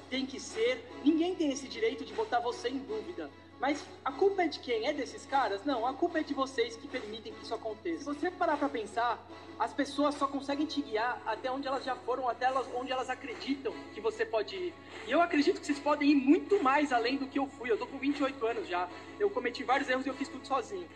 tem 0.09 0.25
que 0.27 0.39
ser. 0.39 0.85
Ninguém 1.05 1.35
tem 1.35 1.53
esse 1.53 1.69
direito 1.69 2.05
de 2.05 2.13
botar 2.13 2.41
você 2.41 2.69
em 2.69 2.79
dúvida. 2.79 3.31
Mas 3.59 3.83
a 4.05 4.13
culpa 4.13 4.43
é 4.43 4.49
de 4.49 4.59
quem? 4.59 4.87
É 4.87 4.93
desses 4.93 5.25
caras? 5.25 5.65
Não, 5.65 5.87
a 5.87 5.95
culpa 5.95 6.19
é 6.19 6.23
de 6.23 6.35
vocês 6.35 6.77
que 6.77 6.87
permitem 6.87 7.33
que 7.33 7.43
isso 7.43 7.55
aconteça. 7.55 8.13
Se 8.13 8.21
você 8.21 8.31
parar 8.31 8.59
pra 8.59 8.69
pensar, 8.69 9.19
as 9.59 9.73
pessoas 9.73 10.15
só 10.15 10.27
conseguem 10.27 10.67
te 10.67 10.83
guiar 10.83 11.23
até 11.25 11.51
onde 11.51 11.67
elas 11.67 11.83
já 11.83 11.97
foram, 11.97 12.29
até 12.29 12.53
onde 12.75 12.93
elas 12.93 13.09
acreditam 13.09 13.73
que 13.95 14.01
você 14.01 14.27
pode 14.27 14.55
ir. 14.55 14.75
E 15.07 15.11
eu 15.11 15.23
acredito 15.23 15.59
que 15.59 15.67
vocês 15.67 15.79
podem 15.79 16.11
ir 16.11 16.17
muito 16.17 16.63
mais 16.63 16.93
além 16.93 17.17
do 17.17 17.27
que 17.27 17.39
eu 17.39 17.47
fui. 17.47 17.71
Eu 17.71 17.79
tô 17.79 17.87
com 17.87 17.99
28 17.99 18.47
anos 18.47 18.69
já. 18.69 18.89
Eu 19.19 19.31
cometi 19.31 19.65
vários 19.65 19.89
erros 19.89 20.05
e 20.05 20.11
eu 20.11 20.15
fiz 20.15 20.29
tudo 20.29 20.47
sozinho. 20.47 20.87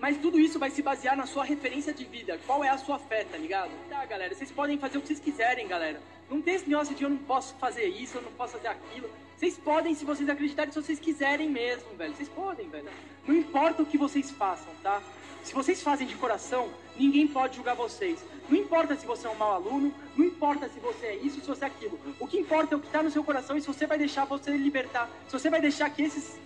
Mas 0.00 0.16
tudo 0.16 0.40
isso 0.40 0.58
vai 0.58 0.70
se 0.70 0.82
basear 0.82 1.14
na 1.14 1.26
sua 1.26 1.44
referência 1.44 1.92
de 1.92 2.04
vida. 2.04 2.40
Qual 2.46 2.64
é 2.64 2.70
a 2.70 2.78
sua 2.78 2.98
fé, 2.98 3.24
tá 3.24 3.36
ligado? 3.36 3.70
Tá, 3.90 4.04
galera, 4.06 4.34
vocês 4.34 4.50
podem 4.50 4.78
fazer 4.78 4.96
o 4.96 5.02
que 5.02 5.08
vocês 5.08 5.20
quiserem, 5.20 5.68
galera. 5.68 6.00
Não 6.30 6.40
tem 6.40 6.54
esse 6.54 6.68
negócio 6.68 6.94
de 6.94 7.02
eu 7.02 7.10
não 7.10 7.18
posso 7.18 7.54
fazer 7.56 7.84
isso, 7.84 8.16
eu 8.16 8.22
não 8.22 8.32
posso 8.32 8.54
fazer 8.54 8.68
aquilo. 8.68 9.10
Vocês 9.36 9.58
podem 9.58 9.94
se 9.94 10.04
vocês 10.04 10.28
acreditarem, 10.28 10.72
se 10.72 10.80
vocês 10.80 10.98
quiserem 10.98 11.50
mesmo, 11.50 11.94
velho. 11.98 12.14
Vocês 12.14 12.28
podem, 12.30 12.68
velho. 12.70 12.88
Não 13.26 13.34
importa 13.34 13.82
o 13.82 13.86
que 13.86 13.98
vocês 13.98 14.30
façam, 14.30 14.72
tá? 14.82 15.02
Se 15.44 15.52
vocês 15.52 15.82
fazem 15.82 16.06
de 16.06 16.14
coração, 16.14 16.70
ninguém 16.96 17.26
pode 17.26 17.56
julgar 17.56 17.74
vocês. 17.74 18.24
Não 18.48 18.56
importa 18.56 18.96
se 18.96 19.06
você 19.06 19.26
é 19.26 19.30
um 19.30 19.34
mau 19.34 19.52
aluno, 19.52 19.94
não 20.16 20.24
importa 20.24 20.68
se 20.68 20.80
você 20.80 21.06
é 21.06 21.16
isso, 21.16 21.40
se 21.40 21.46
você 21.46 21.64
é 21.64 21.68
aquilo. 21.68 21.98
O 22.18 22.26
que 22.26 22.38
importa 22.38 22.74
é 22.74 22.76
o 22.76 22.80
que 22.80 22.86
está 22.86 23.02
no 23.02 23.10
seu 23.10 23.22
coração 23.22 23.56
e 23.56 23.60
se 23.60 23.66
você 23.66 23.86
vai 23.86 23.98
deixar 23.98 24.24
você 24.24 24.50
libertar. 24.50 25.10
Se 25.26 25.32
você 25.32 25.50
vai 25.50 25.60
deixar 25.60 25.90
que 25.90 26.02
esses 26.02 26.38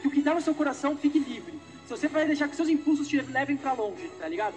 que 0.00 0.08
o 0.08 0.10
que 0.10 0.18
está 0.18 0.34
no 0.34 0.40
seu 0.40 0.54
coração 0.54 0.96
fique 0.96 1.18
livre. 1.18 1.58
Você 1.92 2.08
vai 2.08 2.26
deixar 2.26 2.48
que 2.48 2.56
seus 2.56 2.70
impulsos 2.70 3.06
te 3.06 3.20
levem 3.20 3.54
para 3.54 3.74
longe, 3.74 4.08
tá 4.18 4.26
ligado? 4.26 4.56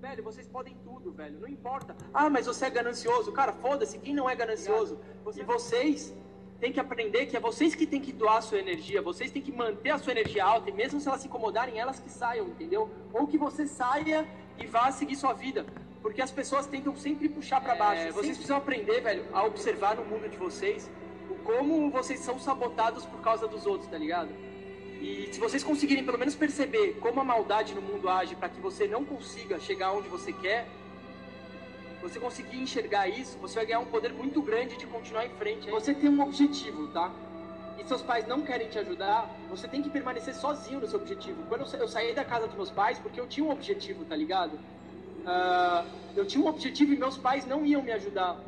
Velho, 0.00 0.22
vocês 0.22 0.46
podem 0.46 0.76
tudo, 0.84 1.10
velho. 1.10 1.40
Não 1.40 1.48
importa. 1.48 1.96
Ah, 2.14 2.30
mas 2.30 2.46
você 2.46 2.66
é 2.66 2.70
ganancioso. 2.70 3.32
Cara, 3.32 3.52
foda-se. 3.52 3.98
Quem 3.98 4.14
não 4.14 4.30
é 4.30 4.36
ganancioso? 4.36 5.00
E 5.36 5.42
vocês 5.42 6.14
têm 6.60 6.72
que 6.72 6.78
aprender 6.78 7.26
que 7.26 7.36
é 7.36 7.40
vocês 7.40 7.74
que 7.74 7.84
têm 7.84 8.00
que 8.00 8.12
doar 8.12 8.36
a 8.36 8.42
sua 8.42 8.60
energia. 8.60 9.02
Vocês 9.02 9.32
têm 9.32 9.42
que 9.42 9.50
manter 9.50 9.90
a 9.90 9.98
sua 9.98 10.12
energia 10.12 10.44
alta. 10.44 10.70
E 10.70 10.72
mesmo 10.72 11.00
se 11.00 11.08
elas 11.08 11.20
se 11.20 11.26
incomodarem, 11.26 11.80
elas 11.80 11.98
que 11.98 12.10
saiam, 12.10 12.46
entendeu? 12.46 12.88
Ou 13.12 13.26
que 13.26 13.36
você 13.36 13.66
saia 13.66 14.24
e 14.56 14.66
vá 14.66 14.92
seguir 14.92 15.16
sua 15.16 15.32
vida. 15.32 15.66
Porque 16.00 16.22
as 16.22 16.30
pessoas 16.30 16.66
tentam 16.66 16.94
sempre 16.96 17.28
puxar 17.28 17.60
para 17.60 17.74
baixo. 17.74 18.02
É, 18.02 18.12
vocês 18.12 18.36
precisam 18.36 18.56
aprender, 18.56 19.00
velho, 19.00 19.26
a 19.32 19.44
observar 19.44 19.96
no 19.96 20.04
mundo 20.04 20.28
de 20.28 20.36
vocês 20.36 20.88
o 21.30 21.34
como 21.44 21.90
vocês 21.90 22.20
são 22.20 22.38
sabotados 22.38 23.04
por 23.06 23.20
causa 23.20 23.46
dos 23.46 23.66
outros, 23.66 23.88
tá 23.88 23.96
ligado? 23.96 24.30
E 25.00 25.30
se 25.32 25.40
vocês 25.40 25.64
conseguirem 25.64 26.04
pelo 26.04 26.18
menos 26.18 26.34
perceber 26.34 26.98
como 27.00 27.20
a 27.20 27.24
maldade 27.24 27.74
no 27.74 27.80
mundo 27.80 28.08
age 28.08 28.34
para 28.34 28.48
que 28.48 28.60
você 28.60 28.86
não 28.86 29.04
consiga 29.04 29.58
chegar 29.58 29.92
onde 29.92 30.08
você 30.08 30.32
quer, 30.32 30.66
você 32.02 32.18
conseguir 32.18 32.58
enxergar 32.58 33.08
isso, 33.08 33.38
você 33.38 33.54
vai 33.56 33.66
ganhar 33.66 33.80
um 33.80 33.86
poder 33.86 34.12
muito 34.12 34.42
grande 34.42 34.76
de 34.76 34.86
continuar 34.86 35.26
em 35.26 35.30
frente. 35.30 35.70
Você 35.70 35.94
tem 35.94 36.10
um 36.10 36.20
objetivo, 36.20 36.88
tá? 36.88 37.10
E 37.78 37.84
seus 37.84 38.02
pais 38.02 38.26
não 38.26 38.42
querem 38.42 38.68
te 38.68 38.78
ajudar, 38.78 39.30
você 39.48 39.66
tem 39.66 39.82
que 39.82 39.88
permanecer 39.88 40.34
sozinho 40.34 40.80
no 40.80 40.86
seu 40.86 40.98
objetivo. 40.98 41.42
Quando 41.48 41.66
eu 41.74 41.88
saí 41.88 42.14
da 42.14 42.24
casa 42.24 42.46
dos 42.46 42.56
meus 42.56 42.70
pais, 42.70 42.98
porque 42.98 43.18
eu 43.18 43.26
tinha 43.26 43.44
um 43.44 43.50
objetivo, 43.50 44.04
tá 44.04 44.14
ligado? 44.14 44.52
Uh, 44.54 45.86
eu 46.16 46.26
tinha 46.26 46.44
um 46.44 46.48
objetivo 46.48 46.92
e 46.92 46.96
meus 46.96 47.16
pais 47.16 47.46
não 47.46 47.64
iam 47.64 47.82
me 47.82 47.92
ajudar. 47.92 48.38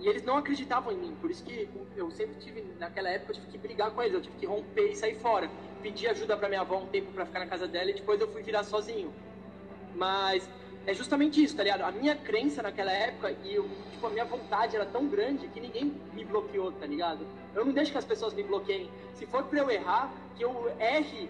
E 0.00 0.08
eles 0.08 0.22
não 0.22 0.36
acreditavam 0.36 0.92
em 0.92 0.96
mim, 0.96 1.16
por 1.20 1.30
isso 1.30 1.42
que 1.42 1.68
eu 1.96 2.10
sempre 2.10 2.36
tive, 2.36 2.64
naquela 2.78 3.08
época, 3.08 3.32
eu 3.32 3.34
tive 3.34 3.46
que 3.48 3.58
brigar 3.58 3.90
com 3.90 4.00
eles, 4.00 4.14
eu 4.14 4.20
tive 4.20 4.36
que 4.36 4.46
romper 4.46 4.92
e 4.92 4.94
sair 4.94 5.16
fora. 5.16 5.50
Pedi 5.82 6.06
ajuda 6.06 6.36
para 6.36 6.48
minha 6.48 6.60
avó 6.60 6.78
um 6.78 6.86
tempo 6.86 7.10
para 7.12 7.26
ficar 7.26 7.40
na 7.40 7.46
casa 7.46 7.66
dela 7.66 7.90
e 7.90 7.94
depois 7.94 8.20
eu 8.20 8.28
fui 8.28 8.42
virar 8.42 8.62
sozinho. 8.62 9.12
Mas 9.96 10.48
é 10.86 10.94
justamente 10.94 11.42
isso, 11.42 11.56
tá 11.56 11.64
ligado? 11.64 11.82
A 11.82 11.90
minha 11.90 12.14
crença 12.14 12.62
naquela 12.62 12.92
época 12.92 13.34
e 13.44 13.54
eu, 13.54 13.68
tipo, 13.90 14.06
a 14.06 14.10
minha 14.10 14.24
vontade 14.24 14.76
era 14.76 14.86
tão 14.86 15.08
grande 15.08 15.48
que 15.48 15.60
ninguém 15.60 15.92
me 16.14 16.24
bloqueou, 16.24 16.70
tá 16.72 16.86
ligado? 16.86 17.26
Eu 17.54 17.64
não 17.64 17.72
deixo 17.72 17.90
que 17.90 17.98
as 17.98 18.04
pessoas 18.04 18.32
me 18.32 18.42
bloqueiem. 18.42 18.88
Se 19.14 19.26
for 19.26 19.44
pra 19.44 19.58
eu 19.58 19.70
errar, 19.70 20.12
que 20.36 20.44
eu 20.44 20.72
erre 20.78 21.28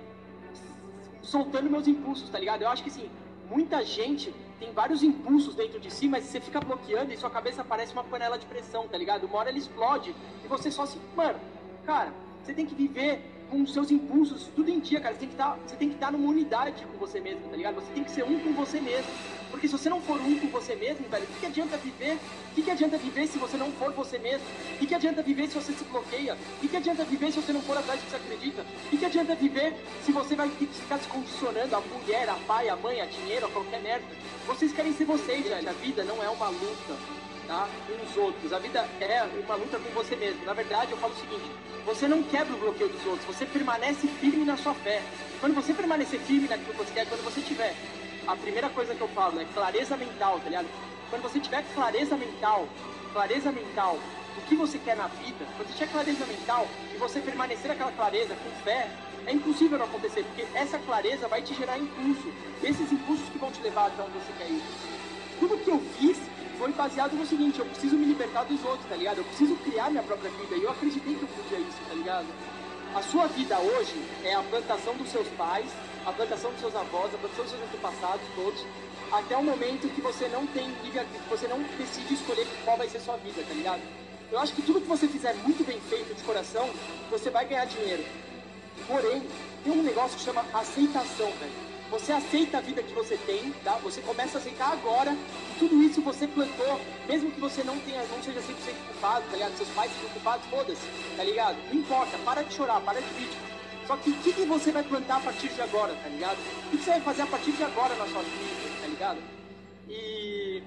soltando 1.22 1.70
meus 1.70 1.88
impulsos, 1.88 2.28
tá 2.28 2.38
ligado? 2.38 2.62
Eu 2.62 2.68
acho 2.68 2.82
que 2.82 2.90
assim, 2.90 3.10
muita 3.50 3.84
gente 3.84 4.34
tem 4.58 4.72
vários 4.72 5.02
impulsos 5.02 5.54
dentro 5.54 5.78
de 5.78 5.90
si, 5.90 6.08
mas 6.08 6.24
você 6.24 6.40
fica 6.40 6.60
bloqueando 6.60 7.12
e 7.12 7.16
sua 7.16 7.30
cabeça 7.30 7.62
parece 7.62 7.92
uma 7.92 8.04
panela 8.04 8.38
de 8.38 8.46
pressão, 8.46 8.88
tá 8.88 8.98
ligado? 8.98 9.24
Uma 9.24 9.38
hora 9.38 9.50
ela 9.50 9.58
explode 9.58 10.14
e 10.44 10.48
você 10.48 10.70
só 10.70 10.84
se. 10.84 10.98
Mano, 11.16 11.38
cara, 11.86 12.12
você 12.42 12.52
tem 12.52 12.66
que 12.66 12.74
viver 12.74 13.37
com 13.50 13.66
seus 13.66 13.90
impulsos 13.90 14.48
tudo 14.54 14.70
em 14.70 14.80
dia, 14.80 15.00
cara. 15.00 15.14
Você 15.14 15.20
tem 15.20 15.28
que 15.28 15.34
estar, 15.34 15.56
tá, 15.56 15.84
estar 15.84 16.12
numa 16.12 16.28
unidade 16.28 16.84
com 16.84 16.98
você 16.98 17.20
mesmo, 17.20 17.48
tá 17.48 17.56
ligado? 17.56 17.74
Você 17.76 17.92
tem 17.92 18.04
que 18.04 18.10
ser 18.10 18.24
um 18.24 18.38
com 18.40 18.52
você 18.52 18.80
mesmo. 18.80 19.10
Porque 19.50 19.66
se 19.66 19.72
você 19.72 19.88
não 19.88 20.00
for 20.00 20.20
um 20.20 20.38
com 20.38 20.48
você 20.48 20.74
mesmo, 20.76 21.08
velho, 21.08 21.24
o 21.24 21.26
que, 21.26 21.40
que 21.40 21.46
adianta 21.46 21.76
viver? 21.78 22.14
O 22.14 22.54
que, 22.54 22.62
que 22.62 22.70
adianta 22.70 22.98
viver 22.98 23.26
se 23.26 23.38
você 23.38 23.56
não 23.56 23.72
for 23.72 23.92
você 23.92 24.18
mesmo? 24.18 24.46
O 24.74 24.78
que, 24.78 24.86
que 24.86 24.94
adianta 24.94 25.22
viver 25.22 25.48
se 25.48 25.54
você 25.54 25.72
se 25.72 25.84
bloqueia? 25.84 26.34
O 26.34 26.60
que, 26.60 26.68
que 26.68 26.76
adianta 26.76 27.04
viver 27.04 27.32
se 27.32 27.40
você 27.40 27.52
não 27.52 27.62
for 27.62 27.76
atrás 27.76 28.00
do 28.00 28.04
que 28.04 28.10
você 28.10 28.16
acredita? 28.16 28.62
O 28.62 28.90
que, 28.90 28.98
que 28.98 29.04
adianta 29.04 29.34
viver 29.34 29.74
se 30.04 30.12
você 30.12 30.34
vai 30.34 30.50
ficar 30.50 30.98
se 30.98 31.08
condicionando 31.08 31.74
a 31.74 31.80
mulher, 31.80 32.28
a 32.28 32.34
pai, 32.46 32.68
a 32.68 32.76
mãe, 32.76 33.00
a 33.00 33.06
dinheiro, 33.06 33.46
a 33.46 33.50
qualquer 33.50 33.80
merda? 33.80 34.06
Vocês 34.46 34.72
querem 34.72 34.92
ser 34.92 35.06
vocês, 35.06 35.46
velho. 35.46 35.68
A 35.68 35.72
vida 35.72 36.04
não 36.04 36.22
é 36.22 36.28
uma 36.28 36.48
luta, 36.48 36.96
tá? 37.48 37.66
Os 38.06 38.16
outros. 38.16 38.52
A 38.52 38.58
vida 38.58 38.86
é 39.00 39.22
uma 39.44 39.56
luta 39.56 39.78
com 39.78 39.90
você 39.90 40.14
mesmo. 40.14 40.44
Na 40.44 40.52
verdade, 40.52 40.92
eu 40.92 40.98
falo 40.98 41.14
o 41.14 41.16
seguinte: 41.16 41.50
você 41.84 42.06
não 42.06 42.22
quebra 42.22 42.54
o 42.54 42.58
bloqueio 42.58 42.90
dos 42.90 43.04
outros, 43.06 43.24
você 43.24 43.46
permanece 43.46 44.06
firme 44.06 44.44
na 44.44 44.56
sua 44.56 44.74
fé. 44.74 45.02
Quando 45.40 45.54
você 45.54 45.72
permanecer 45.72 46.20
firme 46.20 46.46
naquilo 46.46 46.72
que 46.72 46.84
você 46.84 46.92
quer, 46.92 47.08
quando 47.08 47.24
você 47.24 47.40
tiver 47.40 47.74
a 48.26 48.36
primeira 48.36 48.68
coisa 48.68 48.94
que 48.94 49.00
eu 49.00 49.08
falo 49.08 49.40
é 49.40 49.44
clareza 49.46 49.96
mental, 49.96 50.38
tá 50.38 50.44
ligado? 50.44 50.68
Quando 51.08 51.22
você 51.22 51.40
tiver 51.40 51.64
clareza 51.74 52.16
mental, 52.16 52.68
clareza 53.12 53.50
mental 53.50 53.98
do 54.34 54.42
que 54.46 54.54
você 54.54 54.78
quer 54.78 54.96
na 54.96 55.06
vida, 55.06 55.46
quando 55.56 55.68
você 55.68 55.72
tiver 55.72 55.92
clareza 55.92 56.26
mental 56.26 56.68
e 56.94 56.98
você 56.98 57.20
permanecer 57.20 57.70
aquela 57.70 57.90
clareza 57.90 58.34
com 58.36 58.50
fé, 58.62 58.90
é 59.26 59.32
impossível 59.32 59.78
não 59.78 59.86
acontecer, 59.86 60.24
porque 60.24 60.46
essa 60.54 60.78
clareza 60.78 61.26
vai 61.28 61.40
te 61.40 61.54
gerar 61.54 61.78
impulso. 61.78 62.30
Esses 62.62 62.92
impulsos 62.92 63.28
que 63.30 63.38
vão 63.38 63.50
te 63.50 63.62
levar 63.62 63.86
até 63.86 64.02
onde 64.02 64.12
você 64.12 64.32
quer 64.36 64.50
ir. 64.50 64.62
Tudo 65.40 65.56
que 65.58 65.70
eu 65.70 65.80
fiz 65.98 66.18
foi 66.58 66.72
baseado 66.72 67.12
no 67.14 67.24
seguinte, 67.24 67.60
eu 67.60 67.66
preciso 67.66 67.96
me 67.96 68.04
libertar 68.04 68.44
dos 68.44 68.62
outros, 68.64 68.84
tá 68.88 68.96
ligado? 68.96 69.18
Eu 69.18 69.24
preciso 69.24 69.54
criar 69.56 69.90
minha 69.90 70.02
própria 70.02 70.28
vida. 70.30 70.56
E 70.56 70.64
eu 70.64 70.70
acreditei 70.70 71.14
que 71.14 71.22
eu 71.22 71.28
podia 71.28 71.58
isso, 71.60 71.78
tá 71.88 71.94
ligado? 71.94 72.26
A 72.94 73.02
sua 73.02 73.26
vida 73.28 73.56
hoje 73.60 73.94
é 74.24 74.34
a 74.34 74.42
plantação 74.42 74.94
dos 74.96 75.08
seus 75.08 75.28
pais, 75.28 75.70
a 76.04 76.12
plantação 76.12 76.50
dos 76.50 76.60
seus 76.60 76.74
avós, 76.74 77.14
a 77.14 77.18
plantação 77.18 77.44
dos 77.44 77.52
seus 77.52 77.62
antepassados, 77.62 78.26
todos, 78.34 78.66
até 79.12 79.36
o 79.36 79.42
momento 79.42 79.88
que 79.94 80.00
você 80.00 80.28
não 80.28 80.46
tem 80.48 80.68
livre 80.82 81.06
você 81.30 81.46
não 81.46 81.62
decide 81.78 82.14
escolher 82.14 82.46
qual 82.64 82.76
vai 82.76 82.88
ser 82.88 83.00
sua 83.00 83.16
vida, 83.18 83.42
tá 83.46 83.54
ligado? 83.54 83.80
Eu 84.32 84.38
acho 84.40 84.52
que 84.52 84.62
tudo 84.62 84.80
que 84.80 84.88
você 84.88 85.06
fizer 85.06 85.34
muito 85.36 85.64
bem 85.64 85.80
feito 85.80 86.14
de 86.14 86.22
coração, 86.22 86.68
você 87.10 87.30
vai 87.30 87.46
ganhar 87.46 87.66
dinheiro. 87.66 88.04
Porém, 88.86 89.22
tem 89.64 89.72
um 89.72 89.82
negócio 89.82 90.18
que 90.18 90.24
chama 90.24 90.44
aceitação, 90.52 91.30
velho. 91.32 91.67
Você 91.90 92.12
aceita 92.12 92.58
a 92.58 92.60
vida 92.60 92.82
que 92.82 92.92
você 92.92 93.16
tem, 93.16 93.50
tá? 93.64 93.72
Você 93.82 94.02
começa 94.02 94.36
a 94.36 94.40
aceitar 94.40 94.72
agora 94.72 95.16
que 95.48 95.58
tudo 95.58 95.82
isso 95.82 96.02
você 96.02 96.26
plantou, 96.26 96.80
mesmo 97.06 97.30
que 97.30 97.40
você 97.40 97.64
não 97.64 97.78
tenha, 97.80 98.02
não 98.04 98.22
seja 98.22 98.40
100% 98.40 98.44
culpado, 98.88 99.24
tá 99.30 99.36
ligado? 99.36 99.56
Seus 99.56 99.68
pais 99.70 99.90
sejam 99.92 100.10
culpados, 100.10 100.46
foda-se, 100.48 100.86
tá 101.16 101.24
ligado? 101.24 101.56
Não 101.72 101.80
importa, 101.80 102.18
para 102.18 102.42
de 102.42 102.52
chorar, 102.52 102.80
para 102.82 103.00
de 103.00 103.08
vítima. 103.14 103.42
Só 103.86 103.96
que 103.96 104.10
o 104.10 104.14
que, 104.16 104.34
que, 104.34 104.44
você 104.44 104.70
vai 104.70 104.82
plantar 104.82 105.16
a 105.16 105.20
partir 105.20 105.48
de 105.48 105.62
agora, 105.62 105.94
tá 105.94 106.08
ligado? 106.10 106.36
O 106.36 106.70
que, 106.70 106.76
que 106.76 106.84
você 106.84 106.90
vai 106.90 107.00
fazer 107.00 107.22
a 107.22 107.26
partir 107.26 107.52
de 107.52 107.64
agora 107.64 107.94
na 107.94 108.06
sua 108.06 108.22
vida, 108.22 108.80
tá 108.82 108.86
ligado? 108.86 109.18
E 109.88 110.62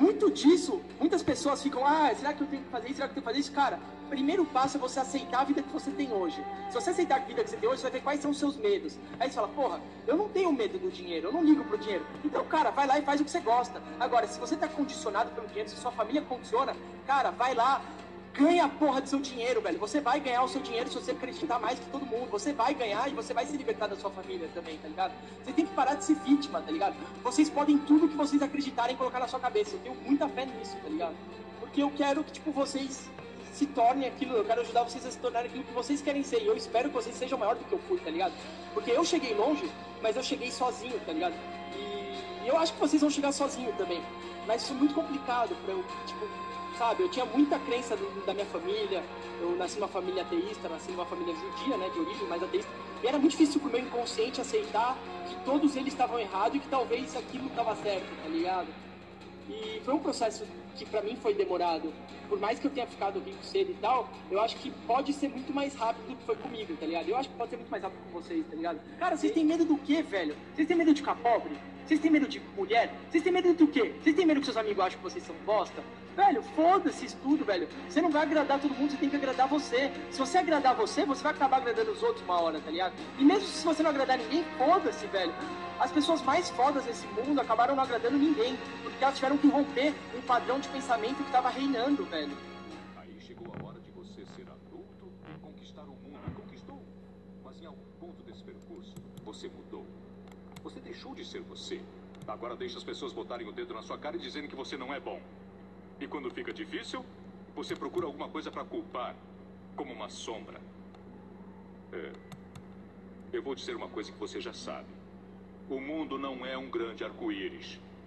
muito 0.00 0.30
disso, 0.30 0.80
muitas 0.98 1.22
pessoas 1.22 1.62
ficam, 1.62 1.84
ah, 1.86 2.10
será 2.14 2.32
que 2.32 2.40
eu 2.40 2.46
tenho 2.46 2.62
que 2.62 2.70
fazer 2.70 2.86
isso? 2.86 2.96
Será 2.96 3.08
que 3.08 3.12
eu 3.12 3.14
tenho 3.16 3.24
que 3.24 3.30
fazer 3.30 3.40
isso? 3.40 3.52
Cara, 3.52 3.78
primeiro 4.08 4.46
passo 4.46 4.78
é 4.78 4.80
você 4.80 4.98
aceitar 4.98 5.42
a 5.42 5.44
vida 5.44 5.62
que 5.62 5.68
você 5.68 5.90
tem 5.90 6.10
hoje. 6.10 6.42
Se 6.68 6.74
você 6.74 6.90
aceitar 6.90 7.16
a 7.16 7.18
vida 7.18 7.44
que 7.44 7.50
você 7.50 7.56
tem 7.58 7.68
hoje, 7.68 7.78
você 7.78 7.82
vai 7.82 7.92
ver 7.92 8.02
quais 8.02 8.20
são 8.20 8.30
os 8.30 8.38
seus 8.38 8.56
medos. 8.56 8.98
Aí 9.18 9.28
você 9.28 9.34
fala, 9.34 9.48
porra, 9.48 9.80
eu 10.06 10.16
não 10.16 10.28
tenho 10.28 10.50
medo 10.52 10.78
do 10.78 10.90
dinheiro, 10.90 11.28
eu 11.28 11.32
não 11.32 11.44
ligo 11.44 11.62
pro 11.64 11.76
dinheiro. 11.76 12.06
Então, 12.24 12.42
cara, 12.46 12.70
vai 12.70 12.86
lá 12.86 12.98
e 12.98 13.02
faz 13.02 13.20
o 13.20 13.24
que 13.24 13.30
você 13.30 13.40
gosta. 13.40 13.82
Agora, 14.00 14.26
se 14.26 14.40
você 14.40 14.56
tá 14.56 14.66
condicionado 14.66 15.30
pelo 15.32 15.46
dinheiro, 15.48 15.68
se 15.68 15.76
sua 15.76 15.92
família 15.92 16.22
condiciona, 16.22 16.74
cara, 17.06 17.30
vai 17.30 17.54
lá, 17.54 17.82
ganha 18.34 18.64
a 18.64 18.68
porra 18.68 19.00
do 19.00 19.08
seu 19.08 19.20
dinheiro, 19.20 19.60
velho. 19.60 19.78
Você 19.78 20.00
vai 20.00 20.20
ganhar 20.20 20.42
o 20.42 20.48
seu 20.48 20.60
dinheiro 20.60 20.88
se 20.88 20.94
você 20.94 21.10
acreditar 21.12 21.58
mais 21.58 21.78
que 21.78 21.86
todo 21.86 22.06
mundo. 22.06 22.30
Você 22.30 22.52
vai 22.52 22.74
ganhar 22.74 23.08
e 23.08 23.14
você 23.14 23.34
vai 23.34 23.46
se 23.46 23.56
libertar 23.56 23.86
da 23.86 23.96
sua 23.96 24.10
família 24.10 24.48
também, 24.54 24.78
tá 24.78 24.88
ligado? 24.88 25.12
Você 25.44 25.52
tem 25.52 25.66
que 25.66 25.74
parar 25.74 25.94
de 25.94 26.04
ser 26.04 26.14
vítima, 26.16 26.60
tá 26.60 26.70
ligado? 26.70 26.94
Vocês 27.22 27.50
podem 27.50 27.78
tudo 27.78 28.08
que 28.08 28.16
vocês 28.16 28.40
acreditarem 28.42 28.96
colocar 28.96 29.20
na 29.20 29.28
sua 29.28 29.40
cabeça. 29.40 29.74
Eu 29.76 29.80
tenho 29.80 29.94
muita 30.06 30.28
fé 30.28 30.46
nisso, 30.46 30.76
tá 30.82 30.88
ligado? 30.88 31.14
Porque 31.60 31.82
eu 31.82 31.90
quero 31.90 32.24
que, 32.24 32.32
tipo, 32.32 32.50
vocês 32.50 33.08
se 33.52 33.66
tornem 33.66 34.08
aquilo, 34.08 34.36
eu 34.36 34.44
quero 34.44 34.60
ajudar 34.62 34.84
vocês 34.84 35.04
a 35.04 35.10
se 35.10 35.18
tornarem 35.18 35.48
aquilo 35.48 35.64
que 35.64 35.72
vocês 35.72 36.00
querem 36.00 36.22
ser. 36.22 36.42
E 36.42 36.46
eu 36.46 36.56
espero 36.56 36.88
que 36.88 36.94
vocês 36.94 37.14
sejam 37.16 37.38
maior 37.38 37.56
do 37.56 37.64
que 37.64 37.72
eu 37.72 37.78
fui, 37.80 37.98
tá 37.98 38.10
ligado? 38.10 38.32
Porque 38.72 38.90
eu 38.90 39.04
cheguei 39.04 39.34
longe, 39.34 39.70
mas 40.02 40.16
eu 40.16 40.22
cheguei 40.22 40.50
sozinho, 40.50 40.98
tá 41.04 41.12
ligado? 41.12 41.34
E, 41.76 42.48
eu 42.48 42.56
acho 42.56 42.72
que 42.72 42.80
vocês 42.80 43.00
vão 43.00 43.10
chegar 43.10 43.32
sozinho 43.32 43.72
também. 43.76 44.02
Mas 44.46 44.62
isso 44.62 44.72
é 44.72 44.76
muito 44.76 44.94
complicado 44.94 45.54
pra 45.64 45.74
eu, 45.74 45.84
tipo, 46.06 46.26
sabe? 46.80 47.02
Eu 47.02 47.10
tinha 47.10 47.26
muita 47.26 47.58
crença 47.58 47.94
do, 47.94 48.24
da 48.24 48.32
minha 48.32 48.46
família. 48.46 49.04
Eu 49.38 49.54
nasci 49.56 49.78
numa 49.78 49.88
família 49.88 50.22
ateísta, 50.22 50.66
nasci 50.66 50.90
numa 50.90 51.04
família 51.04 51.34
judia, 51.34 51.76
né, 51.76 51.90
de 51.90 52.00
origem, 52.00 52.26
mas 52.26 52.42
ateísta. 52.42 52.70
E 53.02 53.06
era 53.06 53.18
muito 53.18 53.32
difícil 53.32 53.60
pro 53.60 53.70
meu 53.70 53.80
inconsciente 53.80 54.40
aceitar 54.40 54.96
que 55.28 55.34
todos 55.44 55.76
eles 55.76 55.92
estavam 55.92 56.18
errados 56.18 56.56
e 56.56 56.58
que 56.58 56.68
talvez 56.68 57.14
aquilo 57.14 57.48
estava 57.48 57.76
certo, 57.76 58.08
tá 58.22 58.28
ligado? 58.28 58.68
E 59.48 59.82
foi 59.84 59.92
um 59.92 59.98
processo 59.98 60.46
que 60.76 60.84
para 60.86 61.02
mim 61.02 61.16
foi 61.16 61.34
demorado. 61.34 61.92
Por 62.28 62.38
mais 62.38 62.58
que 62.58 62.66
eu 62.66 62.70
tenha 62.70 62.86
ficado 62.86 63.20
rico 63.20 63.42
cedo 63.42 63.70
e 63.70 63.74
tal, 63.74 64.08
eu 64.30 64.40
acho 64.40 64.56
que 64.56 64.70
pode 64.86 65.12
ser 65.12 65.28
muito 65.28 65.52
mais 65.52 65.74
rápido 65.74 66.08
do 66.08 66.16
que 66.16 66.24
foi 66.24 66.36
comigo, 66.36 66.76
tá 66.76 66.86
ligado? 66.86 67.08
Eu 67.08 67.16
acho 67.16 67.28
que 67.28 67.34
pode 67.36 67.50
ser 67.50 67.56
muito 67.56 67.70
mais 67.70 67.82
rápido 67.82 68.00
com 68.04 68.20
vocês, 68.20 68.46
tá 68.46 68.56
ligado? 68.56 68.80
Cara, 68.98 69.16
vocês 69.16 69.32
têm 69.32 69.44
medo 69.44 69.64
do 69.64 69.76
quê, 69.78 70.02
velho? 70.02 70.36
Vocês 70.54 70.68
têm 70.68 70.76
medo 70.76 70.94
de 70.94 71.00
ficar 71.00 71.16
pobre? 71.16 71.56
Vocês 71.84 71.98
têm 71.98 72.10
medo 72.10 72.28
de 72.28 72.40
mulher? 72.56 72.94
Vocês 73.10 73.24
têm 73.24 73.32
medo 73.32 73.52
do 73.52 73.66
quê? 73.66 73.92
Vocês 74.00 74.14
têm 74.14 74.24
medo 74.24 74.38
que 74.38 74.46
seus 74.46 74.56
amigos 74.56 74.84
acham 74.84 74.98
que 74.98 75.02
vocês 75.02 75.24
são 75.24 75.34
bosta? 75.44 75.82
Velho, 76.14 76.42
foda-se 76.54 77.06
isso 77.06 77.16
tudo, 77.20 77.44
velho. 77.44 77.68
Você 77.88 78.00
não 78.00 78.10
vai 78.10 78.22
agradar 78.22 78.60
todo 78.60 78.72
mundo, 78.74 78.92
você 78.92 78.96
tem 78.96 79.08
que 79.08 79.16
agradar 79.16 79.48
você. 79.48 79.90
Se 80.10 80.18
você 80.18 80.38
agradar 80.38 80.76
você, 80.76 81.04
você 81.04 81.22
vai 81.22 81.32
acabar 81.32 81.56
agradando 81.56 81.90
os 81.90 82.00
outros 82.02 82.24
uma 82.24 82.40
hora, 82.40 82.60
tá 82.60 82.70
ligado? 82.70 82.92
E 83.18 83.24
mesmo 83.24 83.48
se 83.48 83.64
você 83.64 83.82
não 83.82 83.90
agradar 83.90 84.18
ninguém, 84.18 84.44
foda-se, 84.56 85.04
velho. 85.06 85.32
As 85.80 85.90
pessoas 85.90 86.20
mais 86.22 86.50
fodas 86.50 86.84
desse 86.84 87.06
mundo 87.06 87.40
acabaram 87.40 87.74
não 87.74 87.82
agradando 87.82 88.18
ninguém, 88.18 88.56
porque 88.82 89.02
elas 89.02 89.16
tiveram 89.16 89.38
que 89.38 89.48
romper 89.48 89.94
um 90.14 90.20
padrão 90.20 90.59
de 90.60 90.68
pensamento 90.68 91.16
que 91.16 91.22
estava 91.22 91.48
reinando, 91.48 92.04
velho. 92.04 92.36
Aí 92.96 93.18
chegou 93.20 93.46
a 93.54 93.66
hora 93.66 93.80
de 93.80 93.90
você 93.90 94.26
ser 94.26 94.46
adulto 94.48 95.10
e 95.34 95.40
conquistar 95.40 95.84
o 95.84 95.94
mundo. 95.94 96.20
E 96.28 96.30
conquistou. 96.32 96.82
Mas 97.42 97.60
em 97.62 97.66
algum 97.66 97.90
ponto 97.98 98.22
desse 98.22 98.44
percurso, 98.44 98.94
você 99.24 99.48
mudou. 99.48 99.86
Você 100.62 100.78
deixou 100.80 101.14
de 101.14 101.24
ser 101.24 101.40
você. 101.40 101.80
Agora 102.28 102.54
deixa 102.54 102.76
as 102.76 102.84
pessoas 102.84 103.12
botarem 103.12 103.48
o 103.48 103.52
dedo 103.52 103.72
na 103.72 103.82
sua 103.82 103.96
cara 103.96 104.16
e 104.16 104.20
dizendo 104.20 104.48
que 104.48 104.54
você 104.54 104.76
não 104.76 104.92
é 104.92 105.00
bom. 105.00 105.20
E 105.98 106.06
quando 106.06 106.30
fica 106.30 106.52
difícil, 106.52 107.04
você 107.54 107.74
procura 107.74 108.06
alguma 108.06 108.28
coisa 108.28 108.50
para 108.50 108.64
culpar, 108.64 109.16
como 109.74 109.92
uma 109.92 110.10
sombra. 110.10 110.60
É. 111.92 112.12
Eu 113.32 113.42
vou 113.42 113.54
dizer 113.54 113.74
uma 113.76 113.88
coisa 113.88 114.12
que 114.12 114.18
você 114.18 114.40
já 114.40 114.52
sabe. 114.52 114.88
O 115.70 115.80
mundo 115.80 116.18
não 116.18 116.44
é 116.44 116.56
um 116.58 116.68
grande 116.68 117.02
arco-íris. 117.02 117.80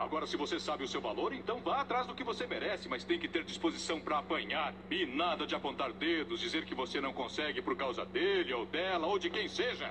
Agora, 0.00 0.26
se 0.26 0.34
você 0.34 0.58
sabe 0.58 0.82
o 0.82 0.88
seu 0.88 0.98
valor, 0.98 1.30
então 1.34 1.58
vá 1.58 1.82
atrás 1.82 2.06
do 2.06 2.14
que 2.14 2.24
você 2.24 2.46
merece, 2.46 2.88
mas 2.88 3.04
tem 3.04 3.18
que 3.18 3.28
ter 3.28 3.44
disposição 3.44 4.00
para 4.00 4.16
apanhar. 4.16 4.72
E 4.90 5.04
nada 5.04 5.46
de 5.46 5.54
apontar 5.54 5.92
dedos, 5.92 6.40
dizer 6.40 6.64
que 6.64 6.74
você 6.74 7.02
não 7.02 7.12
consegue 7.12 7.60
por 7.60 7.76
causa 7.76 8.06
dele 8.06 8.54
ou 8.54 8.64
dela 8.64 9.06
ou 9.06 9.18
de 9.18 9.28
quem 9.28 9.46
seja. 9.46 9.90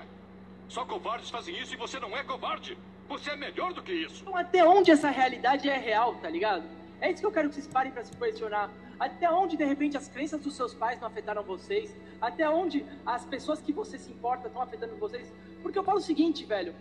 Só 0.68 0.84
covardes 0.84 1.30
fazem 1.30 1.56
isso 1.56 1.74
e 1.74 1.76
você 1.76 2.00
não 2.00 2.16
é 2.16 2.24
covarde. 2.24 2.76
Você 3.08 3.30
é 3.30 3.36
melhor 3.36 3.72
do 3.72 3.84
que 3.84 3.92
isso. 3.92 4.24
Até 4.34 4.64
onde 4.64 4.90
essa 4.90 5.10
realidade 5.10 5.68
é 5.68 5.78
real, 5.78 6.16
tá 6.16 6.28
ligado? 6.28 6.64
É 7.00 7.08
isso 7.08 7.20
que 7.20 7.26
eu 7.26 7.32
quero 7.32 7.48
que 7.48 7.54
vocês 7.54 7.68
parem 7.68 7.92
para 7.92 8.04
se 8.04 8.12
questionar. 8.16 8.68
Até 8.98 9.30
onde, 9.30 9.56
de 9.56 9.64
repente, 9.64 9.96
as 9.96 10.08
crenças 10.08 10.40
dos 10.40 10.54
seus 10.54 10.74
pais 10.74 11.00
não 11.00 11.06
afetaram 11.06 11.44
vocês? 11.44 11.94
Até 12.20 12.50
onde 12.50 12.84
as 13.06 13.24
pessoas 13.24 13.62
que 13.62 13.72
você 13.72 13.96
se 13.96 14.10
importa 14.10 14.48
estão 14.48 14.60
afetando 14.60 14.96
vocês? 14.96 15.32
Porque 15.62 15.78
eu 15.78 15.84
falo 15.84 15.98
o 15.98 16.02
seguinte, 16.02 16.44
velho. 16.44 16.74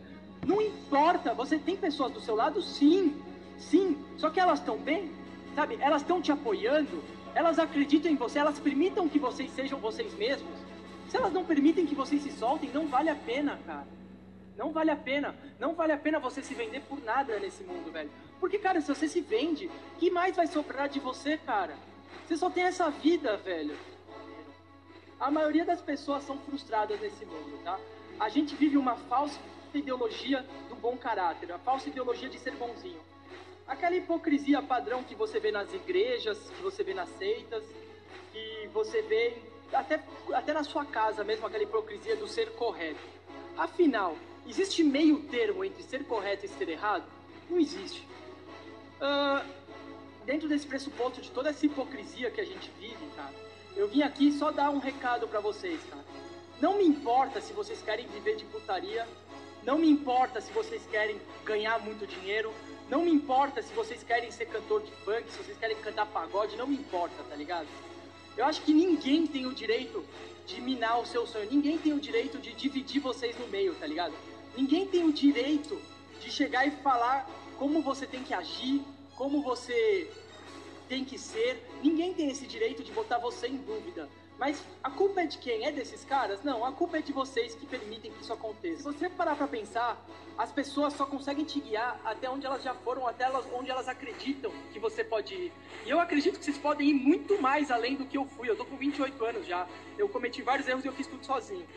Não 0.45 0.61
importa, 0.61 1.34
você 1.34 1.57
tem 1.57 1.76
pessoas 1.76 2.11
do 2.11 2.20
seu 2.20 2.36
lado, 2.36 2.61
sim. 2.61 3.22
Sim. 3.57 3.98
Só 4.18 4.30
que 4.30 4.40
elas 4.40 4.60
estão 4.60 4.78
bem, 4.78 5.11
sabe? 5.56 5.78
Elas 5.80 6.02
estão 6.02 6.22
te 6.22 6.32
apoiando. 6.32 7.03
Elas 7.36 7.60
acreditam 7.60 8.11
em 8.11 8.16
você, 8.16 8.40
elas 8.40 8.60
permitam 8.60 9.07
que 9.07 9.20
vocês 9.20 9.52
sejam 9.52 9.80
vocês 9.80 10.14
mesmos. 10.16 10.52
Se 11.07 11.18
elas 11.18 11.34
não 11.34 11.44
permitem 11.44 11.86
que 11.86 11.95
vocês 11.95 12.22
se 12.22 12.32
soltem, 12.32 12.70
não 12.72 12.88
vale 12.88 13.10
a 13.10 13.16
pena, 13.16 13.60
cara. 13.66 13.88
Não 14.57 14.72
vale 14.72 14.91
a 14.91 14.95
pena. 14.95 15.36
Não 15.60 15.74
vale 15.74 15.94
a 15.94 15.98
pena 15.98 16.20
você 16.20 16.41
se 16.41 16.53
vender 16.53 16.82
por 16.82 17.02
nada 17.03 17.40
nesse 17.40 17.64
mundo, 17.64 17.91
velho. 17.91 18.10
Porque, 18.40 18.57
cara, 18.57 18.82
se 18.82 18.94
você 18.94 19.07
se 19.07 19.22
vende, 19.22 19.70
que 19.98 20.10
mais 20.11 20.36
vai 20.36 20.48
sobrar 20.48 20.90
de 20.90 20.99
você, 20.99 21.38
cara? 21.38 21.76
Você 22.26 22.38
só 22.38 22.49
tem 22.49 22.64
essa 22.64 22.90
vida, 22.90 23.38
velho. 23.38 23.76
A 25.20 25.30
maioria 25.30 25.66
das 25.66 25.82
pessoas 25.82 26.24
são 26.24 26.38
frustradas 26.40 26.99
nesse 26.99 27.26
mundo, 27.26 27.60
tá? 27.64 27.80
A 28.20 28.30
gente 28.30 28.56
vive 28.56 28.78
uma 28.78 28.95
falsa 28.95 29.40
ideologia 29.78 30.46
do 30.68 30.76
bom 30.76 30.98
caráter, 30.98 31.52
a 31.52 31.60
falsa 31.60 31.90
ideologia 31.90 32.30
de 32.30 32.40
ser 32.40 32.56
bonzinho. 32.56 33.00
Aquela 33.68 33.96
hipocrisia 33.96 34.62
padrão 34.62 35.04
que 35.04 35.14
você 35.14 35.40
vê 35.40 35.52
nas 35.52 35.74
igrejas, 35.74 36.38
que 36.50 36.62
você 36.62 36.84
vê 36.84 36.94
nas 36.94 37.10
seitas, 37.10 37.64
que 38.32 38.70
você 38.74 39.02
vê 39.04 39.38
até, 39.72 40.04
até 40.34 40.54
na 40.54 40.64
sua 40.64 40.86
casa 40.86 41.24
mesmo, 41.24 41.46
aquela 41.46 41.64
hipocrisia 41.64 42.16
do 42.16 42.28
ser 42.28 42.52
correto. 42.54 43.00
Afinal, 43.56 44.16
Existe 44.50 44.84
meio 44.84 45.20
termo 45.26 45.64
entre 45.64 45.84
ser 45.84 46.04
correto 46.06 46.44
e 46.44 46.50
ser 46.50 46.68
errado? 46.70 47.04
Não 47.48 47.60
existe. 47.60 48.04
Uh, 49.00 49.48
dentro 50.26 50.50
desse 50.50 50.66
pressuposto 50.66 51.22
de 51.22 51.30
toda 51.30 51.52
essa 51.52 51.64
hipocrisia 51.68 52.32
que 52.32 52.41
a 52.41 52.46
gente 52.46 52.72
vive, 52.80 53.06
cara, 53.16 53.34
eu 53.76 53.88
vim 53.88 54.02
aqui 54.02 54.32
só 54.32 54.50
dar 54.50 54.72
um 54.72 54.80
recado 54.80 55.28
para 55.28 55.40
vocês, 55.40 55.80
cara. 55.88 56.04
Não 56.60 56.78
me 56.78 56.84
importa 56.84 57.40
se 57.40 57.54
vocês 57.54 57.80
querem 57.84 58.08
viver 58.08 58.38
de 58.38 58.46
putaria, 58.46 59.08
não 59.64 59.77
me 59.77 59.90
importa 59.90 60.41
se 60.41 60.52
vocês 60.52 60.81
querem 60.90 61.19
ganhar 61.45 61.80
muito 61.80 62.07
dinheiro, 62.07 62.53
não 62.90 63.03
me 63.03 63.11
importa 63.11 63.61
se 63.61 63.73
vocês 63.73 64.03
querem 64.03 64.31
ser 64.31 64.45
cantor 64.45 64.81
de 64.81 64.91
funk, 65.03 65.30
se 65.31 65.38
vocês 65.38 65.57
querem 65.57 65.77
cantar 65.77 66.06
pagode, 66.07 66.57
não 66.57 66.68
me 66.68 66.76
importa, 66.76 67.23
tá 67.30 67.36
ligado? 67.36 67.68
Eu 68.36 68.45
acho 68.45 68.61
que 68.61 68.73
ninguém 68.73 69.27
tem 69.27 69.45
o 69.45 69.53
direito 69.53 70.03
de 70.45 70.61
minar 70.61 70.99
o 70.99 71.06
seu 71.06 71.27
sonho, 71.27 71.49
ninguém 71.52 71.77
tem 71.77 71.94
o 71.94 71.99
direito 71.99 72.40
de 72.40 72.53
dividir 72.53 73.02
vocês 73.02 73.38
no 73.38 73.48
meio, 73.48 73.76
tá 73.76 73.86
ligado? 73.86 74.14
Ninguém 74.57 74.88
tem 74.88 75.03
o 75.03 75.14
direito 75.14 75.80
de 76.19 76.31
chegar 76.31 76.65
e 76.65 76.72
falar 76.72 77.30
como 77.57 77.81
você 77.81 78.07
tem 78.07 78.23
que 78.23 78.34
agir, 78.34 78.81
como 79.15 79.41
você 79.41 80.10
tem 80.88 81.06
que 81.06 81.19
ser. 81.19 81.64
Ninguém 81.84 82.14
tem 82.14 82.30
esse 82.31 82.48
direito 82.48 82.84
de 82.84 82.91
botar 82.91 83.19
você 83.19 83.48
em 83.48 83.57
dúvida. 83.57 84.10
Mas 84.40 84.64
a 84.82 84.90
culpa 84.90 85.22
é 85.22 85.26
de 85.26 85.38
quem? 85.38 85.66
É 85.66 85.72
desses 85.72 86.06
caras? 86.06 86.41
Não, 86.44 86.64
a 86.64 86.72
culpa 86.72 86.98
é 86.98 87.02
de 87.02 87.11
vocês 87.11 87.53
que 87.53 87.66
permitem 87.66 88.10
que 88.10 88.22
isso 88.22 88.32
aconteça. 88.32 88.78
Se 88.78 88.98
você 88.98 89.10
parar 89.10 89.36
pra 89.36 89.49
pensar, 89.49 90.02
as 90.38 90.49
pessoas 90.49 90.94
só 90.94 91.06
conseguem 91.06 91.44
te 91.44 91.60
guiar 91.60 91.99
até 92.06 92.30
onde 92.30 92.45
elas 92.45 92.64
já 92.64 92.74
foram, 92.74 93.06
até 93.06 93.26
elas, 93.26 93.45
onde 93.53 93.70
elas 93.70 93.90
acreditam 93.90 94.49
que 94.72 94.80
você 94.80 95.03
pode 95.03 95.36
ir. 95.36 95.52
E 95.86 95.90
eu 95.90 95.99
acredito 95.99 96.40
que 96.40 96.45
vocês 96.45 96.57
podem 96.57 96.88
ir 96.88 96.94
muito 96.94 97.41
mais 97.41 97.70
além 97.70 97.98
do 97.98 98.06
que 98.06 98.18
eu 98.18 98.26
fui. 98.26 98.49
Eu 98.49 98.56
tô 98.56 98.64
com 98.64 98.78
28 98.78 99.26
anos 99.26 99.45
já. 99.45 99.68
Eu 99.98 100.07
cometi 100.07 100.41
vários 100.41 100.66
erros 100.70 100.86
e 100.86 100.88
eu 100.88 100.94
fiz 100.94 101.06
tudo 101.06 101.26
sozinho. 101.26 101.68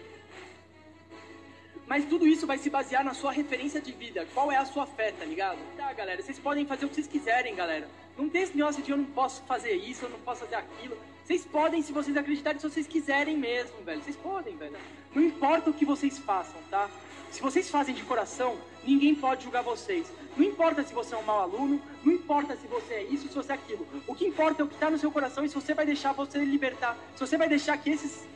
Mas 1.88 2.04
tudo 2.04 2.28
isso 2.28 2.46
vai 2.46 2.58
se 2.58 2.70
basear 2.70 3.04
na 3.04 3.12
sua 3.12 3.32
referência 3.32 3.80
de 3.80 3.90
vida. 3.90 4.24
Qual 4.32 4.52
é 4.52 4.56
a 4.56 4.64
sua 4.64 4.86
fé, 4.86 5.10
tá 5.10 5.24
ligado? 5.24 5.58
Tá, 5.76 5.92
galera, 5.92 6.22
vocês 6.22 6.38
podem 6.38 6.64
fazer 6.64 6.86
o 6.86 6.88
que 6.88 6.94
vocês 6.94 7.08
quiserem, 7.08 7.56
galera. 7.56 7.88
Não 8.16 8.28
tem 8.28 8.42
esse 8.42 8.56
negócio 8.56 8.80
de 8.84 8.92
eu 8.92 8.96
não 8.96 9.06
posso 9.06 9.42
fazer 9.42 9.72
isso, 9.72 10.04
eu 10.04 10.10
não 10.10 10.20
posso 10.20 10.42
fazer 10.42 10.54
aquilo. 10.54 10.96
Vocês 11.24 11.44
podem, 11.44 11.82
se 11.82 11.92
vocês 11.92 12.16
acreditarem, 12.16 12.60
se 12.60 12.68
vocês 12.68 12.86
quiserem 12.86 13.36
mesmo, 13.36 13.82
velho. 13.84 14.02
Vocês 14.02 14.16
podem, 14.16 14.56
velho. 14.56 14.76
Não 15.14 15.22
importa 15.22 15.70
o 15.70 15.74
que 15.74 15.84
vocês 15.84 16.18
façam, 16.18 16.60
tá? 16.70 16.90
Se 17.30 17.40
vocês 17.40 17.70
fazem 17.70 17.94
de 17.94 18.02
coração, 18.02 18.58
ninguém 18.84 19.14
pode 19.14 19.44
julgar 19.44 19.62
vocês. 19.62 20.06
Não 20.36 20.44
importa 20.44 20.82
se 20.82 20.92
você 20.92 21.14
é 21.14 21.18
um 21.18 21.22
mau 21.22 21.40
aluno, 21.40 21.80
não 22.04 22.12
importa 22.12 22.56
se 22.56 22.66
você 22.66 22.94
é 22.94 23.02
isso, 23.04 23.28
se 23.28 23.34
você 23.34 23.52
é 23.52 23.54
aquilo. 23.54 23.86
O 24.06 24.14
que 24.14 24.26
importa 24.26 24.62
é 24.62 24.64
o 24.64 24.68
que 24.68 24.74
está 24.74 24.90
no 24.90 24.98
seu 24.98 25.10
coração 25.10 25.44
e 25.44 25.48
se 25.48 25.54
você 25.54 25.72
vai 25.72 25.86
deixar 25.86 26.12
você 26.12 26.44
libertar. 26.44 26.98
Se 27.14 27.20
você 27.20 27.36
vai 27.38 27.48
deixar 27.48 27.76
que 27.78 27.90
esses 27.90 28.26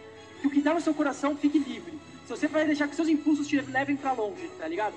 que 0.40 0.46
o 0.46 0.50
que 0.50 0.62
tá 0.62 0.72
no 0.72 0.80
seu 0.80 0.94
coração 0.94 1.36
fique 1.36 1.58
livre. 1.58 1.98
Se 2.24 2.30
você 2.30 2.46
vai 2.46 2.64
deixar 2.64 2.88
que 2.88 2.94
seus 2.94 3.08
impulsos 3.08 3.46
te 3.46 3.60
levem 3.60 3.96
para 3.96 4.12
longe, 4.12 4.48
tá 4.58 4.68
ligado? 4.68 4.94